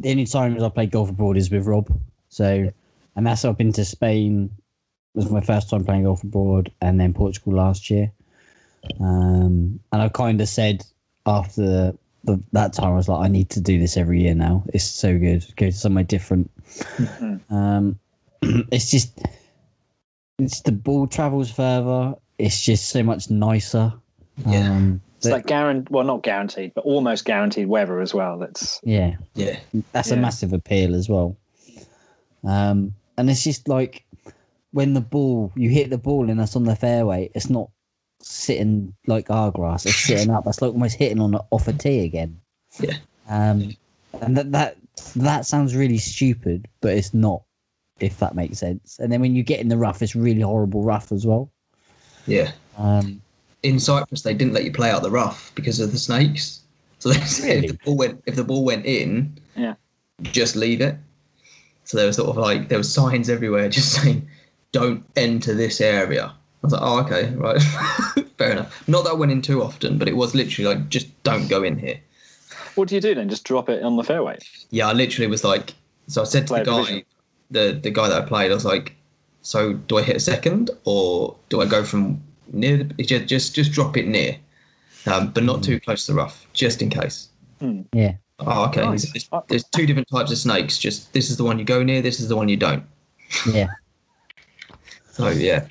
the 0.03 0.11
only 0.11 0.27
times 0.27 0.63
I 0.63 0.69
played 0.69 0.91
golf 0.91 1.11
abroad 1.11 1.37
is 1.37 1.51
with 1.51 1.67
Rob. 1.67 1.89
So, 2.29 2.71
and 3.17 3.27
that's 3.27 3.45
I've 3.45 3.57
been 3.59 3.73
to 3.75 3.85
Spain. 3.85 4.51
Was 5.15 5.31
my 5.31 5.41
first 5.41 5.69
time 5.69 5.85
playing 5.85 6.05
golf 6.05 6.23
abroad, 6.25 6.73
and 6.81 6.99
then 6.99 7.13
Portugal 7.13 7.55
last 7.55 7.91
year. 7.91 8.11
Um, 9.01 9.79
and 9.93 10.03
I 10.03 10.09
kind 10.09 10.41
of 10.41 10.49
said 10.49 10.85
after 11.27 11.95
the, 12.25 12.43
that 12.53 12.73
time, 12.73 12.93
I 12.93 12.97
was 12.97 13.09
like, 13.09 13.25
I 13.25 13.29
need 13.29 13.51
to 13.51 13.61
do 13.61 13.79
this 13.79 13.97
every 13.97 14.23
year 14.23 14.35
now. 14.35 14.65
It's 14.73 14.85
so 14.85 15.19
good. 15.19 15.45
Go 15.57 15.67
to 15.67 15.73
somewhere 15.73 16.05
different. 16.05 16.51
Mhm. 16.97 17.41
Um, 17.51 17.99
it's 18.73 18.91
just, 18.91 19.21
it's 20.39 20.61
the 20.63 20.73
ball 20.73 21.07
travels 21.07 21.51
further. 21.51 22.15
It's 22.39 22.65
just 22.65 22.89
so 22.89 23.03
much 23.03 23.31
nicer. 23.31 23.93
Yeah. 24.47 24.71
Um, 24.71 25.01
It's 25.29 25.33
like 25.33 25.47
guaranteed, 25.47 25.89
well, 25.91 26.05
not 26.05 26.23
guaranteed, 26.23 26.73
but 26.75 26.85
almost 26.85 27.25
guaranteed 27.25 27.69
weather 27.69 28.01
as 28.01 28.13
well. 28.13 28.39
That's 28.39 28.81
yeah. 28.83 29.17
Yeah, 29.35 29.59
That's 29.93 30.11
a 30.11 30.17
massive 30.17 30.53
appeal 30.53 30.95
as 30.95 31.09
well. 31.09 31.37
Um, 32.45 32.95
and 33.17 33.31
it's 33.31 33.45
just 33.45 33.69
like 33.69 34.05
when 34.73 34.95
the 34.95 35.01
ball, 35.01 35.53
you 35.55 35.71
hit 35.71 35.91
the 35.91 35.99
ball 35.99 36.29
and 36.29 36.41
that's 36.41 36.57
on 36.57 36.65
the 36.65 36.75
fairway, 36.75 37.31
it's 37.35 37.49
not 37.49 37.71
sitting 38.21 38.95
like 39.07 39.31
our 39.31 39.51
grass, 39.53 39.87
it's 39.87 39.97
sitting 39.97 40.31
up. 40.31 40.45
That's 40.45 40.61
like 40.61 40.73
almost 40.73 40.97
hitting 40.97 41.21
on 41.21 41.35
a, 41.35 41.41
off 41.51 41.69
a 41.69 41.73
tee 41.73 42.05
again. 42.05 42.41
Yeah. 42.81 42.97
Um, 43.29 43.77
and 44.21 44.37
that, 44.37 44.51
that, 44.53 44.77
that 45.17 45.47
sounds 45.47 45.77
really 45.77 45.99
stupid, 45.99 46.67
but 46.81 46.95
it's 46.95 47.15
not, 47.15 47.43
if 48.01 48.19
that 48.19 48.35
makes 48.35 48.59
sense. 48.59 48.99
And 48.99 49.13
then 49.13 49.21
when 49.21 49.37
you 49.37 49.43
get 49.45 49.61
in 49.61 49.69
the 49.69 49.77
rough, 49.77 50.03
it's 50.03 50.17
really 50.17 50.41
horrible 50.41 50.83
rough 50.83 51.13
as 51.13 51.25
well. 51.27 51.53
yeah. 52.27 52.51
Um, 52.77 53.21
In 53.63 53.79
Cyprus, 53.79 54.23
they 54.23 54.35
didn't 54.35 54.55
let 54.55 54.65
you 54.65 54.73
play 54.73 54.91
out 54.91 55.03
the 55.03 55.11
rough 55.11 55.53
because 55.55 55.79
of 55.81 55.93
the 55.93 55.99
snakes. 55.99 56.61
So 56.99 57.11
they 57.11 57.21
said 57.25 57.63
Really? 57.63 57.67
if 57.67 57.73
the 57.73 57.79
ball 57.85 57.97
went 57.97 58.23
if 58.27 58.37
the 58.37 58.45
ball 58.45 58.65
went 58.65 58.87
in, 58.87 59.39
Yeah. 59.57 59.75
just 60.23 60.57
leave 60.57 60.81
it. 60.81 60.97
So 61.85 61.97
there 61.97 62.07
was 62.07 62.17
sort 62.17 62.29
of 62.31 62.37
like 62.37 62.69
there 62.69 62.79
were 62.79 62.85
signs 62.85 63.29
everywhere 63.29 63.69
just 63.69 63.93
saying, 64.03 64.29
"Don't 64.73 65.05
enter 65.17 65.55
this 65.55 65.81
area." 65.81 66.27
I 66.27 66.67
was 66.67 66.73
like, 66.73 66.83
"Oh, 66.83 67.01
okay, 67.01 67.35
right, 67.35 67.61
fair 68.39 68.53
enough." 68.53 68.89
Not 68.89 69.05
that 69.05 69.11
I 69.11 69.15
went 69.15 69.33
in 69.33 69.43
too 69.43 69.63
often, 69.63 69.99
but 69.99 70.09
it 70.09 70.17
was 70.17 70.35
literally 70.35 70.75
like, 70.75 70.89
"Just 70.89 71.09
don't 71.23 71.49
go 71.49 71.63
in 71.63 71.79
here." 71.79 72.01
what 72.75 72.89
do 72.89 72.95
you 72.95 73.03
do 73.03 73.15
then? 73.15 73.29
Just 73.29 73.45
drop 73.45 73.69
it 73.69 73.83
on 73.83 73.97
the 73.97 74.03
fairway. 74.05 74.39
Yeah, 74.71 74.89
I 74.89 74.95
literally 74.95 75.27
was 75.27 75.45
like, 75.45 75.75
so 76.07 76.23
I 76.23 76.25
said 76.25 76.47
to 76.47 76.55
Play 76.55 76.61
the 76.63 76.71
guy, 76.71 76.79
division. 76.79 77.03
the 77.51 77.79
the 77.83 77.91
guy 77.91 78.09
that 78.09 78.23
I 78.23 78.25
played, 78.25 78.51
I 78.51 78.55
was 78.55 78.65
like, 78.65 78.95
so 79.43 79.75
do 79.75 79.99
I 79.99 80.03
hit 80.03 80.17
a 80.17 80.21
second 80.21 80.71
or 80.85 81.37
do 81.51 81.61
I 81.61 81.67
go 81.67 81.85
from 81.85 82.23
near? 82.53 82.79
The, 82.79 83.05
just 83.05 83.27
just 83.27 83.55
just 83.55 83.73
drop 83.73 83.97
it 83.97 84.07
near, 84.07 84.37
um, 85.07 85.31
but 85.33 85.43
not 85.45 85.63
too 85.63 85.81
close 85.81 86.07
to 86.07 86.13
the 86.13 86.19
rough, 86.19 86.47
just 86.53 86.83
in 86.83 86.91
case. 86.91 87.29
yeah. 87.93 88.15
Oh, 88.41 88.65
okay. 88.67 88.81
Nice. 88.83 89.11
There's, 89.13 89.29
there's 89.49 89.65
two 89.65 89.87
different 89.87 90.09
types 90.09 90.33
of 90.33 90.39
snakes. 90.39 90.79
Just 90.79 91.13
this 91.13 91.31
is 91.31 91.37
the 91.37 91.45
one 91.45 91.59
you 91.59 91.65
go 91.65 91.83
near. 91.83 92.03
This 92.03 92.19
is 92.21 92.29
the 92.29 92.37
one 92.37 92.49
you 92.49 92.57
don't. 92.57 92.85
Yeah. 93.47 93.69
So 95.13 95.29
yeah, 95.29 95.67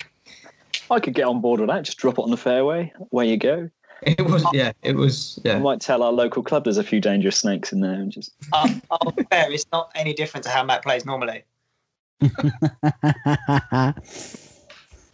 I 0.92 1.00
could 1.00 1.16
get 1.16 1.26
on 1.26 1.42
board 1.42 1.60
with 1.62 1.70
that. 1.70 1.82
Just 1.82 1.98
drop 1.98 2.20
it 2.20 2.22
on 2.22 2.30
the 2.30 2.38
fairway. 2.38 2.94
Where 3.10 3.26
you 3.26 3.38
go. 3.38 3.72
it 4.04 4.22
was. 4.24 4.46
Yeah, 4.54 4.72
it 4.84 4.96
was. 4.96 5.40
I 5.44 5.50
Yeah, 5.50 5.58
might 5.60 5.82
tell 5.82 6.04
our 6.04 6.12
local 6.12 6.44
club 6.44 6.64
there's 6.64 6.78
a 6.78 6.84
few 6.84 7.02
dangerous 7.02 7.38
snakes 7.38 7.74
in 7.74 7.80
there 7.80 7.94
and 7.96 8.12
just 8.12 8.34
uh, 8.54 8.70
I'll 8.92 9.12
fair, 9.32 9.52
it's 9.52 9.66
not 9.74 9.92
any 9.96 10.14
different 10.14 10.44
to 10.44 10.52
how 10.52 10.64
Matt 10.64 10.84
plays 10.84 11.06
normally. 11.08 11.44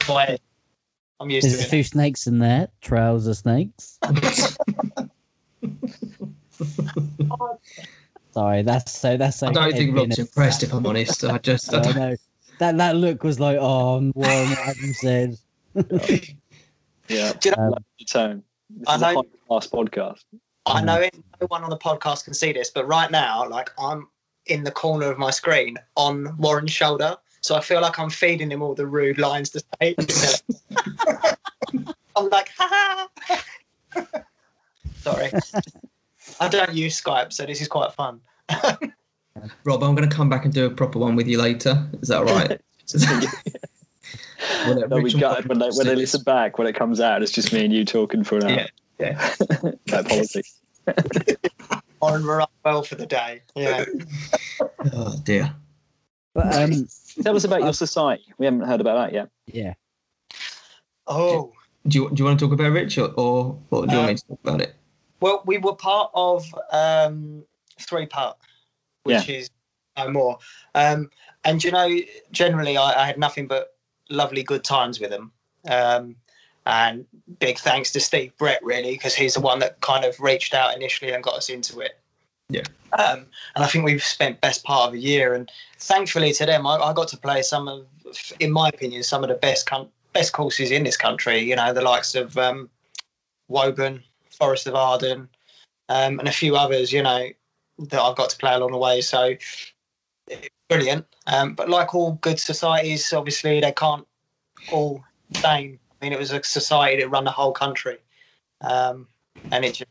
Boy, 0.07 0.37
I'm 1.19 1.29
used 1.29 1.45
There's 1.47 1.55
a 1.55 1.57
to 1.59 1.63
it. 1.63 1.69
few 1.69 1.83
snakes 1.83 2.27
in 2.27 2.39
there, 2.39 2.67
trouser 2.81 3.33
snakes. 3.33 3.99
Sorry, 8.31 8.61
that's 8.61 8.91
so. 8.91 9.17
That's 9.17 9.37
so. 9.37 9.47
I 9.47 9.51
don't 9.51 9.71
think 9.73 9.95
Rob's 9.95 10.17
a- 10.19 10.21
impressed. 10.21 10.63
If 10.63 10.73
I'm 10.73 10.85
honest, 10.85 11.23
I 11.23 11.37
just. 11.39 11.73
I 11.73 11.79
I 11.79 11.81
don't, 11.81 11.95
know. 11.95 12.15
That 12.59 12.77
that 12.77 12.95
look 12.95 13.23
was 13.23 13.39
like, 13.39 13.57
oh, 13.59 14.11
Warren, 14.15 14.49
what 14.49 14.57
have 14.59 14.77
you 14.77 14.93
said? 14.93 15.37
yeah. 17.07 17.33
Do 17.33 17.49
you 17.49 17.55
know, 17.55 17.63
Um, 17.63 17.69
Love 17.71 17.83
the 17.99 18.05
tone. 18.05 18.43
This 18.69 18.87
I 18.87 18.95
is 18.95 19.01
know- 19.01 19.07
high 19.07 19.21
class 19.47 19.67
podcast. 19.67 20.23
I 20.65 20.81
know 20.81 20.99
it, 20.99 21.15
no 21.39 21.47
one 21.47 21.63
on 21.63 21.69
the 21.69 21.77
podcast 21.77 22.25
can 22.25 22.33
see 22.33 22.51
this, 22.51 22.69
but 22.69 22.85
right 22.87 23.09
now, 23.09 23.47
like 23.47 23.71
I'm 23.79 24.07
in 24.47 24.63
the 24.65 24.71
corner 24.71 25.09
of 25.09 25.17
my 25.17 25.31
screen 25.31 25.77
on 25.95 26.35
Warren's 26.37 26.71
shoulder, 26.73 27.15
so 27.47 27.55
I 27.55 27.61
feel 27.61 27.79
like 27.79 27.97
I'm 27.97 28.09
feeding 28.09 28.51
him 28.51 28.61
all 28.61 28.75
the 28.75 28.85
rude 28.85 29.17
lines 29.17 29.49
to 29.51 29.63
say. 29.79 29.95
I'm 32.17 32.29
like, 32.29 32.49
ha 32.57 33.07
ha. 33.23 34.21
Sorry, 34.97 35.31
I 36.41 36.49
don't 36.49 36.73
use 36.73 37.01
Skype, 37.01 37.31
so 37.31 37.45
this 37.45 37.61
is 37.61 37.69
quite 37.69 37.93
fun. 37.93 38.19
Rob, 39.63 39.81
I'm 39.81 39.95
going 39.95 40.09
to 40.09 40.13
come 40.13 40.27
back 40.27 40.43
and 40.43 40.53
do 40.53 40.65
a 40.65 40.69
proper 40.69 40.99
one 40.99 41.15
with 41.15 41.25
you 41.25 41.37
later. 41.37 41.87
Is 42.01 42.09
that 42.09 42.25
right? 42.25 42.59
Well, 44.65 44.87
They'll 44.87 44.99
be 44.99 45.03
Rich 45.03 45.13
and 45.13 45.21
gutted 45.21 45.45
when 45.47 45.59
they, 45.59 45.69
when 45.69 45.87
they 45.87 45.95
listen 45.95 46.23
back. 46.23 46.57
When 46.57 46.67
it 46.67 46.75
comes 46.75 47.01
out, 47.01 47.21
it's 47.21 47.31
just 47.31 47.51
me 47.51 47.65
and 47.65 47.73
you 47.73 47.83
talking 47.83 48.23
for 48.23 48.37
an 48.37 48.43
hour. 48.43 48.51
Yeah, 48.51 48.67
yeah. 48.99 49.33
About 49.87 50.07
politics. 50.07 50.59
Warren, 52.01 52.23
we're 52.23 52.41
up 52.41 52.51
well 52.63 52.83
for 52.83 52.95
the 52.95 53.05
day. 53.05 53.41
Yeah. 53.55 53.85
Oh 54.93 55.15
dear. 55.23 55.53
But 56.37 56.55
um, 56.61 56.87
Tell 57.23 57.35
us 57.35 57.45
about 57.45 57.63
your 57.63 57.73
society. 57.73 58.25
We 58.37 58.45
haven't 58.45 58.61
heard 58.61 58.79
about 58.79 58.97
that 58.97 59.13
yet. 59.13 59.29
yeah. 59.47 59.73
Oh. 61.07 61.51
Do 61.87 61.97
you 61.97 62.09
do 62.09 62.15
you 62.19 62.25
want 62.25 62.37
to 62.39 62.45
talk 62.45 62.53
about 62.53 62.71
Rich 62.73 62.97
or 62.99 63.07
or, 63.15 63.57
or 63.71 63.87
do 63.87 63.93
you 63.93 63.97
want 63.97 64.09
me 64.09 64.15
to 64.15 64.27
talk 64.27 64.39
about 64.43 64.61
it? 64.61 64.75
Well, 65.19 65.41
we 65.45 65.57
were 65.57 65.73
part 65.73 66.11
of 66.13 66.45
um, 66.71 67.43
three 67.79 68.05
part, 68.05 68.37
which 69.03 69.29
is 69.29 69.49
no 69.97 70.11
more. 70.11 70.37
Um, 70.75 71.09
and 71.43 71.63
you 71.63 71.71
know, 71.71 71.89
generally, 72.31 72.77
I, 72.77 73.03
I 73.03 73.05
had 73.07 73.17
nothing 73.17 73.47
but 73.47 73.75
lovely, 74.09 74.43
good 74.43 74.63
times 74.63 74.99
with 74.99 75.09
them. 75.09 75.31
Um, 75.67 76.17
And 76.67 77.05
big 77.39 77.57
thanks 77.57 77.91
to 77.93 77.99
Steve 78.01 78.35
Brett, 78.37 78.59
really, 78.61 78.91
because 78.91 79.15
he's 79.15 79.35
the 79.35 79.39
one 79.41 79.59
that 79.59 79.79
kind 79.79 80.03
of 80.03 80.19
reached 80.19 80.53
out 80.53 80.75
initially 80.75 81.13
and 81.13 81.23
got 81.23 81.35
us 81.35 81.49
into 81.49 81.79
it. 81.79 81.97
Yeah. 82.49 82.63
Um, 82.97 83.27
and 83.55 83.63
I 83.63 83.67
think 83.67 83.85
we've 83.85 84.03
spent 84.03 84.41
best 84.41 84.63
part 84.63 84.89
of 84.89 84.93
a 84.95 84.97
year, 84.97 85.33
and 85.33 85.49
thankfully 85.77 86.33
to 86.33 86.45
them, 86.45 86.65
I, 86.65 86.77
I 86.77 86.93
got 86.93 87.07
to 87.09 87.17
play 87.17 87.41
some 87.43 87.67
of, 87.67 87.85
in 88.39 88.51
my 88.51 88.69
opinion, 88.69 89.03
some 89.03 89.23
of 89.23 89.29
the 89.29 89.35
best 89.35 89.67
com- 89.67 89.89
best 90.13 90.33
courses 90.33 90.71
in 90.71 90.83
this 90.83 90.97
country. 90.97 91.39
You 91.39 91.55
know, 91.55 91.73
the 91.73 91.81
likes 91.81 92.15
of 92.15 92.37
um, 92.37 92.69
Woburn, 93.47 94.03
Forest 94.31 94.67
of 94.67 94.75
Arden, 94.75 95.29
um, 95.89 96.19
and 96.19 96.27
a 96.27 96.31
few 96.31 96.55
others. 96.55 96.91
You 96.91 97.03
know, 97.03 97.29
that 97.77 98.01
I've 98.01 98.17
got 98.17 98.31
to 98.31 98.37
play 98.37 98.53
along 98.53 98.71
the 98.71 98.77
way. 98.77 99.01
So 99.01 99.35
brilliant. 100.67 101.05
Um, 101.27 101.53
but 101.53 101.69
like 101.69 101.93
all 101.93 102.13
good 102.13 102.39
societies, 102.39 103.13
obviously 103.13 103.59
they 103.59 103.71
can't 103.71 104.05
all 104.71 105.03
same. 105.33 105.79
I 106.01 106.05
mean, 106.05 106.13
it 106.13 106.19
was 106.19 106.31
a 106.31 106.43
society 106.43 107.01
that 107.01 107.09
run 107.09 107.23
the 107.23 107.31
whole 107.31 107.51
country, 107.51 107.97
um, 108.61 109.07
and 109.51 109.65
it 109.65 109.73
just 109.73 109.89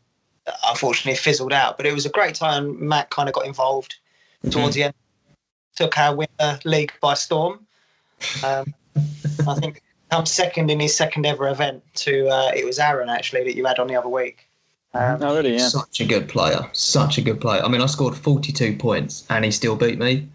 unfortunately 0.67 1.15
fizzled 1.17 1.53
out. 1.53 1.77
But 1.77 1.85
it 1.85 1.93
was 1.93 2.05
a 2.05 2.09
great 2.09 2.35
time. 2.35 2.87
Matt 2.87 3.09
kind 3.09 3.27
of 3.29 3.35
got 3.35 3.45
involved 3.45 3.95
towards 4.49 4.75
the 4.75 4.83
end, 4.83 4.93
took 5.75 5.97
our 5.97 6.15
winter 6.15 6.59
league 6.65 6.93
by 7.01 7.13
storm. 7.13 7.65
Um, 8.43 8.73
I 9.47 9.53
think 9.55 9.81
come 10.11 10.25
second 10.25 10.71
in 10.71 10.79
his 10.79 10.95
second 10.95 11.25
ever 11.25 11.47
event 11.49 11.83
to 11.95 12.27
uh, 12.29 12.51
it 12.55 12.65
was 12.65 12.79
Aaron 12.79 13.09
actually 13.09 13.43
that 13.43 13.55
you 13.55 13.65
had 13.65 13.77
on 13.79 13.87
the 13.87 13.95
other 13.95 14.09
week. 14.09 14.47
Um, 14.93 15.21
Oh, 15.21 15.35
really? 15.35 15.57
Yeah. 15.57 15.67
Such 15.67 15.99
a 15.99 16.05
good 16.05 16.27
player. 16.29 16.67
Such 16.73 17.17
a 17.17 17.21
good 17.21 17.39
player. 17.41 17.61
I 17.61 17.67
mean, 17.67 17.81
I 17.81 17.85
scored 17.87 18.15
42 18.15 18.77
points 18.77 19.25
and 19.29 19.43
he 19.45 19.51
still 19.51 19.75
beat 19.75 19.99
me. 19.99 20.27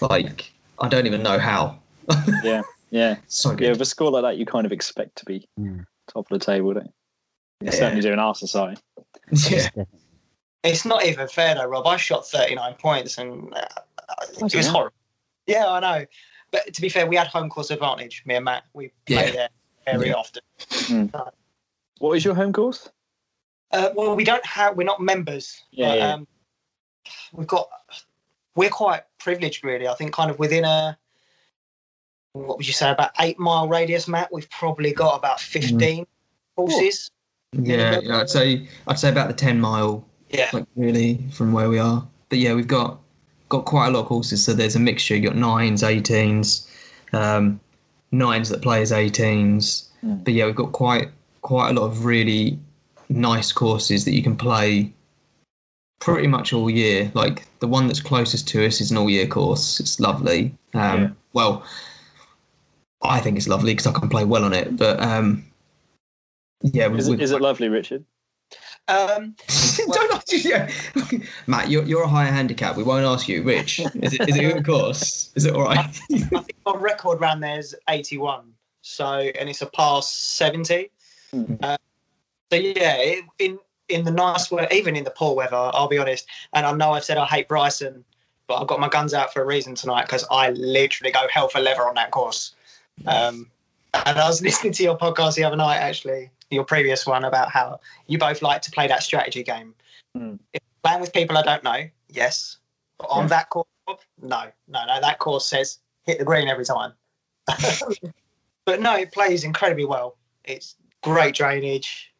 Like, 0.00 0.50
I 0.80 0.88
don't 0.88 1.06
even 1.06 1.22
know 1.22 1.38
how. 1.38 1.78
Yeah. 2.42 2.62
Yeah. 2.90 3.16
so 3.28 3.50
good. 3.50 3.64
Yeah. 3.64 3.70
With 3.72 3.82
a 3.82 3.84
score 3.84 4.10
like 4.10 4.22
that, 4.22 4.36
you 4.38 4.46
kind 4.46 4.66
of 4.66 4.72
expect 4.72 5.16
to 5.16 5.24
be 5.24 5.46
Mm. 5.60 5.84
top 6.08 6.30
of 6.30 6.38
the 6.40 6.44
table, 6.44 6.72
don't 6.74 6.86
you? 6.86 6.92
Yeah. 7.60 7.70
Certainly 7.72 8.02
doing 8.02 8.18
our 8.18 8.34
society. 8.34 8.80
Yeah. 9.50 9.68
It's 10.64 10.84
not 10.84 11.04
even 11.04 11.28
fair 11.28 11.54
though, 11.54 11.66
Rob. 11.66 11.86
I 11.86 11.96
shot 11.96 12.26
39 12.26 12.74
points 12.74 13.18
and 13.18 13.52
uh, 13.54 13.64
it 14.40 14.54
was 14.54 14.66
horrible. 14.66 14.94
Yeah, 15.46 15.68
I 15.68 15.80
know. 15.80 16.06
But 16.50 16.72
to 16.72 16.80
be 16.80 16.88
fair, 16.88 17.06
we 17.06 17.16
had 17.16 17.26
home 17.26 17.48
course 17.50 17.70
advantage. 17.70 18.22
Me 18.26 18.34
and 18.36 18.44
Matt, 18.44 18.64
we 18.74 18.88
play 19.06 19.26
Yeah. 19.26 19.30
there 19.32 19.48
very 19.86 20.08
Yeah. 20.08 20.14
often. 20.14 21.12
What 21.98 22.16
is 22.16 22.24
your 22.24 22.34
home 22.34 22.52
course? 22.52 22.88
Uh, 23.70 23.90
well, 23.94 24.14
we 24.16 24.24
don't 24.24 24.44
have. 24.46 24.76
We're 24.76 24.84
not 24.84 25.00
members. 25.00 25.60
Yeah, 25.72 25.88
but, 25.88 25.98
yeah. 25.98 26.12
Um, 26.14 26.26
we've 27.32 27.46
got. 27.46 27.68
We're 28.54 28.70
quite 28.70 29.02
privileged, 29.18 29.62
really. 29.64 29.86
I 29.88 29.94
think, 29.94 30.12
kind 30.12 30.30
of 30.30 30.38
within 30.38 30.64
a. 30.64 30.96
What 32.32 32.56
would 32.58 32.66
you 32.66 32.72
say? 32.72 32.90
About 32.90 33.10
eight 33.20 33.38
mile 33.38 33.68
radius, 33.68 34.08
Matt. 34.08 34.32
We've 34.32 34.48
probably 34.48 34.92
got 34.92 35.18
about 35.18 35.38
Mm. 35.38 35.42
15 35.42 36.06
courses. 36.56 37.10
Yeah, 37.52 38.00
yeah, 38.02 38.20
I'd 38.20 38.30
say 38.30 38.68
I'd 38.86 38.98
say 38.98 39.08
about 39.08 39.28
the 39.28 39.34
ten 39.34 39.60
mile, 39.60 40.04
Yeah. 40.30 40.50
like 40.52 40.66
really 40.76 41.18
from 41.32 41.52
where 41.52 41.68
we 41.68 41.78
are. 41.78 42.06
But 42.28 42.38
yeah, 42.38 42.54
we've 42.54 42.66
got 42.66 42.98
got 43.48 43.64
quite 43.64 43.88
a 43.88 43.90
lot 43.90 44.00
of 44.00 44.06
courses. 44.06 44.44
So 44.44 44.52
there's 44.52 44.76
a 44.76 44.80
mixture. 44.80 45.14
You've 45.16 45.32
got 45.32 45.36
nines, 45.36 45.82
eighteens, 45.82 46.68
um, 47.12 47.58
nines 48.12 48.50
that 48.50 48.60
play 48.60 48.82
as 48.82 48.92
eighteens. 48.92 49.88
Mm. 50.04 50.24
But 50.24 50.34
yeah, 50.34 50.44
we've 50.46 50.54
got 50.54 50.72
quite 50.72 51.10
quite 51.42 51.70
a 51.70 51.72
lot 51.80 51.86
of 51.86 52.04
really 52.04 52.58
nice 53.08 53.52
courses 53.52 54.04
that 54.04 54.12
you 54.14 54.22
can 54.22 54.36
play 54.36 54.92
pretty 56.00 56.26
much 56.28 56.52
all 56.52 56.68
year. 56.68 57.10
Like 57.14 57.46
the 57.60 57.66
one 57.66 57.86
that's 57.86 58.00
closest 58.00 58.46
to 58.48 58.66
us 58.66 58.82
is 58.82 58.90
an 58.90 58.98
all 58.98 59.08
year 59.08 59.26
course. 59.26 59.80
It's 59.80 59.98
lovely. 59.98 60.54
Um, 60.74 61.00
Yeah. 61.00 61.08
Well, 61.32 61.64
I 63.02 63.20
think 63.20 63.36
it's 63.38 63.48
lovely 63.48 63.72
because 63.72 63.86
I 63.86 63.98
can 63.98 64.08
play 64.10 64.24
well 64.24 64.44
on 64.44 64.52
it. 64.52 64.76
But 64.76 65.00
um, 65.00 65.44
yeah, 66.62 66.92
Is, 66.94 67.08
we've- 67.08 67.20
it, 67.20 67.24
is 67.24 67.30
it 67.32 67.40
lovely, 67.40 67.68
Richard? 67.68 68.04
Um, 68.88 69.36
Don't 69.92 70.12
ask 70.14 70.32
you. 70.32 70.38
Yeah. 70.50 70.70
Matt, 71.46 71.68
you're, 71.68 71.84
you're 71.84 72.04
a 72.04 72.08
higher 72.08 72.32
handicap. 72.32 72.74
We 72.76 72.82
won't 72.82 73.04
ask 73.04 73.28
you. 73.28 73.42
Rich, 73.42 73.80
is 73.80 74.14
it, 74.14 74.28
is 74.28 74.36
it 74.36 74.44
a 74.46 74.52
good 74.54 74.64
course? 74.64 75.30
Is 75.34 75.44
it 75.44 75.54
all 75.54 75.64
right? 75.64 75.78
I 75.78 75.82
think 75.82 76.56
my 76.64 76.74
record 76.74 77.20
round 77.20 77.42
there 77.42 77.58
is 77.58 77.76
81. 77.90 78.50
So, 78.80 79.04
and 79.04 79.48
it's 79.50 79.60
a 79.60 79.66
pass 79.66 80.14
70. 80.14 80.90
Mhm. 81.34 81.58
Uh, 81.62 81.76
so 82.50 82.56
yeah, 82.58 82.96
it, 82.96 83.24
in 83.38 83.58
in 83.90 84.04
the 84.04 84.10
nice 84.10 84.50
weather, 84.50 84.68
even 84.72 84.96
in 84.96 85.04
the 85.04 85.10
poor 85.10 85.34
weather, 85.34 85.56
I'll 85.74 85.88
be 85.88 85.98
honest. 85.98 86.26
And 86.54 86.64
I 86.64 86.72
know 86.72 86.92
I've 86.92 87.04
said 87.04 87.18
I 87.18 87.26
hate 87.26 87.48
Bryson, 87.48 88.02
but 88.46 88.56
I've 88.60 88.66
got 88.66 88.80
my 88.80 88.88
guns 88.88 89.12
out 89.12 89.32
for 89.32 89.42
a 89.42 89.46
reason 89.46 89.74
tonight 89.74 90.06
because 90.06 90.24
I 90.30 90.50
literally 90.50 91.10
go 91.12 91.26
hell 91.30 91.48
for 91.50 91.60
leather 91.60 91.86
on 91.86 91.94
that 91.96 92.10
course. 92.10 92.54
Um, 93.06 93.50
and 93.92 94.18
I 94.18 94.26
was 94.26 94.40
listening 94.48 94.72
to 94.74 94.82
your 94.82 94.96
podcast 94.96 95.34
the 95.36 95.44
other 95.44 95.56
night, 95.56 95.76
actually, 95.76 96.30
your 96.50 96.64
previous 96.64 97.06
one 97.06 97.24
about 97.24 97.50
how 97.50 97.80
you 98.06 98.18
both 98.18 98.42
like 98.42 98.62
to 98.62 98.70
play 98.70 98.86
that 98.86 99.02
strategy 99.02 99.42
game. 99.42 99.74
Mm. 100.16 100.38
If 100.52 100.62
playing 100.82 101.00
with 101.00 101.12
people 101.12 101.36
I 101.36 101.42
don't 101.42 101.64
know, 101.64 101.88
yes. 102.08 102.58
But 102.98 103.08
on 103.10 103.24
Yeah. 103.24 103.28
that 103.28 103.50
course, 103.50 103.68
no, 104.20 104.44
no, 104.68 104.86
no. 104.86 105.00
That 105.00 105.18
course 105.18 105.46
says 105.46 105.78
hit 106.04 106.18
the 106.18 106.24
green 106.24 106.48
every 106.48 106.64
time. 106.64 106.92
but 108.64 108.80
no, 108.80 108.96
it 108.96 109.12
plays 109.12 109.44
incredibly 109.44 109.84
well. 109.84 110.16
It's 110.44 110.76
great 111.02 111.34
drainage, 111.34 112.12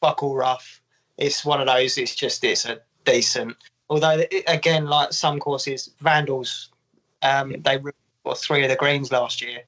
fuck 0.00 0.22
all 0.22 0.34
rough. 0.34 0.80
It's 1.18 1.44
one 1.44 1.60
of 1.60 1.66
those. 1.66 1.98
It's 1.98 2.14
just 2.14 2.44
it's 2.44 2.64
a 2.64 2.80
decent. 3.04 3.56
Although 3.88 4.24
it, 4.30 4.44
again, 4.48 4.86
like 4.86 5.12
some 5.12 5.38
courses, 5.38 5.90
Vandals, 6.00 6.70
um, 7.22 7.54
they 7.62 7.76
ruined, 7.76 7.94
what, 8.24 8.38
three 8.38 8.64
of 8.64 8.70
the 8.70 8.76
greens 8.76 9.12
last 9.12 9.40
year. 9.40 9.60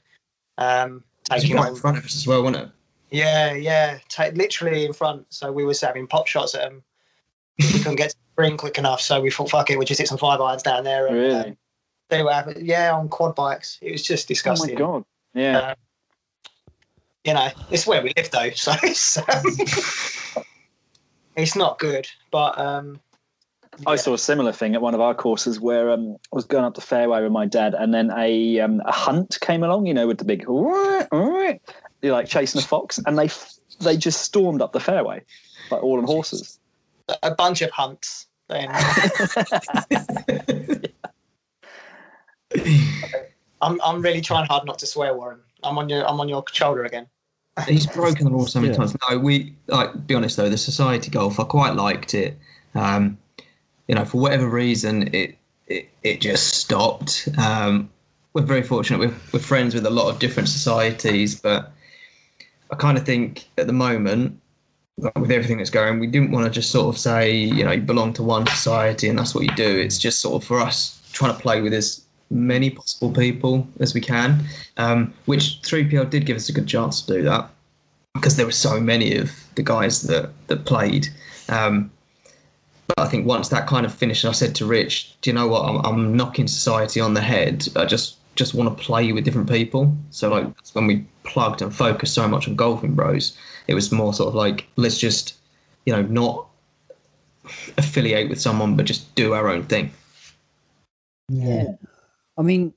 Um, 0.58 1.04
It 1.30 1.34
was 1.34 1.42
taking 1.42 1.58
in 1.58 1.76
front 1.76 1.98
of 1.98 2.04
us 2.04 2.16
as 2.16 2.26
well, 2.26 2.42
wasn't 2.42 2.64
it? 2.64 2.70
Yeah, 3.10 3.54
yeah, 3.54 3.98
ta 4.08 4.30
literally 4.34 4.84
in 4.84 4.92
front. 4.92 5.26
So 5.30 5.52
we 5.52 5.64
were 5.64 5.74
having 5.80 6.06
pop 6.06 6.26
shots 6.26 6.54
at 6.54 6.62
them. 6.62 6.82
we 7.58 7.78
couldn't 7.78 7.96
get 7.96 8.10
to 8.10 8.16
the 8.16 8.42
green 8.42 8.56
quick 8.56 8.78
enough, 8.78 9.00
so 9.00 9.20
we 9.20 9.30
thought, 9.30 9.50
fuck 9.50 9.70
it, 9.70 9.76
we'll 9.78 9.86
just 9.86 9.98
hit 10.00 10.08
some 10.08 10.18
five 10.18 10.40
irons 10.40 10.62
down 10.62 10.84
there 10.84 11.06
and 11.06 11.16
Really? 11.16 11.34
um, 11.50 11.56
see 12.12 12.22
what 12.22 12.34
happens. 12.34 12.62
Yeah, 12.62 12.92
on 12.92 13.08
quad 13.08 13.34
bikes, 13.34 13.78
it 13.82 13.92
was 13.92 14.02
just 14.02 14.28
disgusting. 14.28 14.80
Oh 14.80 14.86
my 14.86 14.98
god! 14.98 15.04
Yeah. 15.34 15.74
you 17.24 17.34
know, 17.34 17.48
it's 17.70 17.86
where 17.86 18.02
we 18.02 18.12
live 18.16 18.30
though, 18.30 18.50
so 18.54 18.72
it's, 18.82 19.18
it's 21.36 21.56
not 21.56 21.78
good. 21.78 22.08
But 22.30 22.58
um, 22.58 23.00
I 23.86 23.96
saw 23.96 24.14
a 24.14 24.18
similar 24.18 24.52
thing 24.52 24.74
at 24.74 24.82
one 24.82 24.94
of 24.94 25.00
our 25.00 25.14
courses 25.14 25.60
where 25.60 25.90
um, 25.90 26.16
I 26.32 26.36
was 26.36 26.44
going 26.44 26.64
up 26.64 26.74
the 26.74 26.80
fairway 26.80 27.22
with 27.22 27.32
my 27.32 27.46
dad, 27.46 27.74
and 27.74 27.92
then 27.94 28.10
a 28.16 28.60
um, 28.60 28.82
a 28.84 28.92
hunt 28.92 29.38
came 29.40 29.62
along. 29.62 29.86
You 29.86 29.94
know, 29.94 30.06
with 30.06 30.18
the 30.18 30.24
big, 30.24 30.44
you're 32.02 32.12
like 32.12 32.28
chasing 32.28 32.60
a 32.60 32.64
fox, 32.64 32.98
and 33.06 33.18
they 33.18 33.28
they 33.80 33.96
just 33.96 34.22
stormed 34.22 34.62
up 34.62 34.72
the 34.72 34.80
fairway, 34.80 35.22
like 35.70 35.82
all 35.82 35.98
on 35.98 36.04
horses. 36.04 36.58
a 37.22 37.34
bunch 37.34 37.62
of 37.62 37.70
hunts. 37.70 38.26
Then 38.48 38.70
I'm 43.60 43.80
I'm 43.82 44.02
really 44.02 44.20
trying 44.20 44.46
hard 44.46 44.66
not 44.66 44.78
to 44.80 44.86
swear, 44.86 45.14
Warren. 45.14 45.40
I'm 45.62 45.78
on 45.78 45.88
your 45.88 46.06
I'm 46.08 46.20
on 46.20 46.28
your 46.28 46.44
shoulder 46.52 46.84
again. 46.84 47.06
He's 47.66 47.86
broken 47.86 48.24
the 48.24 48.30
law 48.30 48.46
so 48.46 48.60
many 48.60 48.72
Yeah. 48.72 48.78
times. 48.78 48.96
No, 49.10 49.18
we 49.18 49.54
like 49.66 50.06
be 50.06 50.14
honest 50.14 50.36
though. 50.36 50.48
The 50.48 50.58
society 50.58 51.10
golf, 51.10 51.40
I 51.40 51.44
quite 51.44 51.74
liked 51.74 52.14
it. 52.14 52.38
Um, 52.74 53.18
you 53.88 53.94
know, 53.94 54.04
for 54.04 54.20
whatever 54.20 54.48
reason, 54.48 55.12
it 55.14 55.36
it, 55.66 55.88
it 56.02 56.20
just 56.20 56.54
stopped. 56.54 57.28
Um, 57.38 57.90
we're 58.34 58.42
very 58.42 58.62
fortunate. 58.62 59.00
We're, 59.00 59.14
we're 59.32 59.40
friends 59.40 59.74
with 59.74 59.84
a 59.86 59.90
lot 59.90 60.08
of 60.08 60.18
different 60.20 60.48
societies, 60.48 61.34
but 61.38 61.72
I 62.70 62.76
kind 62.76 62.98
of 62.98 63.04
think 63.04 63.48
at 63.56 63.66
the 63.66 63.72
moment, 63.72 64.38
like, 64.98 65.16
with 65.18 65.30
everything 65.30 65.58
that's 65.58 65.70
going, 65.70 66.00
we 66.00 66.06
didn't 66.06 66.30
want 66.32 66.44
to 66.46 66.50
just 66.50 66.70
sort 66.70 66.94
of 66.94 67.00
say, 67.00 67.32
you 67.32 67.64
know, 67.64 67.72
you 67.72 67.80
belong 67.80 68.12
to 68.14 68.22
one 68.22 68.46
society 68.46 69.08
and 69.08 69.18
that's 69.18 69.34
what 69.34 69.44
you 69.44 69.54
do. 69.54 69.78
It's 69.78 69.98
just 69.98 70.20
sort 70.20 70.42
of 70.42 70.46
for 70.46 70.60
us 70.60 71.00
trying 71.12 71.34
to 71.34 71.40
play 71.40 71.60
with 71.60 71.72
as 71.72 72.04
many 72.30 72.70
possible 72.70 73.10
people 73.10 73.66
as 73.80 73.94
we 73.94 74.00
can, 74.00 74.44
um, 74.76 75.14
which 75.26 75.60
3PL 75.62 76.10
did 76.10 76.26
give 76.26 76.36
us 76.36 76.48
a 76.48 76.52
good 76.52 76.66
chance 76.66 77.00
to 77.02 77.14
do 77.14 77.22
that 77.22 77.50
because 78.14 78.36
there 78.36 78.46
were 78.46 78.52
so 78.52 78.80
many 78.80 79.16
of 79.16 79.32
the 79.54 79.62
guys 79.62 80.02
that 80.02 80.30
that 80.48 80.64
played. 80.64 81.08
Um, 81.48 81.90
but 82.88 83.00
I 83.00 83.06
think 83.06 83.26
once 83.26 83.48
that 83.48 83.66
kind 83.66 83.84
of 83.86 83.94
finished, 83.94 84.24
I 84.24 84.32
said 84.32 84.54
to 84.56 84.66
Rich, 84.66 85.14
"Do 85.20 85.30
you 85.30 85.34
know 85.34 85.46
what? 85.46 85.62
I'm, 85.68 85.84
I'm 85.84 86.16
knocking 86.16 86.48
society 86.48 87.00
on 87.00 87.14
the 87.14 87.20
head. 87.20 87.68
I 87.76 87.84
just 87.84 88.16
just 88.34 88.54
want 88.54 88.76
to 88.76 88.84
play 88.84 89.12
with 89.12 89.24
different 89.24 89.48
people." 89.48 89.96
So 90.10 90.30
like 90.30 90.54
that's 90.56 90.74
when 90.74 90.86
we 90.86 91.04
plugged 91.28 91.62
and 91.62 91.74
focused 91.74 92.14
so 92.14 92.26
much 92.26 92.48
on 92.48 92.56
golfing 92.56 92.94
bros. 92.94 93.36
It 93.68 93.74
was 93.74 93.92
more 93.92 94.12
sort 94.14 94.28
of 94.28 94.34
like 94.34 94.66
let's 94.76 94.98
just 94.98 95.34
you 95.84 95.92
know 95.92 96.02
not 96.02 96.48
affiliate 97.76 98.28
with 98.28 98.40
someone, 98.40 98.76
but 98.76 98.86
just 98.86 99.14
do 99.14 99.34
our 99.34 99.48
own 99.48 99.62
thing. 99.64 99.92
Yeah. 101.28 101.66
I 102.38 102.42
mean, 102.42 102.72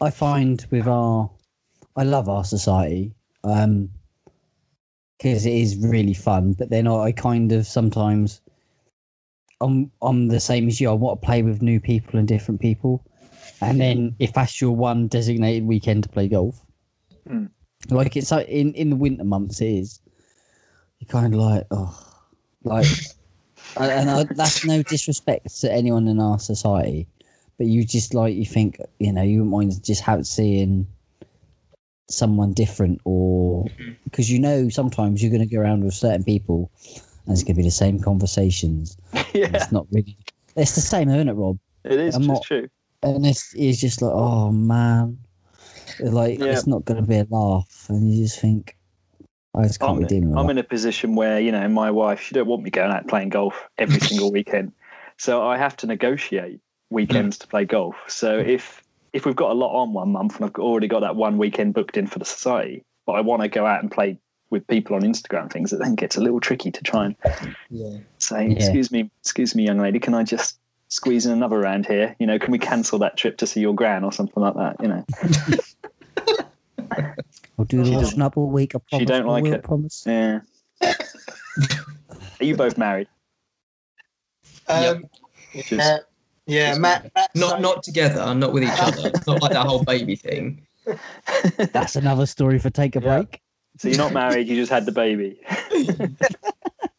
I 0.00 0.10
find 0.10 0.64
with 0.70 0.86
our, 0.86 1.30
I 1.96 2.04
love 2.04 2.28
our 2.28 2.44
society, 2.44 3.12
um, 3.44 3.90
because 5.18 5.44
it 5.44 5.52
is 5.52 5.76
really 5.76 6.14
fun. 6.14 6.54
But 6.54 6.70
then 6.70 6.86
I, 6.86 6.94
I 6.94 7.12
kind 7.12 7.52
of 7.52 7.66
sometimes, 7.66 8.40
I'm 9.60 9.90
I'm 10.00 10.28
the 10.28 10.40
same 10.40 10.66
as 10.68 10.80
you. 10.80 10.90
I 10.90 10.94
want 10.94 11.20
to 11.20 11.26
play 11.26 11.42
with 11.42 11.62
new 11.62 11.80
people 11.80 12.18
and 12.18 12.26
different 12.26 12.60
people, 12.60 13.04
and 13.60 13.80
then 13.80 14.16
if 14.18 14.32
that's 14.32 14.60
your 14.60 14.74
one 14.74 15.06
designated 15.06 15.64
weekend 15.64 16.02
to 16.04 16.08
play 16.08 16.28
golf, 16.28 16.64
Mm. 17.28 17.50
Like 17.90 18.16
it's 18.16 18.30
like 18.30 18.48
in 18.48 18.74
in 18.74 18.90
the 18.90 18.96
winter 18.96 19.24
months, 19.24 19.60
it 19.60 19.66
is. 19.66 20.00
You're 21.00 21.08
kind 21.08 21.34
of 21.34 21.40
like, 21.40 21.64
oh, 21.70 22.22
like, 22.62 22.86
and 23.76 24.08
I, 24.08 24.24
that's 24.24 24.64
no 24.64 24.82
disrespect 24.82 25.60
to 25.60 25.72
anyone 25.72 26.06
in 26.06 26.20
our 26.20 26.38
society, 26.38 27.08
but 27.58 27.66
you 27.66 27.84
just 27.84 28.14
like 28.14 28.34
you 28.34 28.46
think 28.46 28.80
you 28.98 29.12
know 29.12 29.22
you 29.22 29.38
wouldn't 29.38 29.50
mind 29.50 29.84
just 29.84 30.02
have 30.02 30.26
seeing 30.26 30.86
someone 32.08 32.52
different 32.52 33.00
or 33.04 33.64
mm-hmm. 33.64 33.92
because 34.04 34.30
you 34.30 34.38
know 34.38 34.68
sometimes 34.68 35.22
you're 35.22 35.30
going 35.30 35.46
to 35.46 35.54
go 35.54 35.60
around 35.60 35.84
with 35.84 35.94
certain 35.94 36.22
people 36.22 36.70
and 37.24 37.32
it's 37.32 37.42
going 37.42 37.54
to 37.54 37.58
be 37.58 37.62
the 37.62 37.70
same 37.70 37.98
conversations. 38.00 38.96
Yeah, 39.34 39.48
it's 39.54 39.72
not 39.72 39.86
really 39.90 40.16
it's 40.56 40.74
the 40.74 40.82
same 40.82 41.08
isn't 41.08 41.28
it 41.28 41.32
rob? 41.32 41.58
It 41.84 41.98
is 41.98 42.18
not- 42.18 42.42
true. 42.42 42.68
and 43.02 43.24
it's, 43.24 43.54
it's 43.54 43.80
just 43.80 44.02
like 44.02 44.12
oh 44.12 44.52
man 44.52 45.18
like 46.10 46.38
Yeah. 46.38 46.46
it's 46.46 46.66
not 46.66 46.84
going 46.84 47.00
to 47.00 47.06
be 47.06 47.16
a 47.16 47.26
laugh 47.30 47.86
and 47.88 48.12
you 48.12 48.24
just 48.24 48.40
think 48.40 48.76
i 49.54 49.62
just 49.64 49.80
can't 49.80 49.92
I'm, 49.92 49.98
be 49.98 50.04
dealing 50.06 50.30
with 50.30 50.38
I'm 50.38 50.46
that. 50.46 50.52
in 50.52 50.58
a 50.58 50.64
position 50.64 51.14
where 51.14 51.38
you 51.40 51.52
know 51.52 51.68
my 51.68 51.90
wife 51.90 52.20
she 52.20 52.34
don't 52.34 52.46
want 52.48 52.62
me 52.62 52.70
going 52.70 52.90
out 52.90 53.06
playing 53.08 53.28
golf 53.30 53.68
every 53.78 54.00
single 54.08 54.32
weekend, 54.32 54.72
so 55.18 55.42
I 55.46 55.56
have 55.58 55.76
to 55.78 55.86
negotiate 55.86 56.60
weekends 56.90 57.38
to 57.38 57.46
play 57.46 57.64
golf. 57.64 57.94
So 58.08 58.42
mm. 58.42 58.46
if 58.48 58.82
if 59.12 59.26
we've 59.26 59.36
got 59.36 59.50
a 59.50 59.54
lot 59.54 59.72
on 59.78 59.92
one 59.92 60.10
month 60.10 60.36
and 60.36 60.44
I've 60.46 60.54
already 60.56 60.88
got 60.88 61.00
that 61.00 61.16
one 61.16 61.36
weekend 61.38 61.74
booked 61.74 61.96
in 61.98 62.06
for 62.06 62.18
the 62.18 62.24
society, 62.24 62.82
but 63.06 63.12
I 63.12 63.20
want 63.20 63.42
to 63.42 63.48
go 63.48 63.66
out 63.66 63.82
and 63.82 63.90
play 63.90 64.18
with 64.50 64.66
people 64.68 64.96
on 64.96 65.02
Instagram 65.02 65.50
things, 65.52 65.72
it 65.72 65.78
then 65.80 65.94
gets 65.94 66.16
a 66.16 66.20
little 66.20 66.40
tricky 66.40 66.70
to 66.70 66.82
try 66.82 67.06
and 67.06 67.16
Yeah. 67.70 67.98
say, 68.18 68.46
Yeah. 68.46 68.56
"Excuse 68.56 68.90
me, 68.90 69.10
excuse 69.20 69.54
me, 69.54 69.64
young 69.64 69.78
lady, 69.78 69.98
can 69.98 70.14
I 70.14 70.24
just 70.24 70.58
squeeze 70.88 71.24
in 71.26 71.32
another 71.32 71.58
round 71.58 71.86
here? 71.86 72.16
You 72.18 72.26
know, 72.26 72.38
can 72.38 72.52
we 72.52 72.58
cancel 72.58 72.98
that 73.00 73.16
trip 73.16 73.36
to 73.38 73.46
see 73.46 73.60
your 73.60 73.74
gran 73.74 74.04
or 74.04 74.12
something 74.12 74.42
like 74.42 74.54
that? 74.54 74.76
You 74.80 74.88
know." 74.88 75.04
i'll 77.58 77.64
do 77.66 77.78
the 77.78 77.84
She 77.84 77.96
washing 77.96 78.22
up 78.22 78.36
all 78.36 78.50
week 78.50 78.74
i 78.74 78.78
promise 78.78 79.00
She 79.02 79.04
don't 79.06 79.26
like 79.26 79.44
will 79.44 79.54
it. 79.54 79.62
promise 79.62 80.04
Yeah. 80.06 80.40
Are 80.82 82.44
you 82.44 82.56
both 82.56 82.76
married? 82.76 83.06
Um, 84.68 85.04
Which 85.54 85.70
is- 85.72 85.78
yeah, 85.78 85.98
yeah, 86.46 86.78
Matt. 86.78 87.12
Matt 87.14 87.30
Not 87.36 87.50
so- 87.50 87.58
not 87.58 87.82
together, 87.82 88.34
not 88.34 88.52
with 88.52 88.64
each 88.64 88.70
other. 88.80 89.08
It's 89.14 89.26
not 89.26 89.40
like 89.42 89.52
that 89.52 89.66
whole 89.66 89.84
baby 89.84 90.16
thing. 90.16 90.66
that's 91.72 91.94
another 91.94 92.26
story 92.26 92.58
for 92.58 92.68
take 92.70 92.96
a 92.96 93.00
Yeah. 93.00 93.18
break 93.18 93.40
So 93.78 93.88
you're 93.88 93.98
not 93.98 94.12
married, 94.12 94.48
you 94.48 94.56
just 94.56 94.72
had 94.72 94.84
the 94.86 94.92
baby. 94.92 95.40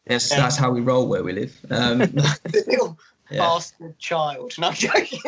Yes, 0.09 0.29
that's 0.29 0.57
how 0.57 0.69
we 0.69 0.81
roll 0.81 1.07
where 1.07 1.23
we 1.23 1.31
live. 1.31 1.57
Um, 1.71 1.99
the 1.99 2.63
little 2.67 2.99
yeah. 3.31 3.37
bastard 3.39 3.97
child. 3.99 4.53
No, 4.59 4.67
I'm 4.67 4.73
joking. 4.73 5.21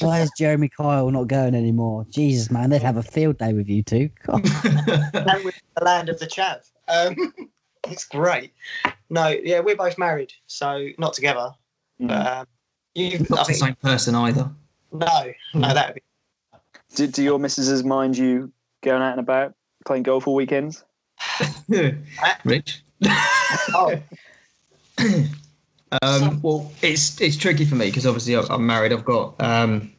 Why 0.00 0.20
is 0.20 0.30
jeremy 0.36 0.68
kyle 0.68 1.10
not 1.10 1.28
going 1.28 1.54
anymore 1.54 2.04
jesus 2.10 2.50
man 2.50 2.70
they'd 2.70 2.82
have 2.82 2.96
a 2.96 3.02
field 3.02 3.38
day 3.38 3.52
with 3.52 3.68
you 3.68 3.82
two 3.82 4.10
God. 4.26 4.42
and 5.14 5.44
with 5.44 5.54
the 5.76 5.84
land 5.84 6.08
of 6.08 6.18
the 6.18 6.26
chav. 6.26 6.70
Um, 6.88 7.34
it's 7.84 8.04
great. 8.04 8.52
No, 9.10 9.28
yeah, 9.28 9.60
we're 9.60 9.76
both 9.76 9.98
married, 9.98 10.32
so 10.46 10.88
not 10.98 11.12
together. 11.12 11.50
Mm. 12.00 12.08
But 12.08 12.26
um, 12.26 12.46
you, 12.94 13.14
I 13.14 13.18
not 13.18 13.38
the 13.38 13.44
think, 13.44 13.58
same 13.58 13.74
person 13.76 14.14
either. 14.14 14.50
no, 14.92 15.32
no, 15.54 15.74
that 15.74 15.88
would 15.88 15.94
be. 15.94 16.02
Do, 16.96 17.06
do 17.08 17.22
your 17.22 17.38
missuses 17.38 17.84
mind 17.84 18.16
you 18.16 18.52
going 18.82 19.02
out 19.02 19.12
and 19.12 19.20
about 19.20 19.54
playing 19.84 20.04
golf 20.04 20.28
all 20.28 20.34
weekends? 20.34 20.84
Rich. 22.44 22.82
Oh, 23.74 24.00
Um, 26.02 26.40
well, 26.42 26.70
it's 26.82 27.20
it's 27.20 27.36
tricky 27.36 27.64
for 27.64 27.74
me 27.74 27.86
because 27.86 28.06
obviously 28.06 28.36
I'm 28.36 28.66
married. 28.66 28.92
I've 28.92 29.04
got 29.04 29.34
um, 29.40 29.92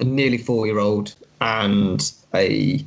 a 0.00 0.04
nearly 0.04 0.38
four 0.38 0.66
year 0.66 0.78
old 0.78 1.14
and 1.40 2.12
a 2.34 2.84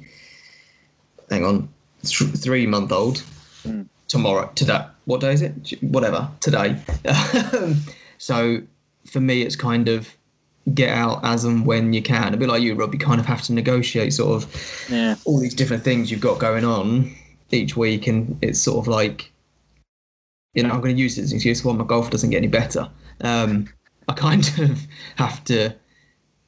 hang 1.30 1.46
on 1.46 1.70
th- 2.04 2.32
three 2.32 2.66
month 2.66 2.92
old. 2.92 3.24
Mm. 3.64 3.88
Tomorrow, 4.08 4.52
today, 4.56 4.86
what 5.06 5.22
day 5.22 5.34
is 5.34 5.42
it? 5.42 5.54
Whatever, 5.82 6.30
today. 6.40 6.78
So 8.18 8.62
for 9.06 9.20
me, 9.20 9.42
it's 9.42 9.58
kind 9.58 9.90
of 9.90 10.08
get 10.74 10.90
out 10.90 11.20
as 11.26 11.44
and 11.44 11.66
when 11.66 11.92
you 11.94 12.02
can. 12.02 12.34
A 12.34 12.38
bit 12.38 12.48
like 12.48 12.62
you, 12.64 12.74
Rob. 12.74 12.94
You 12.94 13.00
kind 13.00 13.20
of 13.20 13.26
have 13.26 13.42
to 13.44 13.54
negotiate 13.54 14.14
sort 14.14 14.42
of 14.44 14.86
Yeah. 14.90 15.16
all 15.26 15.40
these 15.40 15.54
different 15.54 15.84
things 15.84 16.10
you've 16.10 16.22
got 16.22 16.40
going 16.40 16.64
on 16.64 17.14
each 17.52 17.76
week, 17.76 18.08
and 18.08 18.38
it's 18.42 18.60
sort 18.62 18.78
of 18.80 18.88
like, 18.88 19.32
you 20.56 20.64
know, 20.64 20.70
I'm 20.72 20.82
going 20.82 20.96
to 20.96 21.02
use 21.02 21.18
it 21.18 21.24
as 21.24 21.32
an 21.32 21.36
excuse 21.36 21.64
why 21.64 21.74
my 21.74 21.84
golf 21.84 22.10
doesn't 22.10 22.30
get 22.30 22.38
any 22.38 22.48
better. 22.48 22.90
Um, 23.22 23.68
I 24.08 24.14
kind 24.14 24.48
of 24.60 24.80
have 25.18 25.44
to 25.46 25.76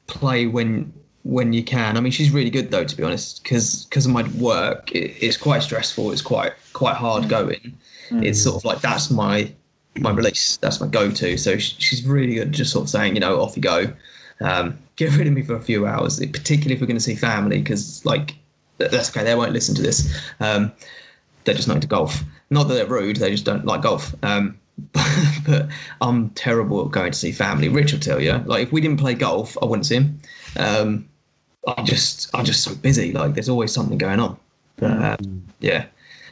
play 0.06 0.46
when 0.46 0.92
when 1.24 1.52
you 1.52 1.62
can. 1.62 1.96
I 1.96 2.00
mean, 2.00 2.10
she's 2.10 2.30
really 2.30 2.50
good 2.50 2.70
though, 2.70 2.84
to 2.84 2.96
be 2.96 3.02
honest, 3.02 3.42
because 3.42 3.84
because 3.84 4.06
of 4.06 4.12
my 4.12 4.26
work, 4.38 4.90
it, 4.92 5.14
it's 5.22 5.36
quite 5.36 5.62
stressful. 5.62 6.10
It's 6.10 6.22
quite 6.22 6.54
quite 6.72 6.96
hard 6.96 7.28
going. 7.28 7.78
It's 8.10 8.42
sort 8.42 8.56
of 8.56 8.64
like 8.64 8.80
that's 8.80 9.10
my 9.10 9.52
my 9.96 10.10
release. 10.10 10.56
That's 10.56 10.80
my 10.80 10.86
go-to. 10.86 11.36
So 11.36 11.58
sh- 11.58 11.76
she's 11.78 12.06
really 12.06 12.34
good, 12.34 12.52
just 12.52 12.72
sort 12.72 12.84
of 12.84 12.90
saying, 12.90 13.14
you 13.14 13.20
know, 13.20 13.40
off 13.40 13.56
you 13.56 13.62
go. 13.62 13.92
Um, 14.40 14.78
get 14.96 15.14
rid 15.16 15.26
of 15.26 15.32
me 15.32 15.42
for 15.42 15.56
a 15.56 15.60
few 15.60 15.86
hours, 15.86 16.18
particularly 16.18 16.74
if 16.74 16.80
we're 16.80 16.86
going 16.86 16.96
to 16.96 17.02
see 17.02 17.16
family, 17.16 17.58
because 17.58 18.04
like 18.06 18.36
that's 18.78 19.10
okay. 19.10 19.24
They 19.24 19.34
won't 19.34 19.52
listen 19.52 19.74
to 19.74 19.82
this. 19.82 20.16
Um, 20.40 20.72
they're 21.44 21.54
just 21.54 21.68
not 21.68 21.76
into 21.76 21.88
golf. 21.88 22.22
Not 22.50 22.68
that 22.68 22.74
they're 22.74 22.86
rude. 22.86 23.16
They 23.16 23.30
just 23.30 23.44
don't 23.44 23.64
like 23.64 23.82
golf. 23.82 24.14
Um, 24.22 24.58
but 25.46 25.68
I'm 26.00 26.30
terrible 26.30 26.84
at 26.84 26.92
going 26.92 27.12
to 27.12 27.18
see 27.18 27.32
family. 27.32 27.68
Rich 27.68 27.92
will 27.92 28.00
tell 28.00 28.20
you. 28.20 28.32
Like 28.46 28.62
if 28.64 28.72
we 28.72 28.80
didn't 28.80 29.00
play 29.00 29.14
golf, 29.14 29.56
I 29.60 29.66
wouldn't 29.66 29.86
see 29.86 29.96
him. 29.96 30.20
Um, 30.56 31.08
I 31.66 31.82
just 31.82 32.34
I'm 32.34 32.44
just 32.44 32.62
so 32.62 32.74
busy. 32.74 33.12
Like 33.12 33.34
there's 33.34 33.48
always 33.48 33.72
something 33.72 33.98
going 33.98 34.20
on. 34.20 34.38
But, 34.76 35.20
um, 35.20 35.42
yeah. 35.60 35.86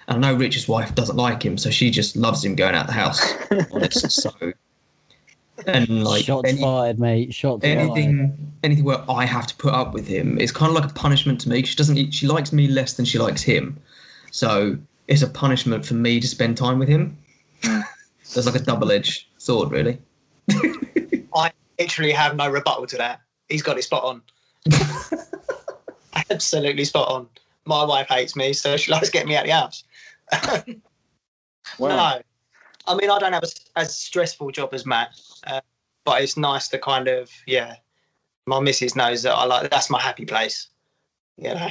And 0.08 0.24
I 0.24 0.30
know 0.32 0.38
Rich's 0.38 0.68
wife 0.68 0.94
doesn't 0.94 1.16
like 1.16 1.42
him, 1.44 1.58
so 1.58 1.68
she 1.68 1.90
just 1.90 2.14
loves 2.16 2.44
him 2.44 2.54
going 2.54 2.74
out 2.76 2.86
the 2.86 2.92
house. 2.92 3.20
honest. 3.72 4.10
so 4.10 4.30
and 5.66 6.04
like 6.04 6.24
Shots 6.24 6.48
any- 6.48 6.60
fired, 6.60 7.00
mate. 7.00 7.34
Shots 7.34 7.62
fired. 7.62 7.78
anything 7.78 8.52
anything 8.62 8.84
where 8.84 9.02
I 9.10 9.24
have 9.24 9.46
to 9.48 9.56
put 9.56 9.72
up 9.72 9.94
with 9.94 10.06
him 10.06 10.38
it's 10.38 10.52
kind 10.52 10.70
of 10.70 10.80
like 10.80 10.90
a 10.90 10.94
punishment 10.94 11.40
to 11.42 11.48
me. 11.48 11.64
She 11.64 11.76
doesn't 11.76 12.12
she 12.12 12.26
likes 12.26 12.52
me 12.52 12.68
less 12.68 12.94
than 12.94 13.04
she 13.04 13.18
likes 13.18 13.42
him. 13.42 13.76
So 14.30 14.78
it's 15.08 15.22
a 15.22 15.28
punishment 15.28 15.84
for 15.84 15.94
me 15.94 16.20
to 16.20 16.26
spend 16.26 16.56
time 16.56 16.78
with 16.78 16.88
him. 16.88 17.16
so 17.62 17.82
it's 18.24 18.46
like 18.46 18.54
a 18.54 18.64
double 18.64 18.90
edged 18.92 19.26
sword 19.38 19.70
really. 19.70 19.98
I 21.34 21.52
literally 21.78 22.12
have 22.12 22.36
no 22.36 22.50
rebuttal 22.50 22.86
to 22.86 22.96
that. 22.96 23.20
He's 23.48 23.62
got 23.62 23.78
it 23.78 23.82
spot 23.82 24.04
on. 24.04 24.22
Absolutely 26.30 26.84
spot 26.84 27.08
on. 27.08 27.28
My 27.64 27.84
wife 27.84 28.08
hates 28.08 28.36
me, 28.36 28.52
so 28.52 28.76
she 28.76 28.92
likes 28.92 29.10
getting 29.10 29.28
me 29.28 29.36
out 29.36 29.44
of 29.44 29.48
the 29.48 29.54
house. 29.54 29.84
Wow. 31.78 31.88
No, 31.88 32.22
I 32.86 32.94
mean 32.96 33.10
I 33.10 33.18
don't 33.18 33.32
have 33.32 33.42
a, 33.42 33.78
as 33.78 33.96
stressful 33.96 34.50
job 34.50 34.70
as 34.72 34.86
Matt, 34.86 35.20
uh, 35.46 35.60
but 36.04 36.22
it's 36.22 36.36
nice 36.36 36.68
to 36.68 36.78
kind 36.78 37.08
of 37.08 37.30
yeah. 37.46 37.76
My 38.46 38.60
missus 38.60 38.94
knows 38.94 39.22
that 39.24 39.34
I 39.34 39.44
like 39.44 39.70
that's 39.70 39.90
my 39.90 40.00
happy 40.00 40.24
place, 40.24 40.68
you 41.36 41.52
know, 41.52 41.68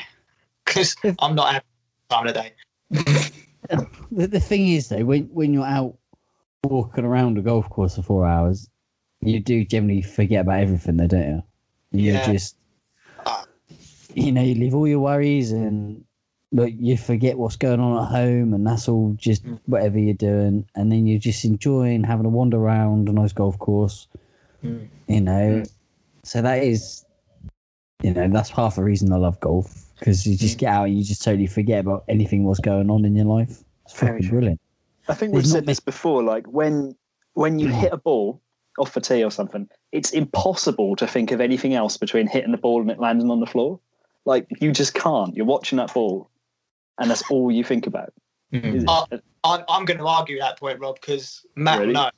because 0.66 0.96
I'm 1.20 1.34
not 1.34 1.54
happy 1.54 1.66
time 2.10 2.28
of 2.28 2.34
the 2.34 2.42
day. 2.42 2.54
The, 2.92 4.28
the 4.28 4.40
thing 4.40 4.68
is, 4.68 4.90
though, 4.90 5.04
when 5.06 5.24
when 5.34 5.54
you're 5.54 5.66
out 5.66 5.98
walking 6.64 7.06
around 7.06 7.38
a 7.38 7.42
golf 7.42 7.70
course 7.70 7.96
for 7.96 8.02
four 8.04 8.26
hours, 8.26 8.70
you 9.22 9.40
do 9.40 9.66
generally 9.66 10.02
forget 10.02 10.42
about 10.42 10.60
everything, 10.60 10.98
though, 10.98 11.08
don't 11.08 11.28
you? 11.28 11.44
You 11.92 12.14
Yeah. 12.14 12.32
just, 12.32 12.58
Ah. 13.26 13.46
you 14.14 14.32
know, 14.32 14.42
you 14.42 14.56
leave 14.56 14.76
all 14.76 14.88
your 14.88 15.00
worries 15.00 15.52
and 15.52 16.04
look, 16.52 16.72
you 16.78 16.96
forget 16.98 17.38
what's 17.38 17.56
going 17.56 17.80
on 17.80 18.04
at 18.04 18.10
home, 18.12 18.54
and 18.54 18.66
that's 18.66 18.88
all 18.88 19.14
just 19.18 19.44
Mm. 19.46 19.60
whatever 19.66 20.00
you're 20.00 20.14
doing, 20.14 20.66
and 20.76 20.92
then 20.92 21.06
you're 21.08 21.20
just 21.20 21.44
enjoying 21.44 22.04
having 22.04 22.26
a 22.26 22.30
wander 22.30 22.58
around 22.58 23.10
a 23.10 23.12
nice 23.12 23.34
golf 23.34 23.58
course. 23.60 24.08
Mm. 24.64 24.88
You 25.08 25.22
know, 25.22 25.64
so 26.24 26.42
that 26.42 26.64
is, 26.64 27.06
you 28.04 28.14
know, 28.14 28.28
that's 28.30 28.50
half 28.50 28.76
the 28.76 28.84
reason 28.84 29.12
I 29.12 29.18
love 29.18 29.40
golf 29.40 29.85
because 30.00 30.26
you 30.28 30.36
Mm. 30.36 30.40
just 30.40 30.58
get 30.58 30.74
out 30.74 30.86
and 30.88 30.98
you 30.98 31.04
just 31.04 31.24
totally 31.24 31.48
forget 31.48 31.80
about 31.80 32.04
anything 32.10 32.44
what's 32.44 32.60
going 32.60 32.90
on 32.90 33.06
in 33.06 33.16
your 33.16 33.26
life. 33.26 33.64
It's 33.86 34.00
Very 34.00 34.14
fucking 34.14 34.28
true. 34.30 34.38
brilliant. 34.40 34.62
I 35.08 35.14
think 35.14 35.34
There's 35.34 35.46
we've 35.46 35.54
not 35.54 35.58
said 35.60 35.66
this 35.66 35.80
before. 35.80 36.24
Like 36.24 36.46
when 36.48 36.96
when 37.34 37.60
you 37.60 37.68
hit 37.68 37.92
a 37.94 37.98
ball 37.98 38.42
off 38.80 38.96
a 38.98 39.02
tee 39.02 39.24
or 39.24 39.32
something, 39.32 39.70
it's 39.92 40.12
impossible 40.12 40.96
to 40.96 41.06
think 41.08 41.32
of 41.32 41.40
anything 41.42 41.74
else 41.76 41.98
between 41.98 42.28
hitting 42.28 42.52
the 42.52 42.58
ball 42.58 42.82
and 42.82 42.90
it 42.92 43.00
landing 43.00 43.30
on 43.30 43.40
the 43.40 43.46
floor. 43.46 43.80
Like 44.26 44.48
you 44.60 44.72
just 44.72 44.94
can't. 44.96 45.36
You're 45.36 45.46
watching 45.46 45.78
that 45.78 45.94
ball, 45.94 46.30
and 47.00 47.10
that's 47.10 47.24
all 47.30 47.52
you 47.52 47.64
think 47.64 47.86
about. 47.88 48.12
Mm. 48.52 48.74
Is 48.76 48.84
it? 48.84 48.90
Uh, 48.90 49.06
I'm, 49.44 49.64
I'm 49.70 49.86
going 49.86 50.00
to 50.00 50.08
argue 50.08 50.40
that 50.40 50.60
point, 50.60 50.80
Rob, 50.80 50.96
because 51.00 51.46
Matt 51.56 51.80
Really? 51.80 51.94
will 51.94 51.94
know 51.94 52.10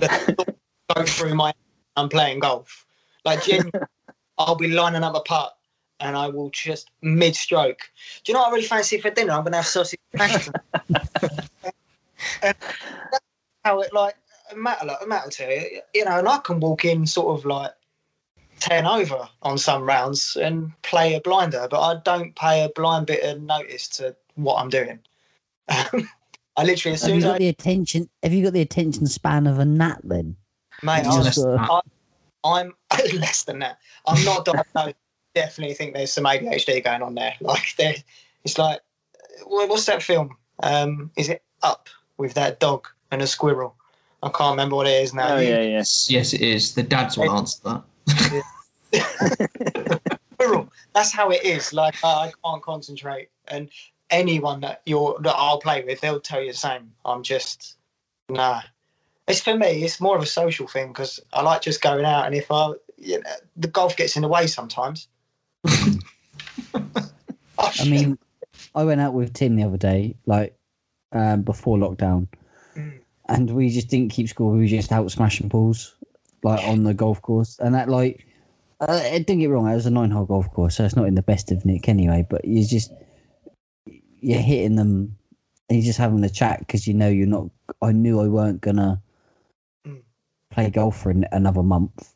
that 0.00 0.56
go 0.96 1.04
through 1.04 1.34
my. 1.34 1.52
I'm 1.96 2.08
playing 2.08 2.40
golf. 2.40 2.84
Like, 3.24 3.44
genuinely, 3.44 3.70
I'll 4.38 4.56
be 4.56 4.66
lining 4.68 5.04
up 5.04 5.14
a 5.14 5.20
putt 5.20 5.56
and 6.04 6.16
I 6.16 6.28
will 6.28 6.50
just 6.50 6.90
mid 7.02 7.34
stroke. 7.34 7.80
Do 8.22 8.30
you 8.30 8.34
know 8.34 8.42
what 8.42 8.50
I 8.50 8.52
really 8.54 8.66
fancy 8.66 9.00
for 9.00 9.10
dinner? 9.10 9.32
I'm 9.32 9.40
going 9.42 9.52
to 9.52 9.58
have 9.58 9.66
sausage 9.66 9.98
passion. 10.14 10.52
and 10.92 10.94
that's 12.42 13.24
how 13.64 13.80
it, 13.80 13.92
like, 13.92 14.14
Matt, 14.54 14.84
will- 14.84 15.08
Matt 15.08 15.24
will 15.24 15.30
tell 15.30 15.50
you, 15.50 15.80
you 15.94 16.04
know, 16.04 16.18
and 16.18 16.28
I 16.28 16.38
can 16.38 16.60
walk 16.60 16.84
in 16.84 17.06
sort 17.06 17.38
of 17.38 17.46
like 17.46 17.72
ten 18.60 18.86
over 18.86 19.28
on 19.42 19.56
some 19.56 19.82
rounds 19.82 20.36
and 20.36 20.70
play 20.82 21.14
a 21.14 21.20
blinder, 21.20 21.66
but 21.70 21.80
I 21.80 22.00
don't 22.04 22.36
pay 22.36 22.62
a 22.62 22.68
blind 22.68 23.06
bit 23.06 23.24
of 23.24 23.42
notice 23.42 23.88
to 23.88 24.14
what 24.34 24.56
I'm 24.56 24.68
doing. 24.68 25.00
I 25.68 26.62
literally 26.62 26.94
as 26.94 27.00
Have 27.00 27.08
soon 27.08 27.14
you 27.14 27.18
as 27.18 27.24
got 27.24 27.34
I 27.36 27.38
the 27.38 27.48
attention? 27.48 28.10
Have 28.22 28.32
you 28.34 28.44
got 28.44 28.52
the 28.52 28.60
attention 28.60 29.06
span 29.06 29.46
of 29.46 29.58
a 29.58 29.64
gnat 29.64 30.00
then? 30.04 30.36
mate, 30.82 31.04
You 31.04 31.10
I 31.12 31.16
was, 31.16 31.38
uh, 31.38 31.80
I'm 32.44 32.74
less 33.14 33.44
than 33.44 33.60
that. 33.60 33.78
I'm 34.06 34.22
not 34.24 34.44
diagnosed. 34.44 34.96
Definitely 35.34 35.74
think 35.74 35.94
there's 35.94 36.12
some 36.12 36.24
ADHD 36.24 36.84
going 36.84 37.02
on 37.02 37.14
there. 37.14 37.34
Like 37.40 37.74
there, 37.76 37.94
it's 38.44 38.58
like, 38.58 38.80
what's 39.44 39.86
that 39.86 40.02
film? 40.02 40.36
Um, 40.62 41.10
is 41.16 41.28
it 41.28 41.42
Up 41.62 41.88
with 42.18 42.34
that 42.34 42.60
dog 42.60 42.86
and 43.10 43.22
a 43.22 43.26
squirrel? 43.26 43.74
I 44.22 44.28
can't 44.30 44.52
remember 44.52 44.76
what 44.76 44.86
it 44.86 45.02
is 45.02 45.12
now. 45.12 45.34
Oh 45.34 45.38
yeah, 45.38 45.60
yeah. 45.60 45.78
Yes, 45.78 46.10
yes, 46.10 46.32
it 46.32 46.40
is. 46.40 46.74
The 46.74 46.82
dads 46.82 47.18
will 47.18 47.30
answer 47.30 47.60
that. 47.64 47.82
squirrel. 50.44 50.72
That's 50.94 51.12
how 51.12 51.30
it 51.30 51.44
is. 51.44 51.72
Like 51.72 51.96
I, 52.04 52.08
I 52.08 52.32
can't 52.44 52.62
concentrate, 52.62 53.28
and 53.48 53.68
anyone 54.10 54.60
that 54.60 54.82
you're 54.86 55.18
that 55.20 55.34
I'll 55.36 55.60
play 55.60 55.84
with, 55.84 56.00
they'll 56.00 56.20
tell 56.20 56.40
you 56.40 56.52
the 56.52 56.58
same. 56.58 56.92
I'm 57.04 57.22
just 57.22 57.76
nah. 58.28 58.62
It's 59.26 59.40
for 59.40 59.56
me. 59.56 59.84
It's 59.84 60.00
more 60.00 60.16
of 60.16 60.22
a 60.22 60.26
social 60.26 60.66
thing 60.66 60.88
because 60.88 61.18
I 61.32 61.42
like 61.42 61.62
just 61.62 61.80
going 61.80 62.04
out, 62.04 62.26
and 62.26 62.34
if 62.34 62.50
I, 62.50 62.72
you 62.98 63.20
know, 63.20 63.30
the 63.56 63.68
golf 63.68 63.96
gets 63.96 64.16
in 64.16 64.22
the 64.22 64.28
way 64.28 64.46
sometimes. 64.46 65.08
I 67.80 67.84
mean, 67.86 68.18
I 68.74 68.84
went 68.84 69.00
out 69.00 69.14
with 69.14 69.32
Tim 69.32 69.56
the 69.56 69.64
other 69.64 69.76
day, 69.76 70.16
like 70.26 70.56
um, 71.12 71.42
before 71.42 71.78
lockdown, 71.78 72.28
Mm. 72.76 72.98
and 73.28 73.50
we 73.50 73.68
just 73.70 73.88
didn't 73.88 74.10
keep 74.12 74.28
score. 74.28 74.50
We 74.50 74.58
were 74.60 74.66
just 74.66 74.90
out 74.92 75.10
smashing 75.10 75.48
balls, 75.48 75.94
like 76.42 76.62
on 76.66 76.82
the 76.84 76.94
golf 76.94 77.22
course, 77.22 77.58
and 77.60 77.74
that 77.74 77.88
like. 77.88 78.26
Uh, 78.80 79.18
don't 79.20 79.38
get 79.38 79.48
wrong, 79.48 79.70
it 79.70 79.74
was 79.76 79.86
a 79.86 79.90
nine-hole 79.90 80.26
golf 80.26 80.50
course, 80.52 80.76
so 80.76 80.84
it's 80.84 80.96
not 80.96 81.06
in 81.06 81.14
the 81.14 81.22
best 81.22 81.50
of 81.52 81.64
nick 81.64 81.88
anyway. 81.88 82.26
But 82.28 82.44
you're 82.44 82.66
just 82.66 82.92
you're 84.20 84.40
hitting 84.40 84.74
them, 84.74 85.16
and 85.68 85.78
you're 85.78 85.84
just 85.86 85.98
having 85.98 86.22
a 86.24 86.28
chat 86.28 86.58
because 86.58 86.86
you 86.86 86.92
know 86.92 87.08
you're 87.08 87.26
not. 87.28 87.48
I 87.80 87.92
knew 87.92 88.20
I 88.20 88.26
weren't 88.26 88.60
gonna 88.60 89.00
Mm. 89.86 90.02
play 90.50 90.68
golf 90.70 91.00
for 91.00 91.10
an, 91.10 91.24
another 91.32 91.62
month, 91.62 92.12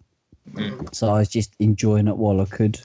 Mm. 0.53 0.93
so 0.95 1.09
I 1.09 1.21
was 1.21 1.29
just 1.29 1.55
enjoying 1.61 2.09
it 2.09 2.17
while 2.19 2.41
I 2.41 2.45
could. 2.47 2.79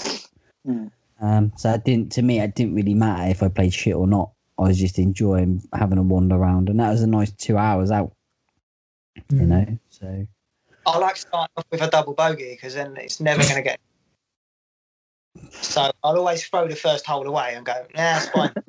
Mm. 0.68 0.92
Um, 1.22 1.52
so 1.58 1.72
it 1.72 1.84
didn't 1.86 2.12
to 2.14 2.22
me. 2.22 2.40
It 2.40 2.56
didn't 2.56 2.76
really 2.76 2.94
matter 2.94 3.30
if 3.30 3.44
I 3.44 3.48
played 3.48 3.74
shit 3.74 3.96
or 3.96 4.08
not. 4.08 4.32
I 4.58 4.64
was 4.64 4.78
just 4.80 5.00
enjoying 5.00 5.62
having 5.74 5.98
a 5.98 6.04
wander 6.04 6.36
around, 6.36 6.70
and 6.70 6.80
that 6.80 6.92
was 6.92 7.02
a 7.02 7.08
nice 7.08 7.32
two 7.32 7.58
hours 7.58 7.92
out. 7.92 8.14
You 9.30 9.40
Mm. 9.40 9.48
know, 9.48 9.78
so 9.90 10.28
I 10.86 10.98
like 10.98 11.16
starting 11.18 11.54
off 11.56 11.66
with 11.72 11.82
a 11.82 11.90
double 11.90 12.14
bogey 12.14 12.52
because 12.52 12.74
then 12.74 12.96
it's 12.98 13.20
never 13.20 13.42
going 13.44 13.56
to 13.56 13.62
get. 13.62 13.80
So 15.62 15.90
I'll 16.04 16.18
always 16.18 16.46
throw 16.46 16.68
the 16.68 16.76
first 16.76 17.08
hole 17.08 17.26
away 17.26 17.54
and 17.56 17.66
go, 17.66 17.74
nah, 17.96 18.18
it's 18.18 18.30
fine. 18.30 18.54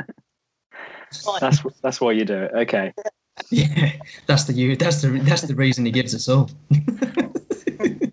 It's 1.11 1.25
fine. 1.25 1.39
That's 1.41 1.63
that's 1.83 2.01
why 2.01 2.13
you 2.13 2.25
do 2.25 2.43
it. 2.45 2.53
Okay. 2.55 2.93
Yeah, 3.51 3.93
that's 4.27 4.45
the 4.45 4.53
you. 4.53 4.77
That's 4.77 5.03
the 5.03 5.09
that's 5.19 5.43
the 5.43 5.55
reason 5.57 5.85
he 5.85 5.91
gives 5.91 6.15
us 6.15 6.29
all. 6.29 6.49
I 7.83 8.11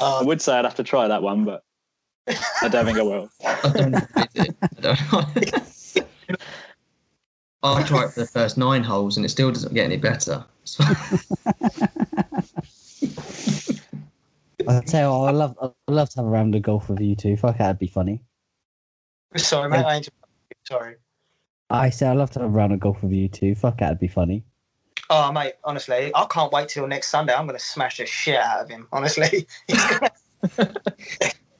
Um, 0.00 0.26
would 0.26 0.42
say 0.42 0.54
I'd 0.54 0.64
have 0.64 0.74
to 0.76 0.82
try 0.82 1.06
that 1.08 1.22
one, 1.22 1.44
but 1.44 1.62
I 2.62 2.68
don't 2.68 2.84
think 2.84 2.98
I 2.98 3.02
will. 3.02 3.30
I 3.44 3.72
don't 3.74 3.94
admit 3.94 4.28
it. 4.34 4.56
I 4.62 4.80
don't. 4.80 5.00
I 7.62 7.82
try 7.82 8.04
it 8.04 8.12
for 8.12 8.20
the 8.20 8.26
first 8.26 8.56
nine 8.56 8.82
holes 8.82 9.16
and 9.16 9.26
it 9.26 9.28
still 9.28 9.52
doesn't 9.52 9.74
get 9.74 9.84
any 9.84 9.96
better. 9.96 10.44
So, 10.64 10.84
I 14.68 14.80
tell 14.82 15.10
you, 15.10 15.18
what, 15.18 15.28
I 15.28 15.30
love 15.32 15.56
I 15.60 15.92
love 15.92 16.10
to 16.10 16.16
have 16.18 16.26
a 16.26 16.28
round 16.28 16.54
of 16.54 16.62
golf 16.62 16.88
with 16.88 17.00
you 17.00 17.16
two. 17.16 17.36
Fuck, 17.36 17.58
that'd 17.58 17.78
be 17.78 17.86
funny. 17.86 18.22
sorry, 19.36 19.70
mate. 19.70 19.78
I 19.78 19.96
interrupted. 19.96 20.56
Sorry. 20.64 20.96
I 21.70 21.90
say 21.90 22.06
I 22.06 22.12
love 22.12 22.30
to 22.32 22.40
have 22.40 22.48
a 22.48 22.52
round 22.52 22.72
of 22.72 22.80
golf 22.80 23.02
with 23.02 23.12
you 23.12 23.28
two. 23.28 23.54
Fuck, 23.54 23.78
that'd 23.78 23.98
be 23.98 24.06
funny. 24.06 24.44
Oh, 25.08 25.32
mate, 25.32 25.54
honestly, 25.64 26.12
I 26.14 26.26
can't 26.26 26.52
wait 26.52 26.68
till 26.68 26.86
next 26.86 27.08
Sunday. 27.08 27.34
I'm 27.34 27.46
going 27.46 27.58
to 27.58 27.64
smash 27.64 27.96
the 27.96 28.06
shit 28.06 28.36
out 28.36 28.60
of 28.60 28.68
him. 28.68 28.86
Honestly, 28.92 29.46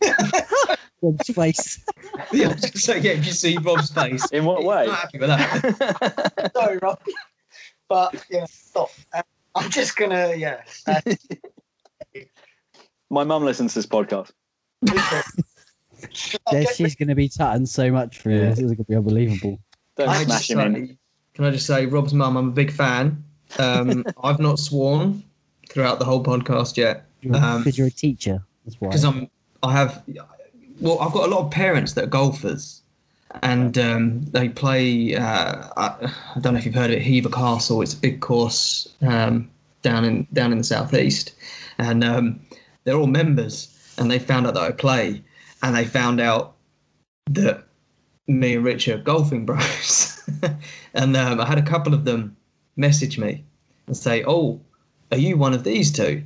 He's 1.00 1.34
face. 1.34 1.84
yeah, 2.32 2.48
I 2.48 2.52
was 2.52 2.60
gonna 2.60 2.76
say, 2.76 2.98
yeah, 3.00 3.12
if 3.12 3.24
you 3.26 3.32
see 3.32 3.56
Rob's 3.58 3.90
face, 3.90 4.30
In 4.32 4.44
what 4.44 4.58
he's 4.58 4.66
way? 4.66 4.86
Not 4.86 4.98
happy 4.98 5.18
with 5.18 5.28
that. 5.30 6.50
sorry, 6.56 6.78
Rob, 6.82 7.00
but 7.88 8.22
yeah, 8.30 8.44
stop. 8.50 8.90
Uh, 9.14 9.22
I'm 9.54 9.70
just 9.70 9.96
gonna, 9.96 10.34
yeah. 10.36 10.60
Uh, 10.86 11.00
My 13.08 13.24
mum 13.24 13.44
listens 13.44 13.72
to 13.72 13.78
this 13.78 13.86
podcast. 13.86 14.30
Yeah, 16.52 16.64
she's 16.74 16.94
going 16.94 17.08
to 17.08 17.14
be 17.14 17.28
tutting 17.28 17.66
so 17.66 17.90
much 17.90 18.18
for 18.18 18.30
you. 18.30 18.40
This 18.40 18.58
is 18.58 18.64
going 18.72 18.76
to 18.76 18.84
be 18.84 18.96
unbelievable. 18.96 19.58
Don't 19.96 20.06
Can 20.08 20.16
I 20.16 20.24
smash 20.24 20.48
just 20.48 20.50
him 20.50 20.60
in. 20.60 20.86
say- 20.88 20.96
Can 21.34 21.44
I 21.44 21.50
just 21.50 21.66
say, 21.66 21.86
Rob's 21.86 22.14
mum, 22.14 22.36
I'm 22.36 22.48
a 22.48 22.52
big 22.52 22.70
fan. 22.72 23.22
Um, 23.58 24.04
I've 24.22 24.38
not 24.38 24.58
sworn 24.58 25.22
throughout 25.68 25.98
the 25.98 26.04
whole 26.04 26.22
podcast 26.22 26.76
yet 26.76 27.06
Because 27.20 27.42
Um, 27.42 27.64
you're 27.74 27.88
a 27.88 27.90
teacher. 27.90 28.42
That's 28.64 28.80
why. 28.80 28.88
because 28.88 29.04
I'm. 29.04 29.28
I 29.62 29.72
have. 29.72 30.02
Well, 30.80 30.98
I've 31.00 31.12
got 31.12 31.28
a 31.28 31.30
lot 31.30 31.44
of 31.44 31.50
parents 31.50 31.92
that 31.94 32.04
are 32.04 32.08
golfers, 32.08 32.82
and 33.42 33.76
um, 33.78 34.22
they 34.22 34.48
play. 34.48 35.14
Uh, 35.14 35.68
I, 35.76 36.12
I 36.36 36.40
don't 36.40 36.54
know 36.54 36.58
if 36.58 36.66
you've 36.66 36.74
heard 36.74 36.90
of 36.90 36.96
it, 36.96 37.02
Hever 37.02 37.28
Castle. 37.28 37.82
It's 37.82 37.94
a 37.94 37.98
big 37.98 38.20
course 38.20 38.88
um, 39.02 39.50
down 39.82 40.04
in 40.04 40.26
down 40.32 40.52
in 40.52 40.58
the 40.58 40.64
southeast, 40.64 41.32
and 41.78 42.02
um, 42.02 42.40
they're 42.84 42.96
all 42.96 43.06
members. 43.06 43.76
And 43.98 44.10
they 44.10 44.18
found 44.18 44.46
out 44.46 44.54
that 44.54 44.62
I 44.62 44.70
play, 44.72 45.22
and 45.62 45.76
they 45.76 45.84
found 45.84 46.20
out 46.20 46.54
that 47.30 47.64
me 48.26 48.54
and 48.54 48.64
Rich 48.64 48.88
are 48.88 48.96
golfing 48.96 49.44
bros. 49.44 50.22
and 50.94 51.16
um, 51.16 51.40
I 51.40 51.44
had 51.44 51.58
a 51.58 51.62
couple 51.62 51.92
of 51.92 52.04
them 52.04 52.34
message 52.76 53.18
me 53.18 53.44
and 53.86 53.96
say, 53.96 54.24
"Oh, 54.26 54.58
are 55.12 55.18
you 55.18 55.36
one 55.36 55.52
of 55.52 55.64
these 55.64 55.92
two? 55.92 56.22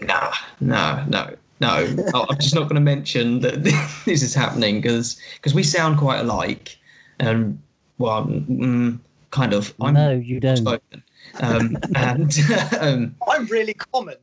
Nah, 0.00 0.32
no, 0.60 1.04
no, 1.08 1.36
no. 1.60 1.68
I- 2.14 2.26
I'm 2.28 2.38
just 2.38 2.54
not 2.54 2.62
going 2.62 2.76
to 2.76 2.80
mention 2.80 3.40
that 3.40 3.62
this 4.04 4.22
is 4.22 4.34
happening 4.34 4.80
because 4.80 5.20
we 5.54 5.62
sound 5.62 5.98
quite 5.98 6.20
alike, 6.20 6.76
and 7.18 7.60
well, 7.98 8.26
mm, 8.26 8.98
kind 9.30 9.52
of. 9.52 9.74
I'm 9.80 9.94
no, 9.94 10.12
you 10.12 10.40
don't. 10.40 10.56
spoken, 10.56 11.02
um, 11.40 11.76
and 11.96 12.32
um, 12.80 13.16
I'm 13.28 13.46
really 13.46 13.74
common. 13.74 14.16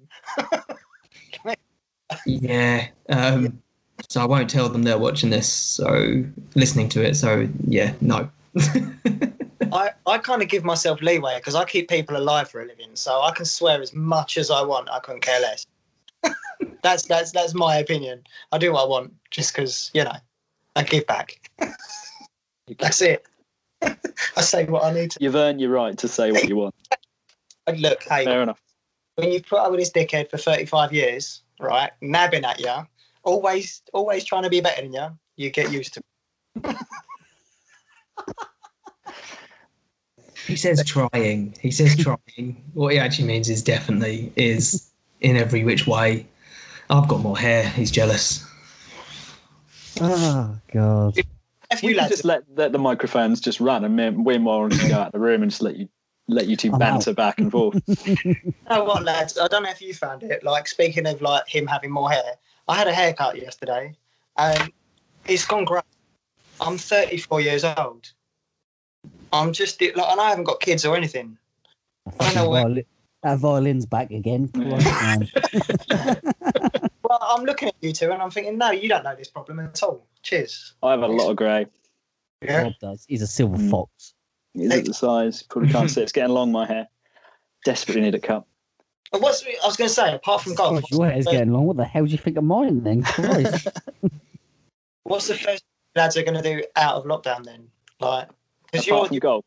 yeah. 2.25 2.87
Um, 3.09 3.61
so 4.09 4.21
I 4.21 4.25
won't 4.25 4.49
tell 4.49 4.69
them 4.69 4.83
they're 4.83 4.97
watching 4.97 5.29
this, 5.29 5.51
so 5.51 6.23
listening 6.55 6.89
to 6.89 7.03
it. 7.03 7.15
So 7.15 7.47
yeah, 7.65 7.93
no. 8.01 8.29
I, 9.71 9.91
I 10.05 10.17
kind 10.19 10.41
of 10.41 10.47
give 10.47 10.63
myself 10.63 11.01
leeway 11.01 11.37
because 11.37 11.55
I 11.55 11.65
keep 11.65 11.89
people 11.89 12.15
alive 12.15 12.49
for 12.49 12.61
a 12.61 12.65
living, 12.65 12.91
so 12.93 13.21
I 13.21 13.31
can 13.31 13.45
swear 13.45 13.81
as 13.81 13.93
much 13.93 14.37
as 14.37 14.51
I 14.51 14.61
want. 14.61 14.89
I 14.89 14.99
couldn't 14.99 15.21
care 15.21 15.39
less. 15.41 15.65
That's 16.85 17.03
that's 17.03 17.31
that's 17.31 17.53
my 17.53 17.77
opinion. 17.77 18.23
I 18.51 18.57
do 18.57 18.71
what 18.73 18.83
I 18.83 18.87
want 18.87 19.13
just 19.31 19.53
because 19.53 19.91
you 19.93 20.03
know 20.03 20.15
I 20.75 20.83
give 20.83 21.05
back. 21.07 21.49
that's 22.79 23.01
it. 23.01 23.25
I 23.81 24.41
say 24.41 24.65
what 24.65 24.83
I 24.83 24.93
need 24.93 25.11
to. 25.11 25.17
You've 25.19 25.35
earned 25.35 25.59
your 25.59 25.71
right 25.71 25.97
to 25.97 26.07
say 26.07 26.31
what 26.31 26.47
you 26.47 26.55
want. 26.57 26.75
Look, 27.77 28.03
hey, 28.03 28.25
Fair 28.25 28.43
enough. 28.43 28.61
when 29.15 29.31
you 29.31 29.41
put 29.41 29.59
up 29.59 29.71
with 29.71 29.79
this 29.79 29.91
dickhead 29.91 30.29
for 30.29 30.37
35 30.37 30.93
years, 30.93 31.41
right, 31.59 31.91
nabbing 32.01 32.45
at 32.45 32.59
you, 32.59 32.87
always 33.23 33.81
always 33.91 34.23
trying 34.23 34.43
to 34.43 34.49
be 34.49 34.61
better 34.61 34.83
than 34.83 34.93
you, 34.93 35.07
you 35.37 35.49
get 35.49 35.71
used 35.71 35.95
to. 35.95 36.01
it. 36.63 36.77
He 40.45 40.55
says 40.55 40.83
trying. 40.85 41.55
He 41.59 41.71
says 41.71 41.97
trying. 41.97 42.61
What 42.73 42.93
he 42.93 42.99
actually 42.99 43.27
means 43.27 43.49
is 43.49 43.63
definitely 43.63 44.31
is 44.35 44.91
in 45.21 45.37
every 45.37 45.63
which 45.63 45.87
way. 45.87 46.27
I've 46.89 47.07
got 47.07 47.21
more 47.21 47.37
hair. 47.37 47.67
He's 47.69 47.91
jealous. 47.91 48.45
Oh 50.01 50.55
God. 50.73 51.17
If 51.71 51.81
We 51.81 51.89
you 51.89 51.95
could 51.95 52.01
lads, 52.01 52.11
just 52.11 52.25
let, 52.25 52.43
let 52.55 52.71
the 52.71 52.77
microphones 52.77 53.41
just 53.41 53.59
run 53.59 53.83
and 53.83 53.95
me- 53.95 54.09
we're 54.11 54.39
more 54.39 54.69
to 54.69 54.89
go 54.89 54.95
out 54.95 55.11
the 55.11 55.19
room 55.19 55.41
and 55.41 55.49
just 55.49 55.61
let 55.61 55.75
you 55.77 55.89
let 56.27 56.47
you 56.47 56.55
two 56.55 56.71
I'm 56.71 56.79
banter 56.79 57.13
back 57.13 57.39
and 57.39 57.51
forth. 57.51 57.81
you 58.05 58.15
oh, 58.69 58.77
know 58.77 58.83
what, 58.83 59.03
lads? 59.03 59.37
I 59.37 59.47
don't 59.47 59.63
know 59.63 59.69
if 59.69 59.81
you 59.81 59.93
found 59.93 60.23
it. 60.23 60.43
Like 60.43 60.67
speaking 60.67 61.05
of 61.07 61.21
like 61.21 61.47
him 61.47 61.65
having 61.67 61.91
more 61.91 62.09
hair, 62.11 62.23
I 62.67 62.75
had 62.75 62.87
a 62.87 62.93
haircut 62.93 63.39
yesterday, 63.41 63.93
and 64.37 64.71
it's 65.27 65.45
gone 65.45 65.65
great. 65.65 65.83
I'm 66.59 66.77
34 66.77 67.41
years 67.41 67.63
old. 67.63 68.11
I'm 69.33 69.51
just 69.53 69.81
like, 69.81 69.95
and 69.97 70.21
I 70.21 70.29
haven't 70.29 70.45
got 70.45 70.59
kids 70.61 70.85
or 70.85 70.95
anything. 70.95 71.37
I 72.19 72.25
don't 72.25 72.35
know 72.35 72.49
where- 72.49 72.63
Violi- 72.65 72.85
that 73.23 73.39
violin's 73.39 73.85
back 73.85 74.11
again. 74.11 74.47
Christ, 74.49 74.85
man. 75.01 75.27
Well, 75.89 76.15
I'm 77.21 77.43
looking 77.45 77.67
at 77.69 77.75
you 77.81 77.91
two, 77.93 78.11
and 78.11 78.21
I'm 78.21 78.31
thinking, 78.31 78.57
no, 78.57 78.71
you 78.71 78.89
don't 78.89 79.03
know 79.03 79.15
this 79.15 79.27
problem 79.29 79.59
at 79.59 79.81
all. 79.83 80.05
Cheers. 80.23 80.73
I 80.83 80.91
have 80.91 81.01
a 81.01 81.07
lot 81.07 81.29
of 81.29 81.35
grey. 81.37 81.67
Yeah. 82.41 82.63
Rob 82.63 82.73
does. 82.81 83.05
He's 83.07 83.21
a 83.21 83.27
silver 83.27 83.57
Mm. 83.57 83.69
fox. 83.71 84.13
Is 84.55 84.73
it 84.73 84.85
the 84.85 84.93
size? 84.93 85.43
Probably 85.43 85.71
can't 85.71 85.89
see. 85.89 86.01
It's 86.01 86.11
getting 86.11 86.33
long. 86.33 86.51
My 86.51 86.65
hair. 86.65 86.87
Desperately 87.65 88.01
need 88.03 88.15
a 88.15 88.19
cut. 88.19 88.45
But 89.11 89.21
what's 89.21 89.43
I 89.45 89.65
was 89.67 89.75
going 89.77 89.87
to 89.87 89.93
say 89.93 90.13
apart 90.13 90.41
from 90.41 90.55
golf? 90.55 90.81
Gosh, 90.81 90.91
your 90.91 91.09
hair's 91.09 91.25
getting 91.25 91.51
long. 91.51 91.65
What 91.65 91.77
the 91.77 91.85
hell 91.85 92.05
do 92.05 92.11
you 92.11 92.17
think 92.17 92.37
of 92.37 92.43
mine 92.43 92.83
then? 92.83 93.03
Christ. 93.03 93.67
What's 95.03 95.27
the 95.27 95.35
first 95.35 95.63
lads 95.95 96.17
are 96.17 96.23
going 96.23 96.41
to 96.41 96.41
do 96.41 96.63
out 96.75 96.95
of 96.95 97.05
lockdown 97.05 97.43
then? 97.43 97.67
Like, 97.99 98.29
because 98.71 98.87
you're 98.87 99.05
from 99.07 99.17
golf. 99.19 99.45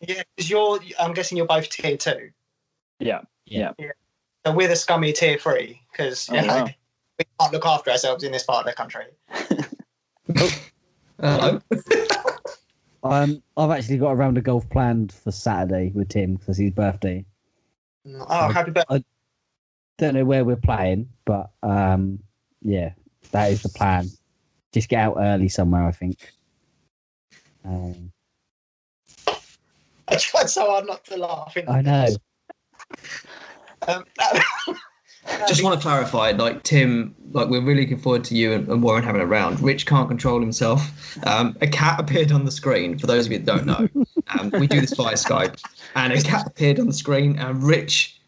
yeah, 0.00 0.22
because 0.36 0.50
you're. 0.50 0.80
I'm 1.00 1.14
guessing 1.14 1.36
you're 1.36 1.46
both 1.46 1.68
tier 1.68 1.96
two. 1.96 2.30
Yeah. 3.00 3.20
Yeah. 3.46 3.72
So 4.46 4.52
we're 4.52 4.68
the 4.68 4.76
scummy 4.76 5.12
tier 5.12 5.38
three 5.38 5.80
because 5.92 6.28
Oh, 6.30 6.34
you 6.36 6.42
know, 6.42 6.46
wow. 6.64 6.68
We 7.18 7.24
can't 7.38 7.52
look 7.52 7.66
after 7.66 7.90
ourselves 7.90 8.22
in 8.24 8.32
this 8.32 8.44
part 8.44 8.66
of 8.66 8.72
the 8.72 8.76
country. 8.76 9.06
Hello. 11.20 11.60
um, 13.02 13.42
I've 13.56 13.70
actually 13.70 13.98
got 13.98 14.10
a 14.10 14.14
round 14.14 14.38
of 14.38 14.44
golf 14.44 14.68
planned 14.70 15.12
for 15.12 15.32
Saturday 15.32 15.90
with 15.94 16.08
Tim 16.08 16.36
because 16.36 16.56
his 16.58 16.70
birthday. 16.70 17.24
Oh, 18.06 18.48
happy 18.48 18.70
birthday! 18.70 19.04
Don't 19.98 20.14
know 20.14 20.24
where 20.24 20.44
we're 20.44 20.56
playing, 20.56 21.08
but 21.24 21.50
um, 21.62 22.20
yeah, 22.62 22.92
that 23.32 23.50
is 23.50 23.62
the 23.62 23.68
plan. 23.68 24.08
Just 24.72 24.88
get 24.88 25.00
out 25.00 25.16
early 25.18 25.48
somewhere, 25.48 25.84
I 25.84 25.92
think. 25.92 26.32
Um, 27.64 28.12
I 30.06 30.16
tried 30.16 30.48
so 30.48 30.66
hard 30.70 30.86
not 30.86 31.04
to 31.06 31.16
laugh. 31.16 31.56
in- 31.56 31.68
I 31.68 31.82
know. 31.82 32.06
Um, 33.88 34.04
Just 35.48 35.62
want 35.62 35.78
to 35.78 35.82
clarify, 35.82 36.30
like 36.32 36.62
Tim, 36.62 37.14
like 37.32 37.48
we're 37.48 37.60
really 37.60 37.82
looking 37.82 37.98
forward 37.98 38.24
to 38.24 38.34
you 38.34 38.52
and, 38.52 38.68
and 38.68 38.82
Warren 38.82 39.04
having 39.04 39.20
a 39.20 39.26
round. 39.26 39.60
Rich 39.60 39.86
can't 39.86 40.08
control 40.08 40.40
himself. 40.40 41.16
Um, 41.26 41.56
a 41.60 41.66
cat 41.66 42.00
appeared 42.00 42.32
on 42.32 42.44
the 42.44 42.50
screen. 42.50 42.98
For 42.98 43.06
those 43.06 43.26
of 43.26 43.32
you 43.32 43.38
that 43.38 43.46
don't 43.46 43.66
know, 43.66 43.88
um, 44.38 44.50
we 44.58 44.66
do 44.66 44.80
this 44.80 44.94
via 44.94 45.14
Skype, 45.14 45.62
and 45.94 46.12
a 46.12 46.22
cat 46.22 46.46
appeared 46.46 46.78
on 46.80 46.86
the 46.86 46.92
screen, 46.92 47.38
and 47.38 47.62
Rich, 47.62 48.20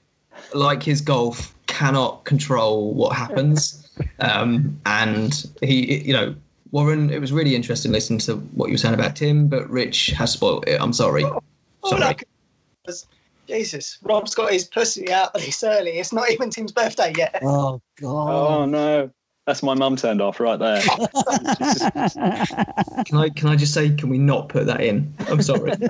like 0.54 0.82
his 0.82 1.00
golf, 1.00 1.54
cannot 1.66 2.24
control 2.24 2.94
what 2.94 3.16
happens. 3.16 3.88
Um, 4.18 4.78
and 4.86 5.46
he, 5.62 6.02
you 6.02 6.12
know, 6.12 6.34
Warren, 6.70 7.10
it 7.10 7.20
was 7.20 7.32
really 7.32 7.54
interesting 7.54 7.92
listening 7.92 8.20
to 8.20 8.36
what 8.36 8.66
you 8.66 8.74
were 8.74 8.78
saying 8.78 8.94
about 8.94 9.16
Tim, 9.16 9.48
but 9.48 9.68
Rich 9.68 10.08
has 10.08 10.32
spoiled 10.32 10.64
it. 10.68 10.80
I'm 10.80 10.92
sorry. 10.92 11.24
Oh, 11.24 11.42
Sorry. 11.84 12.16
Look. 13.50 13.58
Jesus, 13.58 13.98
Rob's 14.02 14.34
got 14.34 14.52
his 14.52 14.64
pussy 14.64 15.12
out 15.12 15.34
this 15.34 15.62
early. 15.62 15.98
It's 15.98 16.12
not 16.12 16.30
even 16.30 16.50
Tim's 16.50 16.72
birthday 16.72 17.12
yet. 17.16 17.40
Oh 17.42 17.80
God. 18.00 18.30
Oh 18.30 18.66
no. 18.66 19.10
That's 19.46 19.62
my 19.62 19.74
mum 19.74 19.96
turned 19.96 20.20
off 20.20 20.38
right 20.38 20.58
there. 20.58 20.80
Can 23.04 23.18
I 23.18 23.28
can 23.30 23.48
I 23.48 23.56
just 23.56 23.74
say, 23.74 23.90
can 23.90 24.08
we 24.08 24.18
not 24.18 24.48
put 24.48 24.66
that 24.66 24.80
in? 24.80 25.12
I'm 25.28 25.42
sorry. 25.42 25.72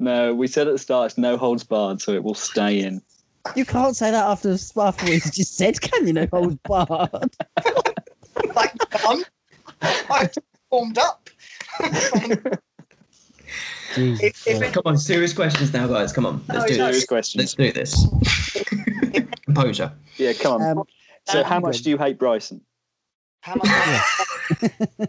No, 0.00 0.34
we 0.34 0.48
said 0.48 0.66
at 0.66 0.72
the 0.72 0.78
start 0.78 1.12
it's 1.12 1.18
no 1.18 1.36
holds 1.36 1.64
barred, 1.64 2.02
so 2.02 2.12
it 2.12 2.22
will 2.22 2.34
stay 2.34 2.80
in. 2.80 3.00
you 3.54 3.64
can't 3.64 3.96
say 3.96 4.10
that 4.10 4.26
after 4.26 4.52
after 4.52 5.06
what 5.06 5.12
you 5.12 5.20
just 5.20 5.56
said, 5.56 5.80
can 5.80 6.06
you? 6.06 6.12
No 6.12 6.26
holds 6.30 6.56
barred. 6.66 7.34
like, 8.54 9.04
um, 9.06 9.24
I 9.80 10.28
warmed 10.70 10.98
up. 10.98 11.30
Jesus 13.94 14.22
If- 14.22 14.46
if 14.46 14.58
Christ. 14.58 14.74
Come 14.74 14.82
on, 14.86 14.98
serious 14.98 15.32
questions 15.32 15.72
now, 15.72 15.86
guys. 15.86 16.12
Come 16.12 16.26
on, 16.26 16.44
let's 16.48 16.62
No, 16.62 16.66
do 16.68 16.78
no. 16.78 16.92
this. 16.92 17.04
Questions. 17.06 17.40
Let's 17.40 17.54
do 17.54 17.72
this. 17.72 18.06
Composure. 19.44 19.92
Yeah, 20.16 20.32
come 20.32 20.60
on. 20.62 20.78
Um, 20.78 20.84
so, 21.26 21.40
um, 21.40 21.44
how 21.44 21.60
much 21.60 21.82
do 21.82 21.90
you 21.90 21.98
hate 21.98 22.18
Bryson? 22.18 22.60
How 23.40 23.54
much? 23.56 25.08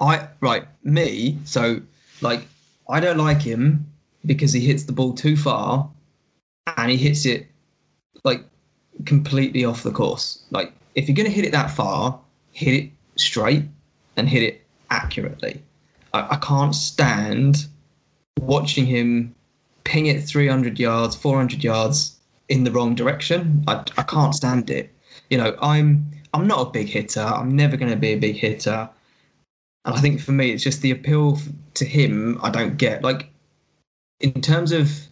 I 0.00 0.28
right 0.40 0.64
me. 0.84 1.38
So 1.44 1.80
like, 2.20 2.46
I 2.88 3.00
don't 3.00 3.18
like 3.18 3.40
him 3.42 3.86
because 4.26 4.52
he 4.52 4.60
hits 4.60 4.84
the 4.84 4.92
ball 4.92 5.12
too 5.12 5.36
far, 5.36 5.88
and 6.76 6.90
he 6.90 6.96
hits 6.96 7.26
it 7.26 7.46
like 8.24 8.44
completely 9.04 9.64
off 9.64 9.82
the 9.82 9.90
course. 9.90 10.44
Like, 10.50 10.72
if 10.94 11.08
you're 11.08 11.16
gonna 11.16 11.28
hit 11.28 11.44
it 11.44 11.52
that 11.52 11.70
far, 11.70 12.18
hit 12.52 12.74
it 12.74 12.90
straight 13.16 13.64
and 14.16 14.28
hit 14.28 14.42
it 14.42 14.62
accurately. 14.90 15.62
I, 16.14 16.34
I 16.34 16.36
can't 16.36 16.74
stand 16.74 17.66
watching 18.40 18.86
him 18.86 19.34
ping 19.84 20.06
it 20.06 20.22
300 20.22 20.78
yards, 20.78 21.14
400 21.16 21.62
yards 21.62 22.16
in 22.48 22.64
the 22.64 22.70
wrong 22.70 22.94
direction. 22.94 23.64
I, 23.66 23.84
I 23.96 24.02
can't 24.02 24.34
stand 24.34 24.70
it. 24.70 24.92
You 25.30 25.38
know, 25.38 25.56
I'm 25.60 26.10
I'm 26.34 26.46
not 26.46 26.68
a 26.68 26.70
big 26.70 26.88
hitter. 26.88 27.20
I'm 27.20 27.54
never 27.54 27.76
going 27.76 27.90
to 27.90 27.96
be 27.96 28.12
a 28.12 28.16
big 28.16 28.36
hitter. 28.36 28.88
And 29.84 29.94
I 29.94 30.00
think 30.00 30.20
for 30.20 30.32
me, 30.32 30.50
it's 30.50 30.62
just 30.62 30.82
the 30.82 30.90
appeal 30.90 31.38
to 31.74 31.84
him. 31.84 32.38
I 32.42 32.50
don't 32.50 32.76
get 32.76 33.02
like 33.02 33.28
in 34.20 34.40
terms 34.40 34.72
of 34.72 35.08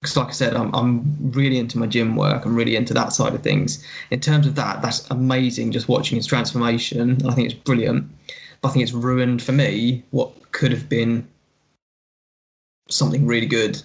because, 0.00 0.16
like 0.16 0.28
I 0.28 0.32
said, 0.32 0.54
I'm 0.54 0.74
I'm 0.74 1.32
really 1.32 1.58
into 1.58 1.78
my 1.78 1.86
gym 1.86 2.16
work. 2.16 2.44
I'm 2.44 2.54
really 2.54 2.76
into 2.76 2.94
that 2.94 3.12
side 3.12 3.34
of 3.34 3.42
things. 3.42 3.84
In 4.10 4.20
terms 4.20 4.46
of 4.46 4.54
that, 4.56 4.82
that's 4.82 5.08
amazing. 5.10 5.72
Just 5.72 5.88
watching 5.88 6.16
his 6.16 6.26
transformation, 6.26 7.26
I 7.26 7.34
think 7.34 7.50
it's 7.50 7.58
brilliant. 7.58 8.10
But 8.60 8.68
I 8.68 8.72
think 8.72 8.82
it's 8.82 8.92
ruined 8.92 9.42
for 9.42 9.52
me 9.52 10.02
what 10.10 10.52
could 10.52 10.72
have 10.72 10.88
been 10.88 11.26
something 12.88 13.26
really 13.26 13.46
good 13.46 13.82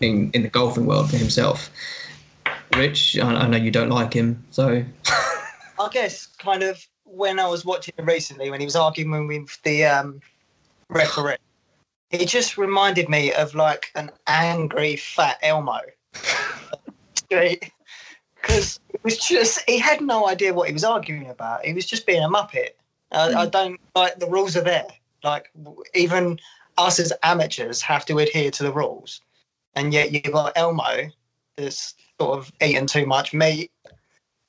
in 0.00 0.30
in 0.32 0.42
the 0.42 0.48
golfing 0.48 0.86
world 0.86 1.10
for 1.10 1.16
himself. 1.16 1.70
Rich, 2.76 3.18
I, 3.18 3.34
I 3.34 3.46
know 3.48 3.56
you 3.56 3.70
don't 3.70 3.90
like 3.90 4.12
him, 4.12 4.44
so 4.50 4.84
I 5.06 5.88
guess 5.90 6.26
kind 6.26 6.62
of 6.62 6.84
when 7.04 7.38
I 7.38 7.48
was 7.48 7.64
watching 7.64 7.94
him 7.96 8.06
recently, 8.06 8.50
when 8.50 8.60
he 8.60 8.66
was 8.66 8.76
arguing 8.76 9.26
with 9.26 9.62
the 9.62 9.84
um, 9.84 10.20
referee, 10.90 11.36
he 12.10 12.24
just 12.24 12.58
reminded 12.58 13.08
me 13.08 13.32
of 13.32 13.54
like 13.54 13.90
an 13.94 14.10
angry 14.26 14.96
fat 14.96 15.38
Elmo. 15.42 15.80
Because 17.28 18.78
it 18.90 19.02
was 19.02 19.18
just, 19.18 19.60
he 19.68 19.76
had 19.76 20.00
no 20.00 20.28
idea 20.28 20.54
what 20.54 20.68
he 20.68 20.72
was 20.72 20.84
arguing 20.84 21.28
about. 21.28 21.64
He 21.64 21.72
was 21.72 21.84
just 21.84 22.06
being 22.06 22.22
a 22.22 22.28
muppet. 22.28 22.70
I, 23.10 23.34
I 23.34 23.46
don't 23.46 23.80
like 23.96 24.20
the 24.20 24.28
rules 24.28 24.56
are 24.56 24.62
there. 24.62 24.86
Like 25.24 25.50
even 25.94 26.38
us 26.78 26.98
as 26.98 27.12
amateurs 27.22 27.80
have 27.82 28.04
to 28.06 28.18
adhere 28.18 28.50
to 28.52 28.62
the 28.62 28.72
rules, 28.72 29.20
and 29.74 29.92
yet 29.92 30.12
you've 30.12 30.32
got 30.32 30.52
Elmo 30.56 31.10
that's 31.56 31.94
sort 32.20 32.38
of 32.38 32.52
eaten 32.62 32.86
too 32.86 33.06
much 33.06 33.32
meat 33.32 33.70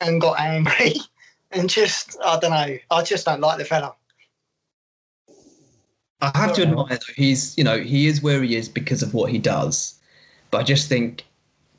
and 0.01 0.21
got 0.21 0.39
angry 0.39 0.95
and 1.51 1.69
just 1.69 2.17
I 2.23 2.39
don't 2.39 2.51
know. 2.51 2.77
I 2.91 3.03
just 3.03 3.25
don't 3.25 3.41
like 3.41 3.57
the 3.57 3.65
fella. 3.65 3.93
I 6.19 6.31
have 6.35 6.53
to 6.53 6.63
admire 6.63 6.87
though 6.89 7.13
he's 7.15 7.55
you 7.57 7.63
know 7.63 7.79
he 7.79 8.07
is 8.07 8.21
where 8.21 8.41
he 8.41 8.55
is 8.55 8.67
because 8.69 9.03
of 9.03 9.13
what 9.13 9.31
he 9.31 9.37
does, 9.37 9.99
but 10.51 10.59
I 10.59 10.63
just 10.63 10.89
think 10.89 11.25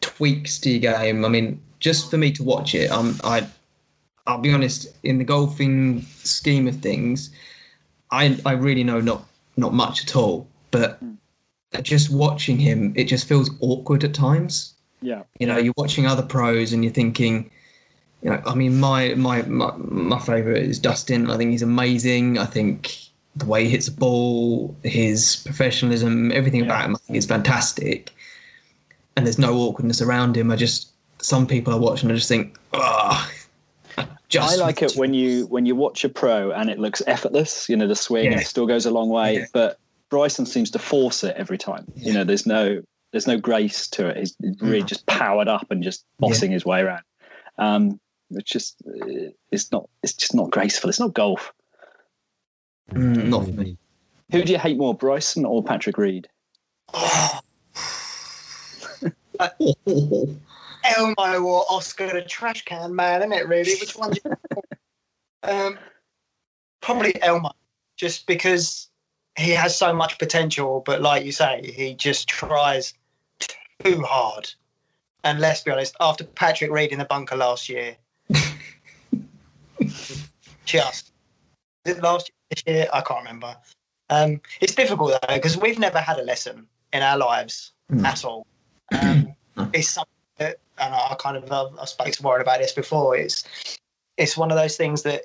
tweaks 0.01 0.59
to 0.61 0.71
your 0.71 0.93
game. 0.93 1.25
I 1.25 1.29
mean, 1.29 1.61
just 1.81 2.11
for 2.11 2.19
me 2.19 2.31
to 2.33 2.43
watch 2.43 2.75
it, 2.75 2.91
um, 2.91 3.19
I 3.25 3.47
I'll 4.27 4.39
be 4.39 4.53
honest 4.53 4.87
in 5.03 5.19
the 5.19 5.25
golfing 5.25 6.03
scheme 6.23 6.69
of 6.69 6.77
things, 6.77 7.31
I 8.11 8.39
I 8.47 8.53
really 8.53 8.85
know 8.85 9.01
not 9.01 9.25
not 9.59 9.75
much 9.75 10.05
at 10.05 10.17
all, 10.17 10.49
but 10.71 11.01
just 11.83 12.11
watching 12.11 12.59
him, 12.59 12.93
it 12.97 13.05
just 13.05 13.29
feels 13.29 13.51
awkward 13.61 14.05
at 14.05 14.15
times. 14.15 14.75
Yeah. 15.03 15.23
You 15.39 15.47
know, 15.47 15.59
you're 15.59 15.75
watching 15.77 16.07
other 16.07 16.23
pros 16.23 16.73
and 16.73 16.85
you're 16.85 16.93
thinking, 16.93 17.51
you 18.23 18.31
know, 18.31 18.41
I 18.47 18.55
mean, 18.55 18.81
my 18.81 19.15
my 19.15 19.43
my, 19.43 19.73
my 19.77 20.19
favorite 20.19 20.63
is 20.63 20.79
Dustin. 20.79 21.31
I 21.31 21.37
think 21.37 21.51
he's 21.51 21.63
amazing. 21.63 22.39
I 22.39 22.47
think 22.47 22.97
the 23.37 23.47
way 23.47 23.65
he 23.65 23.71
hits 23.71 23.87
the 23.87 23.93
ball, 23.93 24.77
his 24.83 25.37
professionalism, 25.45 26.33
everything 26.33 26.63
about 26.63 26.85
him, 26.85 26.97
I 26.97 26.99
think 26.99 27.17
is 27.17 27.27
fantastic. 27.27 28.13
And 29.17 29.27
there's 29.27 29.39
no 29.39 29.55
awkwardness 29.57 30.01
around 30.01 30.37
him. 30.37 30.51
I 30.51 30.57
just 30.57 30.89
some 31.21 31.47
people 31.47 31.73
I 31.73 31.77
watch 31.77 32.03
and 32.03 32.11
I 32.11 32.15
just 32.15 32.29
think, 32.29 32.57
ah. 32.73 33.31
I 34.39 34.57
like 34.57 34.83
it 34.83 34.93
when 34.95 35.15
you 35.15 35.47
when 35.47 35.65
you 35.67 35.75
watch 35.75 36.05
a 36.05 36.09
pro 36.09 36.51
and 36.51 36.69
it 36.71 36.79
looks 36.79 37.03
effortless. 37.07 37.69
You 37.69 37.77
know, 37.77 37.87
the 37.87 37.95
swing 37.97 38.33
Yeah. 38.33 38.41
still 38.41 38.67
goes 38.67 38.85
a 38.87 38.91
long 38.91 39.09
way, 39.09 39.35
Yeah. 39.37 39.45
but 39.53 39.79
Bryson 40.11 40.45
seems 40.47 40.71
to 40.73 40.79
force 40.79 41.25
it 41.25 41.35
every 41.37 41.59
time. 41.59 41.91
You 41.97 42.13
know, 42.13 42.25
there's 42.25 42.47
no 42.47 42.83
there's 43.13 43.27
no 43.27 43.39
grace 43.39 43.87
to 43.89 44.07
it. 44.09 44.17
He's 44.19 44.37
really 44.61 44.83
just 44.83 45.07
powered 45.07 45.49
up 45.49 45.71
and 45.71 45.83
just 45.83 46.05
bossing 46.19 46.51
his 46.51 46.67
way 46.67 46.81
around. 46.81 47.03
Um, 47.57 47.99
it's 48.31 48.51
just 48.51 48.77
uh, 48.87 49.31
it's 49.51 49.73
not 49.73 49.89
it's 50.03 50.13
just 50.13 50.35
not 50.35 50.51
graceful. 50.51 50.91
It's 50.91 51.01
not 51.01 51.15
golf. 51.15 51.53
Mm, 52.93 53.29
not 53.29 53.45
for 53.47 53.51
me. 53.53 53.77
Who 54.31 54.43
do 54.43 54.53
you 54.53 54.59
hate 54.59 54.77
more, 54.77 54.95
Bryson 54.95 55.47
or 55.47 55.63
Patrick 55.63 55.97
Reed? 55.97 56.29
Elmo 60.85 61.43
or 61.43 61.65
Oscar 61.71 62.13
the 62.13 62.23
trash 62.23 62.65
can 62.65 62.95
man, 62.95 63.21
isn't 63.23 63.33
it? 63.33 63.49
Really, 63.49 63.75
which 63.81 63.97
one? 63.97 64.11
Do 64.11 64.21
you 64.25 64.37
um, 65.43 65.79
probably 66.81 67.21
Elmo, 67.23 67.51
just 67.97 68.27
because 68.27 68.89
he 69.39 69.51
has 69.51 69.77
so 69.77 69.93
much 69.93 70.19
potential, 70.19 70.83
but 70.85 71.01
like 71.01 71.25
you 71.25 71.33
say, 71.33 71.73
he 71.75 71.95
just 71.95 72.29
tries 72.29 72.95
too 73.83 74.03
hard. 74.03 74.51
And 75.25 75.41
let's 75.41 75.63
be 75.63 75.71
honest, 75.71 75.95
after 76.01 76.25
Patrick 76.25 76.71
Reed 76.71 76.93
in 76.93 76.99
the 76.99 77.05
bunker 77.05 77.37
last 77.37 77.69
year, 77.69 77.97
just 80.65 81.13
last 82.01 82.31
year, 82.31 82.35
this 82.51 82.63
year, 82.67 82.87
I 82.93 83.01
can't 83.01 83.21
remember. 83.21 83.57
Um, 84.11 84.41
it's 84.61 84.75
difficult 84.75 85.11
though 85.13 85.35
because 85.35 85.57
we've 85.59 85.79
never 85.79 85.99
had 86.01 86.19
a 86.19 86.23
lesson 86.23 86.67
in 86.93 87.03
our 87.03 87.19
lives 87.19 87.73
Mm. 87.91 88.05
at 88.05 88.25
all. 88.25 88.47
Um, 88.93 89.35
it's 89.73 89.89
something 89.91 90.13
that, 90.37 90.59
and 90.81 90.95
I 90.95 91.15
kind 91.19 91.37
of 91.37 91.51
I've, 91.51 91.79
I've 91.81 91.89
spoken 91.89 92.13
to 92.13 92.23
Warren 92.23 92.43
about 92.43 92.59
this 92.59 92.73
before. 92.73 93.17
It's 93.17 93.45
it's 94.17 94.37
one 94.37 94.51
of 94.51 94.57
those 94.57 94.77
things 94.77 95.03
that 95.03 95.23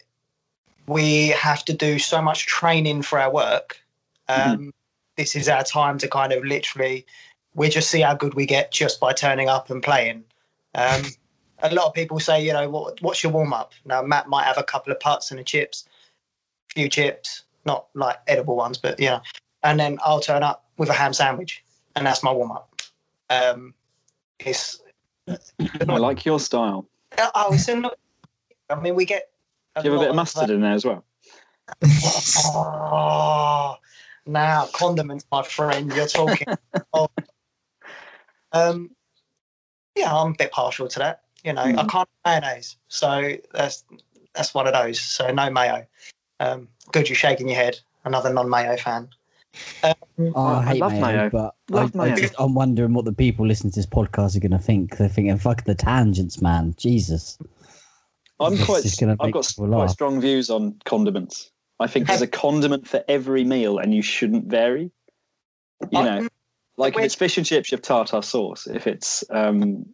we 0.88 1.30
have 1.30 1.64
to 1.66 1.74
do 1.74 2.00
so 2.00 2.22
much 2.22 2.46
training 2.46 3.02
for 3.04 3.20
our 3.20 3.32
work. 3.32 3.80
Um, 4.28 4.74
This 5.16 5.36
is 5.36 5.48
our 5.48 5.64
time 5.64 6.00
to 6.00 6.08
kind 6.08 6.34
of 6.34 6.44
literally, 6.44 7.06
we 7.54 7.70
just 7.70 7.92
see 7.92 8.02
how 8.02 8.16
good 8.16 8.34
we 8.34 8.48
get 8.48 8.72
just 8.72 9.00
by 9.00 9.14
turning 9.14 9.48
up 9.48 9.70
and 9.70 9.82
playing. 9.82 10.24
Um, 10.74 11.04
a 11.60 11.74
lot 11.74 11.86
of 11.86 11.94
people 11.94 12.20
say, 12.20 12.44
you 12.44 12.52
know, 12.52 12.68
what, 12.68 13.00
what's 13.02 13.22
your 13.22 13.32
warm 13.32 13.54
up? 13.54 13.74
Now, 13.86 14.02
Matt 14.02 14.28
might 14.28 14.46
have 14.46 14.58
a 14.58 14.64
couple 14.64 14.92
of 14.92 15.00
putts 15.00 15.32
and 15.32 15.40
a 15.40 15.44
chips, 15.44 15.86
a 16.72 16.74
few 16.74 16.90
chips, 16.90 17.44
not 17.64 17.88
like 17.94 18.18
edible 18.28 18.56
ones, 18.56 18.78
but 18.80 19.00
you 19.00 19.08
know, 19.08 19.22
and 19.62 19.80
then 19.80 20.00
I'll 20.04 20.20
turn 20.20 20.44
up 20.44 20.66
with 20.78 20.90
a 20.90 20.94
ham 20.94 21.14
sandwich, 21.14 21.64
and 21.96 22.06
that's 22.06 22.24
my 22.24 22.32
warm 22.32 22.52
up. 22.52 22.82
Um, 23.30 23.76
it's 24.40 24.82
I 25.28 25.38
like 25.86 26.26
your 26.26 26.40
style. 26.40 26.88
oh, 27.36 27.54
it's 27.54 27.68
a, 27.68 27.92
I 28.70 28.80
mean, 28.80 28.96
we 28.96 29.06
get. 29.06 29.30
Do 29.76 29.88
you 29.88 29.92
have 29.92 30.02
a 30.02 30.04
bit 30.04 30.10
of 30.10 30.16
mustard 30.16 30.50
in 30.50 30.62
there 30.62 30.74
as 30.74 30.86
well? 30.86 31.04
Oh, 32.46 33.78
now 34.26 34.68
condiments, 34.74 35.26
my 35.32 35.44
friend. 35.44 35.92
You're 35.96 36.08
talking. 36.08 36.48
oh. 36.94 37.08
Um, 38.52 38.92
yeah, 39.96 40.16
I'm 40.16 40.32
a 40.32 40.36
bit 40.38 40.52
partial 40.52 40.88
to 40.88 41.00
that. 41.00 41.24
You 41.44 41.54
know, 41.54 41.62
I 41.62 41.72
Mm. 41.74 41.90
can't 41.90 42.10
mayonnaise, 42.26 42.78
so 42.88 43.36
that's 43.54 43.84
that's 44.34 44.54
one 44.54 44.68
of 44.68 44.74
those. 44.74 45.00
So 45.00 45.32
no 45.32 45.50
mayo. 45.50 45.86
Um, 46.40 46.68
good, 46.92 47.10
you're 47.10 47.16
shaking 47.16 47.48
your 47.48 47.58
head. 47.58 47.80
Another 48.06 48.32
non-mayo 48.34 48.76
fan. 48.78 49.10
Oh, 49.84 49.94
I 50.36 50.60
I 50.60 50.66
hate 50.66 50.80
love 50.82 50.92
mayo, 50.94 51.02
mayo. 51.02 51.30
but 51.30 51.56
Love 51.70 51.96
I, 51.96 52.00
I 52.04 52.08
mayo. 52.10 52.16
just, 52.16 52.34
I'm 52.40 52.54
wondering 52.54 52.94
what 52.94 53.06
the 53.06 53.14
people 53.14 53.46
listening 53.46 53.72
to 53.72 53.80
this 53.80 53.86
podcast 53.86 54.36
are 54.36 54.40
going 54.40 54.52
to 54.52 54.58
think. 54.60 54.98
They're 54.98 55.10
thinking, 55.10 55.38
"Fuck 55.38 55.64
the 55.66 55.76
tangents, 55.76 56.42
man! 56.42 56.74
Jesus." 56.78 57.38
I'm 58.40 58.54
It's 58.54 58.66
quite. 58.66 58.84
just 58.84 59.00
gonna 59.00 59.16
I've 59.20 59.32
got 59.32 59.52
quite 59.56 59.70
laugh. 59.70 59.90
strong 59.92 60.20
views 60.22 60.50
on 60.50 60.76
condiments. 60.86 61.52
I 61.80 61.88
think 61.88 62.08
there's 62.08 62.22
a 62.22 62.28
condiment 62.28 62.88
for 62.88 63.04
every 63.08 63.44
meal, 63.44 63.78
and 63.78 63.94
you 63.94 64.02
shouldn't 64.02 64.46
vary. 64.48 64.92
You 65.92 66.04
know, 66.04 66.18
Um, 66.20 66.30
like 66.78 66.96
if 66.98 67.04
it's 67.04 67.16
fish 67.16 67.38
and 67.38 67.46
chips, 67.46 67.72
you 67.72 67.76
have 67.76 67.82
tartar 67.84 68.22
sauce. 68.22 68.68
If 68.68 68.88
it's, 68.88 69.24
um, 69.32 69.86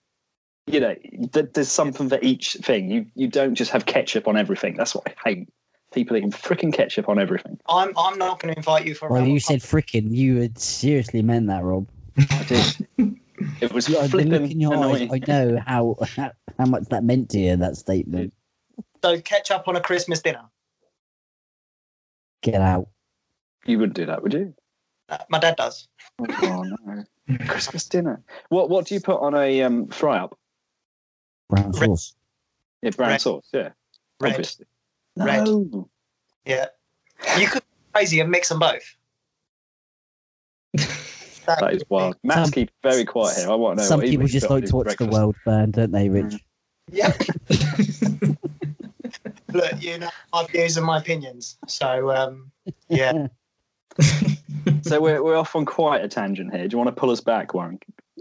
you 0.67 0.79
know, 0.79 0.95
th- 1.33 1.47
there's 1.53 1.71
something 1.71 2.09
for 2.09 2.19
each 2.21 2.53
thing. 2.61 2.89
You 2.91 3.05
you 3.15 3.27
don't 3.27 3.55
just 3.55 3.71
have 3.71 3.85
ketchup 3.85 4.27
on 4.27 4.37
everything. 4.37 4.75
That's 4.77 4.93
what 4.95 5.07
I 5.07 5.29
hate. 5.29 5.49
People 5.91 6.17
eating 6.17 6.31
freaking 6.31 6.71
ketchup 6.71 7.09
on 7.09 7.17
everything. 7.19 7.59
I'm 7.67 7.91
I'm 7.97 8.17
not 8.19 8.39
going 8.39 8.53
to 8.53 8.59
invite 8.59 8.85
you 8.85 8.93
for. 8.93 9.07
a 9.07 9.11
Well, 9.11 9.21
round 9.21 9.31
you 9.33 9.39
said 9.39 9.59
frickin'. 9.59 10.11
You 10.11 10.37
had 10.41 10.59
seriously 10.59 11.21
meant 11.23 11.47
that, 11.47 11.63
Rob. 11.63 11.87
I 12.31 12.43
did. 12.43 12.87
It 13.61 13.71
was 13.71 13.87
Yeah, 13.87 14.05
flipping 14.07 14.31
look 14.31 14.51
in 14.51 14.59
your 14.59 14.75
eyes. 14.75 15.07
I 15.09 15.19
know 15.25 15.61
how, 15.65 15.95
how 16.17 16.31
how 16.59 16.65
much 16.65 16.83
that 16.89 17.05
meant 17.05 17.29
to 17.29 17.39
you. 17.39 17.55
That 17.55 17.77
statement. 17.77 18.33
So 19.01 19.19
catch 19.21 19.49
up 19.49 19.69
on 19.69 19.77
a 19.77 19.81
Christmas 19.81 20.21
dinner. 20.21 20.43
Get 22.41 22.55
out. 22.61 22.89
You 23.65 23.79
wouldn't 23.79 23.95
do 23.95 24.05
that, 24.07 24.21
would 24.23 24.33
you? 24.33 24.53
Uh, 25.07 25.17
my 25.29 25.39
dad 25.39 25.55
does. 25.55 25.87
Oh 26.19 26.63
no! 26.85 27.05
Christmas 27.47 27.85
dinner. 27.87 28.21
What 28.49 28.69
what 28.69 28.85
do 28.87 28.93
you 28.93 28.99
put 28.99 29.21
on 29.21 29.33
a 29.35 29.63
um, 29.63 29.87
fry 29.87 30.17
up? 30.19 30.37
Brown 31.49 31.71
Red- 31.71 31.75
sauce. 31.75 32.13
Yeah, 32.81 32.89
brown 32.91 33.09
Red. 33.11 33.21
sauce. 33.21 33.47
Yeah, 33.53 33.69
Red. 34.19 34.31
obviously. 34.31 34.65
Red. 35.19 35.47
Yeah. 36.45 36.65
You 37.37 37.47
could 37.47 37.63
be 37.63 37.91
crazy 37.93 38.19
and 38.19 38.31
mix 38.31 38.49
them 38.49 38.59
both. 38.59 38.95
That 41.57 41.73
is 41.73 41.83
wild. 41.89 42.15
Matt's 42.23 42.41
Some- 42.41 42.51
keep 42.51 42.69
very 42.83 43.05
quiet 43.05 43.37
here. 43.37 43.49
I 43.49 43.55
want 43.55 43.79
to 43.79 43.83
know. 43.83 43.89
Some 43.89 44.01
what 44.01 44.09
people 44.09 44.27
just 44.27 44.49
like 44.51 44.65
to 44.65 44.75
watch 44.75 44.85
breakfast. 44.85 45.09
the 45.09 45.15
world 45.17 45.35
burn, 45.45 45.71
don't 45.71 45.91
they, 45.91 46.07
Rich? 46.07 46.35
Yeah. 46.91 47.11
Look, 49.53 49.81
you 49.81 49.97
know 49.97 50.09
my 50.31 50.45
views 50.45 50.77
and 50.77 50.85
my 50.85 50.99
opinions. 50.99 51.57
So 51.67 52.11
um, 52.11 52.51
yeah. 52.87 53.27
So 54.83 55.01
we're 55.01 55.23
we're 55.23 55.35
off 55.35 55.55
on 55.55 55.65
quite 55.65 56.03
a 56.03 56.07
tangent 56.07 56.53
here. 56.53 56.67
Do 56.67 56.73
you 56.73 56.77
want 56.77 56.95
to 56.95 56.99
pull 56.99 57.09
us 57.09 57.21
back, 57.21 57.53
Warren? 57.53 57.79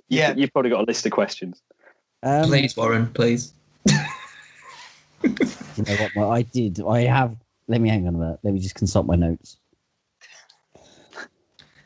Yeah. 0.09 0.35
You've 0.35 0.53
probably 0.53 0.71
got 0.71 0.81
a 0.81 0.85
list 0.85 1.05
of 1.05 1.13
questions. 1.13 1.63
Um, 2.23 2.45
please, 2.45 2.77
Warren, 2.77 3.09
please. 3.13 3.53
You 5.23 5.85
know 5.85 5.95
what? 5.97 6.11
Well, 6.17 6.31
I 6.33 6.43
did. 6.43 6.81
I 6.87 7.01
have. 7.03 7.37
Let 7.69 7.81
me 7.81 7.89
hang 7.89 8.07
on 8.07 8.15
a 8.15 8.19
minute. 8.19 8.39
Let 8.43 8.55
me 8.55 8.61
just 8.61 8.75
consult 8.75 9.07
my 9.07 9.15
notes. 9.17 9.59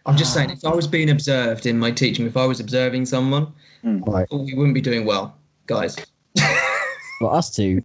I'm 0.05 0.16
just 0.16 0.35
saying, 0.35 0.51
if 0.51 0.64
I 0.64 0.74
was 0.74 0.87
being 0.87 1.11
observed 1.11 1.66
in 1.66 1.78
my 1.78 1.91
teaching, 1.93 2.26
if 2.26 2.37
I 2.37 2.45
was 2.45 2.59
observing 2.61 3.07
someone, 3.07 3.53
hmm. 3.83 4.03
Right. 4.03 4.26
we 4.33 4.55
wouldn't 4.55 4.74
be 4.74 4.80
doing 4.80 5.05
well, 5.05 5.37
guys. 5.66 5.97
Well, 7.20 7.37
us 7.37 7.55
two. 7.55 7.85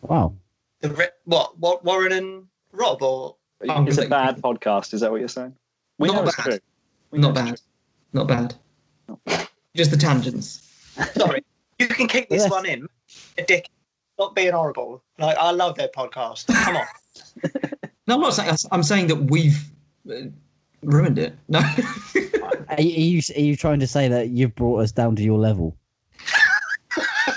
Wow. 0.00 0.32
The 0.80 1.10
what? 1.24 1.58
What? 1.58 1.84
Warren 1.84 2.12
and 2.12 2.46
Rob 2.72 3.02
or 3.02 3.36
I'm 3.68 3.86
it's 3.86 3.98
a 3.98 4.08
gonna- 4.08 4.32
bad 4.32 4.42
podcast. 4.42 4.94
Is 4.94 5.02
that 5.02 5.10
what 5.10 5.20
you're 5.20 5.28
saying? 5.28 5.54
We 5.98 6.08
Not 6.08 6.24
know 6.24 6.32
bad. 6.34 6.60
We 7.10 7.18
Not 7.18 7.28
know 7.28 7.34
bad. 7.34 7.60
Not 8.14 8.26
bad. 8.26 8.54
Not 9.06 9.24
bad. 9.26 9.48
Just 9.76 9.90
the 9.90 9.98
tangents. 9.98 10.66
sorry, 11.14 11.44
you 11.78 11.88
can 11.88 12.08
keep 12.08 12.30
this 12.30 12.40
Yes. 12.44 12.50
one 12.50 12.64
in. 12.64 12.86
A 13.36 13.42
dick. 13.42 13.68
Not 14.20 14.36
being 14.36 14.52
horrible. 14.52 15.02
Like 15.18 15.36
I 15.38 15.50
love 15.50 15.76
their 15.76 15.88
podcast. 15.88 16.46
Come 16.64 16.76
on. 16.76 16.86
No, 18.06 18.16
I'm 18.16 18.22
not 18.22 18.34
saying. 18.34 18.56
I'm 18.72 18.82
saying 18.82 19.06
that 19.06 19.16
we've 19.30 19.70
uh, 20.10 20.22
ruined 20.82 21.16
it. 21.16 21.36
No. 21.46 21.60
Are, 21.60 22.64
are 22.70 22.80
you 22.80 23.20
are 23.36 23.40
you 23.40 23.54
trying 23.54 23.78
to 23.78 23.86
say 23.86 24.08
that 24.08 24.30
you've 24.30 24.54
brought 24.56 24.78
us 24.78 24.90
down 24.90 25.14
to 25.14 25.22
your 25.22 25.38
level? 25.38 25.76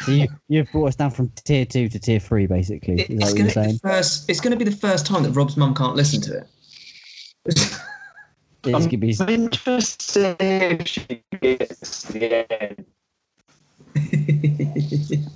so 0.04 0.12
you 0.12 0.28
you've 0.48 0.72
brought 0.72 0.88
us 0.88 0.96
down 0.96 1.12
from 1.12 1.30
tier 1.44 1.64
two 1.64 1.90
to 1.90 2.00
tier 2.00 2.20
three, 2.20 2.48
basically. 2.48 3.02
Is 3.02 3.06
it's 3.10 3.34
gonna 3.34 3.54
be 3.54 3.74
the 3.74 3.80
first. 3.84 4.28
It's 4.28 4.40
going 4.40 4.58
to 4.58 4.58
be 4.58 4.70
the 4.70 4.76
first 4.76 5.06
time 5.06 5.22
that 5.24 5.32
Rob's 5.32 5.58
mum 5.58 5.76
can't 5.76 5.96
listen 5.96 6.22
to 6.22 6.38
it. 6.40 6.48
It's 7.46 7.80
gonna 8.64 8.98
be 8.98 9.16
I'm 9.20 9.30
interested 9.30 10.38
if 10.40 10.88
she 10.88 11.24
gets 11.40 12.04
the 12.06 12.48
end. 12.50 12.86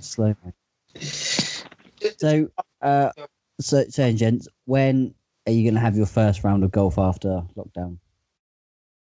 slow. 0.00 0.34
So, 1.00 2.48
uh, 2.82 3.10
so, 3.60 3.84
so, 3.88 4.12
gents, 4.12 4.48
when 4.64 5.14
are 5.46 5.52
you 5.52 5.68
gonna 5.68 5.80
have 5.80 5.96
your 5.96 6.06
first 6.06 6.44
round 6.44 6.64
of 6.64 6.70
golf 6.70 6.98
after 6.98 7.42
lockdown? 7.56 7.98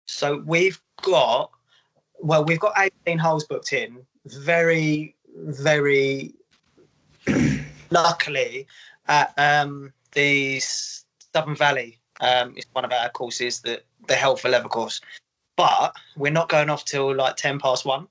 So 0.07 0.43
we've 0.47 0.81
got, 1.03 1.51
well, 2.21 2.45
we've 2.45 2.61
got 2.61 2.75
18 3.07 3.19
holes 3.19 3.45
booked 3.45 3.73
in. 3.73 4.07
Very, 4.27 5.15
very 5.37 6.35
luckily 7.91 8.67
at 9.07 9.33
um, 9.39 9.93
the 10.13 10.61
Southern 10.61 11.57
Valley. 11.57 11.99
Um, 12.21 12.55
it's 12.57 12.67
one 12.73 12.85
of 12.85 12.93
our 12.93 13.09
courses 13.11 13.61
that 13.61 13.85
the 14.09 14.15
held 14.15 14.41
for 14.41 14.49
level 14.49 14.69
course. 14.69 15.01
But 15.57 15.95
we're 16.17 16.33
not 16.33 16.49
going 16.49 16.71
off 16.71 16.85
till 16.85 17.15
like 17.15 17.37
10 17.37 17.59
past 17.59 17.85
one. 17.85 18.09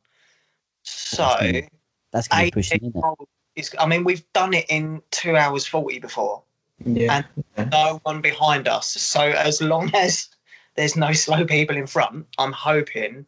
So 0.84 1.24
That's 1.24 1.39
gonna- 1.41 1.68
That's 2.11 2.28
18 2.32 2.51
pushing, 2.51 2.86
it? 2.86 3.01
holes 3.01 3.28
is, 3.58 3.76
I 3.80 3.86
mean, 3.86 4.03
we've 4.03 4.24
done 4.34 4.53
it 4.53 4.66
in 4.70 5.01
two 5.12 5.36
hours 5.36 5.66
40 5.66 5.99
before. 5.99 6.43
yeah. 6.86 7.24
no 7.72 7.99
one 8.03 8.22
behind 8.22 8.68
us. 8.68 8.88
So 8.88 9.22
as 9.22 9.62
long 9.62 9.93
as 9.95 10.30
there's 10.76 10.95
no 10.95 11.12
slow 11.12 11.43
people 11.45 11.76
in 11.76 11.88
front, 11.88 12.28
I'm 12.38 12.53
hoping 12.53 13.26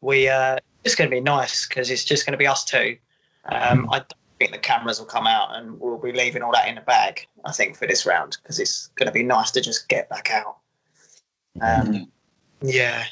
we 0.00 0.28
uh 0.28 0.58
it's 0.84 0.94
going 0.94 1.10
to 1.10 1.14
be 1.14 1.20
nice 1.20 1.66
because 1.66 1.90
it's 1.90 2.04
just 2.04 2.24
going 2.24 2.32
to 2.32 2.38
be 2.38 2.46
us 2.46 2.64
two. 2.64 2.96
Um, 3.46 3.88
I 3.90 3.98
don't 3.98 4.12
think 4.38 4.52
the 4.52 4.58
cameras 4.58 4.98
will 4.98 5.06
come 5.06 5.26
out 5.26 5.56
and 5.56 5.78
we'll 5.80 5.98
be 5.98 6.12
leaving 6.12 6.42
all 6.42 6.52
that 6.52 6.68
in 6.68 6.76
the 6.76 6.80
bag. 6.82 7.26
I 7.44 7.52
think 7.52 7.76
for 7.76 7.86
this 7.86 8.06
round 8.06 8.38
because 8.42 8.58
it's 8.60 8.88
going 8.96 9.06
to 9.06 9.12
be 9.12 9.22
nice 9.22 9.50
to 9.52 9.60
just 9.60 9.88
get 9.88 10.08
back 10.08 10.30
out. 10.30 10.58
Um, 11.60 12.10
yeah. 12.62 13.04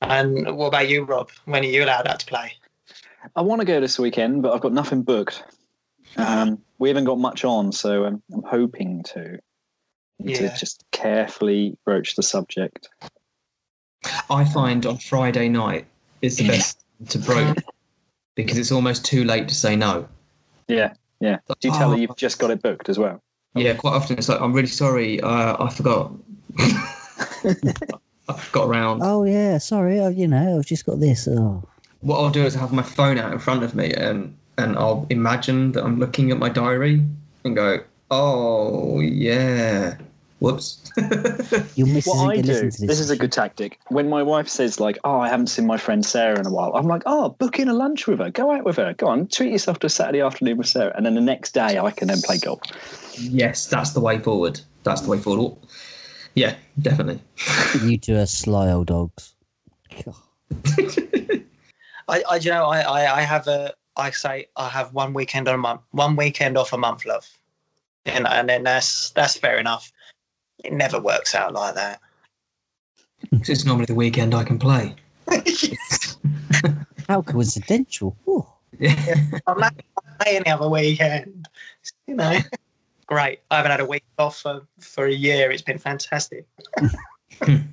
And 0.00 0.56
what 0.56 0.68
about 0.68 0.88
you, 0.88 1.04
Rob? 1.04 1.30
When 1.44 1.62
are 1.62 1.68
you 1.68 1.84
allowed 1.84 2.06
out 2.06 2.20
to 2.20 2.26
play? 2.26 2.52
I 3.36 3.42
want 3.42 3.60
to 3.60 3.66
go 3.66 3.80
this 3.80 3.98
weekend, 3.98 4.42
but 4.42 4.52
I've 4.52 4.60
got 4.60 4.72
nothing 4.72 5.02
booked. 5.02 5.44
Um, 6.16 6.58
we 6.78 6.88
haven't 6.88 7.04
got 7.04 7.18
much 7.18 7.44
on, 7.44 7.72
so 7.72 8.04
um, 8.06 8.22
I'm 8.32 8.42
hoping 8.42 9.02
to. 9.14 9.38
Yeah. 10.20 10.36
to 10.36 10.56
just 10.56 10.84
carefully 10.92 11.76
broach 11.84 12.14
the 12.14 12.22
subject. 12.22 12.88
I 14.30 14.44
find 14.44 14.86
on 14.86 14.96
Friday 14.98 15.48
night 15.48 15.86
is 16.22 16.36
the 16.36 16.46
best 16.46 16.84
to 17.08 17.18
broach 17.18 17.58
because 18.36 18.56
it's 18.56 18.70
almost 18.70 19.04
too 19.04 19.24
late 19.24 19.48
to 19.48 19.54
say 19.54 19.74
no. 19.74 20.08
Yeah, 20.68 20.94
yeah. 21.20 21.38
Do 21.48 21.68
you 21.68 21.74
tell 21.74 21.90
her 21.90 21.96
Oh. 21.96 21.98
you've 21.98 22.16
just 22.16 22.38
got 22.38 22.52
it 22.52 22.62
booked 22.62 22.88
as 22.88 22.96
well? 22.98 23.20
Yeah, 23.56 23.74
quite 23.74 23.94
often 23.94 24.16
it's 24.16 24.28
like, 24.28 24.40
I'm 24.40 24.52
really 24.52 24.68
sorry, 24.68 25.20
uh, 25.20 25.56
I 25.62 25.68
forgot. 25.70 26.12
I've 28.28 28.48
got 28.52 28.68
around. 28.68 29.00
Oh 29.02 29.24
yeah, 29.24 29.58
sorry. 29.58 29.98
Oh, 30.00 30.08
you 30.08 30.28
know, 30.28 30.58
I've 30.58 30.66
just 30.66 30.86
got 30.86 31.00
this. 31.00 31.28
Oh, 31.28 31.62
What 32.00 32.20
I'll 32.20 32.30
do 32.30 32.44
is 32.44 32.54
have 32.54 32.72
my 32.72 32.82
phone 32.82 33.18
out 33.18 33.32
in 33.32 33.38
front 33.40 33.62
of 33.64 33.74
me 33.74 33.92
and 33.92 34.36
and 34.58 34.76
I'll 34.76 35.06
imagine 35.10 35.72
that 35.72 35.84
I'm 35.84 35.98
looking 35.98 36.30
at 36.30 36.38
my 36.38 36.48
diary 36.48 37.04
and 37.44 37.54
go, 37.54 37.80
oh 38.10 39.00
yeah, 39.00 39.96
Whoops. 40.44 40.92
Your 41.74 41.86
missus 41.86 42.12
What 42.12 42.28
I 42.28 42.36
do, 42.36 42.42
gonna 42.42 42.52
listen 42.52 42.70
to 42.70 42.86
this 42.86 43.00
is 43.00 43.08
a 43.08 43.16
good 43.16 43.32
tactic. 43.32 43.78
When 43.88 44.10
my 44.10 44.22
wife 44.22 44.46
says 44.46 44.78
like, 44.78 44.98
"Oh, 45.02 45.20
I 45.20 45.30
haven't 45.30 45.46
seen 45.46 45.66
my 45.66 45.78
friend 45.78 46.04
Sarah 46.04 46.38
in 46.38 46.44
a 46.44 46.50
while," 46.50 46.72
I'm 46.74 46.86
like, 46.86 47.02
"Oh, 47.06 47.30
book 47.30 47.58
in 47.58 47.66
a 47.66 47.72
lunch 47.72 48.06
with 48.06 48.18
her. 48.18 48.30
Go 48.30 48.50
out 48.50 48.64
with 48.64 48.76
her. 48.76 48.92
Go 48.92 49.06
on, 49.06 49.26
treat 49.28 49.52
yourself 49.52 49.78
to 49.78 49.86
a 49.86 49.90
Saturday 49.90 50.20
afternoon 50.20 50.58
with 50.58 50.66
Sarah." 50.66 50.92
And 50.94 51.06
then 51.06 51.14
the 51.14 51.22
next 51.22 51.54
day, 51.54 51.78
I 51.78 51.90
can 51.92 52.08
then 52.08 52.20
play 52.20 52.36
golf. 52.36 52.60
yes, 53.16 53.66
that's 53.66 53.92
the 53.92 54.00
way 54.00 54.18
forward. 54.18 54.60
That's 54.82 55.00
the 55.00 55.10
way 55.10 55.18
forward. 55.18 55.40
Oh, 55.40 55.58
yeah, 56.34 56.56
definitely. 56.78 57.22
You 57.82 57.96
two 57.96 58.16
are 58.16 58.26
sly 58.26 58.70
old 58.70 58.88
dogs. 58.88 59.34
God. 60.04 60.14
I, 62.08 62.22
I 62.30 62.36
you 62.36 62.50
know, 62.50 62.66
I, 62.66 62.80
I, 62.80 63.16
I 63.16 63.20
have 63.22 63.48
a, 63.48 63.72
I 63.96 64.10
say 64.10 64.46
I 64.56 64.68
have 64.68 64.92
one 64.92 65.12
weekend 65.14 65.48
on 65.48 65.54
a 65.54 65.58
month, 65.58 65.82
one 65.92 66.16
weekend 66.16 66.56
off 66.58 66.72
a 66.72 66.78
month, 66.78 67.04
love, 67.06 67.28
and 68.06 68.26
and 68.26 68.48
then 68.48 68.62
that's 68.64 69.10
that's 69.10 69.36
fair 69.36 69.58
enough. 69.58 69.92
It 70.64 70.72
never 70.72 71.00
works 71.00 71.34
out 71.34 71.52
like 71.52 71.74
that. 71.76 72.00
'Cause 73.30 73.48
it's 73.48 73.64
normally 73.64 73.86
the 73.86 73.94
weekend 73.94 74.34
I 74.34 74.44
can 74.44 74.58
play. 74.58 74.94
How 77.08 77.22
coincidental. 77.22 78.16
Ooh. 78.28 78.46
I'm 79.46 79.58
not 79.60 79.74
play 80.20 80.36
any 80.36 80.50
other 80.50 80.68
weekend. 80.68 81.48
You 82.06 82.14
know, 82.16 82.38
great. 83.06 83.40
I 83.50 83.56
haven't 83.56 83.70
had 83.70 83.80
a 83.80 83.84
week 83.86 84.04
off 84.18 84.38
for, 84.40 84.66
for 84.80 85.06
a 85.06 85.12
year. 85.12 85.50
It's 85.50 85.62
been 85.62 85.78
fantastic. 85.78 86.46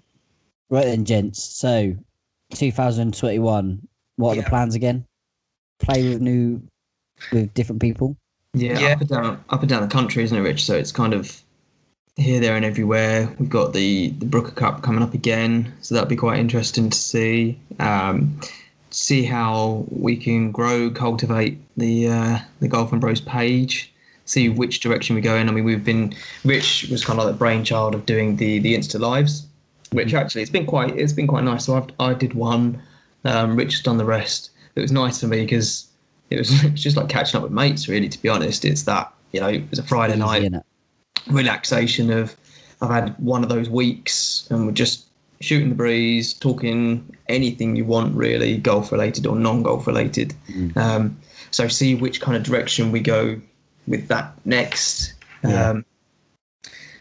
Right 0.70 0.86
then, 0.86 1.04
gents. 1.04 1.44
So, 1.44 1.94
2021. 2.54 3.88
What 4.16 4.32
are 4.32 4.36
Yeah. 4.36 4.42
the 4.44 4.50
plans 4.50 4.74
again? 4.74 5.06
Play 5.82 6.10
with 6.10 6.22
new, 6.22 6.62
with 7.32 7.54
different 7.54 7.82
people. 7.82 8.16
Yeah, 8.54 8.80
Yeah. 8.80 8.88
up 8.94 9.02
and 9.02 9.10
down, 9.10 9.44
up 9.50 9.60
and 9.62 9.70
down 9.70 9.82
the 9.82 9.88
country, 9.88 10.24
isn't 10.24 10.38
it, 10.38 10.42
Rich? 10.42 10.66
So 10.66 10.76
it's 10.76 10.92
kind 10.92 11.14
of 11.14 11.42
here, 12.18 12.40
there, 12.40 12.56
and 12.56 12.66
everywhere. 12.66 13.34
We've 13.40 13.50
got 13.50 13.74
the 13.74 14.10
the 14.20 14.26
Brooker 14.26 14.52
Cup 14.52 14.82
coming 14.84 15.02
up 15.02 15.14
again, 15.14 15.74
so 15.82 15.96
that'll 15.96 16.10
be 16.10 16.16
quite 16.16 16.40
interesting 16.40 16.90
to 16.90 16.98
see. 16.98 17.58
Um, 17.80 18.40
see 18.90 19.24
how 19.24 19.86
we 19.90 20.18
can 20.18 20.52
grow, 20.52 20.90
cultivate 20.92 21.58
the 21.78 22.10
uh, 22.10 22.40
the 22.60 22.68
Golfing 22.68 23.00
Bros 23.00 23.22
page. 23.22 23.92
See 24.26 24.50
which 24.50 24.82
direction 24.82 25.16
we 25.16 25.22
go 25.22 25.36
in. 25.36 25.50
I 25.50 25.52
mean, 25.52 25.64
we've 25.64 25.84
been 25.84 26.14
Rich 26.46 26.88
was 26.92 27.04
kind 27.04 27.18
of 27.20 27.26
like 27.26 27.34
the 27.34 27.38
brainchild 27.40 27.96
of 27.96 28.06
doing 28.06 28.36
the 28.36 28.60
the 28.60 28.76
Insta 28.76 29.00
lives, 29.00 29.48
which 29.92 30.14
actually 30.14 30.42
it's 30.42 30.52
been 30.52 30.66
quite 30.66 30.96
it's 30.98 31.14
been 31.14 31.28
quite 31.28 31.44
nice. 31.44 31.66
So 31.66 31.76
I've, 31.76 31.88
I 32.00 32.14
did 32.14 32.34
one, 32.34 32.82
um, 33.24 33.56
Rich 33.56 33.74
has 33.76 33.82
done 33.82 33.98
the 33.98 34.06
rest. 34.06 34.51
It 34.76 34.82
was 34.82 34.92
nice 34.92 35.20
for 35.20 35.28
me 35.28 35.42
because 35.42 35.88
it 36.30 36.38
was, 36.38 36.64
it 36.64 36.72
was 36.72 36.84
just 36.84 36.98
like 36.98 37.10
catching 37.10 37.38
up 37.38 37.44
with 37.44 37.52
mates. 37.52 37.88
Really, 37.88 38.10
to 38.10 38.22
be 38.22 38.30
honest, 38.30 38.66
it's 38.66 38.84
that 38.84 39.12
you 39.32 39.40
know 39.40 39.48
it 39.48 39.70
was 39.70 39.80
a 39.80 39.84
Friday 39.84 40.16
night 40.16 40.52
relaxation 41.28 42.12
of 42.12 42.36
I've 42.82 42.90
had 42.90 43.20
one 43.20 43.44
of 43.44 43.50
those 43.50 43.70
weeks 43.70 44.48
and 44.50 44.66
we're 44.66 44.72
just 44.72 45.06
shooting 45.40 45.70
the 45.70 45.76
breeze, 45.76 46.34
talking 46.34 47.16
anything 47.30 47.76
you 47.76 47.86
want 47.86 48.16
really, 48.16 48.58
golf 48.58 48.92
related 48.92 49.26
or 49.26 49.36
non-golf 49.36 49.88
related. 49.88 50.34
Mm. 50.50 50.78
Um, 50.78 51.18
so 51.52 51.68
see 51.68 51.96
which 51.96 52.22
kind 52.22 52.38
of 52.38 52.44
direction 52.44 52.92
we 52.92 53.00
go 53.00 53.40
with 53.88 54.08
that 54.08 54.34
next. 54.46 55.14
Yeah. 55.44 55.70
Um, 55.70 55.86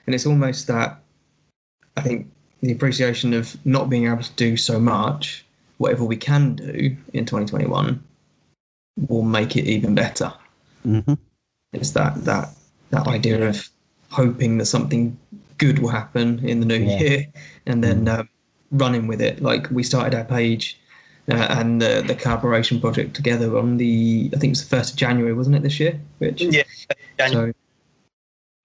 and 0.07 0.15
it's 0.15 0.27
almost 0.27 0.67
that 0.67 1.01
I 1.97 2.01
think 2.01 2.31
the 2.63 2.73
appreciation 2.73 3.33
of 3.33 3.57
not 3.65 3.89
being 3.89 4.07
able 4.07 4.23
to 4.23 4.33
do 4.33 4.57
so 4.57 4.81
much, 4.81 5.45
whatever 5.81 6.05
we 6.05 6.17
can 6.17 6.55
do 6.57 6.95
in 7.15 7.25
2021, 7.25 8.03
will 9.09 9.23
make 9.23 9.57
it 9.57 9.65
even 9.65 9.95
better. 9.95 10.31
Mhm. 10.87 11.17
It's 11.73 11.93
that 11.93 12.23
that 12.27 12.51
that 12.91 13.07
idea 13.09 13.49
of 13.49 13.67
hoping 14.11 14.59
that 14.59 14.67
something 14.67 15.17
good 15.57 15.79
will 15.79 15.89
happen 15.89 16.41
in 16.47 16.61
the 16.61 16.67
new 16.67 16.83
Yeah. 16.85 16.99
year, 17.01 17.27
and 17.67 17.83
then 17.83 18.09
uh, 18.09 18.25
running 18.73 19.07
with 19.07 19.23
it. 19.23 19.41
Like 19.41 19.71
we 19.71 19.83
started 19.83 20.15
our 20.15 20.25
page 20.25 20.79
uh, 21.31 21.47
and 21.59 21.81
the 21.81 22.05
the 22.07 22.15
collaboration 22.15 22.79
project 22.79 23.15
together 23.17 23.57
on 23.57 23.79
the 23.79 24.31
I 24.35 24.37
think 24.39 24.51
it 24.51 24.57
was 24.59 24.65
the 24.69 24.77
first 24.77 24.91
of 24.93 24.97
January, 24.99 25.33
wasn't 25.33 25.57
it 25.57 25.63
this 25.63 25.81
year? 25.81 25.99
Which 26.19 26.43
Yeah. 26.43 26.65
So 27.31 27.53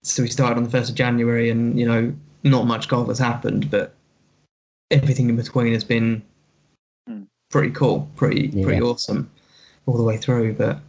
so 0.03 0.21
we 0.21 0.29
started 0.29 0.57
on 0.57 0.63
the 0.63 0.69
first 0.69 0.89
of 0.89 0.95
January, 0.95 1.49
and 1.49 1.79
you 1.79 1.85
know 1.85 2.13
not 2.43 2.67
much 2.67 2.89
golf 2.89 3.07
has 3.07 3.19
happened, 3.19 3.71
but 3.71 3.95
everything 4.91 5.29
in 5.29 5.37
between 5.37 5.71
has 5.73 5.85
been. 5.85 6.21
Pretty 7.55 7.71
cool, 7.71 8.05
pretty 8.17 8.49
pretty 8.63 8.81
awesome 8.81 9.31
all 9.85 9.95
the 9.95 10.03
way 10.03 10.17
through. 10.17 10.53
But 10.55 10.79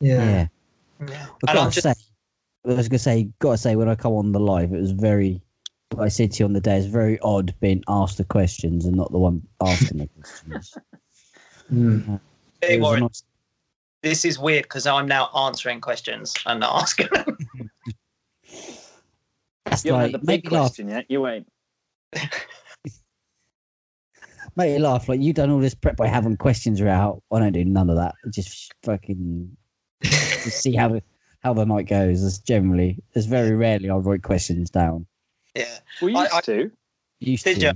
yeah. 0.00 0.46
Yeah. 1.00 1.08
Yeah. 1.08 1.26
I 1.46 1.54
gotta 1.54 1.70
just, 1.70 1.84
say, 1.84 1.94
I 2.66 2.74
was 2.74 2.88
gonna 2.90 2.98
say, 2.98 3.30
gotta 3.38 3.56
say, 3.56 3.74
when 3.74 3.88
I 3.88 3.94
come 3.94 4.12
on 4.12 4.32
the 4.32 4.38
live, 4.40 4.74
it 4.74 4.80
was 4.80 4.90
very. 4.90 5.40
What 5.92 6.04
I 6.04 6.08
said 6.08 6.32
to 6.32 6.40
you 6.40 6.44
on 6.44 6.52
the 6.52 6.60
day 6.60 6.76
it's 6.76 6.84
very 6.86 7.18
odd 7.20 7.54
being 7.60 7.82
asked 7.88 8.18
the 8.18 8.24
questions 8.24 8.84
and 8.84 8.94
not 8.96 9.10
the 9.10 9.16
one 9.18 9.40
asking 9.62 9.96
the 10.00 10.06
questions. 10.14 10.74
Mm. 11.72 12.20
Hey, 12.60 12.74
It 12.74 12.80
was 12.80 12.82
a 12.82 12.82
Warren, 12.82 13.00
nice- 13.04 13.22
this 14.02 14.24
is 14.26 14.38
weird 14.38 14.64
because 14.64 14.86
I'm 14.86 15.08
now 15.08 15.30
answering 15.34 15.80
questions 15.80 16.34
and 16.44 16.60
not 16.60 16.82
asking 16.82 17.08
them. 17.14 17.38
That's 19.64 19.82
You 19.86 19.94
haven't 19.94 20.12
like 20.12 20.12
had 20.12 20.20
the 20.20 20.26
big 20.26 20.44
me 20.44 20.50
laugh. 20.50 20.62
question 20.64 20.88
yet. 20.90 21.06
You 21.08 21.26
ain't. 21.26 21.48
Make 24.58 24.72
you 24.76 24.80
laugh. 24.80 25.08
Like 25.08 25.20
you've 25.22 25.36
done 25.36 25.50
all 25.50 25.60
this 25.60 25.74
prep 25.74 25.96
by 25.96 26.08
having 26.08 26.36
questions 26.36 26.82
out. 26.82 27.22
I 27.32 27.38
don't 27.38 27.52
do 27.52 27.64
none 27.64 27.88
of 27.88 27.96
that. 27.96 28.14
Just 28.30 28.72
fucking 28.82 29.56
just 30.02 30.60
see 30.62 30.74
how 30.74 31.00
how 31.44 31.54
the 31.54 31.64
night 31.64 31.86
goes. 31.86 32.22
It's 32.24 32.38
generally, 32.38 32.98
it's 33.14 33.26
very 33.26 33.52
rarely 33.54 33.88
I'll 33.88 34.00
write 34.00 34.22
questions 34.24 34.68
down. 34.70 35.06
yeah. 35.54 35.78
We 36.02 36.12
used 36.14 36.32
I- 36.32 36.40
to. 36.42 36.70
Used 37.20 37.44
Did 37.44 37.60
to. 37.60 37.66
you? 37.66 37.72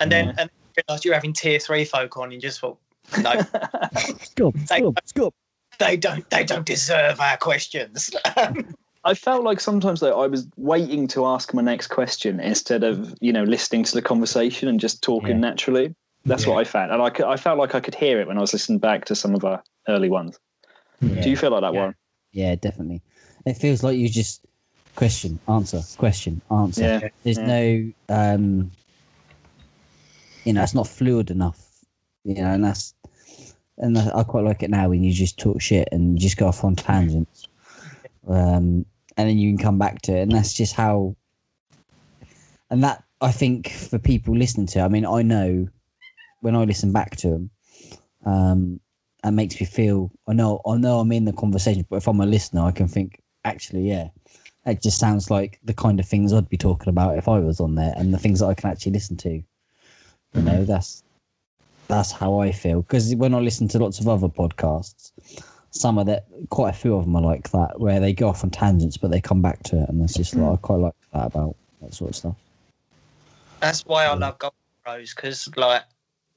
And 0.00 0.12
then 0.12 0.26
Yeah. 0.26 0.34
and 0.38 0.50
you 0.76 0.82
realised 0.88 1.04
you're 1.04 1.14
having 1.14 1.32
tier 1.32 1.58
three 1.58 1.84
folk 1.84 2.16
on. 2.18 2.30
You 2.32 2.38
just 2.40 2.60
thought, 2.60 2.78
no, 3.22 3.30
Scub, 3.30 4.52
scub, 4.66 4.96
scub. 5.06 5.32
they 5.78 5.96
don't. 5.96 6.28
They 6.30 6.44
don't 6.44 6.66
deserve 6.66 7.20
our 7.20 7.36
questions. 7.36 8.10
I 9.04 9.14
felt 9.14 9.44
like 9.44 9.60
sometimes 9.60 10.00
though 10.00 10.20
I 10.20 10.26
was 10.26 10.48
waiting 10.56 11.06
to 11.08 11.26
ask 11.26 11.54
my 11.54 11.62
next 11.62 11.86
question 11.88 12.40
instead 12.40 12.82
of 12.84 13.14
you 13.20 13.32
know 13.32 13.44
listening 13.44 13.84
to 13.84 13.92
the 13.94 14.02
conversation 14.02 14.68
and 14.68 14.80
just 14.80 15.02
talking 15.02 15.30
Yeah. 15.30 15.36
naturally. 15.50 15.94
That's 16.26 16.46
what 16.46 16.58
I 16.58 16.64
found, 16.64 16.92
and 16.92 17.00
I, 17.00 17.32
I 17.32 17.36
felt 17.36 17.58
like 17.58 17.74
I 17.74 17.80
could 17.80 17.94
hear 17.94 18.20
it 18.20 18.26
when 18.26 18.36
I 18.36 18.40
was 18.40 18.52
listening 18.52 18.78
back 18.78 19.04
to 19.06 19.14
some 19.14 19.34
of 19.34 19.44
our 19.44 19.62
early 19.88 20.10
ones. 20.10 20.38
Yeah. 21.00 21.22
Do 21.22 21.30
you 21.30 21.36
feel 21.36 21.50
like 21.50 21.62
that, 21.62 21.72
Yeah. 21.72 21.78
Warren? 21.78 21.94
Yeah, 22.32 22.54
definitely. 22.56 23.00
It 23.46 23.54
feels 23.54 23.82
like 23.82 23.96
you 23.96 24.08
just 24.08 24.44
question, 24.96 25.38
answer, 25.48 25.82
question, 25.96 26.40
answer. 26.50 26.82
Yeah. 26.82 27.08
There's 27.22 27.38
yeah. 27.38 27.46
no, 27.46 27.92
um, 28.08 28.70
you 30.44 30.52
know, 30.52 30.62
it's 30.62 30.74
not 30.74 30.88
fluid 30.88 31.30
enough. 31.30 31.62
You 32.24 32.34
know, 32.34 32.46
and 32.50 32.64
that's, 32.64 32.92
and 33.78 33.96
I 33.96 34.10
I 34.12 34.22
quite 34.24 34.44
like 34.44 34.64
it 34.64 34.70
now 34.70 34.88
when 34.88 35.04
you 35.04 35.12
just 35.12 35.38
talk 35.38 35.60
shit 35.60 35.88
and 35.92 36.14
you 36.14 36.18
just 36.18 36.36
go 36.36 36.48
off 36.48 36.64
on 36.64 36.74
tangents, 36.74 37.46
um, 38.26 38.84
and 39.16 39.28
then 39.28 39.38
you 39.38 39.50
can 39.50 39.62
come 39.62 39.78
back 39.78 40.02
to 40.02 40.16
it, 40.16 40.22
and 40.22 40.32
that's 40.32 40.52
just 40.52 40.74
how. 40.74 41.14
And 42.68 42.82
that 42.82 43.04
I 43.20 43.30
think 43.30 43.70
for 43.70 43.98
people 43.98 44.36
listening 44.36 44.66
to, 44.68 44.80
I 44.80 44.88
mean, 44.88 45.06
I 45.06 45.22
know 45.22 45.68
when 46.46 46.54
I 46.54 46.62
listen 46.62 46.92
back 46.92 47.16
to 47.16 47.28
them, 47.28 47.50
um, 48.24 48.80
that 49.24 49.32
makes 49.32 49.58
me 49.60 49.66
feel. 49.66 50.12
I 50.28 50.32
know, 50.32 50.60
I 50.64 50.76
know, 50.76 51.00
I'm 51.00 51.10
in 51.10 51.24
the 51.24 51.32
conversation, 51.32 51.84
but 51.90 51.96
if 51.96 52.06
I'm 52.06 52.20
a 52.20 52.26
listener, 52.26 52.62
I 52.62 52.70
can 52.70 52.86
think, 52.86 53.20
actually, 53.44 53.88
yeah, 53.88 54.10
it 54.64 54.80
just 54.80 55.00
sounds 55.00 55.28
like 55.28 55.58
the 55.64 55.74
kind 55.74 55.98
of 55.98 56.06
things 56.06 56.32
I'd 56.32 56.48
be 56.48 56.56
talking 56.56 56.88
about 56.88 57.18
if 57.18 57.26
I 57.26 57.40
was 57.40 57.58
on 57.58 57.74
there, 57.74 57.92
and 57.96 58.14
the 58.14 58.18
things 58.18 58.38
that 58.38 58.46
I 58.46 58.54
can 58.54 58.70
actually 58.70 58.92
listen 58.92 59.16
to. 59.16 59.42
You 60.34 60.42
know, 60.42 60.64
that's 60.64 61.02
that's 61.88 62.12
how 62.12 62.38
I 62.38 62.52
feel 62.52 62.82
because 62.82 63.12
when 63.16 63.34
I 63.34 63.40
listen 63.40 63.66
to 63.68 63.80
lots 63.80 63.98
of 63.98 64.06
other 64.06 64.28
podcasts, 64.28 65.10
some 65.70 65.98
of 65.98 66.06
that, 66.06 66.26
quite 66.50 66.70
a 66.70 66.78
few 66.78 66.94
of 66.94 67.06
them 67.06 67.16
are 67.16 67.22
like 67.22 67.50
that, 67.50 67.80
where 67.80 67.98
they 67.98 68.12
go 68.12 68.28
off 68.28 68.44
on 68.44 68.50
tangents, 68.50 68.96
but 68.96 69.10
they 69.10 69.20
come 69.20 69.42
back 69.42 69.64
to 69.64 69.82
it, 69.82 69.88
and 69.88 70.00
that's 70.00 70.14
just 70.14 70.36
like 70.36 70.52
I 70.52 70.56
quite 70.62 70.76
like 70.76 70.94
that 71.12 71.26
about 71.26 71.56
that 71.82 71.92
sort 71.92 72.10
of 72.10 72.16
stuff. 72.16 72.36
That's 73.58 73.84
why 73.84 74.04
I 74.04 74.14
love 74.14 74.38
Golf 74.38 74.54
Bros 74.84 75.12
because 75.12 75.48
like 75.56 75.82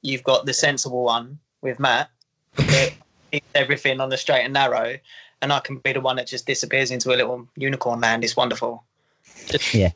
you've 0.02 0.24
got 0.24 0.46
the 0.46 0.54
sensible 0.54 1.04
one 1.04 1.38
with 1.62 1.78
Matt 1.78 2.10
that 2.56 2.92
keeps 3.32 3.46
everything 3.54 4.00
on 4.00 4.08
the 4.08 4.16
straight 4.16 4.44
and 4.44 4.54
narrow, 4.54 4.96
and 5.42 5.52
I 5.52 5.60
can 5.60 5.78
be 5.78 5.92
the 5.92 6.00
one 6.00 6.16
that 6.16 6.26
just 6.26 6.46
disappears 6.46 6.90
into 6.90 7.10
a 7.10 7.16
little 7.16 7.48
unicorn 7.56 8.00
land. 8.00 8.24
It's 8.24 8.36
wonderful. 8.36 8.84
Just 9.46 9.74
Yeah. 9.74 9.90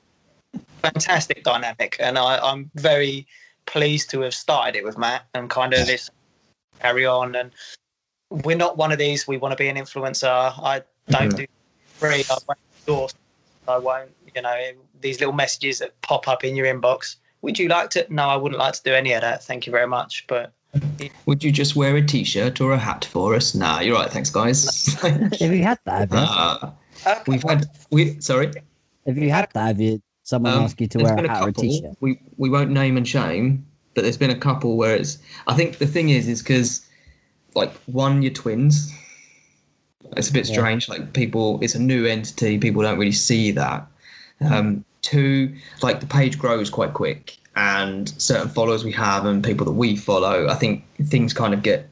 fantastic 0.83 1.43
dynamic, 1.43 1.97
and 1.99 2.19
I, 2.19 2.39
I'm 2.39 2.71
very 2.75 3.27
pleased 3.67 4.11
to 4.11 4.21
have 4.21 4.35
started 4.35 4.77
it 4.77 4.85
with 4.85 4.99
Matt 4.99 5.27
and 5.35 5.49
kind 5.49 5.73
of 5.73 5.87
this 5.87 6.11
carry 6.81 7.07
on. 7.07 7.35
And 7.35 7.51
we're 8.31 8.57
not 8.57 8.77
one 8.77 8.93
of 8.93 8.99
these. 8.99 9.27
We 9.27 9.39
want 9.39 9.53
to 9.53 9.57
be 9.57 9.69
an 9.69 9.77
influencer. 9.77 10.53
I 10.63 10.83
don't 11.11 11.33
Mhm. 11.33 11.37
do 11.37 11.47
free. 11.99 12.25
I 12.29 12.37
won't 12.47 12.59
endorse. 12.87 13.15
I 13.67 13.79
won't. 13.79 14.15
You 14.35 14.43
know 14.43 14.73
these 15.01 15.21
little 15.21 15.33
messages 15.33 15.79
that 15.79 15.99
pop 16.03 16.29
up 16.29 16.45
in 16.45 16.57
your 16.57 16.67
inbox. 16.67 17.17
Would 17.45 17.59
you 17.59 17.69
like 17.69 17.91
to? 17.91 18.07
No, 18.09 18.25
I 18.29 18.37
wouldn't 18.37 18.59
like 18.59 18.73
to 18.75 18.83
do 18.83 18.93
any 18.95 19.13
of 19.13 19.21
that. 19.21 19.45
Thank 19.45 19.67
you 19.67 19.71
very 19.71 19.87
much. 19.87 20.27
But 20.27 20.53
Would 21.27 21.45
you 21.45 21.53
just 21.53 21.77
wear 21.77 21.95
a 21.97 22.03
t-shirt 22.05 22.61
or 22.61 22.73
a 22.73 22.79
hat 22.79 23.05
for 23.05 23.35
us? 23.35 23.55
Nah, 23.55 23.81
you're 23.81 23.95
right. 23.97 24.11
Thanks, 24.11 24.31
guys. 24.31 24.87
Have 25.03 25.41
you 25.55 25.63
had 25.63 25.79
that? 25.85 25.99
Have 26.01 26.13
you? 26.13 26.19
uh, 26.19 26.71
okay. 27.07 27.23
we've 27.29 27.43
had 27.43 27.67
we 27.91 28.19
sorry. 28.21 28.51
Have 29.07 29.19
you 29.19 29.31
had 29.31 29.49
that? 29.53 29.67
Have 29.69 29.81
you 29.81 30.01
someone 30.23 30.55
Um, 30.55 30.63
ask 30.63 30.81
you 30.81 30.89
to 30.89 30.99
wear 30.99 31.15
a 31.17 31.29
hat 31.29 31.43
or 31.43 31.49
a 31.49 31.53
couple. 31.53 31.63
t-shirt? 31.65 31.97
We 32.01 32.19
we 32.39 32.49
won't 32.49 32.71
name 32.71 32.97
and 32.97 33.07
shame, 33.07 33.65
but 33.95 34.03
there's 34.03 34.17
been 34.17 34.31
a 34.31 34.39
couple 34.39 34.77
where 34.79 34.97
it's. 34.97 35.19
I 35.47 35.55
think 35.55 35.79
the 35.79 35.87
thing 35.87 36.09
is, 36.09 36.27
is 36.29 36.41
because 36.43 36.87
like 37.55 37.73
one, 37.87 38.23
you're 38.23 38.33
twins. 38.33 38.91
It's 40.17 40.31
a 40.31 40.33
bit 40.33 40.49
Yeah. 40.49 40.55
strange. 40.55 40.89
Like 40.89 41.13
people, 41.13 41.59
it's 41.63 41.75
a 41.75 41.79
new 41.81 42.07
entity. 42.07 42.57
People 42.59 42.83
don't 42.83 42.99
really 42.99 43.13
see 43.13 43.51
that. 43.53 43.87
Um, 44.41 44.85
two, 45.05 45.55
like 45.83 46.01
the 46.01 46.07
page 46.07 46.39
grows 46.39 46.71
quite 46.71 46.95
quick, 46.95 47.37
and 47.55 48.09
certain 48.21 48.49
followers 48.49 48.85
we 48.85 48.93
have 48.93 49.27
and 49.27 49.45
people 49.45 49.65
that 49.67 49.73
we 49.73 49.97
follow, 49.97 50.49
I 50.49 50.55
think 50.55 50.85
things 51.05 51.33
kind 51.33 51.55
of 51.55 51.63
get 51.63 51.89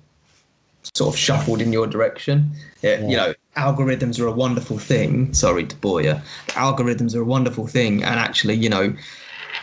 sort 0.94 1.14
of 1.14 1.18
shuffled 1.18 1.60
in 1.60 1.72
your 1.72 1.86
direction. 1.86 2.50
Yeah, 2.82 3.00
Yeah. 3.00 3.08
You 3.08 3.16
know, 3.16 3.34
algorithms 3.56 4.18
are 4.18 4.26
a 4.26 4.32
wonderful 4.32 4.78
thing. 4.78 5.32
Sorry 5.32 5.64
to 5.66 5.76
bore 5.76 6.02
you. 6.02 6.16
Algorithms 6.48 7.14
are 7.14 7.20
a 7.20 7.24
wonderful 7.24 7.66
thing, 7.66 8.02
and 8.02 8.18
actually, 8.18 8.54
you 8.54 8.68
know, 8.68 8.94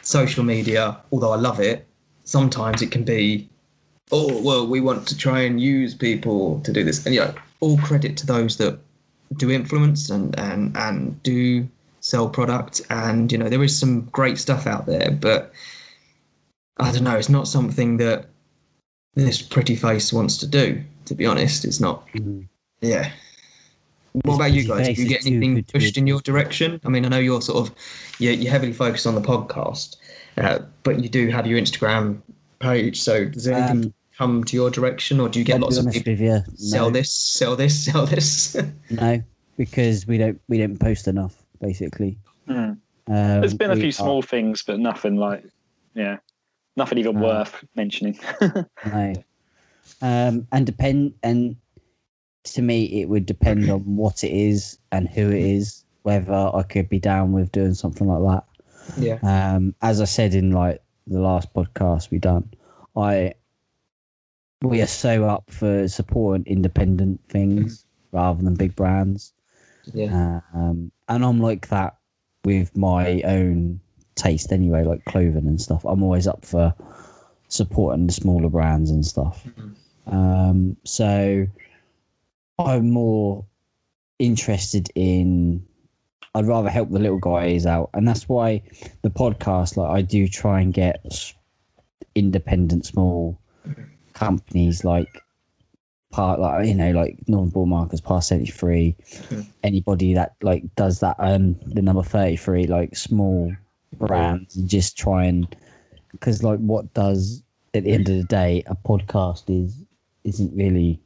social 0.01 0.43
media, 0.43 0.97
although 1.11 1.31
I 1.31 1.38
love 1.38 1.59
it, 1.59 1.85
sometimes 2.23 2.81
it 2.81 2.91
can 2.91 3.03
be, 3.03 3.49
oh 4.11 4.41
well, 4.41 4.67
we 4.67 4.80
want 4.80 5.07
to 5.07 5.17
try 5.17 5.41
and 5.41 5.59
use 5.59 5.95
people 5.95 6.61
to 6.61 6.71
do 6.71 6.84
this, 6.84 7.05
and 7.05 7.15
you 7.15 7.21
know, 7.21 7.34
all 7.59 7.77
credit 7.80 8.15
to 8.17 8.26
those 8.26 8.57
that 8.57 8.80
do 9.38 9.51
influence 9.51 10.09
and 10.09 10.38
and 10.39 10.76
and 10.77 11.21
do 11.23 11.67
sell 12.10 12.27
product, 12.27 12.81
and 12.90 13.31
you 13.31 13.38
know, 13.38 13.49
there 13.49 13.64
is 13.64 13.77
some 13.77 14.02
great 14.11 14.38
stuff 14.38 14.65
out 14.65 14.86
there, 14.88 15.11
but 15.11 15.52
I 16.77 16.91
don't 16.91 17.03
know, 17.03 17.15
it's 17.18 17.30
not 17.30 17.48
something 17.48 17.98
that 17.98 18.26
this 19.15 19.41
pretty 19.41 19.76
face 19.76 20.11
wants 20.11 20.38
to 20.38 20.48
do. 20.48 20.81
To 21.06 21.15
be 21.15 21.26
honest, 21.26 21.65
it's 21.65 21.80
not. 21.80 22.07
Mhm. 22.14 22.48
Yeah. 22.81 23.11
What 24.23 24.36
about 24.36 24.53
you 24.53 24.68
guys? 24.68 24.95
Do 24.95 25.03
you 25.03 25.07
get 25.10 25.26
anything 25.26 25.64
pushed 25.64 25.98
in 25.98 26.07
your 26.07 26.19
direction? 26.22 26.80
I 26.84 26.90
mean, 26.90 27.06
I 27.06 27.10
know 27.10 27.19
you're 27.19 27.41
sort 27.41 27.68
of 27.68 27.76
you're, 28.19 28.34
you're 28.34 28.52
heavily 28.52 28.73
focused 28.73 29.06
on 29.06 29.15
the 29.15 29.22
podcast, 29.22 29.98
uh, 30.38 30.60
but 30.84 31.02
you 31.02 31.10
do 31.10 31.30
have 31.30 31.45
your 31.45 31.60
Instagram 31.60 32.22
page. 32.60 33.02
So 33.02 33.26
does 33.26 33.48
anything 33.48 33.86
Um, 33.86 33.94
come 34.18 34.44
to 34.45 34.56
your 34.56 34.69
direction, 34.72 35.19
or 35.19 35.30
do 35.30 35.40
you 35.40 35.45
get 35.45 35.56
I'll 35.56 35.61
lots 35.61 35.77
of 35.77 35.91
people 35.91 36.14
you, 36.14 36.44
sell 36.56 36.90
this, 36.91 37.11
sell 37.11 37.56
this, 37.56 37.84
sell 37.86 38.06
this? 38.06 38.56
no, 38.90 39.22
because 39.57 40.07
we 40.07 40.18
don't 40.18 40.41
we 40.48 40.57
don't 40.57 40.80
post 40.80 41.07
enough. 41.07 41.38
Basically, 41.61 42.18
Hmm. 42.48 42.53
um, 42.56 42.80
There's 43.07 43.53
been 43.53 43.72
a 43.72 43.76
we 43.76 43.81
few 43.81 43.90
are- 43.90 43.91
small 43.91 44.22
things, 44.22 44.64
but 44.64 44.80
nothing 44.80 45.15
like, 45.18 45.44
yeah, 45.94 46.18
nothing 46.77 46.98
even 46.99 47.18
Uh, 47.18 47.22
worth 47.22 47.64
mentioning. 47.76 48.18
No. 48.86 49.14
Um, 50.02 50.48
and 50.53 50.65
depend 50.65 51.14
and 51.23 51.57
to 52.45 52.61
me 52.61 53.02
it 53.02 53.10
would 53.10 53.26
depend 53.26 53.69
on 53.69 53.81
what 53.98 54.23
it 54.23 54.31
is 54.31 54.77
and 54.94 55.10
who 55.10 55.30
it 55.30 55.41
is, 55.41 55.84
whether 56.03 56.31
I 56.34 56.64
could 56.64 56.88
be 56.88 56.99
down 56.99 57.34
with 57.34 57.52
doing 57.52 57.73
something 57.73 58.07
like 58.07 58.23
that. 58.98 59.03
yeah, 59.03 59.19
Um, 59.56 59.76
as 59.81 59.99
I 59.99 60.06
said 60.06 60.34
in 60.34 60.52
like 60.52 60.81
the 61.07 61.19
last 61.19 61.53
podcast 61.53 62.10
we 62.11 62.19
done, 62.19 62.49
I 62.95 63.34
we 64.61 64.81
are 64.81 64.88
so 64.88 65.26
up 65.26 65.49
for 65.52 65.88
supporting 65.90 66.45
independent 66.45 67.19
things 67.30 67.86
rather 68.14 68.41
than 68.41 68.56
big 68.56 68.76
brands. 68.76 69.34
Yeah, 69.93 70.41
Um, 70.53 70.91
and 71.07 71.25
I'm 71.25 71.39
like 71.39 71.69
that 71.69 71.97
with 72.45 72.75
my 72.77 73.21
own 73.21 73.79
taste 74.15 74.51
anyway, 74.51 74.83
like 74.83 75.03
clothing 75.05 75.47
and 75.47 75.61
stuff. 75.61 75.85
I'm 75.85 76.03
always 76.03 76.27
up 76.27 76.45
for 76.45 76.73
supporting 77.47 78.07
the 78.07 78.13
smaller 78.13 78.49
brands 78.49 78.91
and 78.91 79.05
stuff. 79.05 79.45
Mhm. 79.45 79.75
Um, 80.13 80.77
so 80.83 81.47
I'm 82.57 82.89
more 82.89 83.45
interested 84.19 84.89
in. 84.95 85.65
I'd 86.35 86.45
rather 86.45 86.69
help 86.69 86.89
the 86.91 86.99
little 86.99 87.19
guys 87.19 87.65
out, 87.65 87.89
and 87.93 88.07
that's 88.07 88.29
why 88.29 88.61
the 89.01 89.09
podcast, 89.09 89.77
like 89.77 89.89
I 89.89 90.01
do, 90.01 90.27
try 90.27 90.61
and 90.61 90.73
get 90.73 91.33
independent 92.15 92.85
small 92.85 93.39
companies 94.13 94.83
like 94.83 95.21
part 96.11 96.40
like 96.40 96.65
you 96.68 96.73
know 96.76 96.91
like 96.91 97.18
Northern 97.27 97.49
Ball 97.52 97.65
Markers, 97.65 98.02
Past 98.02 98.30
Seventy 98.30 98.52
Three, 98.52 98.95
Mhm. 99.30 99.45
anybody 99.64 100.14
that 100.14 100.34
like 100.41 100.64
does 100.76 100.99
that 101.02 101.15
um 101.19 101.56
the 101.65 101.81
number 101.81 102.03
thirty 102.03 102.36
three 102.36 102.65
like 102.68 102.95
small 102.95 103.53
brands 103.94 104.56
and 104.56 104.69
just 104.69 104.98
try 104.98 105.26
and 105.26 105.56
because 106.11 106.44
like 106.44 106.60
what 106.60 106.91
does 106.94 107.44
at 107.73 107.84
the 107.84 107.91
end 107.91 108.10
of 108.10 108.18
the 108.18 108.23
day 108.23 108.64
a 108.68 108.76
podcast 108.76 109.44
is 109.49 109.84
isn't 110.23 110.56
really 110.56 110.99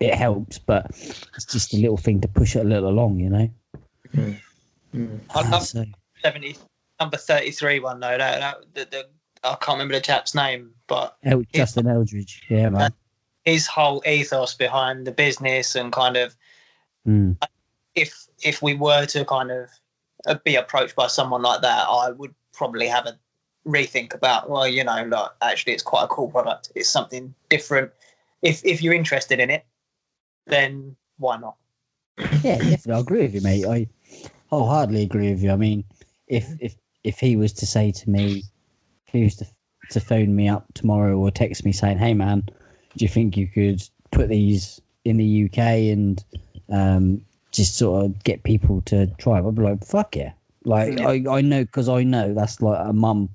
it 0.00 0.14
helps 0.14 0.58
but 0.58 0.86
it's 0.90 1.44
just 1.46 1.74
a 1.74 1.76
little 1.76 1.96
thing 1.96 2.20
to 2.20 2.28
push 2.28 2.56
it 2.56 2.60
a 2.64 2.68
little 2.68 2.88
along 2.88 3.18
you 3.20 3.28
know 3.30 3.48
Mm. 4.92 5.20
I 5.32 5.48
love 5.48 5.62
so, 5.64 5.84
70, 6.22 6.56
number 6.98 7.16
33 7.16 7.78
one 7.78 8.00
though. 8.00 8.18
That, 8.18 8.40
that, 8.40 8.56
the, 8.74 8.84
the, 8.90 9.06
I 9.44 9.54
can't 9.60 9.76
remember 9.76 9.94
the 9.94 10.00
chap's 10.00 10.34
name, 10.34 10.72
but 10.88 11.16
El- 11.22 11.44
Justin 11.54 11.86
Eldridge 11.86 12.42
yeah 12.48 12.68
man 12.70 12.92
his 13.50 13.66
whole 13.66 14.02
ethos 14.06 14.54
behind 14.54 15.06
the 15.06 15.12
business 15.12 15.74
and 15.74 15.92
kind 15.92 16.16
of 16.16 16.36
mm. 17.06 17.36
if 17.94 18.26
if 18.42 18.62
we 18.62 18.74
were 18.74 19.06
to 19.06 19.24
kind 19.24 19.50
of 19.50 19.68
uh, 20.26 20.36
be 20.44 20.56
approached 20.56 20.96
by 20.96 21.06
someone 21.06 21.42
like 21.42 21.62
that, 21.62 21.86
I 21.88 22.10
would 22.10 22.34
probably 22.52 22.86
have 22.86 23.06
a 23.06 23.18
rethink 23.66 24.14
about. 24.14 24.48
Well, 24.48 24.68
you 24.68 24.84
know, 24.84 25.04
like 25.04 25.30
actually, 25.42 25.74
it's 25.74 25.82
quite 25.82 26.04
a 26.04 26.08
cool 26.08 26.30
product. 26.30 26.72
It's 26.74 26.88
something 26.88 27.34
different. 27.48 27.90
If 28.42 28.64
if 28.64 28.82
you're 28.82 28.94
interested 28.94 29.40
in 29.40 29.50
it, 29.50 29.64
then 30.46 30.96
why 31.18 31.36
not? 31.38 31.56
yeah 32.42 32.58
definitely 32.58 32.92
I 32.92 32.98
agree 32.98 33.22
with 33.22 33.34
you 33.34 33.40
mate 33.40 33.66
I 33.66 33.88
wholeheartedly 34.48 35.02
agree 35.02 35.30
with 35.30 35.42
you 35.42 35.52
I 35.52 35.56
mean 35.56 35.84
if 36.26 36.46
if 36.60 36.74
if 37.04 37.18
he 37.18 37.36
was 37.36 37.52
to 37.54 37.66
say 37.66 37.90
to 37.92 38.10
me 38.10 38.42
if 39.06 39.12
he 39.12 39.24
was 39.24 39.36
to, 39.36 39.46
to 39.90 40.00
phone 40.00 40.34
me 40.34 40.48
up 40.48 40.66
tomorrow 40.74 41.16
or 41.16 41.30
text 41.30 41.64
me 41.64 41.72
saying 41.72 41.98
hey 41.98 42.14
man 42.14 42.44
do 42.96 43.04
you 43.04 43.08
think 43.08 43.36
you 43.36 43.46
could 43.46 43.82
put 44.10 44.28
these 44.28 44.80
in 45.04 45.16
the 45.16 45.44
UK 45.44 45.58
and 45.58 46.24
um, 46.70 47.24
just 47.52 47.76
sort 47.76 48.04
of 48.04 48.24
get 48.24 48.42
people 48.42 48.80
to 48.82 49.06
try 49.18 49.38
it? 49.38 49.46
I'd 49.46 49.54
be 49.54 49.62
like, 49.62 49.84
fuck 49.84 50.16
yeah. 50.16 50.32
Like, 50.64 50.98
Yeah. 50.98 51.08
I, 51.08 51.24
I 51.38 51.40
know, 51.40 51.64
because 51.64 51.88
I 51.88 52.02
know 52.02 52.34
that's 52.34 52.60
like 52.60 52.78
a 52.86 52.92
mum, 52.92 53.28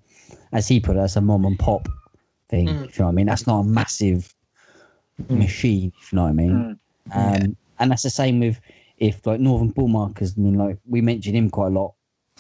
as 0.52 0.68
he 0.68 0.80
put 0.80 0.96
it, 0.96 1.00
that's 1.00 1.16
a 1.16 1.22
mum 1.22 1.46
and 1.46 1.58
pop 1.58 1.88
thing. 2.50 2.68
Mm. 2.68 2.74
You 2.74 2.80
know 3.00 3.06
what 3.06 3.08
I 3.08 3.12
mean? 3.12 3.26
That's 3.26 3.48
not 3.48 3.60
a 3.60 3.64
massive 3.64 4.32
Mm. 5.30 5.38
machine, 5.38 5.94
if 6.02 6.12
you 6.12 6.18
know 6.18 6.24
what 6.24 6.30
I 6.30 6.34
mean. 6.34 6.52
Mm. 6.52 7.16
Um, 7.16 7.42
Yeah. 7.42 7.48
And 7.80 7.92
that's 7.92 8.04
the 8.04 8.10
same 8.10 8.42
with 8.42 8.60
if 8.98 9.26
like 9.26 9.40
Northern 9.40 9.70
Ball 9.70 9.88
Markers, 9.88 10.34
I 10.38 10.42
mean, 10.42 10.56
like 10.56 10.78
we 10.88 11.00
mentioned 11.02 11.38
him 11.38 11.50
quite 11.50 11.68
a 11.68 11.70
lot, 11.70 11.94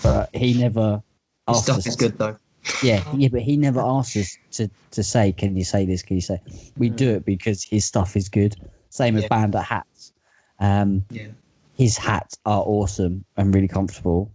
but 0.03 0.29
he 0.35 0.53
never 0.59 1.01
His 1.47 1.63
stuff 1.63 1.87
is 1.87 1.95
good 1.95 2.17
though. 2.17 2.37
Yeah, 2.81 3.03
yeah, 3.15 3.29
but 3.31 3.41
he 3.41 3.57
never 3.57 3.79
asks 3.81 4.15
us 4.17 4.37
to, 4.51 4.69
to 4.91 5.03
say, 5.03 5.31
"Can 5.31 5.55
you 5.55 5.63
say 5.63 5.85
this? 5.85 6.01
Can 6.03 6.15
you 6.17 6.21
say?" 6.21 6.39
We 6.77 6.89
do 6.89 7.09
it 7.11 7.25
because 7.25 7.63
his 7.63 7.85
stuff 7.85 8.15
is 8.15 8.29
good. 8.29 8.55
Same 8.89 9.17
Yeah. 9.17 9.27
Bandit 9.27 9.63
hats. 9.63 10.13
Um, 10.59 11.03
Yeah. 11.09 11.27
his 11.73 11.97
hats 11.97 12.37
are 12.45 12.61
awesome 12.65 13.25
and 13.37 13.53
really 13.53 13.67
comfortable. 13.67 14.31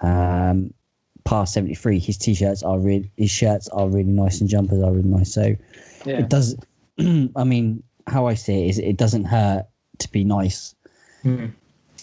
Um, 0.00 0.72
past 1.24 1.52
seventy 1.54 1.74
three, 1.74 1.98
his 1.98 2.16
t-shirts 2.18 2.62
are 2.62 2.78
really, 2.78 3.10
his 3.16 3.30
shirts 3.30 3.68
are 3.68 3.88
really 3.88 4.04
nice, 4.10 4.40
and 4.40 4.48
jumpers 4.48 4.82
are 4.82 4.92
really 4.92 5.08
nice. 5.08 5.32
So 5.32 5.54
Yeah. 6.04 6.18
it 6.20 6.28
does. 6.28 6.56
I 6.98 7.44
mean, 7.44 7.82
how 8.06 8.26
I 8.26 8.34
see 8.34 8.64
it 8.66 8.70
is, 8.70 8.78
it 8.78 8.96
doesn't 8.96 9.24
hurt 9.24 9.66
to 9.98 10.10
be 10.10 10.24
nice 10.24 10.74
Mm. 11.24 11.52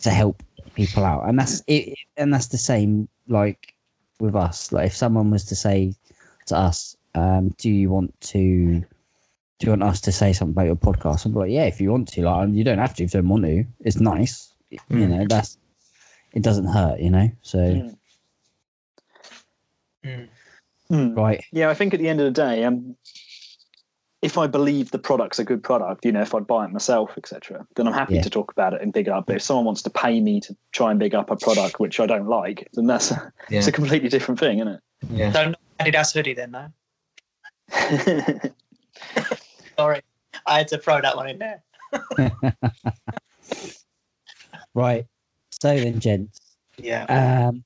to 0.03 0.11
help 0.11 0.43
people 0.75 1.03
out, 1.03 1.27
and 1.27 1.39
that's 1.39 1.63
it. 1.67 1.97
And 2.17 2.31
that's 2.33 2.47
the 2.47 2.57
same 2.57 3.09
like 3.27 3.73
with 4.19 4.35
us. 4.35 4.72
Like 4.72 4.88
if 4.88 4.95
someone 4.95 5.31
was 5.31 5.45
to 5.45 5.56
say 5.56 5.94
to 6.48 6.57
us, 6.57 6.95
um, 7.15 7.49
"Do 7.57 7.69
you 7.69 7.89
want 7.89 8.19
to?" 8.22 8.84
Do 9.60 9.65
you 9.65 9.72
want 9.72 9.81
us 9.84 10.02
to 10.02 10.11
say 10.11 10.34
something 10.34 10.53
about 10.53 10.68
your 10.68 10.76
podcast? 10.76 11.26
I'm 11.26 11.34
like, 11.34 11.49
yeah, 11.49 11.64
if 11.65 11.81
you 11.81 11.89
want 11.89 12.10
to, 12.10 12.22
like, 12.22 12.49
you 12.52 12.64
don't 12.64 12.77
have 12.77 12.94
to 12.94 13.03
if 13.03 13.11
you 13.11 13.22
don't 13.22 13.30
want 13.30 13.44
to. 13.45 13.65
It's 13.80 13.99
nice, 13.99 14.53
you 14.69 14.80
Mm. 14.91 15.10
know. 15.10 15.26
That's 15.27 15.57
it 16.34 16.44
doesn't 16.44 16.68
hurt, 16.68 16.99
you 16.99 17.10
know. 17.10 17.31
So 17.41 17.57
Mm. 17.57 17.98
Mm. 20.06 20.30
Mm. 20.91 21.18
right, 21.18 21.44
Yeah, 21.52 21.69
I 21.69 21.73
think 21.73 21.95
at 21.95 21.99
the 21.99 22.07
end 22.07 22.22
of 22.22 22.26
the 22.26 22.31
day, 22.39 22.64
um, 22.65 22.95
if 24.22 24.38
I 24.38 24.48
believe 24.48 24.89
the 24.91 24.98
product's 24.99 25.38
a 25.38 25.44
good 25.44 25.61
product, 25.64 26.03
you 26.03 26.11
know, 26.11 26.22
if 26.22 26.34
I'd 26.34 26.48
buy 26.48 26.65
it 26.65 26.72
myself, 26.72 27.11
etc., 27.18 27.68
then 27.76 27.88
I'm 27.88 27.94
happy 27.94 28.15
Yeah. 28.15 28.22
to 28.23 28.30
talk 28.30 28.52
about 28.52 28.73
it 28.73 28.81
and 28.81 28.91
big 28.91 29.07
it 29.07 29.11
up. 29.11 29.27
But 29.27 29.35
if 29.38 29.41
someone 29.44 29.65
wants 29.65 29.84
to 29.84 29.89
pay 29.91 30.19
me 30.22 30.39
to 30.41 30.56
try 30.72 30.89
and 30.89 30.99
big 30.99 31.14
up 31.14 31.30
a 31.30 31.35
product 31.35 31.80
which 31.80 31.99
I 31.99 32.07
don't 32.07 32.27
like, 32.27 32.68
then 32.73 32.88
that's 32.88 33.11
a, 33.11 33.31
Yeah. 33.49 33.60
it's 33.60 33.68
a 33.68 33.72
completely 33.72 34.10
different 34.10 34.39
thing, 34.39 34.57
isn't 34.60 34.73
it? 34.73 34.81
Yeah. 35.11 35.31
So 35.31 35.45
not 35.49 35.60
Adidas 35.80 36.14
hoodie 36.14 36.34
then, 36.34 36.52
no. 36.52 36.68
it? 37.72 38.53
Sorry, 39.77 40.02
I 40.48 40.57
had 40.57 40.68
to 40.69 40.80
throw 40.80 40.99
that 40.99 41.15
one 41.15 41.30
in 41.30 41.38
there. 41.38 41.61
right. 44.73 45.06
So 45.52 45.77
then, 45.77 45.99
gents, 45.99 46.39
Yeah. 46.77 47.03
um, 47.49 47.64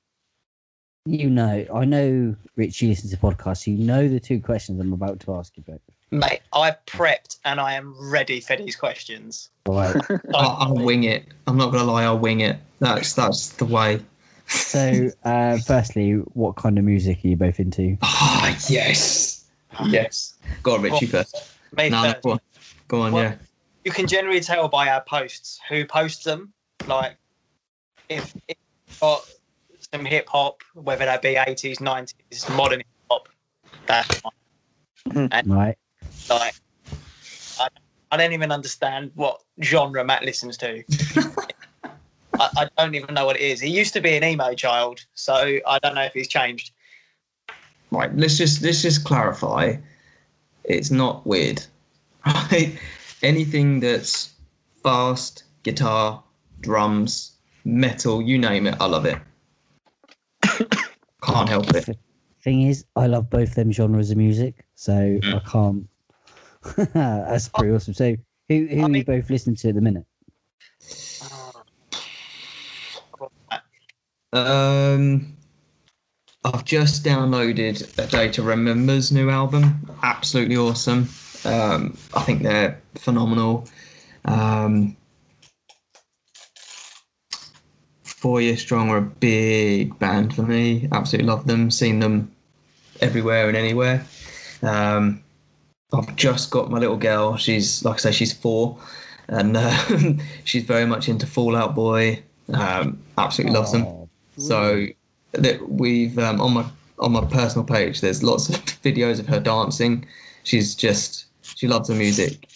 you 1.05 1.29
know, 1.29 1.65
I 1.73 1.85
know, 1.85 2.35
Rich, 2.57 2.81
you 2.81 2.89
listen 2.89 3.09
to 3.09 3.17
podcasts. 3.17 3.67
You 3.67 3.77
know 3.77 4.07
the 4.09 4.19
two 4.19 4.41
questions 4.41 4.79
I'm 4.81 4.91
about 4.93 5.21
to 5.21 5.33
ask 5.35 5.55
you 5.55 5.63
about. 5.65 5.81
Mate, 6.11 6.41
I've 6.53 6.83
prepped 6.85 7.37
and 7.45 7.59
I 7.59 7.73
am 7.73 7.95
ready 8.11 8.41
for 8.41 8.57
these 8.57 8.75
questions. 8.75 9.49
Right. 9.65 9.95
I'll, 10.35 10.57
I'll 10.59 10.75
wing 10.75 11.05
it. 11.05 11.25
I'm 11.47 11.57
not 11.57 11.71
gonna 11.71 11.85
lie. 11.89 12.03
I'll 12.03 12.19
wing 12.19 12.41
it. 12.41 12.57
That's 12.79 13.13
that's 13.13 13.49
the 13.53 13.65
way. 13.65 14.01
So, 14.47 15.09
uh, 15.23 15.57
firstly, 15.65 16.13
what 16.33 16.57
kind 16.57 16.77
of 16.77 16.83
music 16.83 17.23
are 17.23 17.27
you 17.29 17.37
both 17.37 17.59
into? 17.61 17.97
Ah, 18.01 18.57
yes. 18.67 19.45
Yes. 19.85 20.33
Go 20.63 20.75
on, 20.75 20.81
Richie 20.81 21.05
first. 21.05 21.53
Me 21.77 21.87
No, 21.89 22.03
no, 22.03 22.11
first. 22.11 22.23
go 22.23 22.31
on. 22.31 22.39
Go 22.89 23.01
on, 23.01 23.11
Well- 23.13 23.23
yeah. 23.23 23.35
You 23.85 23.91
can 23.91 24.05
generally 24.05 24.41
tell 24.41 24.67
by 24.67 24.89
our 24.89 25.01
posts 25.01 25.59
who 25.69 25.85
posts 25.85 26.23
them. 26.25 26.51
Like, 26.87 27.15
if 28.09 28.35
if 28.49 28.57
you've 28.87 28.99
got 28.99 29.27
some 29.93 30.05
hip 30.05 30.27
hop, 30.27 30.61
whether 30.73 31.05
that 31.05 31.21
be 31.21 31.35
80s, 31.35 31.77
90s, 31.77 32.55
modern 32.55 32.79
hip 32.79 32.87
hop, 33.09 33.29
that's 33.87 34.21
mine. 35.15 35.41
Right. 35.47 35.77
Like 36.29 36.55
I, 37.59 37.67
I 38.11 38.17
don't 38.17 38.33
even 38.33 38.51
understand 38.51 39.11
what 39.15 39.41
genre 39.61 40.03
Matt 40.03 40.23
listens 40.23 40.57
to. 40.57 40.83
I, 42.39 42.49
I 42.57 42.69
don't 42.77 42.95
even 42.95 43.13
know 43.13 43.25
what 43.25 43.35
it 43.35 43.41
is. 43.41 43.59
He 43.59 43.69
used 43.69 43.93
to 43.93 44.01
be 44.01 44.15
an 44.15 44.23
emo 44.23 44.53
child, 44.53 45.05
so 45.13 45.59
I 45.67 45.79
don't 45.79 45.95
know 45.95 46.03
if 46.03 46.13
he's 46.13 46.27
changed. 46.27 46.71
Right, 47.91 48.15
let's 48.15 48.37
just 48.37 48.61
let's 48.61 48.81
just 48.81 49.03
clarify. 49.03 49.75
It's 50.63 50.91
not 50.91 51.25
weird. 51.25 51.63
Right? 52.25 52.77
Anything 53.23 53.79
that's 53.79 54.33
fast, 54.83 55.45
guitar, 55.63 56.23
drums, 56.59 57.31
metal, 57.65 58.21
you 58.21 58.37
name 58.37 58.67
it, 58.67 58.75
I 58.79 58.85
love 58.85 59.05
it. 59.05 59.17
Can't 61.23 61.49
help 61.49 61.69
it. 61.73 61.97
Thing 62.43 62.63
is, 62.63 62.85
I 62.95 63.07
love 63.07 63.29
both 63.29 63.55
them 63.55 63.71
genres 63.71 64.11
of 64.11 64.17
music, 64.17 64.65
so 64.75 64.93
Mm. 64.93 65.35
I 65.35 65.39
can't. 65.49 65.87
That's 66.93 67.49
pretty 67.49 67.73
awesome. 67.73 67.93
So, 67.93 68.15
who 68.49 68.67
who 68.67 68.81
I 68.81 68.83
are 68.83 68.97
you 68.97 69.05
both 69.05 69.29
listening 69.29 69.55
to 69.57 69.69
at 69.69 69.75
the 69.75 69.81
minute? 69.81 70.05
Um, 74.33 75.35
I've 76.43 76.65
just 76.65 77.03
downloaded 77.03 77.97
a 77.97 78.07
Day 78.07 78.29
To 78.31 78.43
Remember's 78.43 79.11
new 79.11 79.29
album. 79.29 79.89
Absolutely 80.03 80.57
awesome. 80.57 81.09
Um, 81.45 81.97
I 82.13 82.21
think 82.21 82.43
they're 82.43 82.79
phenomenal. 82.95 83.67
Um, 84.25 84.95
Four 88.03 88.39
Year 88.39 88.55
Strong 88.55 88.89
are 88.89 88.97
a 88.97 89.01
big 89.01 89.97
band 89.97 90.35
for 90.35 90.43
me. 90.43 90.87
Absolutely 90.91 91.27
love 91.27 91.47
them. 91.47 91.71
Seen 91.71 91.99
them 91.99 92.31
everywhere 93.01 93.47
and 93.47 93.57
anywhere. 93.57 94.05
Um, 94.61 95.23
I've 95.93 96.15
just 96.15 96.51
got 96.51 96.69
my 96.69 96.79
little 96.79 96.97
girl. 96.97 97.37
She's 97.37 97.83
like 97.83 97.95
I 97.95 97.97
say, 97.97 98.11
she's 98.11 98.33
four, 98.33 98.77
and 99.27 99.57
uh, 99.57 99.77
she's 100.43 100.63
very 100.63 100.85
much 100.85 101.09
into 101.09 101.27
Fall 101.27 101.55
Out 101.55 101.75
Boy. 101.75 102.23
Um, 102.53 103.01
absolutely 103.17 103.57
loves 103.57 103.71
them. 103.71 104.09
So 104.37 104.87
that 105.33 105.69
we've 105.69 106.17
um, 106.17 106.41
on 106.41 106.53
my 106.53 106.65
on 106.99 107.11
my 107.11 107.25
personal 107.25 107.65
page. 107.65 108.01
There's 108.01 108.23
lots 108.23 108.49
of 108.49 108.55
videos 108.83 109.19
of 109.19 109.27
her 109.27 109.39
dancing. 109.39 110.05
She's 110.43 110.75
just 110.75 111.25
she 111.41 111.67
loves 111.67 111.89
the 111.89 111.95
music. 111.95 112.47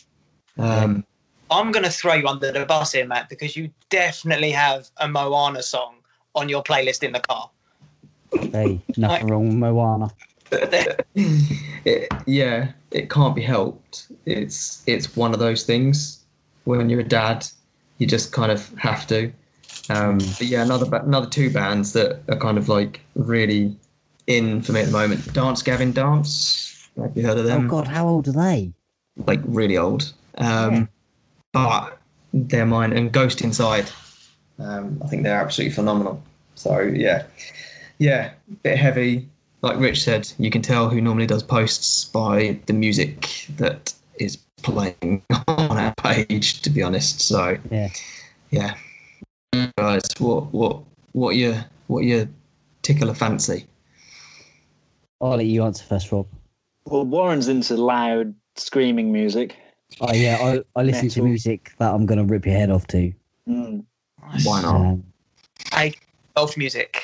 Um, 0.57 1.05
I'm 1.51 1.71
going 1.71 1.83
to 1.83 1.91
throw 1.91 2.13
you 2.13 2.27
under 2.27 2.51
the 2.51 2.65
bus 2.65 2.93
here, 2.93 3.05
Matt, 3.05 3.29
because 3.29 3.55
you 3.55 3.69
definitely 3.89 4.51
have 4.51 4.89
a 4.97 5.07
Moana 5.07 5.61
song 5.61 5.95
on 6.33 6.49
your 6.49 6.63
playlist 6.63 7.03
in 7.03 7.11
the 7.11 7.19
car. 7.19 7.49
Hey, 8.51 8.81
nothing 8.97 9.27
wrong 9.27 9.47
with 9.47 9.55
Moana. 9.55 10.09
It, 10.51 12.13
yeah, 12.25 12.71
it 12.91 13.09
can't 13.09 13.35
be 13.35 13.41
helped. 13.41 14.07
It's 14.25 14.83
it's 14.87 15.15
one 15.15 15.33
of 15.33 15.39
those 15.39 15.63
things. 15.63 16.23
When 16.65 16.89
you're 16.89 17.01
a 17.01 17.03
dad, 17.03 17.47
you 17.97 18.07
just 18.07 18.31
kind 18.31 18.51
of 18.51 18.67
have 18.75 19.05
to. 19.07 19.31
Um, 19.89 20.17
but 20.17 20.43
yeah, 20.43 20.63
another 20.63 20.93
another 20.97 21.27
two 21.27 21.51
bands 21.51 21.93
that 21.93 22.21
are 22.29 22.37
kind 22.37 22.57
of 22.57 22.69
like 22.69 23.01
really 23.15 23.75
in 24.27 24.61
for 24.61 24.71
me 24.71 24.81
at 24.81 24.87
the 24.87 24.91
moment. 24.91 25.33
Dance 25.33 25.61
Gavin 25.61 25.91
Dance. 25.91 26.89
Have 26.97 27.15
you 27.15 27.25
heard 27.25 27.37
of 27.37 27.45
them? 27.45 27.65
Oh? 27.65 27.69
God, 27.69 27.87
how 27.87 28.07
old 28.07 28.27
are 28.27 28.31
they? 28.31 28.73
like 29.17 29.39
really 29.45 29.77
old. 29.77 30.13
Um, 30.37 30.73
Yeah. 30.73 30.85
But 31.53 31.97
they're 32.33 32.65
mine. 32.65 32.91
And 32.91 33.13
Ghost 33.13 33.41
Inside, 33.41 33.89
um, 34.59 34.99
I 35.01 35.07
think 35.07 35.23
they're 35.23 35.39
absolutely 35.39 35.73
phenomenal. 35.73 36.21
So 36.55 36.81
yeah, 36.81 37.23
yeah, 37.97 38.31
bit 38.63 38.77
heavy. 38.77 39.29
Like 39.65 39.79
Rich 39.79 40.03
said, 40.03 40.31
you 40.37 40.51
can 40.51 40.61
tell 40.61 40.89
who 40.89 41.01
normally 41.01 41.25
does 41.25 41.41
posts 41.41 42.05
by 42.05 42.59
the 42.67 42.73
music 42.73 43.47
that 43.57 43.95
is 44.19 44.37
playing 44.61 45.23
on 45.47 45.77
our 45.79 45.91
page. 45.95 46.61
To 46.61 46.69
be 46.69 46.83
honest, 46.83 47.19
so 47.19 47.57
Yeah. 47.71 47.89
yeah. 48.51 48.75
Guys, 49.75 50.03
what 50.19 50.53
what 50.53 50.83
what 51.13 51.35
your 51.35 51.65
what 51.87 52.01
your 52.01 52.29
tickle 52.83 53.09
a 53.09 53.15
fancy? 53.15 53.65
I'll 55.19 55.37
let 55.37 55.47
you 55.47 55.63
answer 55.63 55.83
first, 55.83 56.11
Rob. 56.11 56.27
Well, 56.85 57.03
Warren's 57.03 57.47
into 57.47 57.75
loud 57.75 58.35
screaming 58.57 59.11
music. 59.11 59.55
Oh 59.99 60.13
yeah, 60.13 60.37
I, 60.75 60.79
I 60.79 60.83
listen 60.83 61.09
to 61.09 61.23
music 61.23 61.73
that 61.79 61.91
I'm 61.91 62.05
gonna 62.05 62.23
rip 62.23 62.45
your 62.45 62.53
head 62.53 62.69
off 62.69 62.85
to. 62.87 63.11
Mm. 63.49 63.83
Why 64.43 64.61
not? 64.61 64.75
Um, 64.75 65.03
Golf 66.35 66.55
music. 66.55 67.01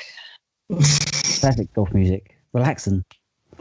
classic 1.40 1.72
golf 1.74 1.92
music, 1.92 2.36
relaxing. 2.52 3.04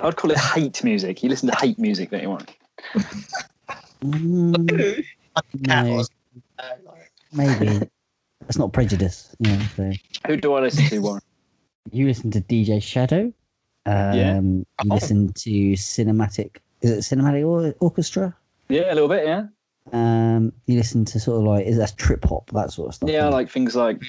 I'd 0.02 0.16
call 0.16 0.32
it 0.32 0.38
hate 0.38 0.84
music. 0.84 1.22
You 1.24 1.30
listen 1.30 1.50
to 1.50 1.56
hate 1.58 1.78
music, 1.80 2.10
don't 2.12 2.22
you, 2.22 2.30
Warren? 2.30 2.46
Mm, 4.04 5.04
no, 5.68 5.96
was, 5.96 6.10
like- 6.86 7.12
maybe 7.34 7.88
that's 8.42 8.58
not 8.58 8.74
prejudice. 8.74 9.36
Yeah, 9.40 9.62
so 9.76 9.92
Who 10.28 10.38
do 10.38 10.54
I 10.54 10.62
listen 10.62 10.86
to, 10.86 11.00
Warren? 11.00 11.22
you 11.92 12.08
listen 12.08 12.32
to 12.32 12.42
DJ 12.42 12.82
Shadow. 12.82 13.34
Um, 13.86 14.14
Yeah. 14.16 14.40
You 14.40 14.66
Oh. 14.90 14.94
listen 14.96 15.34
to 15.34 15.50
cinematic. 15.74 16.58
Is 16.82 16.92
it 16.92 17.16
cinematic 17.18 17.46
or- 17.46 17.76
orchestra? 17.80 18.36
Yeah, 18.70 18.92
a 18.92 18.96
little 18.96 19.10
bit, 19.10 19.26
yeah. 19.26 19.44
Um, 19.92 20.54
you 20.68 20.78
listen 20.78 21.06
to 21.06 21.20
sort 21.20 21.40
of 21.42 21.48
like 21.48 21.66
is 21.66 21.78
that 21.78 21.98
trip 21.98 22.24
hop 22.26 22.50
that 22.52 22.72
sort 22.72 22.90
of 22.90 22.96
stuff? 22.96 23.10
Yeah, 23.10 23.26
I 23.26 23.28
it? 23.28 23.32
like 23.32 23.50
things 23.50 23.76
like 23.76 24.02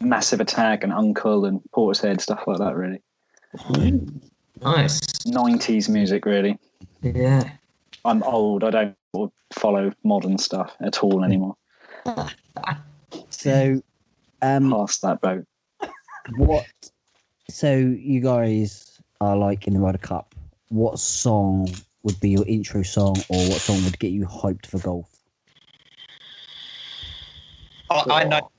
Massive 0.00 0.40
Attack 0.40 0.84
and 0.84 0.92
UNKLE 0.92 1.44
and 1.46 1.60
Portishead, 1.74 2.20
stuff 2.20 2.44
like 2.46 2.58
that, 2.58 2.76
really. 2.76 3.02
Nice. 4.62 5.00
90s 5.26 5.88
music, 5.88 6.26
really. 6.26 6.58
Yeah. 7.02 7.50
I'm 8.04 8.22
old. 8.22 8.64
I 8.64 8.70
don't 8.70 9.32
follow 9.52 9.92
modern 10.04 10.38
stuff 10.38 10.74
at 10.80 11.02
all 11.02 11.24
anymore. 11.24 11.56
So, 13.30 13.80
um, 14.42 14.70
Past 14.70 15.02
that 15.02 15.20
boat. 15.20 15.44
what? 16.36 16.66
So 17.48 17.76
you 17.76 18.20
guys 18.20 19.00
are 19.20 19.36
like 19.36 19.66
in 19.66 19.74
the 19.74 19.80
Ryder 19.80 19.98
Cup. 19.98 20.34
What 20.68 20.98
song 20.98 21.68
would 22.02 22.18
be 22.20 22.30
your 22.30 22.46
intro 22.46 22.82
song, 22.82 23.16
or 23.28 23.38
what 23.48 23.60
song 23.60 23.82
would 23.84 23.98
get 23.98 24.12
you 24.12 24.26
hyped 24.26 24.66
for 24.66 24.78
golf? 24.78 25.08
I, 27.90 28.04
I 28.10 28.24
know. 28.24 28.50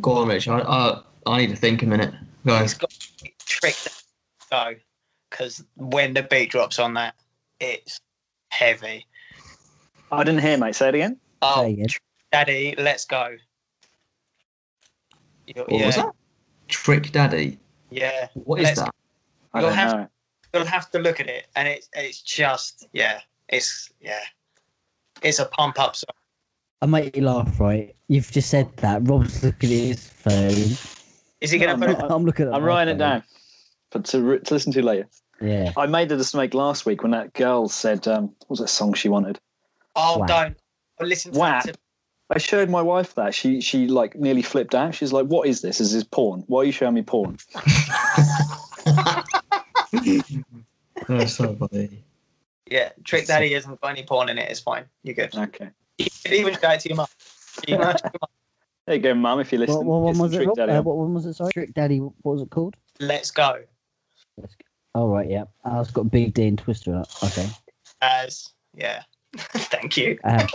Go 0.00 0.12
on, 0.12 0.28
Rich. 0.28 0.48
I, 0.48 0.60
I, 0.60 1.02
I 1.26 1.38
need 1.38 1.50
to 1.50 1.56
think 1.56 1.82
a 1.82 1.86
minute. 1.86 2.14
Go. 2.48 2.62
It's 2.62 2.74
got 2.74 2.90
to 2.90 3.24
be 3.24 3.34
tricked 3.44 4.02
go 4.50 4.74
because 5.30 5.62
when 5.76 6.14
the 6.14 6.22
beat 6.22 6.50
drops 6.50 6.78
on 6.78 6.94
that, 6.94 7.14
it's 7.60 8.00
heavy. 8.50 9.06
I 10.10 10.24
didn't 10.24 10.40
hear, 10.40 10.56
mate. 10.56 10.74
Say 10.74 10.88
it 10.88 10.94
again. 10.94 11.18
Oh, 11.42 11.64
Say 11.64 11.72
again. 11.74 11.86
Daddy, 12.32 12.74
let's 12.78 13.04
go. 13.04 13.36
You- 15.46 15.54
What 15.62 15.72
yeah, 15.72 15.86
was 15.86 15.96
that? 15.96 16.14
Trick 16.68 17.12
Daddy. 17.12 17.58
yeah. 17.90 18.28
What 18.34 18.60
is 18.60 18.64
Let's- 18.64 18.80
that? 18.80 18.94
I 19.54 19.60
You'll 19.60 19.68
don't 19.68 19.78
have- 19.78 19.92
know. 19.96 20.08
You'll 20.54 20.64
have 20.64 20.90
to 20.92 20.98
look 20.98 21.20
at 21.20 21.26
it, 21.28 21.46
and 21.56 21.68
it's 21.68 21.90
it's 21.94 22.22
just 22.22 22.86
yeah, 22.94 23.20
it's 23.50 23.90
yeah, 24.00 24.20
it's 25.22 25.38
a 25.38 25.44
pump 25.44 25.78
up 25.78 25.94
song. 25.94 26.14
I 26.80 26.86
make 26.86 27.14
you 27.16 27.22
laugh, 27.22 27.60
right? 27.60 27.94
You've 28.08 28.30
just 28.30 28.48
said 28.48 28.74
that. 28.78 29.06
Rob's 29.06 29.44
looking 29.44 29.70
at 29.70 29.76
his 29.76 30.08
phone. 30.08 30.97
Is 31.40 31.50
he 31.50 31.58
gonna 31.58 31.72
I'm 31.74 31.80
put? 31.80 31.90
not. 31.90 32.04
It, 32.04 32.12
I'm 32.12 32.24
looking 32.24 32.48
at. 32.48 32.54
I'm 32.54 32.62
my 32.62 32.66
writing 32.68 32.94
it 32.96 32.98
down 32.98 33.22
but 33.90 34.04
to, 34.06 34.20
re- 34.22 34.38
to 34.40 34.54
listen 34.54 34.72
to 34.72 34.82
later. 34.82 35.08
Yeah. 35.40 35.72
I 35.76 35.86
made 35.86 36.12
a 36.12 36.16
mistake 36.16 36.52
last 36.52 36.84
week 36.84 37.02
when 37.02 37.12
that 37.12 37.32
girl 37.32 37.68
said, 37.68 38.06
um, 38.06 38.24
what 38.40 38.50
was 38.50 38.58
that 38.58 38.68
song 38.68 38.92
she 38.92 39.08
wanted? 39.08 39.38
oh, 39.96 40.18
Wow. 40.18 40.26
don't 40.26 40.56
I'll 41.00 41.06
listen 41.06 41.32
to 41.32 41.38
Wow. 41.38 41.62
it. 41.66 41.78
I 42.30 42.38
showed 42.38 42.68
my 42.68 42.82
wife 42.82 43.14
that. 43.14 43.34
She 43.34 43.60
she 43.62 43.86
like 43.86 44.14
nearly 44.16 44.42
flipped 44.42 44.74
out. 44.74 44.94
She's 44.94 45.14
like, 45.14 45.26
"What 45.26 45.48
is 45.48 45.62
this? 45.62 45.80
Is 45.80 45.94
this 45.94 46.04
porn? 46.04 46.44
Why 46.46 46.60
are 46.60 46.64
you 46.64 46.72
showing 46.72 46.92
me 46.92 47.00
porn?" 47.02 47.38
That's 51.08 51.34
so 51.34 51.54
funny. 51.56 52.02
Yeah, 52.70 52.90
Trick 53.04 53.26
Daddy 53.26 53.54
hasn't 53.54 53.80
got 53.80 53.88
any 53.88 54.02
porn 54.02 54.28
in 54.28 54.36
it. 54.36 54.50
It's 54.50 54.60
fine. 54.60 54.84
You're 55.04 55.14
good. 55.14 55.34
Okay, 55.34 55.70
You 55.96 56.06
can 56.22 56.34
even 56.34 56.52
show 56.60 56.68
it 56.70 56.80
to 56.80 56.88
your 56.90 56.96
mum. 56.96 57.06
You 58.88 58.94
know, 58.94 59.00
there 59.02 59.10
you 59.10 59.14
go, 59.14 59.20
Mum. 59.20 59.40
If 59.40 59.52
you're 59.52 59.60
What, 59.60 59.68
listening, 59.68 59.86
what 59.86 60.00
one 60.00 60.18
was 60.18 60.34
it? 60.34 60.46
Rob? 60.46 60.56
Daddy 60.56 60.72
Uh, 60.72 60.78
on. 60.78 60.84
what 60.84 60.96
one 60.96 61.14
was 61.14 61.26
it? 61.26 61.34
Sorry, 61.34 61.52
Trick 61.52 61.74
Daddy. 61.74 61.98
What 61.98 62.14
was 62.24 62.42
it 62.42 62.50
called? 62.50 62.76
Let's 63.00 63.30
go. 63.30 63.62
Let's 64.38 64.56
Oh 64.94 65.08
right, 65.08 65.28
yeah. 65.28 65.44
Oh, 65.64 65.80
it's 65.80 65.90
got 65.90 66.10
Big 66.10 66.32
D 66.32 66.46
and 66.48 66.60
Twista 66.60 66.88
in 66.88 66.94
it. 66.94 67.08
Okay. 67.22 67.48
As 68.00 68.48
yeah, 68.74 69.02
thank 69.36 69.96
you. 69.96 70.18
Um, 70.24 70.46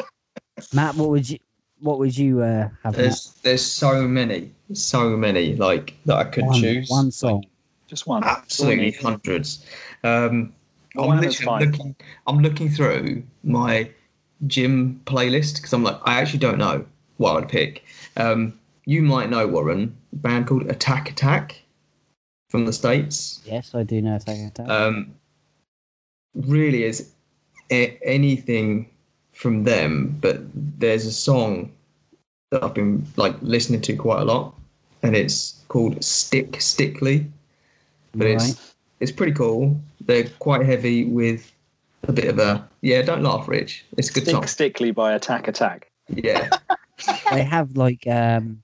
Matt, 0.73 0.95
what 0.95 1.09
would 1.09 1.29
you 1.29 1.37
what 1.79 1.99
would 1.99 2.17
you 2.17 2.41
uh, 2.41 2.69
have? 2.83 2.93
Matt? 2.93 2.95
There's 2.95 3.33
there's 3.43 3.63
so 3.63 4.07
many, 4.07 4.51
so 4.73 5.15
many 5.15 5.55
like 5.55 5.93
that 6.05 6.17
I 6.17 6.23
could 6.23 6.45
one, 6.45 6.59
choose. 6.59 6.89
one 6.89 7.11
song. 7.11 7.45
Just 7.87 8.07
one. 8.07 8.23
absolutely 8.23 8.89
That's 8.91 9.05
all 9.05 9.11
we 9.11 9.11
need. 9.13 9.21
hundreds. 9.23 9.65
Um, 10.03 10.53
Well, 10.95 11.11
I'm 11.11 11.21
literally 11.21 11.65
looking. 11.67 11.95
I'm 12.25 12.39
looking 12.39 12.69
through 12.69 13.23
my 13.43 13.89
gym 14.47 14.99
playlist 15.05 15.57
because 15.57 15.73
I'm 15.73 15.83
like, 15.83 15.99
I 16.03 16.19
actually 16.19 16.39
don't 16.39 16.57
know 16.57 16.85
what 17.17 17.37
I'd 17.43 17.49
pick. 17.49 17.83
Um, 18.17 18.59
you 18.85 19.01
might 19.01 19.29
know 19.29 19.47
Warren, 19.47 19.95
a 20.11 20.15
band 20.17 20.47
called 20.47 20.69
Attack 20.69 21.09
Attack 21.09 21.61
from 22.49 22.65
the 22.65 22.73
states. 22.73 23.41
Yes, 23.45 23.73
I 23.73 23.83
do 23.83 24.01
know 24.01 24.15
Attack 24.15 24.37
on 24.37 24.51
Titan. 24.51 24.71
Um, 24.71 25.15
really 26.35 26.83
is 26.83 27.11
a- 27.71 27.97
anything 28.03 28.89
from 29.31 29.63
them, 29.63 30.17
but 30.21 30.41
there's 30.53 31.05
a 31.05 31.11
song 31.11 31.71
that 32.51 32.63
I've 32.63 32.73
been 32.73 33.05
like 33.15 33.35
listening 33.41 33.81
to 33.81 33.95
quite 33.95 34.21
a 34.21 34.25
lot, 34.25 34.53
and 35.01 35.15
it's 35.15 35.63
called 35.67 36.03
Stick 36.03 36.61
Stickly. 36.61 37.25
But 38.13 38.25
right. 38.25 38.35
it's 38.35 38.75
it's 38.99 39.11
pretty 39.11 39.33
cool. 39.33 39.79
They're 40.01 40.29
quite 40.39 40.65
heavy 40.65 41.05
with 41.05 41.51
a 42.07 42.11
bit 42.11 42.25
of 42.25 42.37
a 42.39 42.67
yeah. 42.81 43.01
Don't 43.01 43.23
laugh, 43.23 43.47
Rich. 43.47 43.85
It's 43.97 44.09
a 44.09 44.13
good 44.13 44.23
Stick 44.23 44.35
song. 44.35 44.47
Stickly 44.47 44.91
by 44.91 45.13
Attack 45.13 45.47
Attack. 45.47 45.89
Yeah, 46.09 46.49
They 47.31 47.43
have 47.43 47.75
like 47.77 48.05
um, 48.07 48.63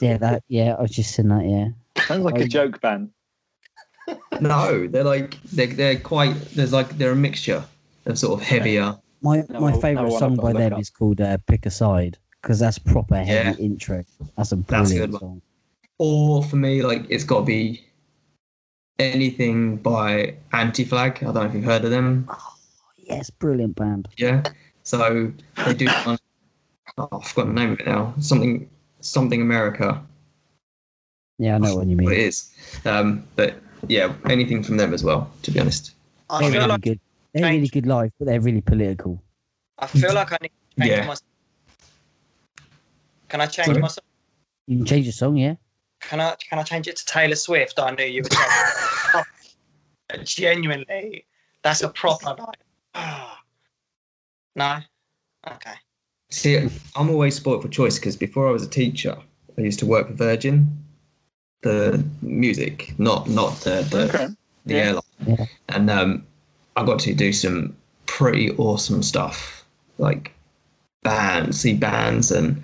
yeah, 0.00 0.16
that 0.18 0.42
yeah. 0.48 0.74
I 0.78 0.82
was 0.82 0.90
just 0.90 1.14
saying 1.14 1.28
that. 1.28 1.44
Yeah. 1.44 1.68
Sounds 2.04 2.24
like 2.24 2.34
Oh, 2.36 2.38
a 2.42 2.48
joke 2.48 2.80
band. 2.80 3.10
no, 4.40 4.86
they're 4.86 5.04
like 5.04 5.40
they're 5.52 5.66
they're 5.66 5.98
quite. 6.00 6.34
There's 6.54 6.72
like 6.72 6.96
they're 6.98 7.12
a 7.12 7.16
mixture 7.16 7.64
of 8.06 8.18
sort 8.18 8.40
of 8.40 8.46
heavier. 8.46 8.96
My 9.22 9.44
No, 9.50 9.60
my 9.60 9.72
favorite 9.80 10.08
one 10.10 10.18
song 10.18 10.36
by 10.36 10.52
them 10.52 10.74
is 10.74 10.90
called 10.90 11.20
uh, 11.20 11.38
"Pick 11.46 11.66
a 11.66 11.70
Side" 11.70 12.16
because 12.42 12.58
that's 12.58 12.78
proper 12.78 13.16
heavy 13.16 13.50
Yeah. 13.60 13.64
intro. 13.64 14.02
That's 14.36 14.52
a 14.52 14.56
That's 14.56 14.90
a 14.90 14.94
brilliant 14.94 15.12
good 15.12 15.20
song. 15.20 15.42
Or 15.98 16.42
for 16.42 16.56
me, 16.56 16.82
like 16.82 17.04
it's 17.10 17.24
got 17.24 17.40
to 17.40 17.44
be 17.44 17.84
anything 18.98 19.76
by 19.76 20.34
Anti 20.52 20.84
Flag. 20.84 21.18
I 21.20 21.24
don't 21.26 21.34
know 21.34 21.42
if 21.42 21.54
you've 21.54 21.64
heard 21.64 21.84
of 21.84 21.90
them. 21.90 22.28
Yes, 22.96 23.28
brilliant 23.30 23.76
band. 23.76 24.08
Yeah. 24.16 24.42
So 24.82 25.32
they 25.66 25.74
do. 25.74 25.88
One, 26.96 27.08
oh, 27.12 27.18
I've 27.18 27.26
forgotten 27.26 27.54
the 27.54 27.60
name 27.60 27.72
of 27.72 27.80
it 27.80 27.86
now. 27.86 28.14
Something 28.20 28.68
something 29.00 29.40
America. 29.40 30.02
Yeah, 31.38 31.54
I 31.54 31.58
know 31.58 31.76
what 31.76 31.86
you 31.86 31.96
What 31.96 32.12
it 32.12 32.18
mean. 32.18 32.26
is. 32.26 32.50
Um, 32.84 33.24
but 33.36 33.54
yeah, 33.88 34.12
anything 34.28 34.62
from 34.62 34.76
them 34.76 34.92
as 34.92 35.02
well. 35.02 35.30
To 35.42 35.50
be 35.50 35.60
honest. 35.60 35.92
I 36.28 36.40
They're 36.42 36.52
really 36.52 36.66
like 36.66 36.80
good. 36.82 37.00
They're 37.32 37.50
really 37.50 37.68
good 37.68 37.86
live, 37.86 38.12
but 38.18 38.26
they're 38.26 38.40
really 38.40 38.60
political. 38.60 39.22
I 39.78 39.86
feel 39.86 40.12
like 40.14 40.32
I 40.32 40.38
need 40.42 40.50
to 40.50 40.82
change 40.82 40.90
Yeah. 40.90 41.06
my. 41.06 41.16
Can 43.28 43.40
I 43.40 43.46
change 43.46 43.66
Sorry? 43.66 43.80
my? 43.80 43.88
Song? 43.88 44.04
You 44.66 44.76
can 44.78 44.86
change 44.86 45.06
your 45.06 45.12
song, 45.12 45.36
yeah. 45.36 45.54
Can 46.00 46.20
I 46.20 46.34
can 46.48 46.58
I 46.58 46.62
change 46.62 46.88
it 46.88 46.96
to 46.96 47.04
Taylor 47.06 47.36
Swift? 47.36 47.78
I 47.78 47.90
knew 47.92 48.04
you 48.04 48.22
were. 48.22 48.28
Change. 48.28 49.24
Genuinely, 50.36 51.24
that's 51.62 51.82
a 51.82 51.88
proper 51.88 52.34
like. 52.38 52.58
no. 54.56 54.78
Okay. 55.52 55.74
See, 56.30 56.56
I'm 56.96 57.10
always 57.10 57.34
spoilt 57.36 57.62
for 57.62 57.68
choice 57.68 57.98
because 57.98 58.16
before 58.16 58.48
I 58.48 58.52
was 58.52 58.62
a 58.64 58.68
teacher, 58.68 59.16
I 59.58 59.62
used 59.62 59.80
to 59.80 59.86
work 59.86 60.06
for 60.08 60.14
Virgin, 60.14 60.70
the 61.62 62.04
music, 62.22 62.94
not 62.98 63.28
not 63.28 63.56
the 63.60 63.82
the, 63.90 64.08
Okay. 64.08 64.28
the 64.66 64.74
Yeah. 64.74 65.00
airline, 65.26 65.48
and 65.68 65.90
um, 65.90 66.26
I 66.76 66.84
got 66.84 67.00
to 67.00 67.14
do 67.14 67.32
some 67.32 67.76
pretty 68.06 68.52
awesome 68.52 69.02
stuff, 69.02 69.64
like 69.98 70.32
bands, 71.02 71.60
see 71.60 71.74
bands, 71.74 72.30
and 72.30 72.62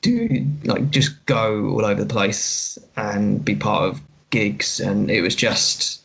do 0.00 0.46
like 0.64 0.90
just 0.90 1.24
go 1.26 1.68
all 1.70 1.84
over 1.84 2.02
the 2.02 2.12
place 2.14 2.78
and 2.96 3.44
be 3.44 3.54
part 3.54 3.84
of 3.90 4.00
gigs, 4.30 4.80
and 4.80 5.10
it 5.10 5.20
was 5.20 5.34
just. 5.34 5.99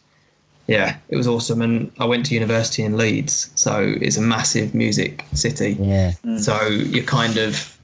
Yeah, 0.67 0.97
it 1.09 1.15
was 1.15 1.27
awesome, 1.27 1.61
and 1.61 1.91
I 1.99 2.05
went 2.05 2.25
to 2.27 2.33
university 2.33 2.83
in 2.83 2.97
Leeds, 2.97 3.51
so 3.55 3.95
it's 4.01 4.17
a 4.17 4.21
massive 4.21 4.73
music 4.73 5.23
city. 5.33 5.77
Yeah. 5.79 6.13
Mm. 6.23 6.39
So 6.39 6.59
you're 6.67 7.03
kind 7.03 7.37
of, 7.37 7.79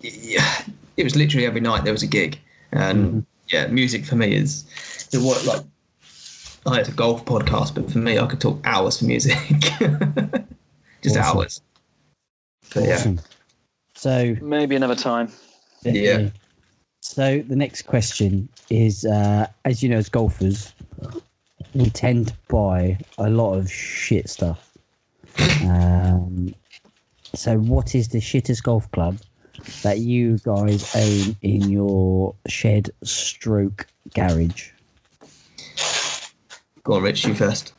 yeah, 0.00 0.62
it 0.96 1.04
was 1.04 1.14
literally 1.14 1.46
every 1.46 1.60
night 1.60 1.84
there 1.84 1.92
was 1.92 2.02
a 2.02 2.06
gig, 2.06 2.38
and 2.72 3.12
Mhm. 3.12 3.26
yeah, 3.48 3.66
music 3.66 4.04
for 4.06 4.16
me 4.16 4.34
is 4.34 4.64
it 5.12 5.18
what 5.18 5.44
like. 5.44 5.62
I 6.68 6.78
had 6.78 6.88
a 6.88 6.92
golf 6.92 7.24
podcast, 7.24 7.76
but 7.76 7.88
for 7.92 7.98
me, 7.98 8.18
I 8.18 8.26
could 8.26 8.40
talk 8.40 8.58
hours 8.64 8.98
for 8.98 9.04
music, 9.04 9.38
just 11.00 11.16
Awesome. 11.16 11.38
hours. 11.38 11.60
But 12.74 12.84
yeah, 12.84 13.12
So 13.94 14.36
Maybe 14.40 14.74
another 14.74 14.96
time. 14.96 15.30
Yeah. 15.84 16.30
So 17.02 17.38
the 17.46 17.54
next 17.54 17.82
question 17.82 18.48
is, 18.68 19.04
uh, 19.04 19.46
as 19.64 19.80
you 19.80 19.88
know, 19.88 19.98
as 19.98 20.08
golfers, 20.08 20.74
we 21.76 21.90
tend 21.90 22.28
to 22.28 22.34
buy 22.48 22.98
a 23.18 23.28
lot 23.28 23.54
of 23.54 23.70
shit 23.70 24.28
stuff. 24.28 24.72
Um, 25.62 26.54
so 27.34 27.58
what 27.58 27.94
is 27.94 28.08
the 28.08 28.18
shittest 28.18 28.62
golf 28.62 28.90
club 28.92 29.18
that 29.82 29.98
you 29.98 30.38
guys 30.38 30.94
own 30.96 31.36
in 31.42 31.70
your 31.70 32.34
shed 32.46 32.90
stroke 33.04 33.86
garage? 34.14 34.70
go 36.82 36.94
on, 36.94 37.02
Rich, 37.02 37.26
you 37.26 37.34
first. 37.34 37.74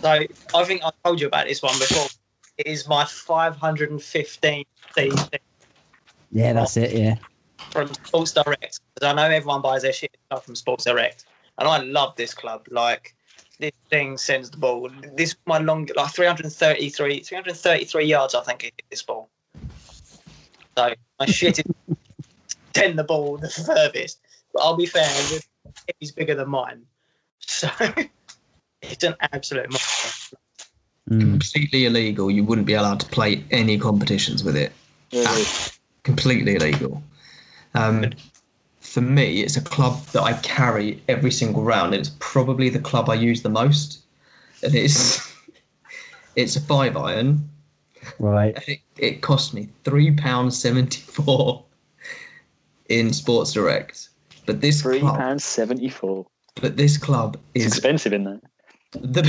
So 0.00 0.08
I 0.54 0.64
think 0.64 0.82
I 0.82 0.90
told 1.04 1.20
you 1.20 1.26
about 1.26 1.46
this 1.46 1.62
one 1.62 1.78
before. 1.78 2.06
It 2.58 2.66
is 2.66 2.88
my 2.88 3.04
515 3.04 4.64
cc 4.96 5.38
Yeah, 6.32 6.52
that's 6.52 6.76
it. 6.76 6.92
Yeah. 6.92 7.16
from 7.70 7.92
Sports 7.94 8.32
Direct 8.32 8.80
because 8.94 9.08
I 9.08 9.12
know 9.12 9.24
everyone 9.24 9.60
buys 9.60 9.82
their 9.82 9.92
shit 9.92 10.16
stuff 10.26 10.44
from 10.44 10.54
Sports 10.54 10.84
Direct, 10.84 11.26
and 11.58 11.68
I 11.68 11.78
love 11.78 12.16
this 12.16 12.34
club. 12.34 12.66
Like 12.70 13.14
this 13.58 13.72
thing 13.90 14.16
sends 14.18 14.50
the 14.50 14.56
ball. 14.56 14.90
This 15.16 15.36
my 15.46 15.58
long, 15.58 15.88
like 15.96 16.12
333, 16.12 17.20
333 17.20 18.04
yards. 18.04 18.34
I 18.34 18.42
think 18.42 18.64
it 18.64 18.82
this 18.90 19.02
ball. 19.02 19.28
So 20.76 20.94
my 21.20 21.26
shit 21.26 21.60
is 21.60 21.64
send 22.74 22.98
the 22.98 23.04
ball 23.04 23.36
the 23.38 23.48
furthest. 23.48 24.20
But 24.52 24.62
I'll 24.62 24.76
be 24.76 24.86
fair, 24.86 25.08
he's 25.98 26.12
bigger 26.12 26.34
than 26.34 26.48
mine, 26.48 26.82
so 27.40 27.68
it's 28.82 29.02
an 29.02 29.14
absolute 29.32 29.70
monster. 29.70 30.36
Mm. 31.10 31.20
Completely 31.20 31.86
illegal. 31.86 32.30
You 32.30 32.44
wouldn't 32.44 32.66
be 32.66 32.74
allowed 32.74 33.00
to 33.00 33.06
play 33.06 33.44
any 33.50 33.78
competitions 33.78 34.42
with 34.42 34.56
it. 34.56 34.72
Really. 35.12 35.44
completely 36.02 36.56
illegal. 36.56 37.02
Um, 37.74 38.12
for 38.94 39.00
me, 39.00 39.40
it's 39.42 39.56
a 39.56 39.60
club 39.60 40.00
that 40.12 40.22
I 40.22 40.34
carry 40.34 41.02
every 41.08 41.32
single 41.32 41.64
round. 41.64 41.94
It's 41.94 42.12
probably 42.20 42.68
the 42.68 42.78
club 42.78 43.10
I 43.10 43.14
use 43.14 43.42
the 43.42 43.48
most, 43.48 44.04
and 44.62 44.72
it's 44.72 45.34
it's 46.36 46.54
a 46.54 46.60
five 46.60 46.96
iron. 46.96 47.50
Right. 48.20 48.54
And 48.54 48.64
it, 48.68 48.78
it 48.98 49.20
cost 49.20 49.52
me 49.52 49.68
three 49.82 50.12
pounds 50.12 50.56
seventy 50.56 51.00
four 51.00 51.64
in 52.88 53.12
Sports 53.12 53.52
Direct. 53.52 54.10
But 54.46 54.60
this 54.60 54.82
Three 54.82 55.00
club, 55.00 55.16
pounds 55.18 55.44
seventy 55.44 55.88
four. 55.88 56.26
but 56.62 56.76
this 56.76 56.96
club 56.96 57.36
It's 57.54 57.64
is 57.64 57.72
expensive 57.72 58.12
in 58.12 58.22
there. 58.24 58.40
the 58.92 59.22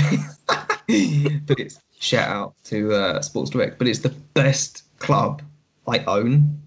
but 1.48 1.60
it's 1.60 1.80
shout 2.00 2.30
out 2.30 2.54
to 2.66 2.94
uh, 2.94 3.22
Sports 3.24 3.50
Direct, 3.50 3.80
but 3.80 3.88
it's 3.88 4.00
the 4.00 4.14
best 4.36 4.84
club 5.00 5.42
I 5.88 6.04
own 6.06 6.62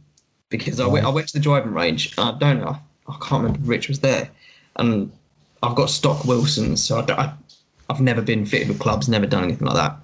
because 0.48 0.80
I 0.80 0.86
went 0.86 1.06
I 1.06 1.10
went 1.10 1.28
to 1.28 1.34
the 1.34 1.40
driving 1.42 1.72
range. 1.74 2.14
And 2.18 2.28
I 2.28 2.38
don't 2.38 2.60
know, 2.60 2.76
I 3.08 3.16
can't 3.20 3.42
remember. 3.42 3.60
if 3.60 3.68
Rich 3.68 3.88
was 3.88 4.00
there, 4.00 4.30
and 4.76 5.10
I've 5.62 5.74
got 5.76 5.90
stock 5.90 6.24
Wilsons, 6.24 6.78
so 6.84 6.98
I, 7.00 7.12
I, 7.12 7.32
I've 7.90 8.00
never 8.00 8.22
been 8.22 8.44
fitted 8.46 8.68
with 8.68 8.78
clubs, 8.78 9.08
never 9.08 9.26
done 9.26 9.44
anything 9.44 9.66
like 9.66 9.76
that. 9.76 9.96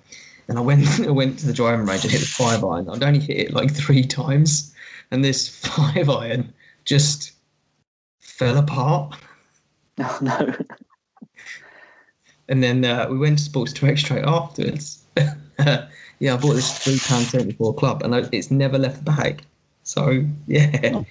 And 0.49 0.59
I 0.59 0.61
went 0.61 1.01
I 1.07 1.11
went 1.11 1.39
to 1.41 1.47
the 1.47 1.53
driving 1.53 1.87
range 1.87 2.03
and 2.05 2.13
hit 2.13 2.21
the 2.21 2.27
five 2.27 2.65
iron. 2.65 2.89
I'd 2.89 3.03
only 3.03 3.21
hit 3.21 3.37
it 3.39 3.53
like 3.53 3.73
three 3.75 4.05
times, 4.05 4.75
and 5.11 5.25
this 5.25 5.49
five 5.67 6.09
iron 6.09 6.53
just 6.85 7.33
fell 8.21 8.59
apart. 8.59 9.17
Oh 10.01 10.19
no. 10.23 10.53
And 12.49 12.63
then 12.63 12.85
uh, 12.85 13.07
we 13.09 13.17
went 13.17 13.39
to 13.39 13.45
Sports 13.45 13.73
Direct 13.73 14.01
straight 14.01 14.25
afterwards. 14.25 15.03
yeah, 15.17 16.35
I 16.35 16.37
bought 16.37 16.55
this 16.55 16.79
three 16.79 16.99
pound 16.99 17.27
seventy 17.27 17.53
four 17.53 17.75
club, 17.75 18.03
and 18.03 18.15
I, 18.15 18.29
it's 18.33 18.51
never 18.51 18.77
left 18.79 19.05
the 19.05 19.11
bag. 19.13 19.43
So 19.85 20.25
yeah, 20.47 20.91
Oh. 20.95 21.07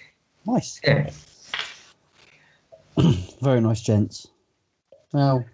Nice. 0.46 0.82
yeah. 0.84 1.10
Very 3.42 3.62
nice, 3.62 3.82
gents. 3.82 4.28
Well, 5.12 5.46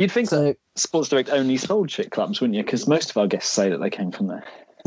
You'd 0.00 0.10
think 0.10 0.30
so 0.30 0.54
Sports 0.76 1.10
Direct 1.10 1.28
only 1.28 1.58
sold 1.58 1.90
shit 1.90 2.10
clubs, 2.10 2.40
wouldn't 2.40 2.56
you? 2.56 2.64
Because 2.64 2.88
most 2.88 3.10
of 3.10 3.18
our 3.18 3.26
guests 3.26 3.52
say 3.52 3.68
that 3.68 3.82
they 3.82 3.90
came 3.90 4.10
from 4.10 4.28
there. 4.28 4.44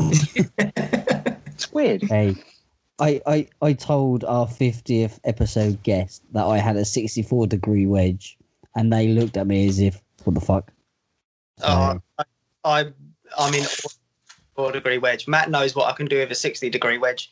it's 1.46 1.72
weird. 1.72 2.02
Hey, 2.02 2.34
I, 2.98 3.20
I, 3.24 3.46
I 3.62 3.74
told 3.74 4.24
our 4.24 4.48
50th 4.48 5.20
episode 5.22 5.80
guest 5.84 6.24
that 6.32 6.44
I 6.44 6.58
had 6.58 6.74
a 6.74 6.84
64 6.84 7.46
degree 7.46 7.86
wedge, 7.86 8.36
and 8.74 8.92
they 8.92 9.06
looked 9.06 9.36
at 9.36 9.46
me 9.46 9.68
as 9.68 9.78
if, 9.78 10.02
what 10.24 10.34
the 10.34 10.40
fuck? 10.40 10.72
Oh, 11.62 12.00
I, 12.18 12.24
I, 12.64 12.84
I 13.38 13.50
mean, 13.52 13.62
four 14.56 14.72
degree 14.72 14.98
wedge. 14.98 15.28
Matt 15.28 15.48
knows 15.48 15.76
what 15.76 15.86
I 15.86 15.92
can 15.92 16.06
do 16.06 16.18
with 16.18 16.32
a 16.32 16.34
60 16.34 16.70
degree 16.70 16.98
wedge. 16.98 17.30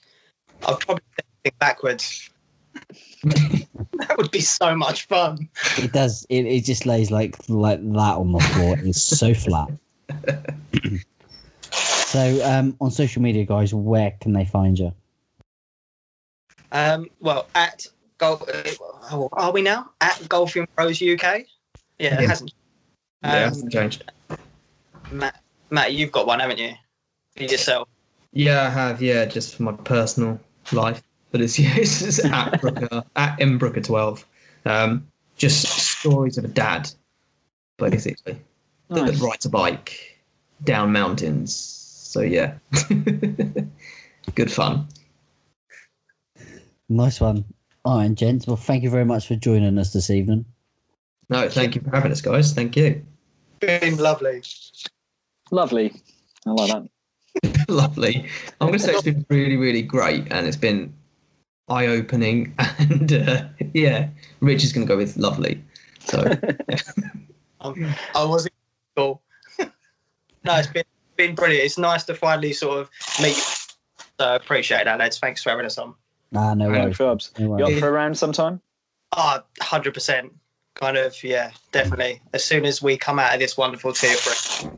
I'll 0.67 0.77
probably 0.77 1.03
think 1.43 1.59
backwards. 1.59 2.31
that 4.09 4.17
would 4.19 4.31
be 4.31 4.41
so 4.41 4.75
much 4.75 5.07
fun. 5.07 5.49
It 5.79 5.93
does. 5.93 6.27
It, 6.29 6.47
it 6.47 6.65
just 6.65 6.87
lays 6.87 7.11
like 7.11 7.37
like 7.49 7.81
that 7.81 8.17
on 8.17 8.33
the 8.33 8.41
floor. 8.41 8.77
It's 8.81 9.03
so 9.03 9.33
flat. 9.35 9.69
so 11.73 12.45
um, 12.45 12.77
on 12.81 12.91
social 12.91 13.23
media, 13.23 13.45
guys, 13.45 13.73
where 13.75 14.13
can 14.21 14.33
they 14.33 14.45
find 14.45 14.79
you? 14.79 14.93
Um, 16.73 17.07
well, 17.21 17.49
at 17.55 17.87
Golf, 18.19 18.43
oh, 19.11 19.29
are 19.33 19.53
we 19.53 19.63
now 19.63 19.91
at 20.01 20.27
Golfing 20.29 20.67
Bros 20.77 21.03
UK? 21.03 21.03
Yeah, 21.03 22.19
it 22.19 22.23
Yeah. 22.23 22.27
hasn't. 22.29 22.55
yeah, 23.23 23.31
it 23.35 23.43
Um, 23.43 23.49
hasn't 23.49 23.73
changed. 23.73 24.11
Matt, 25.11 25.43
Matt, 25.71 25.93
you've 25.93 26.13
got 26.13 26.27
one, 26.27 26.41
haven't 26.41 26.59
you? 26.59 26.73
For 27.37 27.43
yourself. 27.45 27.89
Yeah, 28.33 28.67
I 28.67 28.71
have. 28.71 29.03
Yeah, 29.03 29.25
just 29.27 29.55
for 29.57 29.65
my 29.65 29.73
personal 29.73 30.41
life. 30.73 31.03
But 31.33 31.41
it's 31.41 31.59
yeah, 31.59 31.75
it's 31.77 32.25
at 32.25 32.61
Brooker 32.61 33.03
at 33.17 33.39
Mbrooker 33.39 33.85
twelve. 33.85 34.25
Um, 34.65 35.07
just 35.37 35.65
stories 35.65 36.39
of 36.39 36.45
a 36.45 36.49
dad, 36.49 36.89
basically 37.79 38.39
that 38.91 39.07
Nice. 39.07 39.21
rides 39.21 39.47
a 39.47 39.49
bike 39.49 40.21
down 40.65 40.93
mountains. 40.93 41.55
So 41.55 42.21
yeah, 42.21 42.55
good 44.35 44.53
fun. 44.53 44.87
Nice 46.89 47.21
one. 47.21 47.45
All 47.85 47.99
right, 47.99 48.15
gents. 48.15 48.47
Well, 48.47 48.57
thank 48.57 48.83
you 48.83 48.91
very 48.91 49.05
much 49.07 49.27
for 49.27 49.35
joining 49.35 49.79
us 49.79 49.93
this 49.93 50.11
evening. 50.11 50.45
No, 51.31 51.49
thank 51.49 51.75
you 51.75 51.81
for 51.81 51.91
having 51.91 52.13
us, 52.13 52.21
guys. 52.21 52.53
Thank 52.53 52.77
you. 52.77 53.03
Been 53.61 53.97
lovely. 53.97 54.43
Lovely. 55.51 55.93
I 56.47 56.51
like 56.51 56.71
that. 56.73 57.69
Lovely. 57.69 58.29
I'm 58.61 58.69
going 58.69 58.79
to 58.79 58.85
say 58.85 58.93
it's 58.93 59.03
been 59.03 59.25
really, 59.31 59.57
really 59.57 59.81
great, 59.81 60.31
and 60.31 60.47
it's 60.47 60.57
been 60.57 60.93
eye-opening. 61.73 62.55
And 62.79 63.13
uh, 63.13 63.45
yeah, 63.75 64.09
Rich 64.41 64.65
is 64.65 64.73
going 64.73 64.87
to 64.87 64.93
go 64.93 64.97
with 64.97 65.17
lovely. 65.17 65.63
So 66.01 66.19
Um, 67.61 67.95
I 68.17 68.25
wasn't 68.25 68.55
cool. 68.97 69.23
no, 69.59 69.69
it's 70.57 70.67
been 70.67 70.83
been 71.17 71.35
brilliant. 71.37 71.65
It's 71.65 71.79
nice 71.79 72.03
to 72.05 72.15
finally 72.15 72.53
sort 72.53 72.79
of 72.81 72.91
meet. 73.21 73.37
you. 73.37 73.43
So 74.19 74.27
I 74.27 74.35
appreciate 74.35 74.85
that, 74.85 74.99
lads. 74.99 75.19
Thanks 75.19 75.43
for 75.45 75.51
having 75.51 75.65
us 75.67 75.79
on. 75.79 75.95
Nah, 76.33 76.55
no 76.55 76.69
Right. 76.71 76.83
worries. 76.85 76.97
Probs. 76.99 77.39
No 77.39 77.45
You 77.45 77.51
worries. 77.65 77.77
up 77.77 77.81
for 77.81 77.89
a 77.89 77.93
round 77.93 78.19
sometime? 78.19 78.61
Ah, 79.13 79.45
hundred 79.61 79.95
percent. 79.95 80.33
Kind 80.75 80.97
of, 80.97 81.23
yeah, 81.23 81.53
definitely. 81.71 82.21
As 82.33 82.43
soon 82.45 82.65
as 82.65 82.83
we 82.83 82.97
come 82.97 83.19
out 83.21 83.35
of 83.35 83.39
this 83.41 83.57
wonderful 83.57 83.93
tier 83.93 84.15
three. 84.17 84.71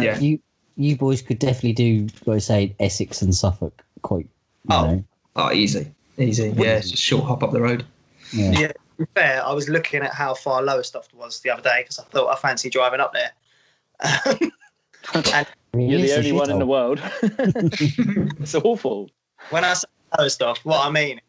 yeah, 0.00 0.18
You 0.18 0.38
you 0.76 0.96
boys 0.96 1.20
could 1.20 1.38
definitely 1.40 1.72
do, 1.74 2.06
like 2.24 2.36
I 2.36 2.38
say, 2.38 2.76
Essex 2.80 3.20
and 3.20 3.34
Suffolk 3.34 3.84
quite. 4.02 4.28
You 4.70 4.76
Oh. 4.76 4.86
know, 4.86 5.04
oh, 5.36 5.52
easy, 5.52 5.92
easy. 6.18 6.52
Yeah, 6.56 6.76
it's 6.76 6.90
just 6.90 7.02
a 7.02 7.06
short 7.06 7.24
hop 7.24 7.42
up 7.42 7.52
the 7.52 7.60
road. 7.60 7.84
yeah. 8.32 8.52
Yeah. 8.52 8.68
To 8.68 8.74
be 8.98 9.06
fair, 9.16 9.44
I 9.44 9.52
was 9.52 9.68
looking 9.68 10.02
at 10.02 10.14
how 10.14 10.34
far 10.34 10.62
Lowestoft 10.62 11.14
was 11.14 11.40
the 11.40 11.50
other 11.50 11.62
day 11.62 11.80
because 11.82 11.98
I 11.98 12.04
thought 12.04 12.28
I 12.28 12.36
fancy 12.36 12.70
driving 12.70 13.00
up 13.00 13.12
there. 13.12 13.32
You're 15.76 16.00
the 16.00 16.14
only 16.16 16.32
one 16.32 16.50
in 16.50 16.60
the 16.60 16.66
world. 16.66 17.00
it's 17.22 18.54
awful. 18.54 19.10
when 19.50 19.64
I 19.64 19.74
say 19.74 19.88
Lowestoft, 20.16 20.64
what 20.64 20.86
I 20.86 20.90
mean, 20.90 21.20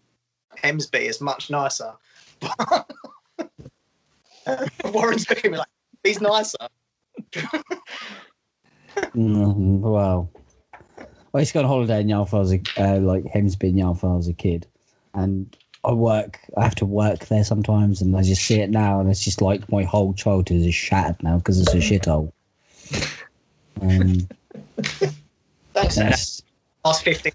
Hemsby 0.57 1.01
is 1.01 1.19
much 1.21 1.49
nicer. 1.49 1.91
Warren's 4.85 5.27
looking 5.27 5.45
at 5.45 5.51
me 5.51 5.57
like, 5.57 5.67
he's 6.03 6.21
nicer. 6.21 6.57
Mm, 8.95 9.79
wow. 9.79 10.29
I 11.33 11.39
used 11.39 11.51
to 11.51 11.55
go 11.55 11.59
on 11.61 11.65
holiday 11.65 11.99
in 12.01 12.09
Yarmouth. 12.09 12.33
I 12.33 12.39
was 12.39 12.53
a, 12.53 12.61
uh, 12.77 12.99
like 12.99 13.23
Hemsby 13.25 13.69
in 13.69 13.77
Yarmouth. 13.77 14.03
when 14.03 14.11
I 14.11 14.15
was 14.15 14.27
a 14.27 14.33
kid, 14.33 14.67
and 15.15 15.55
I 15.83 15.91
work. 15.93 16.39
I 16.57 16.63
have 16.63 16.75
to 16.75 16.85
work 16.85 17.25
there 17.27 17.43
sometimes, 17.43 18.01
and 18.01 18.15
I 18.15 18.21
just 18.23 18.43
see 18.43 18.59
it 18.59 18.69
now, 18.69 18.99
and 18.99 19.09
it's 19.09 19.23
just 19.23 19.41
like 19.41 19.71
my 19.71 19.83
whole 19.83 20.13
childhood 20.13 20.61
is 20.61 20.75
shattered 20.75 21.21
now 21.23 21.37
because 21.37 21.59
it's 21.59 21.73
a 21.73 21.77
shithole. 21.77 22.31
Um, 23.81 24.27
Don't 25.73 25.93
that's- 25.93 26.41
Last 26.83 27.03
15 27.03 27.31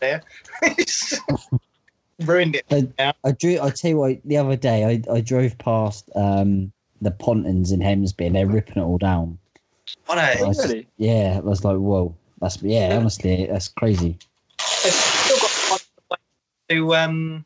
there. 0.00 0.22
Ruined 2.20 2.60
it. 2.68 2.92
I 3.24 3.32
drew. 3.32 3.58
I 3.60 3.70
tell 3.70 3.90
you 3.90 3.96
what. 3.96 4.18
The 4.24 4.36
other 4.36 4.56
day, 4.56 4.84
I, 4.84 5.12
I 5.12 5.20
drove 5.22 5.56
past 5.58 6.10
um, 6.14 6.70
the 7.00 7.10
Pontins 7.10 7.72
in 7.72 7.80
Hemsby, 7.80 8.26
and 8.26 8.36
they're 8.36 8.46
ripping 8.46 8.82
it 8.82 8.84
all 8.84 8.98
down. 8.98 9.38
I 10.08 10.14
know. 10.14 10.44
I 10.44 10.48
was- 10.48 10.58
Really? 10.66 10.86
Yeah, 10.98 11.36
I 11.38 11.40
was 11.40 11.64
like, 11.64 11.78
whoa. 11.78 12.14
That's 12.40 12.62
yeah. 12.62 12.96
Honestly, 12.96 13.46
that's 13.46 13.68
crazy. 13.68 14.18
They've 14.58 14.92
still 14.92 15.38
got 15.38 15.70
one 15.70 15.80
way 16.10 16.16
to 16.68 16.94
um 16.94 17.44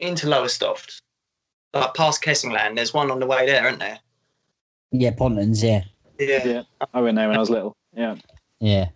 into 0.00 0.28
Lowestoft. 0.28 1.00
Like 1.74 1.94
past 1.94 2.22
Kessingland, 2.22 2.76
there's 2.76 2.92
one 2.92 3.10
on 3.10 3.18
the 3.18 3.26
way 3.26 3.46
there, 3.46 3.66
isn't 3.66 3.78
there? 3.78 3.98
Yeah, 4.90 5.12
Pontins. 5.12 5.62
Yeah, 5.62 5.84
Yeah. 6.18 6.46
Yeah. 6.46 6.62
I 6.92 7.00
went 7.00 7.16
there 7.16 7.28
when 7.28 7.36
I 7.36 7.40
was 7.40 7.48
little. 7.48 7.74
Yeah. 7.96 8.16
yeah. 8.60 8.88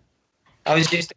I 0.67 0.75
was 0.75 0.85
just 0.87 1.11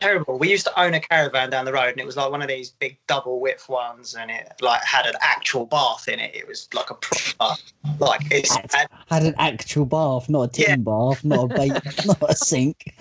terrible. 0.00 0.36
We 0.36 0.50
used 0.50 0.66
to 0.66 0.80
own 0.80 0.94
a 0.94 1.00
caravan 1.00 1.50
down 1.50 1.64
the 1.64 1.72
road, 1.72 1.90
and 1.90 2.00
it 2.00 2.06
was 2.06 2.16
like 2.16 2.30
one 2.32 2.42
of 2.42 2.48
these 2.48 2.70
big 2.70 2.98
double 3.06 3.38
width 3.40 3.68
ones, 3.68 4.16
and 4.18 4.32
it 4.32 4.52
like 4.60 4.82
had 4.82 5.06
an 5.06 5.14
actual 5.20 5.66
bath 5.66 6.08
in 6.08 6.18
it. 6.18 6.34
It 6.34 6.48
was 6.48 6.68
like 6.74 6.90
a 6.90 6.94
proper, 6.94 7.54
like 8.00 8.22
it 8.32 8.48
had, 8.50 8.88
Had 9.08 9.22
an 9.22 9.34
actual 9.38 9.86
bath, 9.86 10.28
not 10.28 10.42
a 10.42 10.48
tin 10.48 10.64
Yeah. 10.68 10.76
bath, 10.76 11.24
not 11.24 11.44
a 11.44 11.48
bait, 11.54 11.72
not 12.06 12.30
a 12.30 12.34
sink. 12.34 12.94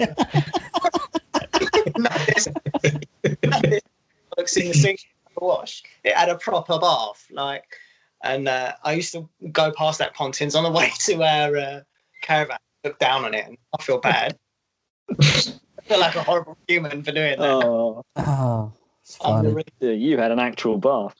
no, 1.97 2.09
this, 2.27 2.47
no, 3.43 3.61
this 3.61 3.81
looks 4.37 4.55
in 4.57 4.67
the 4.67 4.73
sink 4.73 4.99
to 4.99 5.33
wash. 5.45 5.83
It 6.03 6.15
had 6.15 6.29
a 6.29 6.35
proper 6.37 6.77
bath, 6.79 7.25
like, 7.31 7.65
and 8.23 8.47
uh, 8.47 8.73
I 8.83 8.93
used 8.93 9.11
to 9.13 9.27
go 9.51 9.71
past 9.71 9.99
that 9.99 10.15
Pontins 10.15 10.55
on 10.55 10.63
the 10.63 10.71
way 10.79 10.91
to 11.05 11.23
our 11.23 11.57
uh, 11.57 11.79
caravan, 12.21 12.57
look 12.83 12.97
down 12.99 13.25
on 13.25 13.33
it, 13.33 13.45
and 13.47 13.57
I 13.77 13.83
feel 13.83 13.99
bad. 13.99 14.37
I 15.09 15.23
feel 15.83 15.99
like 15.99 16.15
a 16.15 16.23
horrible 16.23 16.57
human 16.67 17.03
for 17.03 17.11
doing 17.11 17.39
that. 17.39 17.45
Oh, 17.47 18.01
Oh, 18.17 18.73
it's 19.01 19.17
funny. 19.17 19.53
re- 19.53 19.63
yeah, 19.79 19.91
you 19.91 20.17
had 20.17 20.31
an 20.31 20.39
actual 20.39 20.77
bath. 20.79 21.15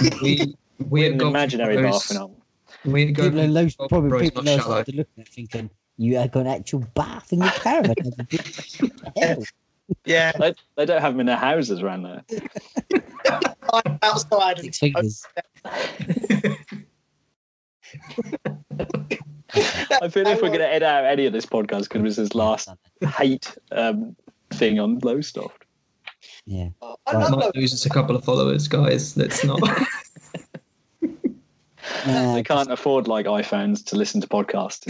We 0.00 0.10
we 0.22 0.54
We 0.90 1.02
had 1.02 1.12
an 1.12 1.20
imaginary 1.22 1.76
bath. 1.76 2.08
those- 2.08 2.10
You 2.10 2.18
know. 2.18 2.36
We 2.84 3.06
had 3.06 3.14
People 3.16 3.38
are 3.40 3.46
gone 3.46 3.54
low, 3.54 3.68
probably 3.88 4.08
Bros, 4.10 4.22
people 4.22 4.42
not 4.42 4.56
know 4.56 4.62
shallow. 4.62 4.82
they're 4.82 4.96
looking 4.96 5.20
at 5.22 5.28
thinking 5.28 5.70
you 5.98 6.16
had 6.16 6.32
got 6.32 6.40
an 6.40 6.46
actual 6.48 6.80
bath 6.94 7.32
in 7.32 7.40
your 7.40 7.50
caravan. 7.50 7.94
What 9.86 9.98
the 10.04 10.12
hell? 10.12 10.32
yeah, 10.32 10.32
They, 10.38 10.54
they 10.76 10.86
don't 10.86 11.00
have 11.00 11.12
them 11.12 11.20
in 11.20 11.26
their 11.26 11.36
houses 11.36 11.82
around 11.82 12.02
there. 12.02 12.22
I'm 13.72 13.98
outside. 14.02 14.60
Six 14.60 14.78
fingers. 14.78 15.26
I 19.54 20.08
feel 20.08 20.26
if 20.26 20.40
we're 20.40 20.48
going 20.48 20.60
to 20.60 20.68
edit 20.68 20.82
out 20.82 21.04
any 21.04 21.26
of 21.26 21.32
this 21.32 21.44
podcast 21.46 21.82
because 21.84 22.00
it 22.00 22.02
was 22.02 22.16
his 22.16 22.34
last 22.34 22.70
hate 23.16 23.54
um, 23.72 24.16
thing 24.50 24.80
on 24.80 24.98
Lowestoft. 25.00 25.64
Yeah. 26.46 26.68
I 26.80 26.94
Right, 27.12 27.30
Might 27.30 27.54
lose 27.54 27.72
us 27.74 27.84
a 27.86 27.90
couple 27.90 28.16
of 28.16 28.24
followers, 28.24 28.66
guys. 28.68 29.16
Let's 29.16 29.44
not. 29.44 29.60
Uh, 32.04 32.34
They 32.34 32.42
can't 32.42 32.70
afford 32.70 33.06
like 33.08 33.26
iPhones 33.26 33.84
to 33.86 33.96
listen 33.96 34.20
to 34.20 34.26
podcasts. 34.26 34.88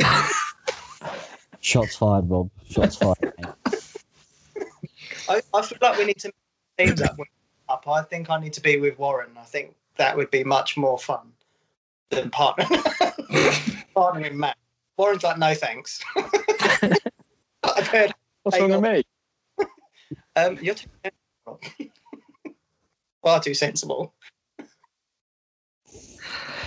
Shots 1.60 1.96
fired, 1.96 2.28
Rob. 2.28 2.50
Shots 2.68 2.96
fired. 2.96 3.34
Mate. 5.34 5.44
I, 5.52 5.58
I 5.58 5.62
feel 5.62 5.78
like 5.80 5.98
we 5.98 6.04
need 6.06 6.18
to 6.18 6.32
make 6.78 6.88
teams 6.88 7.02
up. 7.02 7.16
up. 7.68 7.88
I 7.88 8.02
think 8.02 8.30
I 8.30 8.40
need 8.40 8.52
to 8.54 8.60
be 8.60 8.78
with 8.78 8.98
Warren. 8.98 9.30
I 9.38 9.44
think 9.44 9.74
that 9.96 10.16
would 10.16 10.30
be 10.30 10.44
much 10.44 10.76
more 10.76 10.98
fun 10.98 11.32
than 12.10 12.30
partner 12.30 12.64
partnering 13.96 14.34
Matt. 14.34 14.56
Warren's 14.96 15.22
like, 15.22 15.38
no 15.38 15.54
thanks. 15.54 16.00
I've 17.62 17.88
heard. 17.88 18.12
What's 18.42 18.60
wrong 18.60 18.70
with 18.70 18.82
me? 18.82 19.02
Um, 20.34 20.58
you're 20.62 20.74
too 20.74 20.88
sensible. 21.04 21.60
Far 23.22 23.40
too 23.40 23.54
sensible. 23.54 24.14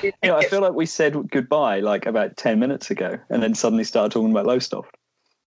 You 0.04 0.12
know, 0.24 0.38
I 0.38 0.46
feel 0.46 0.62
like 0.62 0.74
we 0.74 0.86
said 0.86 1.30
goodbye 1.32 1.80
like 1.80 2.06
about 2.06 2.38
10 2.38 2.60
minutes 2.60 2.92
ago 2.92 3.18
and 3.30 3.42
then 3.42 3.56
suddenly 3.56 3.84
started 3.84 4.12
talking 4.12 4.32
about 4.32 4.46
Lowestoft. 4.46 4.96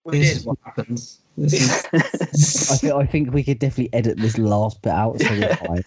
we 0.04 0.18
this 0.18 0.28
did. 0.28 0.36
is 0.38 0.44
what 0.44 0.58
happens. 0.64 1.19
This 1.36 1.54
is, 1.54 2.70
I 2.72 2.76
think 2.76 2.92
I 2.92 3.06
think 3.06 3.32
we 3.32 3.42
could 3.44 3.58
definitely 3.58 3.92
edit 3.96 4.18
this 4.18 4.36
last 4.38 4.82
bit 4.82 4.92
out 4.92 5.20
so 5.20 5.30
we're 5.30 5.56
fine. 5.56 5.82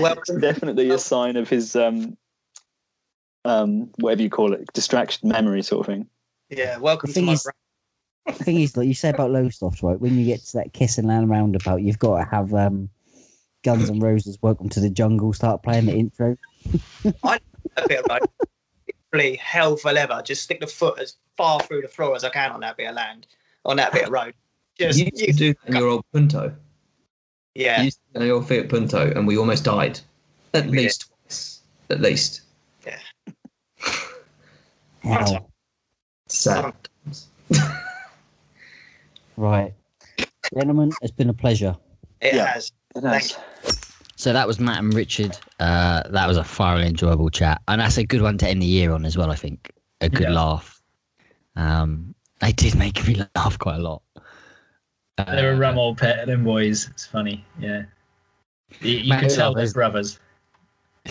Well, 0.00 0.18
It's 0.18 0.34
definitely 0.40 0.90
a 0.90 0.98
sign 0.98 1.36
of 1.36 1.48
his, 1.48 1.74
um, 1.76 2.16
um, 3.44 3.90
whatever 3.98 4.22
you 4.22 4.30
call 4.30 4.52
it, 4.52 4.66
distraction 4.74 5.28
memory 5.28 5.62
sort 5.62 5.80
of 5.80 5.86
thing. 5.94 6.06
yeah. 6.50 6.76
Welcome 6.78 7.08
The 7.08 7.12
to 7.12 7.14
thing 7.14 7.26
my 7.26 7.32
is- 7.34 7.42
brain. 7.44 8.36
the 8.38 8.44
thing 8.44 8.60
is, 8.60 8.76
like 8.76 8.86
you 8.88 8.94
say 8.94 9.10
about 9.10 9.30
Lowestoft, 9.30 9.82
right? 9.82 9.98
When 9.98 10.18
you 10.18 10.26
get 10.26 10.40
to 10.46 10.58
that 10.58 10.74
Kessingland 10.74 11.30
roundabout, 11.30 11.76
you've 11.82 11.98
got 11.98 12.18
to 12.18 12.24
have 12.30 12.52
um, 12.52 12.90
Guns 13.64 13.88
N' 13.88 14.00
Roses' 14.00 14.38
"Welcome 14.42 14.68
to 14.70 14.80
the 14.80 14.90
Jungle" 14.90 15.32
start 15.32 15.62
playing 15.62 15.86
the 15.86 15.94
intro. 15.94 16.36
I 17.22 17.38
bit 17.86 18.00
of 18.00 18.06
like 18.08 18.22
literally 19.12 19.36
hell 19.36 19.76
for 19.76 19.92
leather. 19.92 20.20
Just 20.24 20.42
stick 20.42 20.60
the 20.60 20.66
foot 20.66 20.98
as 20.98 21.14
far 21.36 21.60
through 21.60 21.82
the 21.82 21.88
floor 21.88 22.14
as 22.16 22.24
I 22.24 22.28
can 22.30 22.50
on 22.50 22.60
that 22.60 22.76
bit 22.76 22.88
of 22.90 22.96
land, 22.96 23.26
on 23.64 23.76
that 23.78 23.92
bit 23.92 24.04
of 24.06 24.10
road. 24.12 24.34
Just 24.78 24.98
you 24.98 25.06
used 25.12 25.16
to 25.26 25.32
do 25.32 25.54
that 25.54 25.68
in 25.68 25.76
your 25.76 25.88
old 25.88 26.04
Punto. 26.12 26.54
yeah. 27.54 27.78
You 27.78 27.84
used 27.86 27.98
to 27.98 28.02
do 28.06 28.18
that 28.18 28.20
in 28.22 28.26
your 28.28 28.42
Fiat 28.42 28.68
Punto, 28.68 29.12
and 29.16 29.26
we 29.26 29.36
almost 29.36 29.64
died. 29.64 29.98
At 30.54 30.66
We 30.66 30.70
did. 30.72 30.82
least 30.84 31.10
twice. 31.26 31.60
At 31.90 32.00
least. 32.00 32.42
Yeah. 32.86 32.98
wow. 35.04 35.46
Sad. 36.28 36.74
Right. 39.36 39.72
Gentlemen, 40.52 40.90
it's 41.00 41.12
been 41.12 41.30
a 41.30 41.34
pleasure. 41.34 41.76
It 42.20 42.34
Yeah. 42.34 42.46
has. 42.46 42.72
It 42.96 43.02
Thank 43.02 43.22
is. 43.22 43.36
So 44.16 44.32
that 44.32 44.48
was 44.48 44.58
Matt 44.58 44.80
and 44.80 44.92
Richard. 44.92 45.36
Uh, 45.60 46.02
that 46.10 46.26
was 46.26 46.36
a 46.36 46.42
thoroughly 46.42 46.88
enjoyable 46.88 47.30
chat, 47.30 47.62
and 47.68 47.80
that's 47.80 47.98
a 47.98 48.04
good 48.04 48.20
one 48.20 48.36
to 48.38 48.48
end 48.48 48.60
the 48.60 48.66
year 48.66 48.90
on 48.92 49.04
as 49.04 49.16
well. 49.16 49.30
I 49.30 49.36
think 49.36 49.70
a 50.00 50.08
good 50.08 50.22
Yeah. 50.28 50.34
laugh. 50.34 50.82
Um, 51.54 52.16
they 52.40 52.50
did 52.50 52.74
make 52.74 53.06
me 53.06 53.22
laugh 53.36 53.56
quite 53.60 53.76
a 53.76 53.82
lot. 53.82 54.02
They're 55.26 55.52
a 55.52 55.56
rum 55.56 55.78
old 55.78 55.98
pet, 55.98 56.26
them 56.26 56.44
boys. 56.44 56.88
It's 56.88 57.06
funny, 57.06 57.44
yeah. 57.58 57.82
You, 58.80 58.98
you 58.98 59.08
Matt, 59.08 59.20
can 59.20 59.30
tell 59.30 59.54
they're 59.54 59.72
brothers. 59.72 60.18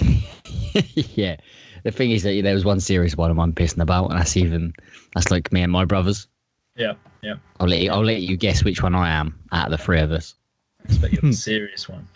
yeah. 0.94 1.36
The 1.84 1.92
thing 1.92 2.12
is 2.12 2.24
that 2.24 2.42
there 2.44 2.54
was 2.54 2.66
one 2.66 2.80
serious 2.80 3.16
one 3.16 3.38
I'm 3.38 3.54
pissing 3.54 3.82
about, 3.82 4.10
and 4.10 4.20
that's 4.20 4.38
even 4.38 4.74
that's 5.16 5.32
like 5.32 5.52
me 5.52 5.62
and 5.62 5.72
my 5.72 5.86
brothers. 5.86 6.28
Yeah, 6.76 6.94
yeah. 7.22 7.36
I'll 7.60 7.68
let 7.68 7.82
you, 7.82 7.92
I'll 7.92 8.04
let 8.04 8.22
you 8.22 8.38
guess 8.38 8.64
which 8.64 8.84
one 8.84 8.96
I 8.96 9.10
am 9.10 9.38
out 9.52 9.68
of 9.68 9.72
the 9.72 9.78
three 9.78 10.00
of 10.00 10.12
us. 10.12 10.36
I 10.82 10.84
expect 10.84 11.14
you're 11.14 11.22
the 11.22 11.34
serious 11.34 11.90
one. 11.90 12.08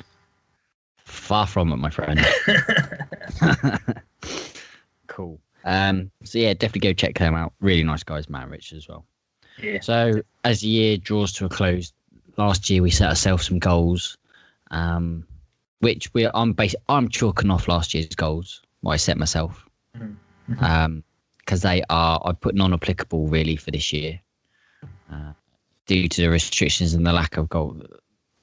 Far 0.98 1.48
from 1.48 1.72
it, 1.72 1.78
my 1.78 1.90
friend. 1.90 2.20
cool. 5.08 5.40
Um. 5.66 6.12
So 6.24 6.40
yeah, 6.40 6.54
definitely 6.54 6.90
go 6.90 6.94
check 6.94 7.18
them 7.18 7.36
out. 7.36 7.54
Really 7.60 7.84
nice 7.84 8.04
guys, 8.04 8.30
Matt 8.30 8.50
Rich 8.50 8.74
as 8.74 8.88
well. 8.88 9.06
Yeah. 9.62 9.80
So 9.82 10.22
as 10.44 10.62
the 10.62 10.68
year 10.68 10.98
draws 10.98 11.32
to 11.34 11.46
a 11.46 11.50
close, 11.50 11.94
last 12.38 12.70
year 12.70 12.82
we 12.82 12.90
set 12.92 13.10
ourselves 13.10 13.48
some 13.48 13.60
goals, 13.60 14.18
um, 14.72 15.26
which 15.80 16.14
we 16.14 16.28
I'm 16.34 16.54
basi- 16.54 16.76
I'm 16.90 17.10
chalking 17.10 17.52
off 17.52 17.68
last 17.68 17.94
year's 17.94 18.08
goals. 18.10 18.62
What 18.82 18.94
I 18.94 18.98
set 18.98 19.18
myself, 19.18 19.66
Mhm. 19.98 20.16
um, 20.62 21.04
because 21.40 21.62
they 21.62 21.84
are 21.90 22.22
I 22.26 22.32
put 22.34 22.56
non-applicable 22.56 23.28
really 23.28 23.56
for 23.56 23.72
this 23.72 23.92
year, 23.94 24.20
uh, 25.12 25.34
due 25.86 26.08
to 26.08 26.22
the 26.22 26.30
restrictions 26.30 26.94
and 26.94 27.06
the 27.06 27.14
lack 27.14 27.38
of 27.38 27.50
golf. 27.50 27.78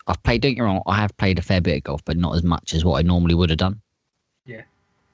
I've 0.06 0.22
played. 0.22 0.42
Don't 0.42 0.54
get 0.54 0.62
me 0.62 0.66
wrong. 0.66 0.82
I 0.86 0.96
have 0.96 1.16
played 1.18 1.38
a 1.38 1.42
fair 1.42 1.60
bit 1.60 1.76
of 1.78 1.82
golf, 1.84 2.04
but 2.04 2.16
not 2.16 2.34
as 2.34 2.42
much 2.42 2.72
as 2.74 2.84
what 2.84 2.98
I 2.98 3.02
normally 3.02 3.34
would 3.34 3.50
have 3.50 3.58
done. 3.58 3.80
Yeah. 4.46 4.62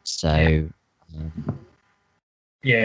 So. 0.04 0.68
Yeah. 1.10 1.30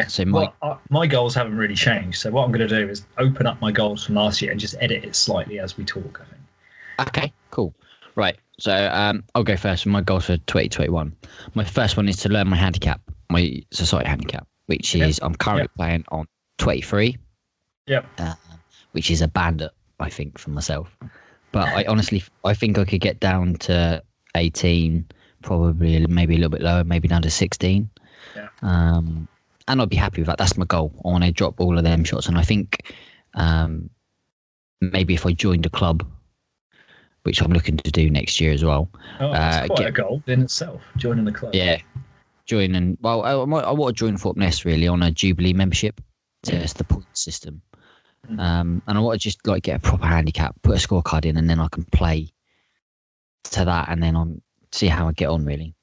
So 0.07 0.25
my- 0.25 0.51
Well, 0.61 0.81
my 0.89 1.07
goals 1.07 1.33
haven't 1.35 1.55
really 1.57 1.75
changed. 1.75 2.19
So 2.19 2.29
what 2.31 2.43
I'm 2.43 2.51
going 2.51 2.67
to 2.67 2.79
do 2.83 2.89
is 2.89 3.05
open 3.17 3.47
up 3.47 3.59
my 3.61 3.71
goals 3.71 4.03
from 4.05 4.15
last 4.15 4.41
year 4.41 4.51
and 4.51 4.59
just 4.59 4.75
edit 4.79 5.03
it 5.03 5.15
slightly 5.15 5.59
as 5.59 5.77
we 5.77 5.85
talk. 5.85 6.21
I 6.21 6.25
think. 6.29 7.07
Okay, 7.07 7.33
cool. 7.51 7.73
Right. 8.15 8.37
So 8.59 8.89
um, 8.93 9.23
I'll 9.35 9.43
go 9.43 9.55
first 9.55 9.85
with 9.85 9.91
my 9.93 10.01
goals 10.01 10.25
for 10.25 10.35
2021. 10.37 11.15
My 11.55 11.63
first 11.63 11.95
one 11.95 12.09
is 12.09 12.17
to 12.17 12.29
learn 12.29 12.49
my 12.49 12.57
handicap, 12.57 12.99
my 13.29 13.63
society 13.71 14.09
handicap, 14.09 14.45
which 14.65 14.93
Yep. 14.95 15.07
is 15.09 15.19
I'm 15.23 15.35
currently 15.35 15.63
Yep. 15.63 15.75
playing 15.77 16.03
on 16.09 16.27
23, 16.57 17.17
Yep. 17.87 18.05
uh, 18.19 18.33
which 18.91 19.09
is 19.09 19.21
a 19.21 19.27
bandit, 19.29 19.71
I 20.01 20.09
think, 20.09 20.37
for 20.37 20.49
myself. 20.49 20.93
But 21.53 21.69
I 21.69 21.85
honestly, 21.85 22.21
I 22.43 22.53
think 22.53 22.77
I 22.77 22.83
could 22.83 22.99
get 23.01 23.19
down 23.21 23.55
to 23.59 24.03
18, 24.35 25.05
probably 25.41 26.05
maybe 26.07 26.35
a 26.35 26.37
little 26.37 26.49
bit 26.51 26.61
lower, 26.61 26.83
maybe 26.83 27.07
down 27.07 27.21
to 27.21 27.31
16. 27.31 27.89
Yeah. 28.35 28.49
Um, 28.61 29.27
and 29.69 29.81
I'd 29.81 29.89
be 29.89 29.95
happy 29.95 30.21
with 30.21 30.27
that. 30.27 30.37
That's 30.37 30.57
my 30.57 30.65
goal. 30.65 30.91
I 31.05 31.07
want 31.09 31.23
to 31.23 31.31
drop 31.31 31.59
all 31.61 31.77
of 31.77 31.83
them 31.83 32.03
shots. 32.03 32.27
And 32.27 32.37
I 32.37 32.41
think 32.43 32.93
um, 33.35 33.89
maybe 34.81 35.13
if 35.13 35.25
I 35.25 35.31
joined 35.33 35.65
a 35.65 35.69
club, 35.69 36.05
which 37.23 37.41
I'm 37.41 37.51
looking 37.51 37.77
to 37.77 37.91
do 37.91 38.09
next 38.09 38.41
year 38.41 38.51
as 38.51 38.63
well. 38.65 38.89
Oh, 39.19 39.31
that's 39.31 39.57
Uh, 39.57 39.67
quite 39.67 39.77
get- 39.79 39.87
a 39.87 39.91
goal 39.91 40.23
in 40.27 40.41
itself. 40.41 40.81
Joining 40.97 41.25
the 41.25 41.31
club. 41.31 41.53
Yeah, 41.55 41.77
joining. 42.45 42.97
well, 43.01 43.21
I, 43.23 43.31
I 43.31 43.59
I 43.69 43.71
want 43.71 43.95
to 43.95 43.99
join 43.99 44.17
Thorpeness 44.17 44.65
really 44.65 44.87
on 44.87 45.03
a 45.03 45.11
Jubilee 45.11 45.53
membership. 45.53 46.01
So 46.43 46.53
it's 46.55 46.73
the 46.73 46.85
point 46.85 47.05
system, 47.17 47.61
Mm. 48.29 48.39
um, 48.39 48.81
and 48.87 48.97
I 48.97 49.01
want 49.01 49.19
to 49.19 49.23
just 49.23 49.45
like 49.47 49.63
get 49.63 49.75
a 49.77 49.79
proper 49.79 50.05
handicap, 50.05 50.55
put 50.61 50.75
a 50.81 50.87
scorecard 50.87 51.25
in, 51.25 51.35
and 51.37 51.49
then 51.49 51.59
I 51.59 51.67
can 51.69 51.83
play 51.85 52.31
to 53.51 53.65
that, 53.65 53.89
and 53.89 54.01
then 54.01 54.15
on 54.15 54.41
see 54.71 54.87
how 54.87 55.07
I 55.09 55.11
get 55.11 55.27
on 55.29 55.43
really. 55.45 55.75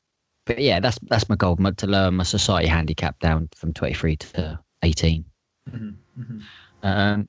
But 0.46 0.60
yeah, 0.60 0.80
that's 0.80 0.98
that's 1.02 1.28
my 1.28 1.36
goal 1.36 1.56
my, 1.58 1.72
to 1.72 1.86
lower 1.86 2.10
my 2.10 2.24
society 2.24 2.68
handicap 2.68 3.18
down 3.20 3.48
from 3.54 3.72
23 3.74 4.16
to 4.16 4.58
18. 4.82 5.24
Mhm, 5.70 5.94
mhm. 6.18 6.42
Um, 6.82 7.28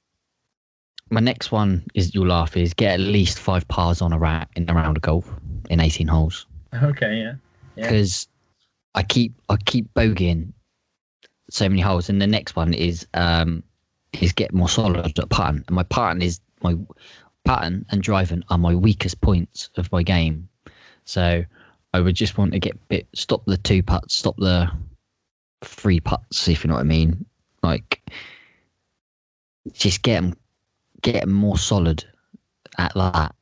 my 1.09 1.19
next 1.19 1.51
one 1.51 1.83
is 1.95 2.13
you'll 2.13 2.27
laugh 2.27 2.55
is 2.55 2.73
get 2.73 2.93
at 2.93 2.99
least 2.99 3.39
five 3.39 3.67
pars 3.67 4.01
on 4.01 4.13
a 4.13 4.19
rat 4.19 4.49
in 4.55 4.69
a 4.69 4.73
round 4.73 4.97
of 4.97 5.01
golf 5.01 5.29
in 5.69 5.79
18 5.79 6.07
holes 6.07 6.45
Okay. 6.83 7.17
Yeah. 7.17 7.33
Yeah. 7.75 7.89
because 7.89 8.27
I 8.93 9.03
keep 9.03 9.33
I 9.49 9.57
keep 9.57 9.91
bogeying 9.93 10.53
so 11.49 11.69
many 11.69 11.81
holes, 11.81 12.09
and 12.09 12.21
the 12.21 12.27
next 12.27 12.55
one 12.55 12.73
is 12.73 13.07
um 13.13 13.63
is 14.21 14.33
get 14.33 14.53
more 14.53 14.69
solid 14.69 15.17
at 15.17 15.29
putting, 15.29 15.63
and 15.67 15.71
my 15.71 15.83
putting 15.83 16.21
is 16.21 16.39
my 16.61 16.75
putting 17.45 17.85
and 17.89 18.03
driving 18.03 18.43
are 18.49 18.57
my 18.57 18.75
weakest 18.75 19.21
points 19.21 19.69
of 19.77 19.91
my 19.91 20.03
game, 20.03 20.49
so 21.05 21.43
I 21.93 21.99
would 21.99 22.15
just 22.15 22.37
want 22.37 22.51
to 22.53 22.59
get 22.59 22.87
bit 22.89 23.07
stop 23.15 23.43
the 23.45 23.57
two 23.57 23.81
putts, 23.81 24.15
stop 24.15 24.35
the 24.37 24.69
three 25.63 25.99
putts, 25.99 26.47
if 26.47 26.63
you 26.63 26.67
know 26.67 26.75
what 26.75 26.81
I 26.81 26.83
mean, 26.83 27.25
like 27.63 28.01
just 29.73 30.01
get 30.01 30.21
them 30.21 30.35
get 31.01 31.21
them 31.21 31.33
more 31.33 31.57
solid 31.57 32.03
at 32.77 32.93
that 32.95 33.35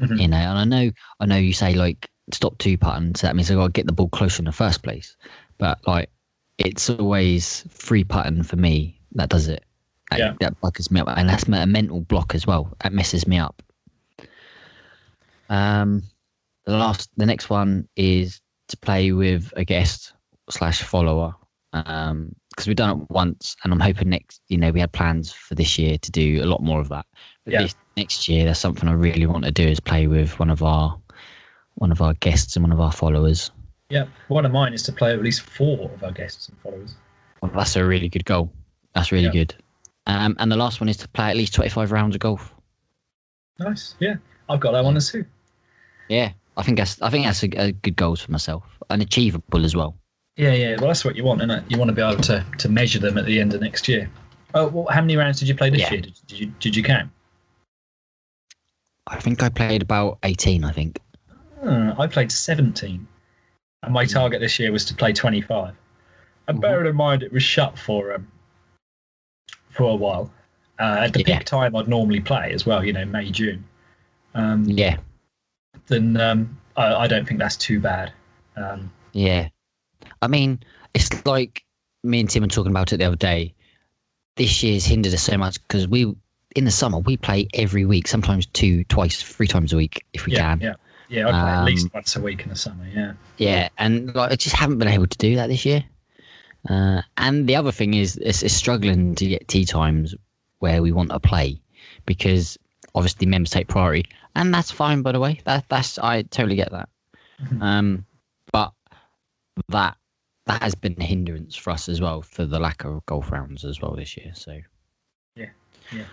Mhm. 0.00 0.20
you 0.20 0.28
know. 0.28 0.36
And 0.36 0.58
I 0.58 0.64
know, 0.64 0.90
I 1.20 1.26
know 1.26 1.36
you 1.36 1.52
say 1.52 1.74
like 1.74 2.10
stop 2.32 2.58
two 2.58 2.76
putting, 2.78 3.14
so 3.14 3.26
that 3.26 3.36
means 3.36 3.50
I 3.50 3.54
got 3.54 3.66
to 3.66 3.72
get 3.72 3.86
the 3.86 3.92
ball 3.92 4.08
closer 4.08 4.40
in 4.40 4.46
the 4.46 4.52
first 4.52 4.82
place. 4.82 5.16
But 5.58 5.78
like, 5.86 6.10
it's 6.58 6.90
always 6.90 7.64
free 7.68 8.04
putting 8.04 8.42
for 8.42 8.56
me 8.56 9.00
that 9.12 9.28
does 9.28 9.48
it. 9.48 9.64
That, 10.10 10.18
Yeah. 10.18 10.34
that 10.40 10.60
buggers 10.60 10.90
me 10.90 11.00
up, 11.00 11.08
and 11.08 11.28
that's 11.28 11.44
a 11.44 11.66
mental 11.66 12.00
block 12.02 12.34
as 12.34 12.46
well. 12.46 12.74
That 12.82 12.92
messes 12.92 13.26
me 13.26 13.38
up. 13.38 13.62
Um, 15.48 16.02
the 16.64 16.72
last, 16.76 17.10
the 17.16 17.26
next 17.26 17.50
one 17.50 17.88
is 17.96 18.40
to 18.68 18.76
play 18.76 19.12
with 19.12 19.52
a 19.56 19.64
guest 19.64 20.12
slash 20.50 20.82
follower. 20.82 21.34
Um, 21.72 22.34
because 22.50 22.66
we've 22.66 22.76
done 22.76 23.00
it 23.00 23.10
once, 23.10 23.56
and 23.64 23.72
I'm 23.72 23.80
hoping 23.80 24.10
next, 24.10 24.42
you 24.48 24.58
know, 24.58 24.70
we 24.70 24.80
had 24.80 24.92
plans 24.92 25.32
for 25.32 25.54
this 25.54 25.78
year 25.78 25.96
to 25.96 26.10
do 26.10 26.44
a 26.44 26.44
lot 26.44 26.62
more 26.62 26.80
of 26.82 26.90
that. 26.90 27.06
But 27.44 27.54
Yeah. 27.54 27.62
this 27.62 27.74
next 27.96 28.28
year, 28.28 28.44
that's 28.44 28.60
something 28.60 28.90
I 28.90 28.92
really 28.92 29.24
want 29.24 29.44
to 29.46 29.50
do 29.50 29.66
is 29.66 29.80
play 29.80 30.06
with 30.06 30.38
one 30.38 30.50
of 30.50 30.62
our 30.62 30.98
one 31.76 31.90
of 31.90 32.02
our 32.02 32.12
guests 32.14 32.54
and 32.54 32.62
one 32.62 32.70
of 32.72 32.78
our 32.80 32.92
followers. 32.92 33.50
Yeah. 33.88 34.04
One 34.28 34.44
of 34.44 34.52
mine 34.52 34.74
is 34.74 34.82
to 34.82 34.92
play 34.92 35.14
at 35.14 35.22
least 35.22 35.40
four 35.40 35.90
of 35.90 36.04
our 36.04 36.12
guests 36.12 36.50
and 36.50 36.58
followers. 36.60 36.94
Well, 37.40 37.50
that's 37.54 37.74
a 37.76 37.84
really 37.86 38.10
good 38.10 38.26
goal. 38.26 38.52
That's 38.94 39.10
really 39.10 39.24
Yeah. 39.24 39.30
good. 39.32 39.54
Um, 40.06 40.36
and 40.38 40.52
the 40.52 40.56
last 40.56 40.78
one 40.82 40.90
is 40.90 40.98
to 40.98 41.08
play 41.08 41.30
at 41.30 41.36
least 41.38 41.54
25 41.54 41.90
rounds 41.90 42.14
of 42.14 42.20
golf. 42.20 42.54
Nice. 43.58 43.94
Yeah. 43.98 44.16
I've 44.50 44.60
got 44.60 44.72
that 44.72 44.84
one 44.84 44.98
too. 45.00 45.24
Yeah, 46.08 46.32
I 46.56 46.62
think 46.62 46.76
that's 46.78 47.00
I 47.00 47.10
think 47.10 47.24
that's 47.24 47.42
a, 47.42 47.48
a 47.58 47.72
good 47.72 47.96
goals 47.96 48.20
for 48.20 48.30
myself 48.32 48.64
and 48.90 49.00
achievable 49.02 49.64
as 49.64 49.74
well. 49.74 49.96
Yeah, 50.36 50.52
yeah. 50.52 50.76
Well, 50.78 50.88
that's 50.88 51.04
what 51.04 51.16
you 51.16 51.24
want, 51.24 51.40
isn't 51.40 51.50
it? 51.50 51.64
You 51.70 51.78
want 51.78 51.88
to 51.90 51.94
be 51.94 52.00
able 52.02 52.22
to, 52.22 52.44
to 52.58 52.68
measure 52.68 52.98
them 52.98 53.18
at 53.18 53.26
the 53.26 53.38
end 53.38 53.52
of 53.52 53.60
next 53.60 53.86
year. 53.86 54.10
Oh, 54.54 54.68
well, 54.68 54.86
how 54.90 55.00
many 55.02 55.16
rounds 55.16 55.38
did 55.38 55.48
you 55.48 55.54
play 55.54 55.68
this 55.70 55.80
Yeah. 55.82 55.92
year? 55.92 56.00
Did, 56.02 56.18
did 56.26 56.40
you 56.40 56.46
did 56.58 56.76
you 56.76 56.82
count? 56.82 57.10
I 59.06 59.18
think 59.20 59.42
I 59.42 59.48
played 59.48 59.82
about 59.82 60.18
18. 60.22 60.64
I 60.64 60.72
think. 60.72 60.98
Hmm, 61.60 61.90
I 61.98 62.06
played 62.06 62.32
17, 62.32 63.06
and 63.82 63.92
my 63.92 64.04
target 64.04 64.40
this 64.40 64.58
year 64.58 64.72
was 64.72 64.84
to 64.86 64.94
play 64.94 65.12
25. 65.12 65.74
And 66.48 66.58
Mhm. 66.58 66.60
bearing 66.60 66.86
in 66.88 66.96
mind 66.96 67.22
it 67.22 67.32
was 67.32 67.42
shut 67.42 67.78
for 67.78 68.14
um, 68.14 68.26
for 69.70 69.84
a 69.90 69.94
while. 69.94 70.30
Uh, 70.78 70.96
at 71.00 71.12
the 71.12 71.22
Yeah. 71.26 71.38
peak 71.38 71.44
time 71.46 71.76
I'd 71.76 71.88
normally 71.88 72.20
play 72.20 72.52
as 72.52 72.66
well, 72.66 72.84
you 72.84 72.92
know, 72.92 73.04
May 73.04 73.30
June. 73.30 73.64
Um, 74.34 74.64
Yeah, 74.64 74.96
Then 75.88 76.16
um, 76.20 76.58
I, 76.76 76.94
I 76.94 77.06
don't 77.06 77.26
think 77.26 77.40
that's 77.40 77.56
too 77.56 77.80
bad. 77.80 78.12
Um, 78.56 78.90
yeah. 79.12 79.48
I 80.20 80.28
mean, 80.28 80.60
it's 80.94 81.24
like 81.26 81.62
me 82.02 82.20
and 82.20 82.28
Tim 82.30 82.42
were 82.42 82.48
talking 82.48 82.70
about 82.72 82.92
it 82.92 82.98
the 82.98 83.04
other 83.04 83.16
day. 83.16 83.54
This 84.36 84.62
year's 84.62 84.84
hindered 84.84 85.12
us 85.12 85.22
so 85.22 85.36
much 85.36 85.60
because 85.62 85.86
we 85.88 86.14
in 86.54 86.64
the 86.64 86.70
summer 86.70 86.98
we 86.98 87.16
play 87.16 87.48
every 87.54 87.84
week, 87.84 88.06
sometimes 88.08 88.46
two, 88.46 88.84
twice, 88.84 89.22
three 89.22 89.46
times 89.46 89.72
a 89.72 89.76
week 89.76 90.04
if 90.12 90.26
we 90.26 90.32
yeah, 90.32 90.40
can. 90.40 90.60
yeah, 90.60 90.74
yeah. 91.08 91.28
I 91.28 91.30
play 91.30 91.40
at 91.40 91.58
Um, 91.58 91.64
least 91.66 91.94
once 91.94 92.16
a 92.16 92.20
week 92.20 92.42
in 92.42 92.48
the 92.48 92.56
summer. 92.56 92.86
Yeah, 92.94 93.12
Yeah, 93.38 93.68
and 93.78 94.14
like 94.14 94.32
I 94.32 94.36
just 94.36 94.56
haven't 94.56 94.78
been 94.78 94.88
able 94.88 95.06
to 95.06 95.18
do 95.18 95.34
that 95.36 95.48
this 95.48 95.64
year. 95.64 95.84
Uh, 96.68 97.02
and 97.16 97.48
the 97.48 97.56
other 97.56 97.72
thing 97.72 97.94
is, 97.94 98.16
it's, 98.18 98.42
it's 98.42 98.54
struggling 98.54 99.14
to 99.16 99.26
get 99.26 99.48
tea 99.48 99.64
times 99.64 100.14
where 100.60 100.80
we 100.82 100.92
want 100.92 101.10
to 101.10 101.18
play 101.18 101.60
because 102.06 102.56
obviously 102.94 103.26
members 103.26 103.50
take 103.50 103.66
priority, 103.68 104.08
and 104.34 104.52
that's 104.52 104.70
fine. 104.70 105.02
By 105.02 105.12
the 105.12 105.20
way, 105.20 105.40
that 105.44 105.66
that's 105.68 105.98
I 105.98 106.22
totally 106.22 106.56
get 106.56 106.70
that. 106.72 106.88
Mhm. 107.40 107.62
Um, 107.62 108.06
but 108.52 108.72
that 109.68 109.96
that 110.46 110.62
has 110.62 110.74
been 110.74 110.96
a 110.98 111.04
hindrance 111.04 111.54
for 111.56 111.70
us 111.70 111.88
as 111.88 112.00
well 112.00 112.22
for 112.22 112.44
the 112.44 112.58
lack 112.58 112.84
of 112.84 113.04
golf 113.06 113.30
rounds 113.30 113.64
as 113.64 113.80
well 113.80 113.94
this 113.94 114.16
year. 114.16 114.32
So 114.34 114.60
Yeah, 115.36 115.50
yeah. 115.92 116.04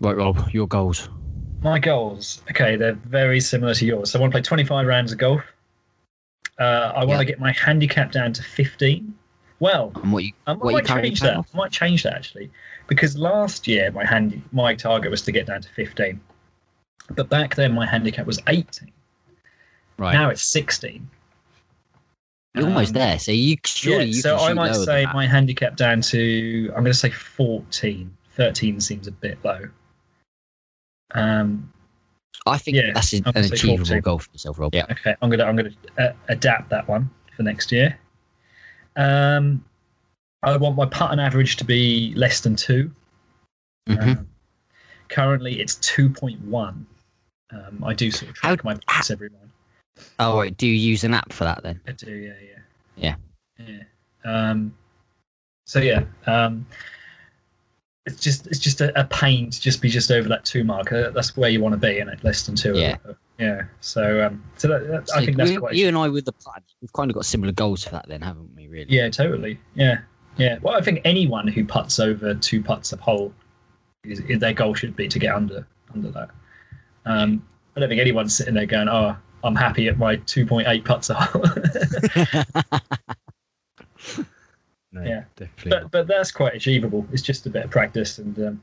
Right, 0.00 0.16
Rob, 0.16 0.50
your 0.52 0.66
goals. 0.66 1.08
My 1.62 1.78
goals, 1.78 2.42
okay, 2.50 2.76
they're 2.76 2.92
very 2.94 3.40
similar 3.40 3.74
to 3.74 3.86
yours. 3.86 4.10
So 4.10 4.18
I 4.18 4.20
want 4.20 4.32
to 4.32 4.34
play 4.36 4.42
25 4.42 4.86
rounds 4.86 5.12
of 5.12 5.18
golf. 5.18 5.42
Uh, 6.58 6.92
I 6.94 6.98
want 7.00 7.10
Yeah. 7.10 7.18
to 7.18 7.24
get 7.24 7.40
my 7.40 7.52
handicap 7.52 8.12
down 8.12 8.32
to 8.34 8.42
15. 8.42 9.14
Well, 9.58 9.90
what 9.90 10.24
you 10.24 10.32
I 10.46 10.54
might 10.54 10.86
change 10.86 11.20
that. 11.20 11.38
I 11.38 11.56
might 11.56 11.72
change 11.72 12.02
that 12.02 12.12
actually, 12.14 12.50
because 12.88 13.16
last 13.16 13.66
year 13.66 13.90
my 13.90 14.04
handy 14.04 14.42
my 14.52 14.74
target 14.74 15.10
was 15.10 15.22
to 15.22 15.32
get 15.32 15.46
down 15.46 15.62
to 15.62 15.68
15, 15.70 16.20
but 17.14 17.28
back 17.28 17.54
then 17.54 17.72
my 17.72 17.86
handicap 17.86 18.26
was 18.26 18.40
18. 18.48 18.92
Right. 19.98 20.12
Now 20.12 20.28
it's 20.30 20.42
16. 20.42 21.08
You're 22.54 22.64
almost 22.66 22.88
Um, 22.90 22.94
there. 22.94 23.18
So 23.18 23.32
you 23.32 23.56
surely 23.64 23.98
yeah, 23.98 24.04
you 24.04 24.12
so 24.14 24.38
can 24.38 24.50
I 24.50 24.52
might 24.54 24.74
say 24.74 25.06
my 25.12 25.26
handicap 25.26 25.76
down 25.76 26.00
to 26.02 26.66
I'm 26.74 26.82
going 26.82 26.92
to 26.92 26.94
say 26.94 27.10
14. 27.10 28.16
13 28.32 28.80
seems 28.80 29.06
a 29.06 29.12
bit 29.12 29.38
low. 29.44 29.68
Um, 31.14 31.72
I 32.46 32.58
think 32.58 32.76
yeah, 32.76 32.92
that's 32.92 33.12
an 33.12 33.24
say 33.32 33.40
achievable 33.40 33.86
14. 33.86 34.00
goal 34.02 34.18
for 34.18 34.30
yourself, 34.32 34.58
Rob. 34.58 34.74
Yeah. 34.74 34.84
okay, 34.90 35.14
I'm 35.22 35.30
gonna 35.30 35.44
I'm 35.44 35.56
gonna 35.56 35.70
uh, 35.98 36.12
adapt 36.28 36.68
that 36.70 36.86
one 36.88 37.10
for 37.34 37.42
next 37.42 37.72
year. 37.72 37.98
Um, 38.96 39.64
I 40.42 40.56
want 40.56 40.76
my 40.76 40.86
putt 40.86 41.12
and 41.12 41.20
average 41.20 41.56
to 41.56 41.64
be 41.64 42.12
less 42.14 42.40
than 42.40 42.56
2 42.56 42.90
Mhm. 43.88 44.18
Um, 44.18 44.28
currently, 45.08 45.60
it's 45.60 45.76
two 45.76 46.08
point 46.10 46.40
one. 46.42 46.86
Um, 47.52 47.84
I 47.84 47.94
do 47.94 48.10
sort 48.10 48.30
of 48.30 48.36
track 48.36 48.60
How- 48.62 48.70
my 48.70 48.76
putts 48.86 49.10
every 49.10 49.28
month. 49.30 49.42
Oh, 50.18 50.36
right. 50.38 50.54
Do 50.56 50.66
you 50.66 50.74
use 50.74 51.04
an 51.04 51.14
app 51.14 51.32
for 51.32 51.44
that 51.44 51.62
then? 51.62 51.80
I 51.88 51.92
do, 51.92 52.10
yeah, 52.12 52.32
yeah, 52.96 53.16
Yeah. 53.58 53.66
yeah. 53.66 54.50
Um, 54.50 54.74
so 55.64 55.80
yeah, 55.80 56.04
um, 56.26 56.66
it's 58.04 58.20
just 58.20 58.46
it's 58.46 58.58
just 58.58 58.80
a, 58.80 58.98
a 59.00 59.04
pain 59.04 59.50
to 59.50 59.60
just 59.60 59.80
be 59.80 59.88
just 59.88 60.10
over 60.10 60.28
that 60.28 60.44
two 60.44 60.64
mark. 60.64 60.92
Uh, 60.92 61.10
That's 61.10 61.36
where 61.36 61.48
you 61.50 61.60
want 61.60 61.72
to 61.72 61.78
be, 61.78 61.98
and 61.98 62.22
less 62.22 62.44
than 62.46 62.54
two. 62.56 62.76
Yeah. 62.76 62.96
yeah. 63.38 63.62
So 63.80 64.24
um, 64.26 64.44
so 64.58 64.68
that, 64.68 64.86
that- 64.88 65.08
I 65.16 65.24
think 65.24 65.36
that's 65.38 65.50
we- 65.50 65.56
quite. 65.56 65.74
you 65.74 65.88
and 65.88 65.96
I 65.96 66.08
with 66.08 66.24
the 66.26 66.32
putt, 66.32 66.62
we've 66.82 66.92
kind 66.92 67.10
of 67.10 67.14
got 67.14 67.24
similar 67.24 67.52
goals 67.52 67.82
for 67.84 67.90
that 67.90 68.06
then, 68.08 68.20
haven't 68.20 68.50
we? 68.54 68.68
Really? 68.68 68.86
Yeah, 68.92 69.08
totally. 69.08 69.58
Yeah, 69.74 70.00
yeah. 70.36 70.58
Well, 70.60 70.76
I 70.76 70.82
think 70.82 71.00
anyone 71.04 71.48
who 71.48 71.64
puts 71.64 71.98
over 71.98 72.34
two 72.34 72.62
putts 72.62 72.92
a 72.92 72.96
hole, 72.98 73.32
is, 74.04 74.20
is 74.20 74.40
their 74.40 74.52
goal 74.52 74.74
should 74.74 74.94
be 74.94 75.08
to 75.08 75.18
get 75.18 75.34
under 75.34 75.66
under 75.94 76.10
that. 76.10 76.28
Um, 77.06 77.46
I 77.76 77.80
don't 77.80 77.88
think 77.88 78.00
anyone's 78.00 78.36
sitting 78.36 78.54
there 78.54 78.66
going, 78.66 78.88
"Oh, 78.88 79.16
I'm 79.44 79.54
happy 79.56 79.88
at 79.88 79.96
my 79.98 80.16
2.8 80.16 80.84
putts 80.84 81.08
a 81.10 81.14
hole." 81.14 81.44
no, 84.92 85.02
Yeah. 85.02 85.24
definitely. 85.36 85.70
but 85.70 85.90
but 85.90 86.06
that's 86.06 86.30
quite 86.30 86.54
achievable. 86.54 87.06
It's 87.12 87.22
just 87.22 87.46
a 87.46 87.50
bit 87.50 87.64
of 87.64 87.70
practice, 87.70 88.18
and 88.18 88.38
um, 88.38 88.60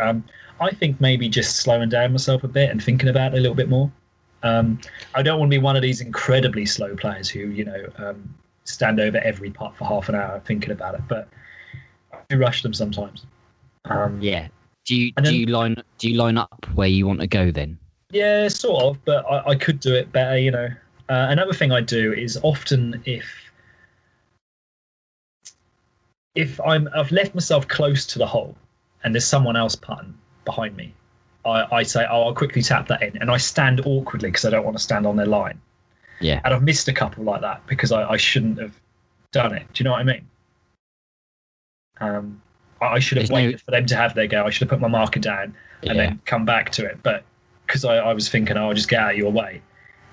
um, 0.00 0.24
I 0.60 0.70
think 0.70 1.00
maybe 1.00 1.28
just 1.28 1.56
slowing 1.56 1.88
down 1.88 2.12
myself 2.12 2.44
a 2.44 2.48
bit 2.48 2.70
and 2.70 2.82
thinking 2.82 3.08
about 3.08 3.34
it 3.34 3.38
a 3.38 3.40
little 3.40 3.54
bit 3.56 3.68
more. 3.68 3.90
Um, 4.42 4.80
I 5.14 5.22
don't 5.22 5.38
want 5.40 5.50
to 5.50 5.58
be 5.58 5.62
one 5.62 5.76
of 5.76 5.82
these 5.82 6.00
incredibly 6.00 6.64
slow 6.64 6.94
players 6.96 7.28
who 7.28 7.40
you 7.48 7.64
know 7.64 7.86
um, 7.98 8.34
stand 8.64 9.00
over 9.00 9.18
every 9.18 9.50
putt 9.50 9.76
for 9.76 9.84
half 9.84 10.08
an 10.08 10.14
hour 10.14 10.40
thinking 10.44 10.70
about 10.70 10.94
it, 10.94 11.02
but 11.08 11.28
I 12.12 12.18
do 12.28 12.38
rush 12.38 12.62
them 12.62 12.72
sometimes. 12.74 13.26
Um, 13.86 14.20
yeah. 14.20 14.48
Do 14.88 14.96
you 14.96 15.12
And 15.18 15.26
do 15.26 15.36
you 15.36 15.44
line 15.46 15.76
do 15.98 16.08
you 16.08 16.16
line 16.16 16.38
up 16.38 16.66
where 16.74 16.88
you 16.88 17.06
want 17.06 17.20
to 17.20 17.26
go 17.26 17.50
then? 17.50 17.78
Yeah, 18.10 18.48
sort 18.48 18.82
of, 18.84 19.04
but 19.04 19.22
I, 19.30 19.50
I 19.50 19.54
could 19.54 19.80
do 19.80 19.94
it 19.94 20.10
better, 20.12 20.38
you 20.38 20.50
know. 20.50 20.68
Uh, 21.10 21.26
another 21.28 21.52
thing 21.52 21.72
I 21.72 21.82
do 21.82 22.14
is 22.14 22.38
often 22.42 23.02
if 23.04 23.26
if 26.34 26.58
I'm 26.62 26.88
I've 26.96 27.12
left 27.12 27.34
myself 27.34 27.68
close 27.68 28.06
to 28.06 28.18
the 28.18 28.26
hole 28.26 28.56
and 29.04 29.14
there's 29.14 29.26
someone 29.26 29.56
else 29.56 29.76
putting 29.76 30.16
behind 30.46 30.74
me, 30.74 30.94
I, 31.44 31.66
I 31.70 31.82
say, 31.82 32.06
oh, 32.10 32.22
I'll 32.22 32.34
quickly 32.34 32.62
tap 32.62 32.88
that 32.88 33.02
in, 33.02 33.18
and 33.18 33.30
I 33.30 33.36
stand 33.36 33.82
awkwardly 33.84 34.30
because 34.30 34.46
I 34.46 34.50
don't 34.50 34.64
want 34.64 34.78
to 34.78 34.82
stand 34.82 35.06
on 35.06 35.16
their 35.16 35.26
line. 35.26 35.60
Yeah. 36.22 36.40
And 36.46 36.54
I've 36.54 36.62
missed 36.62 36.88
a 36.88 36.94
couple 36.94 37.24
like 37.24 37.42
that 37.42 37.60
because 37.66 37.92
I, 37.92 38.08
I 38.08 38.16
shouldn't 38.16 38.58
have 38.58 38.72
done 39.32 39.54
it. 39.54 39.66
Do 39.74 39.82
you 39.82 39.84
know 39.84 39.92
what 39.92 40.00
I 40.00 40.04
mean? 40.04 40.26
Um, 42.00 42.40
I, 42.80 42.98
should 42.98 43.18
have 43.18 43.22
There's 43.22 43.30
no- 43.30 43.46
waited 43.46 43.60
for 43.60 43.70
them 43.70 43.86
to 43.86 43.96
have 43.96 44.14
their 44.14 44.26
go. 44.26 44.44
I 44.44 44.50
should 44.50 44.60
have 44.62 44.68
put 44.70 44.80
my 44.80 44.88
marker 44.88 45.20
down 45.20 45.54
and 45.82 45.84
Yeah. 45.84 45.92
then 45.94 46.20
come 46.24 46.44
back 46.44 46.70
to 46.72 46.84
it. 46.86 46.98
But 47.02 47.24
because 47.66 47.84
I, 47.84 47.96
I 47.96 48.12
was 48.14 48.28
thinking, 48.28 48.56
oh, 48.56 48.68
I'll 48.68 48.74
just 48.74 48.88
get 48.88 49.00
out 49.00 49.12
of 49.12 49.16
your 49.18 49.30
way, 49.32 49.60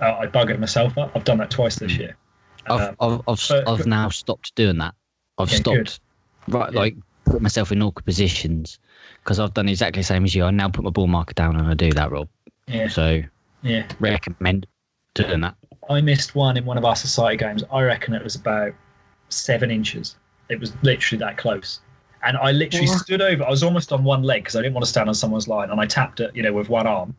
uh, 0.01 0.15
I 0.19 0.27
buggered 0.27 0.59
myself 0.59 0.97
up. 0.97 1.11
I've 1.15 1.23
done 1.23 1.37
that 1.39 1.49
twice 1.51 1.75
this 1.77 1.93
Mm. 1.93 1.97
year. 1.99 2.17
I've 2.67 2.81
Um, 2.81 2.95
I've 2.99 3.21
I've, 3.27 3.45
but- 3.49 3.69
I've 3.69 3.85
now 3.85 4.09
stopped 4.09 4.55
doing 4.55 4.77
that. 4.79 4.93
I've 5.37 5.51
Yeah, 5.51 5.59
good. 5.61 5.89
stopped 5.89 5.99
right 6.47 6.73
Yeah. 6.73 6.79
like 6.79 6.95
put 7.25 7.41
myself 7.41 7.71
in 7.71 7.81
awkward 7.81 8.05
positions 8.05 8.79
because 9.23 9.39
I've 9.39 9.53
done 9.53 9.67
exactly 9.69 10.01
the 10.01 10.05
same 10.05 10.23
as 10.25 10.33
you. 10.35 10.43
I 10.45 10.51
now 10.51 10.69
put 10.69 10.83
my 10.83 10.91
ball 10.91 11.07
marker 11.07 11.33
down 11.33 11.55
and 11.55 11.67
I 11.67 11.73
do 11.73 11.91
that, 11.91 12.11
Rob. 12.11 12.27
yeah, 12.67 12.87
So 12.87 13.21
yeah. 13.63 13.87
recommend 13.99 14.67
doing 15.15 15.41
that. 15.41 15.55
I 15.89 16.01
missed 16.01 16.33
one 16.35 16.57
in 16.57 16.65
one 16.65 16.77
of 16.77 16.85
our 16.85 16.95
society 16.95 17.37
games. 17.37 17.63
I 17.71 17.81
reckon 17.83 18.13
it 18.15 18.23
was 18.23 18.35
about 18.35 18.73
seven 19.29 19.69
inches. 19.71 20.15
It 20.49 20.59
was 20.59 20.73
literally 20.83 21.19
that 21.19 21.37
close. 21.37 21.79
And 22.25 22.37
I 22.37 22.51
literally 22.51 22.87
What? 22.87 22.99
stood 23.01 23.21
over. 23.21 23.43
I 23.45 23.49
was 23.49 23.61
almost 23.63 23.91
on 23.93 24.03
one 24.03 24.23
leg 24.23 24.43
because 24.43 24.55
I 24.55 24.61
didn't 24.61 24.73
want 24.73 24.83
to 24.85 24.89
stand 24.89 25.07
on 25.07 25.15
someone's 25.15 25.47
line, 25.47 25.69
and 25.69 25.79
I 25.79 25.85
tapped 25.85 26.19
it, 26.19 26.35
you 26.35 26.41
know, 26.43 26.53
with 26.53 26.69
one 26.69 26.87
arm, 26.87 27.15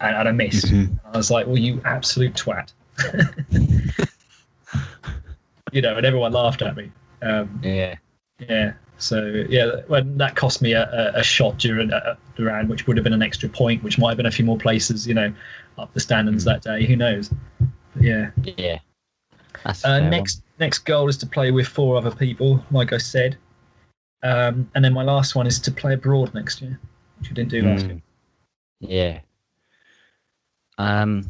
and, 0.00 0.16
and 0.16 0.28
I 0.28 0.32
missed. 0.32 0.66
Mhm. 0.66 0.98
I 1.12 1.16
was 1.16 1.30
like, 1.30 1.46
"Well, 1.46 1.58
you 1.58 1.80
absolute 1.84 2.34
twat," 2.34 2.72
you 5.72 5.82
know, 5.82 5.96
and 5.96 6.06
everyone 6.06 6.32
laughed 6.32 6.62
at 6.62 6.76
me. 6.76 6.90
Um, 7.22 7.60
Yeah. 7.62 7.96
yeah. 8.48 8.72
So 8.98 9.44
yeah, 9.48 9.80
when 9.88 10.16
that 10.18 10.36
cost 10.36 10.62
me 10.62 10.72
a, 10.72 10.84
a, 11.14 11.18
a 11.20 11.22
shot 11.24 11.58
during 11.58 11.90
a, 11.92 12.16
the 12.36 12.44
round, 12.44 12.68
which 12.68 12.86
would 12.86 12.96
have 12.96 13.04
been 13.04 13.12
an 13.12 13.22
extra 13.22 13.48
point, 13.48 13.82
which 13.82 13.98
might 13.98 14.10
have 14.10 14.16
been 14.16 14.26
a 14.26 14.30
few 14.30 14.44
more 14.44 14.56
places, 14.56 15.06
you 15.06 15.14
know, 15.14 15.32
up 15.78 15.92
the 15.92 16.00
standings 16.00 16.42
Mm. 16.44 16.46
that 16.46 16.62
day. 16.62 16.86
Who 16.86 16.94
knows? 16.96 17.30
But 17.94 18.02
yeah. 18.02 18.30
Yeah. 18.44 18.78
That's 19.64 19.84
Uh, 19.84 19.88
fair 19.88 20.00
one. 20.02 20.10
next 20.10 20.42
next 20.60 20.78
goal 20.80 21.08
is 21.08 21.16
to 21.18 21.26
play 21.26 21.50
with 21.50 21.66
four 21.66 21.96
other 21.96 22.12
people, 22.12 22.64
like 22.70 22.92
I 22.92 22.98
said. 22.98 23.36
Um, 24.24 24.68
and 24.74 24.84
then 24.84 24.92
my 24.94 25.04
last 25.04 25.34
one 25.36 25.46
is 25.46 25.60
to 25.60 25.70
play 25.70 25.94
abroad 25.94 26.32
next 26.34 26.60
year, 26.62 26.80
which 27.20 27.28
we 27.30 27.34
didn't 27.34 27.50
do 27.50 27.62
last 27.62 27.84
Mm. 27.86 28.00
year. 28.80 29.22
Yeah. 30.78 30.84
Um. 30.84 31.28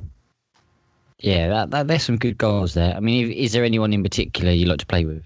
Yeah, 1.19 1.49
that, 1.49 1.71
that 1.71 1.87
there's 1.89 2.03
some 2.03 2.17
good 2.19 2.37
goals 2.39 2.75
there. 2.75 2.95
I 2.95 3.01
mean, 3.01 3.31
is 3.33 3.53
there 3.53 3.65
anyone 3.65 3.93
in 3.93 4.03
particular 4.03 4.53
you 4.53 4.67
like 4.67 4.79
to 4.81 4.87
play 4.87 5.05
with? 5.05 5.23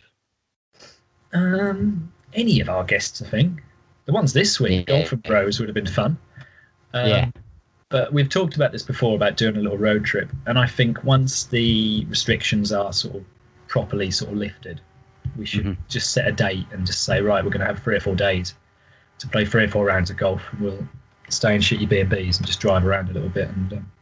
Um, 1.33 2.13
any 2.35 2.61
of 2.61 2.69
our 2.69 2.85
guests, 2.85 3.21
I 3.23 3.27
think. 3.27 3.63
The 4.07 4.13
ones 4.13 4.33
this 4.33 4.61
week, 4.61 4.89
Yeah. 4.89 5.01
Golfing 5.01 5.19
Bros, 5.21 5.59
would 5.59 5.69
have 5.69 5.75
been 5.75 5.87
fun. 5.87 6.17
Um, 6.95 7.09
Yeah. 7.09 7.31
But 7.91 8.13
we've 8.13 8.29
talked 8.29 8.55
about 8.55 8.73
this 8.73 8.83
before 8.83 9.17
about 9.17 9.37
doing 9.39 9.57
a 9.57 9.61
little 9.61 9.79
road 9.79 10.05
trip, 10.05 10.31
and 10.47 10.59
I 10.59 10.67
think 10.67 11.03
once 11.05 11.45
the 11.45 12.05
restrictions 12.11 12.71
are 12.71 12.93
sort 12.93 13.17
of 13.17 13.25
properly 13.67 14.11
sort 14.11 14.31
of 14.33 14.39
lifted, 14.39 14.81
we 15.37 15.47
should 15.47 15.65
Mhm. 15.65 15.77
just 15.89 16.13
set 16.13 16.27
a 16.27 16.33
date 16.33 16.67
and 16.73 16.87
just 16.87 17.05
say, 17.05 17.21
right, 17.21 17.45
we're 17.45 17.51
going 17.51 17.61
to 17.61 17.67
have 17.67 17.83
three 17.83 17.97
or 17.97 18.01
four 18.01 18.15
days 18.15 18.55
to 19.19 19.29
play 19.29 19.45
three 19.45 19.65
or 19.65 19.69
four 19.69 19.85
rounds 19.85 20.11
of 20.11 20.17
golf, 20.17 20.43
and 20.53 20.61
we'll 20.61 20.89
stay 21.29 21.55
in 21.55 21.61
shitty 21.61 21.89
B 21.89 22.01
and 22.01 22.09
B's 22.11 22.39
and 22.39 22.47
just 22.47 22.61
drive 22.61 22.87
around 22.87 23.11
a 23.11 23.13
little 23.13 23.29
bit 23.29 23.49
and 23.49 23.73
um, 23.73 23.93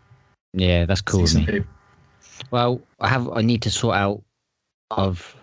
Yeah, 0.53 0.85
that's 0.87 1.01
cool 1.01 1.23
with 1.23 1.31
see 1.31 1.45
some 1.45 1.55
me. 1.55 1.65
Well, 2.51 2.81
I 3.01 3.09
have. 3.09 3.29
I 3.31 3.43
need 3.43 3.63
to 3.63 3.71
sort 3.71 3.97
out. 3.97 4.23
Of, 4.93 5.35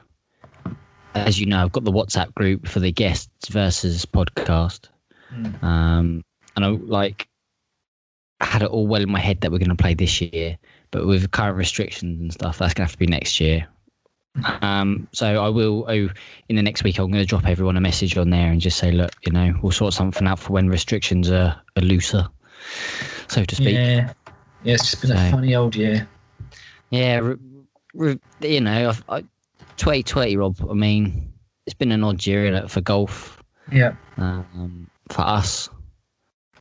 as 1.15 1.37
you 1.37 1.45
know, 1.45 1.61
I've 1.61 1.71
got 1.73 1.83
the 1.83 1.91
WhatsApp 1.91 2.33
group 2.33 2.65
for 2.65 2.79
the 2.79 2.91
guests 2.93 3.49
versus 3.49 4.05
podcast. 4.05 4.87
Mm. 5.35 5.61
Um, 5.61 6.23
and 6.55 6.63
I 6.63 6.67
like 6.69 7.27
I 8.39 8.45
had 8.45 8.61
it 8.61 8.69
all 8.69 8.87
well 8.87 9.01
in 9.01 9.11
my 9.11 9.19
head 9.19 9.41
that 9.41 9.51
we're 9.51 9.57
going 9.57 9.69
to 9.69 9.75
play 9.75 9.93
this 9.93 10.21
year, 10.21 10.57
but 10.91 11.05
with 11.05 11.29
current 11.31 11.57
restrictions 11.57 12.21
and 12.21 12.31
stuff, 12.31 12.57
that's 12.57 12.73
going 12.73 12.85
to 12.85 12.89
have 12.89 12.93
to 12.93 12.97
be 12.97 13.07
next 13.07 13.39
year. 13.39 13.67
Um, 14.61 15.07
so 15.11 15.43
I 15.43 15.49
will. 15.49 15.85
Oh, 15.87 16.09
in 16.49 16.55
the 16.55 16.63
next 16.63 16.83
week, 16.83 16.97
I'm 16.97 17.11
going 17.11 17.23
to 17.23 17.27
drop 17.27 17.47
everyone 17.47 17.77
a 17.77 17.81
message 17.81 18.17
on 18.17 18.29
there 18.29 18.51
and 18.51 18.59
just 18.59 18.77
say, 18.77 18.91
look, 18.91 19.11
you 19.25 19.31
know, 19.31 19.53
we'll 19.61 19.71
sort 19.71 19.93
something 19.93 20.27
out 20.27 20.39
for 20.39 20.53
when 20.53 20.69
restrictions 20.69 21.29
are, 21.29 21.59
are 21.77 21.81
looser, 21.81 22.27
so 23.27 23.43
to 23.43 23.55
speak. 23.55 23.75
Yeah, 23.75 24.13
yeah, 24.63 24.73
it's 24.73 24.89
just 24.91 25.01
been 25.01 25.11
a 25.11 25.31
funny 25.31 25.55
old 25.55 25.75
year. 25.75 26.07
Yeah, 26.89 27.19
re, 27.19 27.35
re, 27.93 28.19
you 28.41 28.61
know, 28.61 28.89
I've, 28.89 29.03
I, 29.09 29.21
2020, 29.77 30.37
Rob. 30.37 30.57
I 30.69 30.73
mean, 30.73 31.31
it's 31.65 31.73
been 31.75 31.91
an 31.91 32.03
odd 32.03 32.25
year 32.25 32.67
for 32.67 32.81
golf, 32.81 33.41
Yeah, 33.71 33.95
um, 34.17 34.89
for 35.09 35.21
us. 35.21 35.69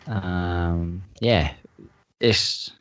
Um, 0.07 1.03
yeah, 1.21 1.53
it's. 2.21 2.73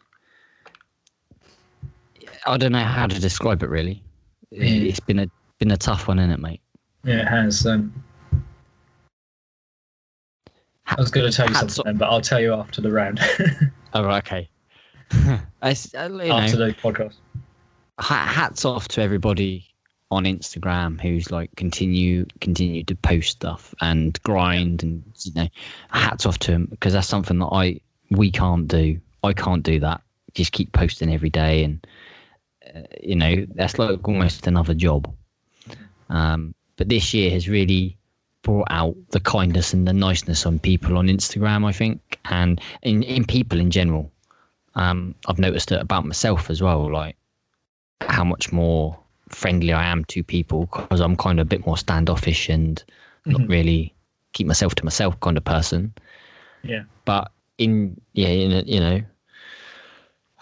I 2.45 2.57
don't 2.57 2.71
know 2.71 2.79
how 2.83 3.05
to 3.05 3.19
describe 3.19 3.61
it 3.61 3.69
really. 3.69 4.03
It-. 4.51 4.87
It's 4.87 4.99
been 4.99 5.19
a 5.19 5.27
been 5.59 5.71
a 5.71 5.77
tough 5.77 6.07
one, 6.07 6.19
isn't 6.19 6.31
it, 6.31 6.39
mate? 6.39 6.61
yeah, 7.03 7.21
it 7.21 7.27
has. 7.27 7.65
Um, 7.65 7.93
I 10.85 10.95
was 10.97 11.09
going 11.09 11.29
to 11.29 11.35
tell 11.35 11.47
you 11.47 11.53
Hats 11.53 11.75
something, 11.75 11.97
but 11.97 12.09
I'll 12.09 12.21
tell 12.21 12.39
you 12.39 12.53
after 12.53 12.81
the 12.81 12.91
round, 12.91 13.19
Oh, 13.93 14.05
okay. 14.05 14.49
I, 15.11 15.75
uh, 15.97 16.07
you 16.07 16.31
after 16.31 16.57
the 16.57 16.75
podcast. 16.81 17.15
hats 17.99 18.65
off 18.65 18.87
to 18.89 19.01
everybody 19.01 19.65
on 20.09 20.23
Instagram 20.25 20.99
who's 20.99 21.31
like 21.31 21.53
continue 21.55 22.25
continue 22.41 22.83
to 22.83 22.95
post 22.95 23.29
stuff 23.31 23.73
and 23.79 24.21
grind 24.23 24.83
and 24.83 25.01
you 25.23 25.31
know 25.33 25.47
hats 25.89 26.25
off 26.25 26.37
to 26.39 26.51
them 26.51 26.65
because 26.69 26.93
that's 26.93 27.07
something 27.07 27.39
that 27.39 27.47
I 27.47 27.79
we 28.09 28.31
can't 28.31 28.67
do. 28.67 28.99
I 29.23 29.33
can't 29.33 29.63
do 29.63 29.79
that. 29.79 30.01
Just 30.33 30.51
keep 30.51 30.71
posting 30.73 31.13
every 31.13 31.29
day 31.29 31.63
and 31.63 31.85
you 33.01 33.15
know 33.15 33.45
that's 33.55 33.77
like 33.79 34.07
almost 34.07 34.47
another 34.47 34.73
job. 34.73 35.11
Um, 36.09 36.53
but 36.77 36.89
this 36.89 37.13
year 37.13 37.31
has 37.31 37.47
really 37.47 37.97
brought 38.43 38.67
out 38.69 38.95
the 39.11 39.19
kindness 39.19 39.73
and 39.73 39.87
the 39.87 39.93
niceness 39.93 40.45
on 40.45 40.59
people 40.59 40.97
on 40.97 41.07
Instagram, 41.07 41.65
I 41.65 41.71
think, 41.71 42.19
and 42.25 42.59
in, 42.81 43.03
in 43.03 43.23
people 43.23 43.59
in 43.59 43.69
general. 43.71 44.11
Um, 44.75 45.15
I've 45.27 45.37
noticed 45.39 45.71
it 45.71 45.79
about 45.81 46.05
myself 46.05 46.49
as 46.49 46.61
well, 46.61 46.91
like 46.91 47.15
how 48.01 48.23
much 48.23 48.51
more 48.51 48.97
friendly 49.29 49.73
I 49.73 49.85
am 49.85 50.03
to 50.05 50.23
people 50.23 50.65
because 50.65 50.99
I'm 51.01 51.15
kind 51.15 51.39
of 51.39 51.47
a 51.47 51.49
bit 51.49 51.65
more 51.65 51.77
standoffish 51.77 52.49
and 52.49 52.83
not 53.25 53.41
Mhm. 53.41 53.49
really 53.49 53.93
keep 54.33 54.47
myself 54.47 54.75
to 54.75 54.83
myself 54.85 55.19
kind 55.19 55.37
of 55.37 55.43
person. 55.45 55.93
Yeah. 56.63 56.83
But 57.05 57.31
in 57.57 57.99
yeah, 58.13 58.27
in 58.29 58.67
you 58.67 58.79
know, 58.79 59.01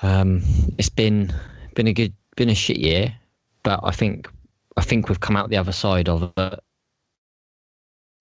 um, 0.01 0.41
it's 0.77 0.89
been 0.89 1.33
been 1.73 1.87
a 1.87 1.93
good 1.93 2.13
been 2.35 2.49
a 2.49 2.55
shit 2.55 2.77
year, 2.77 3.13
but 3.63 3.79
I 3.83 3.91
think 3.91 4.27
I 4.77 4.81
think 4.81 5.09
we've 5.09 5.19
come 5.19 5.35
out 5.35 5.49
the 5.49 5.57
other 5.57 5.71
side 5.71 6.09
of 6.09 6.31
it 6.37 6.59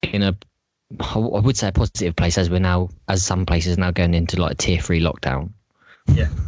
in 0.03 0.23
a 0.23 0.37
I 1.01 1.19
would 1.19 1.57
say 1.57 1.69
a 1.69 1.73
positive 1.73 2.17
place 2.17 2.39
as 2.39 2.49
we're 2.49 2.61
now 2.61 2.89
as 3.09 3.23
some 3.25 3.45
places 3.45 3.77
now 3.77 3.91
going 3.91 4.15
into 4.15 4.41
like 4.41 4.53
a 4.53 4.55
tier 4.55 4.81
three 4.81 5.01
lockdown. 5.01 5.51
Yeah. 6.07 6.29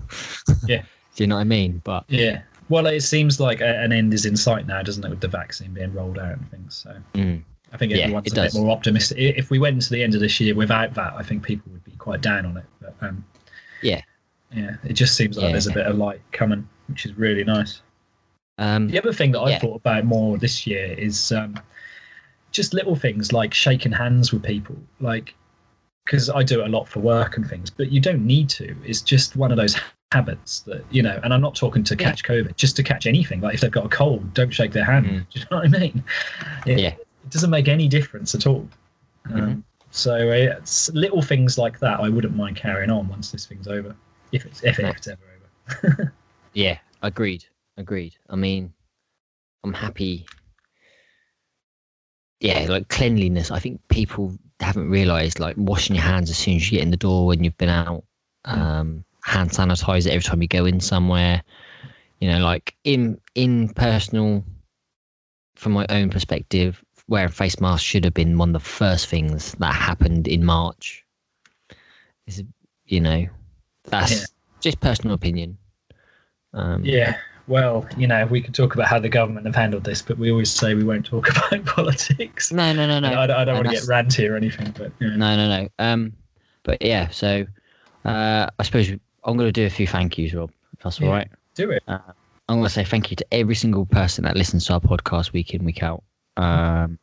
Yeah. 0.67 0.83
Do 1.17 1.25
you 1.25 1.27
know 1.27 1.37
what 1.37 1.43
I 1.43 1.45
mean? 1.45 1.81
But 1.85 2.05
Yeah. 2.09 2.43
Well, 2.69 2.87
it 2.87 3.01
seems 3.03 3.41
like 3.41 3.61
a, 3.61 3.81
an 3.83 3.93
end 3.93 4.15
is 4.15 4.25
in 4.27 4.37
sight 4.37 4.67
now, 4.67 4.81
doesn't 4.83 5.05
it, 5.05 5.11
with 5.11 5.21
the 5.21 5.29
vaccine 5.29 5.75
being 5.75 5.93
rolled 5.93 6.19
out 6.19 6.39
and 6.39 6.51
things. 6.51 6.77
So 6.77 6.97
mm, 7.15 7.43
I 7.73 7.77
think 7.77 7.93
everyone's 7.93 8.29
it 8.29 8.33
a 8.33 8.37
does. 8.37 8.55
bit 8.55 8.61
more 8.63 8.71
optimistic. 8.71 9.19
If 9.19 9.51
we 9.51 9.59
went 9.59 9.83
to 9.83 9.91
the 9.91 10.03
end 10.03 10.15
of 10.15 10.21
this 10.21 10.39
year 10.41 10.55
without 10.55 10.95
that, 10.95 11.13
I 11.15 11.23
think 11.23 11.43
people 11.43 11.71
would 11.73 11.85
be 11.85 11.93
quite 11.93 12.21
down 12.21 12.47
on 12.47 12.57
it. 12.57 12.65
But 12.81 12.95
um, 13.01 13.25
Yeah. 13.83 14.03
yeah, 14.55 14.77
it 14.85 14.93
just 14.95 15.17
seems 15.17 15.37
like 15.37 15.47
Yeah. 15.47 15.53
there's 15.53 15.67
a 15.67 15.73
bit 15.73 15.87
of 15.87 15.97
light 15.99 16.21
coming, 16.33 16.69
which 16.91 17.07
is 17.07 17.17
really 17.17 17.45
nice. 17.45 17.81
um, 18.59 18.89
The 18.89 18.99
other 18.99 19.13
thing 19.13 19.33
that 19.33 19.41
I've 19.41 19.51
Yeah. 19.51 19.59
thought 19.61 19.77
about 19.77 20.05
more 20.05 20.37
this 20.37 20.67
year 20.67 20.93
is 20.99 21.33
um, 21.33 21.59
just 22.53 22.75
little 22.75 22.97
things 22.97 23.33
like 23.33 23.55
shaking 23.55 23.93
hands 23.93 24.33
with 24.33 24.43
people, 24.43 24.77
like 25.01 25.35
because 26.05 26.29
I 26.29 26.43
do 26.43 26.61
it 26.61 26.67
a 26.67 26.69
lot 26.71 26.89
for 26.89 26.99
work 27.01 27.37
and 27.37 27.49
things, 27.49 27.71
but 27.71 27.93
you 27.93 28.01
don't 28.01 28.27
need 28.27 28.49
to. 28.51 28.75
It's 28.85 29.01
just 29.01 29.37
one 29.37 29.51
of 29.53 29.57
those 29.57 29.77
habits 30.13 30.61
that 30.61 30.85
you 30.91 31.03
know. 31.03 31.21
And 31.23 31.33
I'm 31.33 31.41
not 31.41 31.55
talking 31.55 31.85
to 31.85 31.95
Yeah. 31.95 32.05
catch 32.11 32.25
COVID, 32.25 32.57
just 32.57 32.75
to 32.77 32.83
catch 32.83 33.07
anything. 33.07 33.41
Like 33.41 33.55
if 33.55 33.61
they've 33.61 33.71
got 33.71 33.87
a 33.87 33.89
cold, 33.89 34.35
don't 34.35 34.51
shake 34.53 34.73
their 34.73 34.85
hand. 34.85 35.07
Mm. 35.07 35.27
Do 35.31 35.41
you 35.41 35.47
know 35.51 35.57
what 35.59 35.67
I 35.67 35.79
mean? 35.79 36.05
It, 36.67 36.79
Yeah. 36.81 36.89
it 36.89 37.31
doesn't 37.31 37.51
make 37.51 37.69
any 37.69 37.87
difference 37.87 38.35
at 38.35 38.47
all. 38.47 38.69
Um, 39.27 39.41
Mhm. 39.41 39.63
so 39.91 40.15
uh, 40.31 40.57
it's 40.59 40.91
little 40.93 41.23
things 41.23 41.57
like 41.59 41.79
that 41.79 42.01
I 42.01 42.09
wouldn't 42.09 42.35
mind 42.35 42.57
carrying 42.57 42.91
on 42.91 43.07
once 43.09 43.31
this 43.31 43.47
thing's 43.47 43.69
over, 43.69 43.95
if 44.33 44.45
it's 44.47 44.63
if, 44.65 44.79
No. 44.81 44.89
if 44.89 44.97
it's 44.97 45.09
ever 45.09 45.23
over. 45.85 46.13
Yeah, 46.53 46.79
agreed. 47.03 47.45
Agreed. 47.77 48.17
I 48.29 48.37
mean, 48.37 48.73
I'm 49.65 49.73
happy. 49.73 50.27
Yeah, 52.41 52.67
like 52.69 52.89
cleanliness. 52.89 53.51
I 53.51 53.59
think 53.59 53.81
people 53.89 54.37
haven't 54.61 54.91
realised 54.91 55.41
like 55.41 55.57
washing 55.59 55.95
your 55.97 56.05
hands 56.05 56.31
as 56.31 56.39
soon 56.39 56.57
as 56.57 56.71
you 56.71 56.79
get 56.79 56.85
in 56.85 56.91
the 56.91 56.97
door 56.97 57.27
when 57.27 57.45
you've 57.45 57.59
been 57.59 57.69
out. 57.69 58.05
Um, 58.47 59.05
hand 59.25 59.51
sanitizer 59.51 60.09
every 60.09 60.23
time 60.23 60.41
you 60.41 60.49
go 60.49 60.65
in 60.65 60.81
somewhere. 60.81 61.43
You 62.21 62.31
know, 62.31 62.39
like 62.39 62.75
in 62.85 63.21
in 63.35 63.69
personal, 63.71 64.45
from 65.57 65.73
my 65.73 65.87
own 65.91 66.11
perspective, 66.11 66.83
wearing 67.09 67.29
face 67.31 67.61
masks 67.61 67.85
should 67.85 68.05
have 68.05 68.15
been 68.15 68.39
one 68.39 68.51
of 68.55 68.63
the 68.63 68.69
first 68.69 69.07
things 69.09 69.53
that 69.59 69.75
happened 69.75 70.27
in 70.27 70.45
March. 70.45 71.05
Is 72.27 72.43
you 72.87 73.01
know, 73.01 73.27
that's 73.85 74.13
Yeah. 74.13 74.25
just 74.61 74.81
personal 74.81 75.15
opinion. 75.15 75.59
Um, 76.55 76.85
Yeah. 76.85 77.17
Well, 77.47 77.85
you 77.97 78.07
know, 78.07 78.27
we 78.27 78.41
could 78.41 78.55
talk 78.55 78.75
about 78.75 78.87
how 78.87 79.01
the 79.01 79.09
government 79.09 79.45
have 79.47 79.57
handled 79.57 79.83
this, 79.83 80.03
but 80.03 80.19
we 80.19 80.31
always 80.31 80.51
say 80.53 80.75
we 80.75 80.85
won't 80.85 81.05
talk 81.05 81.29
about 81.37 81.65
politics. 81.65 82.53
No, 82.53 82.73
no, 82.73 82.87
no, 82.87 83.01
no. 83.01 83.09
I, 83.21 83.27
don't- 83.27 83.37
I 83.37 83.45
don't 83.45 83.57
And 83.57 83.67
want 83.67 83.69
to 83.77 83.81
get 83.81 83.87
that's- 83.89 84.17
ranty 84.17 84.31
or 84.31 84.37
anything, 84.37 84.73
but 84.79 84.93
you 85.01 85.09
know. 85.11 85.17
No, 85.17 85.37
no, 85.37 85.63
no. 85.63 85.69
Um, 85.81 86.13
but 86.63 86.81
yeah. 86.81 87.09
So, 87.09 87.45
uh, 88.05 88.47
I 88.59 88.63
suppose 88.63 88.91
I'm 88.91 89.37
going 89.37 89.49
to 89.49 89.53
do 89.53 89.67
a 89.67 89.71
few 89.71 89.87
thank 89.87 90.17
yous, 90.17 90.33
Rob. 90.33 90.51
If 90.77 90.85
that's 90.85 91.01
Yeah. 91.01 91.07
all 91.09 91.13
right. 91.15 91.29
do 91.57 91.71
it. 91.73 91.83
I'm 91.89 92.03
going 92.49 92.65
to 92.65 92.71
say 92.71 92.85
thank 92.85 93.11
you 93.11 93.17
to 93.17 93.27
every 93.35 93.55
single 93.57 93.85
person 93.87 94.25
that 94.25 94.37
listens 94.37 94.67
to 94.67 94.75
our 94.75 94.81
podcast 94.81 95.33
week 95.33 95.53
in, 95.55 95.65
week 95.65 95.83
out. 95.83 96.03
Um, 96.37 96.99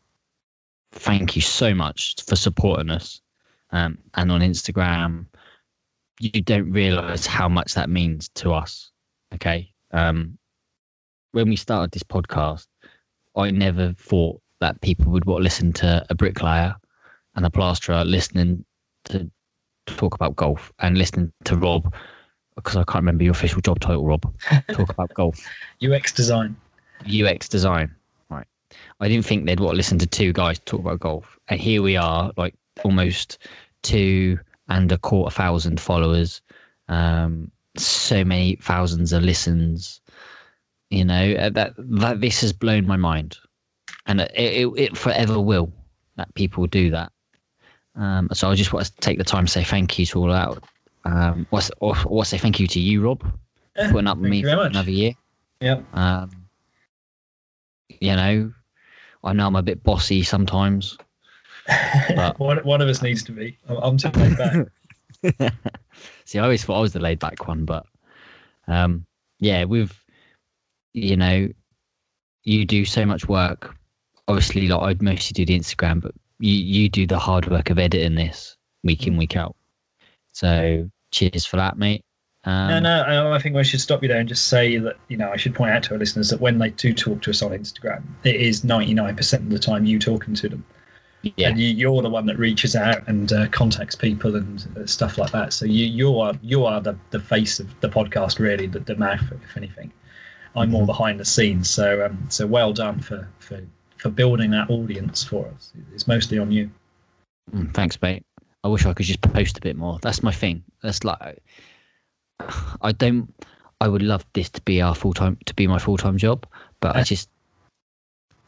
thank 0.93 1.35
you 1.35 1.41
so 1.41 1.73
much 1.73 2.15
for 2.25 2.35
supporting 2.35 2.89
us. 2.89 3.21
Um, 3.71 3.97
and 4.15 4.31
on 4.31 4.39
Instagram, 4.41 5.25
you 6.19 6.41
don't 6.41 6.71
realize 6.71 7.25
how 7.25 7.47
much 7.49 7.73
that 7.75 7.89
means 7.89 8.29
to 8.35 8.51
us. 8.53 8.91
Okay. 9.33 9.71
Um, 9.91 10.37
when 11.31 11.49
we 11.49 11.55
started 11.55 11.91
this 11.91 12.03
podcast, 12.03 12.67
I 13.35 13.51
never 13.51 13.93
thought 13.93 14.41
that 14.59 14.81
people 14.81 15.11
would 15.11 15.25
what 15.25 15.41
listen 15.41 15.71
to 15.73 16.05
a 16.09 16.15
bricklayer 16.15 16.75
and 17.35 17.45
a 17.45 17.49
plasterer 17.49 18.03
listening 18.03 18.65
to 19.05 19.29
talk 19.85 20.15
about 20.15 20.35
golf 20.35 20.71
and 20.79 20.97
listening 20.97 21.31
to 21.45 21.55
Rob 21.55 21.93
because 22.57 22.75
I 22.75 22.83
can't 22.83 23.03
remember 23.03 23.23
your 23.23 23.31
official 23.31 23.61
job 23.61 23.79
title, 23.79 24.05
Rob. 24.05 24.33
Talk 24.71 24.89
about 24.89 25.13
golf, 25.13 25.39
UX 25.81 26.11
design. 26.11 26.55
UX 27.07 27.47
design. 27.47 27.93
Right. 28.29 28.47
I 28.99 29.07
didn't 29.07 29.25
think 29.25 29.45
they'd 29.45 29.59
what 29.59 29.75
listen 29.75 29.99
to 29.99 30.07
two 30.07 30.33
guys 30.33 30.59
talk 30.59 30.79
about 30.79 30.99
golf, 30.99 31.37
and 31.47 31.61
here 31.61 31.83
we 31.83 31.95
are, 31.95 32.31
like 32.35 32.55
almost 32.83 33.37
two 33.83 34.39
and 34.69 34.91
a 34.91 34.97
quarter 34.97 35.33
thousand 35.33 35.79
followers, 35.79 36.41
um, 36.89 37.51
so 37.83 38.23
many 38.23 38.55
thousands 38.57 39.13
of 39.13 39.23
listens. 39.23 40.01
You 40.89 41.03
know 41.05 41.33
uh, 41.33 41.49
that 41.49 41.73
that 41.77 42.21
this 42.21 42.41
has 42.41 42.53
blown 42.53 42.87
my 42.87 42.95
mind, 42.95 43.37
and 44.05 44.21
it, 44.21 44.31
it, 44.35 44.67
it 44.77 44.97
forever 44.97 45.39
will 45.39 45.71
that 46.15 46.33
people 46.35 46.65
do 46.67 46.89
that. 46.91 47.11
Um, 47.95 48.29
so 48.33 48.49
I 48.49 48.55
just 48.55 48.71
want 48.73 48.85
to 48.85 48.91
take 49.01 49.17
the 49.17 49.23
time 49.23 49.45
to 49.47 49.51
say 49.51 49.63
thank 49.63 49.97
you 49.99 50.05
to 50.07 50.19
all 50.19 50.31
out. 50.31 50.63
Um, 51.03 51.45
what's 51.49 51.71
or, 51.79 51.95
or 52.05 52.23
say 52.25 52.37
thank 52.37 52.59
you 52.59 52.67
to 52.67 52.79
you, 52.79 53.03
Rob, 53.03 53.23
Yeah, 53.75 53.91
putting 53.91 54.07
up 54.07 54.17
with 54.17 54.29
me 54.29 54.43
for 54.43 54.55
much. 54.55 54.71
another 54.71 54.91
year. 54.91 55.13
Yep. 55.61 55.83
Um, 55.95 56.31
you 57.99 58.15
know, 58.15 58.53
I 59.23 59.33
know 59.33 59.47
I'm 59.47 59.55
a 59.55 59.63
bit 59.63 59.83
bossy 59.83 60.23
sometimes. 60.23 60.97
But- 62.15 62.39
one, 62.39 62.57
one 62.59 62.81
of 62.81 62.87
us 62.87 63.01
needs 63.01 63.23
to 63.23 63.31
be. 63.33 63.57
I'm, 63.67 63.77
I'm 63.77 63.97
too 63.97 64.09
laid 64.11 64.37
back. 64.37 65.51
See, 66.27 66.39
I 66.39 66.43
always 66.43 66.61
thought 66.61 66.77
I 66.77 66.81
was 66.81 66.91
the 66.91 66.99
laid 66.99 67.19
back 67.19 67.47
one, 67.47 67.63
but 67.63 67.85
um, 68.67 69.05
yeah, 69.39 69.63
with 69.63 69.97
you 70.91 71.15
know, 71.15 71.47
you 72.43 72.65
do 72.65 72.83
so 72.83 73.05
much 73.05 73.29
work. 73.29 73.73
Obviously, 74.27 74.67
like 74.67 74.81
I'd 74.81 75.01
mostly 75.01 75.33
do 75.33 75.45
the 75.45 75.57
Instagram, 75.57 76.01
but 76.01 76.11
you 76.39 76.53
you 76.53 76.89
do 76.89 77.07
the 77.07 77.17
hard 77.17 77.49
work 77.49 77.69
of 77.69 77.79
editing 77.79 78.15
this 78.15 78.57
week 78.83 79.07
in 79.07 79.15
week 79.15 79.37
out. 79.37 79.55
So 80.33 80.91
cheers 81.11 81.45
for 81.45 81.55
that, 81.55 81.77
mate. 81.77 82.03
Um, 82.43 82.67
no, 82.67 82.79
no, 82.81 83.01
I, 83.03 83.35
I 83.35 83.39
think 83.39 83.55
we 83.55 83.63
should 83.63 83.79
stop 83.79 84.01
you 84.01 84.09
there 84.09 84.19
and 84.19 84.27
just 84.27 84.47
say 84.47 84.77
that, 84.77 84.95
you 85.07 85.17
know, 85.17 85.31
I 85.31 85.37
should 85.37 85.55
point 85.55 85.71
out 85.71 85.83
to 85.83 85.93
our 85.93 85.97
listeners 85.97 86.29
that 86.29 86.39
when 86.39 86.59
they 86.59 86.69
do 86.71 86.93
talk 86.93 87.21
to 87.23 87.29
us 87.29 87.41
on 87.41 87.51
Instagram, 87.51 88.03
it 88.23 88.35
is 88.37 88.61
99% 88.61 89.33
of 89.33 89.49
the 89.49 89.59
time 89.59 89.85
you 89.85 89.99
talking 89.99 90.33
to 90.35 90.47
them. 90.47 90.63
Yeah, 91.35 91.49
and 91.49 91.59
you, 91.59 91.67
you're 91.69 92.01
the 92.01 92.09
one 92.09 92.25
that 92.27 92.37
reaches 92.37 92.75
out 92.75 93.07
and 93.07 93.31
uh, 93.33 93.47
contacts 93.49 93.95
people 93.95 94.35
and 94.35 94.65
uh, 94.77 94.85
stuff 94.85 95.17
like 95.17 95.31
that. 95.31 95.53
So 95.53 95.65
you 95.65 95.85
you 95.85 96.19
are 96.19 96.33
you 96.41 96.65
are 96.65 96.79
the, 96.79 96.97
the 97.11 97.19
face 97.19 97.59
of 97.59 97.67
the 97.81 97.89
podcast, 97.89 98.39
really, 98.39 98.67
the, 98.67 98.79
the 98.79 98.95
mouth, 98.95 99.23
if 99.31 99.57
anything. 99.57 99.91
I'm 100.55 100.71
more 100.71 100.85
behind 100.85 101.19
the 101.19 101.25
scenes. 101.25 101.69
So 101.69 102.05
um, 102.05 102.25
so 102.29 102.47
well 102.47 102.73
done 102.73 102.99
for, 102.99 103.27
for 103.39 103.61
for 103.97 104.09
building 104.09 104.51
that 104.51 104.69
audience 104.69 105.23
for 105.23 105.47
us. 105.47 105.73
It's 105.93 106.07
mostly 106.07 106.37
on 106.37 106.51
you. 106.51 106.69
Mm, 107.53 107.73
thanks, 107.73 108.01
mate. 108.01 108.23
I 108.63 108.67
wish 108.69 108.85
I 108.85 108.93
could 108.93 109.05
just 109.05 109.21
post 109.21 109.57
a 109.57 109.61
bit 109.61 109.75
more. 109.75 109.99
That's 110.01 110.21
my 110.23 110.31
thing. 110.31 110.63
That's 110.83 111.03
like, 111.03 111.41
I 112.81 112.91
don't. 112.91 113.33
I 113.79 113.87
would 113.87 114.01
love 114.01 114.25
this 114.33 114.49
to 114.49 114.61
be 114.61 114.81
our 114.81 114.95
full 114.95 115.13
time 115.13 115.37
to 115.45 115.53
be 115.53 115.67
my 115.67 115.77
full 115.79 115.97
time 115.97 116.17
job, 116.17 116.45
but 116.79 116.95
I 116.95 117.03
just, 117.03 117.29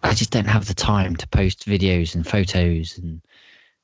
I 0.03 0.13
just 0.13 0.31
don't 0.31 0.47
have 0.47 0.67
the 0.67 0.73
time 0.73 1.15
to 1.17 1.27
post 1.27 1.65
videos 1.65 2.15
and 2.15 2.25
photos 2.25 2.97
and 2.97 3.21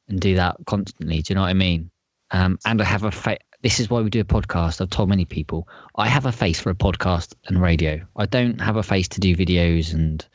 and 0.08 0.20
do 0.20 0.36
that 0.36 0.58
constantly. 0.66 1.22
Do 1.22 1.32
you 1.32 1.36
know 1.36 1.42
what 1.42 1.50
I 1.50 1.54
mean? 1.54 1.90
Um, 2.32 2.60
and 2.66 2.82
I 2.82 2.86
have 2.86 3.04
a 3.04 3.12
fa- 3.12 3.40
This 3.64 3.80
is 3.80 3.90
why 3.90 4.02
we 4.02 4.10
do 4.10 4.22
a 4.22 4.26
podcast. 4.26 4.82
I've 4.82 4.90
told 4.90 5.10
many 5.10 5.26
people 5.26 5.68
I 5.96 6.08
have 6.08 6.26
a 6.26 6.32
face 6.32 6.60
for 6.60 6.70
a 6.70 6.76
podcast 6.76 7.34
and 7.48 7.62
radio. 7.62 8.02
I 8.16 8.26
don't 8.26 8.62
have 8.62 8.76
a 8.76 8.84
face 8.84 9.08
to 9.10 9.20
do 9.20 9.36
videos, 9.36 9.94
and 9.94 10.26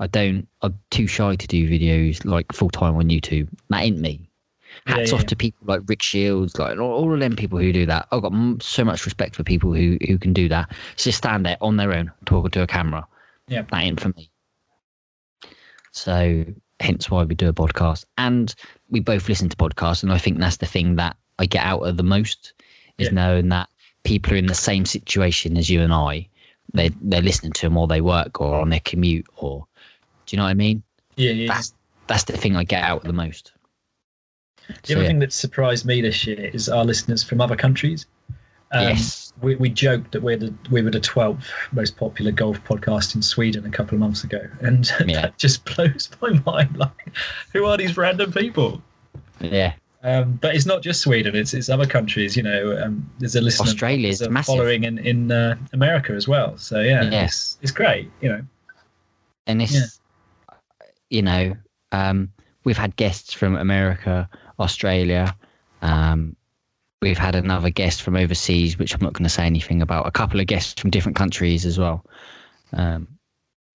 I 0.00 0.06
don't. 0.06 0.46
I'm 0.62 0.78
too 0.90 1.06
shy 1.06 1.36
to 1.36 1.46
do 1.46 1.68
videos 1.68 2.24
like 2.24 2.52
full 2.52 2.70
time 2.70 2.96
on 2.96 3.08
YouTube. 3.08 3.48
That 3.68 3.82
ain't 3.82 3.98
me 3.98 4.28
hats 4.86 5.10
yeah, 5.10 5.14
off 5.14 5.22
yeah. 5.22 5.28
to 5.28 5.36
people 5.36 5.66
like 5.66 5.80
Rick 5.86 6.02
Shields, 6.02 6.58
like 6.58 6.78
all, 6.78 6.92
all 6.92 7.12
of 7.12 7.20
them 7.20 7.36
people 7.36 7.58
who 7.58 7.72
do 7.72 7.86
that. 7.86 8.06
I've 8.12 8.22
got 8.22 8.32
m- 8.32 8.60
so 8.60 8.84
much 8.84 9.04
respect 9.04 9.34
for 9.34 9.42
people 9.42 9.72
who 9.72 9.98
who 10.06 10.18
can 10.18 10.32
do 10.32 10.48
that. 10.48 10.70
Just 10.96 11.18
stand 11.18 11.46
there 11.46 11.56
on 11.60 11.76
their 11.76 11.92
own, 11.94 12.12
talking 12.24 12.50
to 12.52 12.62
a 12.62 12.66
camera. 12.66 13.06
Yeah. 13.48 13.62
that 13.70 13.82
ain't 13.82 14.00
for 14.00 14.08
me. 14.10 14.30
So 15.96 16.44
hence 16.80 17.10
why 17.10 17.24
we 17.24 17.34
do 17.34 17.48
a 17.48 17.52
podcast. 17.54 18.04
And 18.18 18.54
we 18.90 19.00
both 19.00 19.28
listen 19.28 19.48
to 19.48 19.56
podcasts, 19.56 20.02
and 20.02 20.12
I 20.12 20.18
think 20.18 20.38
that's 20.38 20.58
the 20.58 20.66
thing 20.66 20.96
that 20.96 21.16
I 21.38 21.46
get 21.46 21.64
out 21.64 21.80
of 21.80 21.96
the 21.96 22.02
most 22.02 22.52
is 22.98 23.08
Yeah. 23.08 23.14
knowing 23.14 23.48
that 23.48 23.68
people 24.04 24.34
are 24.34 24.36
in 24.36 24.46
the 24.46 24.54
same 24.54 24.84
situation 24.86 25.56
as 25.56 25.68
you 25.70 25.80
and 25.80 25.92
I. 25.92 26.28
They 26.74 26.90
they're 27.00 27.22
listening 27.22 27.52
to 27.52 27.62
them 27.62 27.74
while 27.74 27.86
they 27.86 28.00
work 28.02 28.40
or 28.40 28.60
on 28.60 28.68
their 28.70 28.80
commute 28.80 29.26
or 29.36 29.66
do 30.26 30.34
you 30.34 30.38
know 30.38 30.44
what 30.44 30.50
I 30.50 30.54
mean? 30.54 30.82
Yeah, 31.16 31.30
yeah. 31.32 31.48
That's 31.54 31.72
that's 32.08 32.24
the 32.24 32.36
thing 32.36 32.56
I 32.56 32.64
get 32.64 32.84
out 32.84 32.98
of 33.02 33.06
the 33.06 33.12
most. 33.12 33.52
The 34.68 34.74
So, 34.82 34.94
other 34.94 35.02
yeah. 35.02 35.08
thing 35.08 35.18
that 35.20 35.32
surprised 35.32 35.86
me 35.86 36.02
this 36.02 36.26
year 36.26 36.50
is 36.52 36.68
our 36.68 36.84
listeners 36.84 37.22
from 37.22 37.40
other 37.40 37.56
countries. 37.56 38.06
Um, 38.72 38.82
Yes. 38.88 39.25
We, 39.42 39.54
we 39.56 39.68
joked 39.68 40.12
that 40.12 40.22
we're 40.22 40.36
the 40.36 40.52
we 40.70 40.82
were 40.82 40.90
the 40.90 41.00
12th 41.00 41.44
most 41.72 41.96
popular 41.96 42.32
golf 42.32 42.62
podcast 42.64 43.14
in 43.14 43.22
Sweden 43.22 43.64
a 43.66 43.70
couple 43.70 43.94
of 43.94 44.00
months 44.00 44.24
ago, 44.24 44.40
and 44.60 44.90
Yeah. 45.06 45.22
that 45.22 45.38
just 45.38 45.64
blows 45.64 46.08
my 46.22 46.30
mind. 46.46 46.76
Like, 46.76 47.12
who 47.52 47.64
are 47.66 47.76
these 47.76 47.96
random 47.96 48.32
people? 48.32 48.82
Yeah. 49.40 49.74
Um, 50.02 50.34
but 50.40 50.54
it's 50.54 50.66
not 50.66 50.82
just 50.82 51.00
Sweden; 51.00 51.34
it's 51.34 51.52
it's 51.54 51.68
other 51.68 51.86
countries. 51.86 52.36
You 52.36 52.42
know, 52.44 52.80
um, 52.82 53.10
there's 53.18 53.34
a 53.34 53.40
listener 53.40 53.66
Australia 53.68 54.08
is 54.08 54.26
massive. 54.28 54.54
following 54.54 54.84
in 54.84 54.98
in 54.98 55.32
uh, 55.32 55.56
America 55.72 56.12
as 56.12 56.28
well. 56.28 56.56
So 56.58 56.80
yeah, 56.80 57.02
Yeah. 57.10 57.24
it's 57.24 57.58
it's 57.62 57.72
great. 57.72 58.08
You 58.20 58.28
know, 58.28 58.42
and 59.46 59.60
this 59.60 59.72
Yeah. 59.74 60.56
you 61.10 61.22
know 61.22 61.56
um, 61.92 62.30
we've 62.64 62.76
had 62.76 62.94
guests 62.96 63.32
from 63.32 63.56
america 63.56 64.28
australia 64.58 65.34
um, 65.82 66.35
we've 67.06 67.18
had 67.18 67.34
another 67.34 67.70
guest 67.70 68.02
from 68.02 68.16
overseas 68.16 68.78
which 68.78 68.94
i'm 68.94 69.00
not 69.00 69.12
going 69.12 69.24
to 69.24 69.28
say 69.30 69.46
anything 69.46 69.80
about. 69.82 70.06
A 70.06 70.10
couple 70.10 70.40
of 70.40 70.46
guests 70.46 70.80
from 70.80 70.90
different 70.90 71.16
countries 71.16 71.64
as 71.64 71.78
well. 71.78 72.04
Um, 72.72 73.06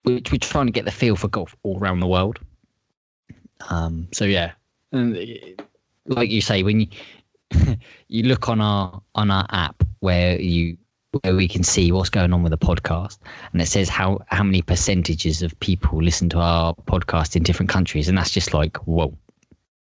which 0.04 0.32
we're 0.32 0.38
trying 0.38 0.66
to 0.66 0.72
get 0.72 0.86
the 0.86 0.92
feel 0.92 1.16
for 1.16 1.28
golf 1.28 1.56
all 1.64 1.78
around 1.80 2.00
the 2.00 2.08
world. 2.08 2.40
Um, 3.70 4.08
so 4.12 4.26
yeah. 4.26 4.52
And 4.92 5.16
uh, 5.16 5.64
like 6.08 6.30
you 6.30 6.42
say 6.42 6.64
when 6.64 6.82
you 6.82 6.88
you 8.08 8.24
look 8.24 8.50
on 8.50 8.60
our 8.62 9.02
on 9.16 9.30
our 9.32 9.46
app 9.52 9.84
where 10.00 10.40
you 10.40 10.78
where 11.24 11.36
we 11.36 11.48
can 11.48 11.64
see 11.64 11.92
what's 11.92 12.10
going 12.10 12.34
on 12.34 12.42
with 12.44 12.52
the 12.52 12.58
podcast 12.58 13.20
and 13.52 13.62
it 13.62 13.68
says 13.68 13.90
how 13.90 14.20
how 14.28 14.44
many 14.44 14.62
percentages 14.62 15.42
of 15.42 15.58
people 15.60 16.02
listen 16.02 16.30
to 16.30 16.40
our 16.40 16.74
podcast 16.86 17.36
in 17.36 17.44
different 17.44 17.70
countries 17.70 18.08
and 18.10 18.18
that's 18.18 18.32
just 18.32 18.54
like 18.54 18.78
whoa. 18.88 19.16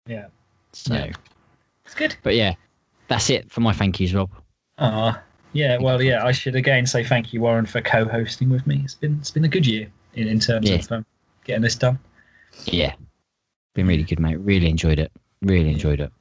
Yeah, 0.07 0.27
so 0.73 0.95
Yeah. 0.95 1.13
it's 1.87 1.95
good. 1.95 2.15
but 2.23 2.35
yeah 2.35 2.55
that's 3.15 3.31
it 3.31 3.51
for 3.51 3.61
my 3.61 3.73
thank 3.73 4.01
yous 4.01 4.13
rob 4.13 4.29
Ah, 4.79 5.23
yeah. 5.53 5.79
Well, 5.79 6.03
yeah. 6.03 6.25
I 6.27 6.33
should 6.33 6.57
again 6.57 6.85
say 6.85 7.05
thank 7.05 7.33
you, 7.33 7.41
Warren, 7.41 7.65
for 7.65 7.81
co-hosting 7.81 8.51
with 8.51 8.67
me. 8.67 8.81
It's 8.83 8.97
been 8.97 9.19
it's 9.21 9.31
been 9.31 9.45
a 9.45 9.49
good 9.49 9.65
year 9.65 9.87
in, 10.15 10.27
in 10.27 10.41
terms 10.41 10.69
Yeah. 10.69 10.79
of 10.79 10.91
um, 10.91 11.07
getting 11.45 11.63
this 11.63 11.77
done. 11.77 11.97
yeah 12.67 12.93
been 13.75 13.87
really 13.87 14.03
good 14.05 14.19
mate 14.21 14.37
really 14.41 14.69
enjoyed 14.69 14.99
it 14.99 15.13
really 15.43 15.69
enjoyed 15.71 16.01
it 16.01 16.13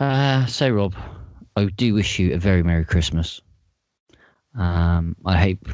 uh 0.00 0.44
so 0.46 0.68
rob 0.68 0.94
i 1.56 1.64
do 1.64 1.94
wish 1.94 2.18
you 2.18 2.34
a 2.34 2.38
very 2.38 2.62
merry 2.62 2.84
christmas 2.84 3.40
um 4.58 5.14
i 5.24 5.36
hope 5.36 5.68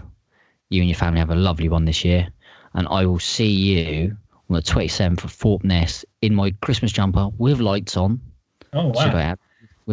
you 0.71 0.81
and 0.81 0.89
your 0.89 0.97
family 0.97 1.19
have 1.19 1.31
a 1.31 1.35
lovely 1.35 1.69
one 1.69 1.85
this 1.87 2.05
year 2.05 2.29
and 2.75 2.87
i 2.89 3.05
will 3.07 3.19
see 3.19 3.49
you 3.51 4.17
on 4.51 4.57
the 4.57 4.63
27th 4.63 5.25
of 5.25 5.33
Thorpeness 5.33 6.05
in 6.21 6.35
my 6.35 6.51
christmas 6.61 6.93
jumper 6.93 7.29
with 7.39 7.59
lights 7.61 7.97
on 7.97 8.21
Oh 8.75 8.93
should 8.93 9.15
wow! 9.15 9.35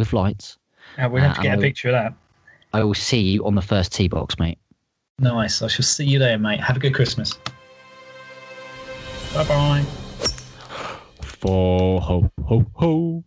I 0.00 0.02
add 0.02 0.06
with 0.06 0.12
lights 0.12 0.58
Uh, 0.98 1.08
we'll 1.10 1.22
have 1.22 1.32
Uh, 1.32 1.34
to 1.34 1.42
get 1.42 1.50
a 1.50 1.52
and 1.54 1.62
picture 1.62 1.88
of 1.88 1.92
that. 1.92 2.14
I 2.72 2.82
will 2.84 2.94
see 2.94 3.20
you 3.20 3.44
on 3.46 3.54
the 3.54 3.62
first 3.62 3.92
tee 3.92 4.08
box, 4.08 4.38
mate. 4.38 4.58
Nice. 5.18 5.60
I 5.62 5.68
shall 5.68 5.84
see 5.84 6.04
you 6.04 6.18
there, 6.18 6.38
mate. 6.38 6.60
Have 6.60 6.76
a 6.76 6.80
good 6.80 6.94
Christmas. 6.94 7.34
Bye 9.34 9.44
bye. 9.44 9.82
For 11.22 12.00
ho 12.00 12.30
ho 12.44 12.66
ho. 12.74 13.24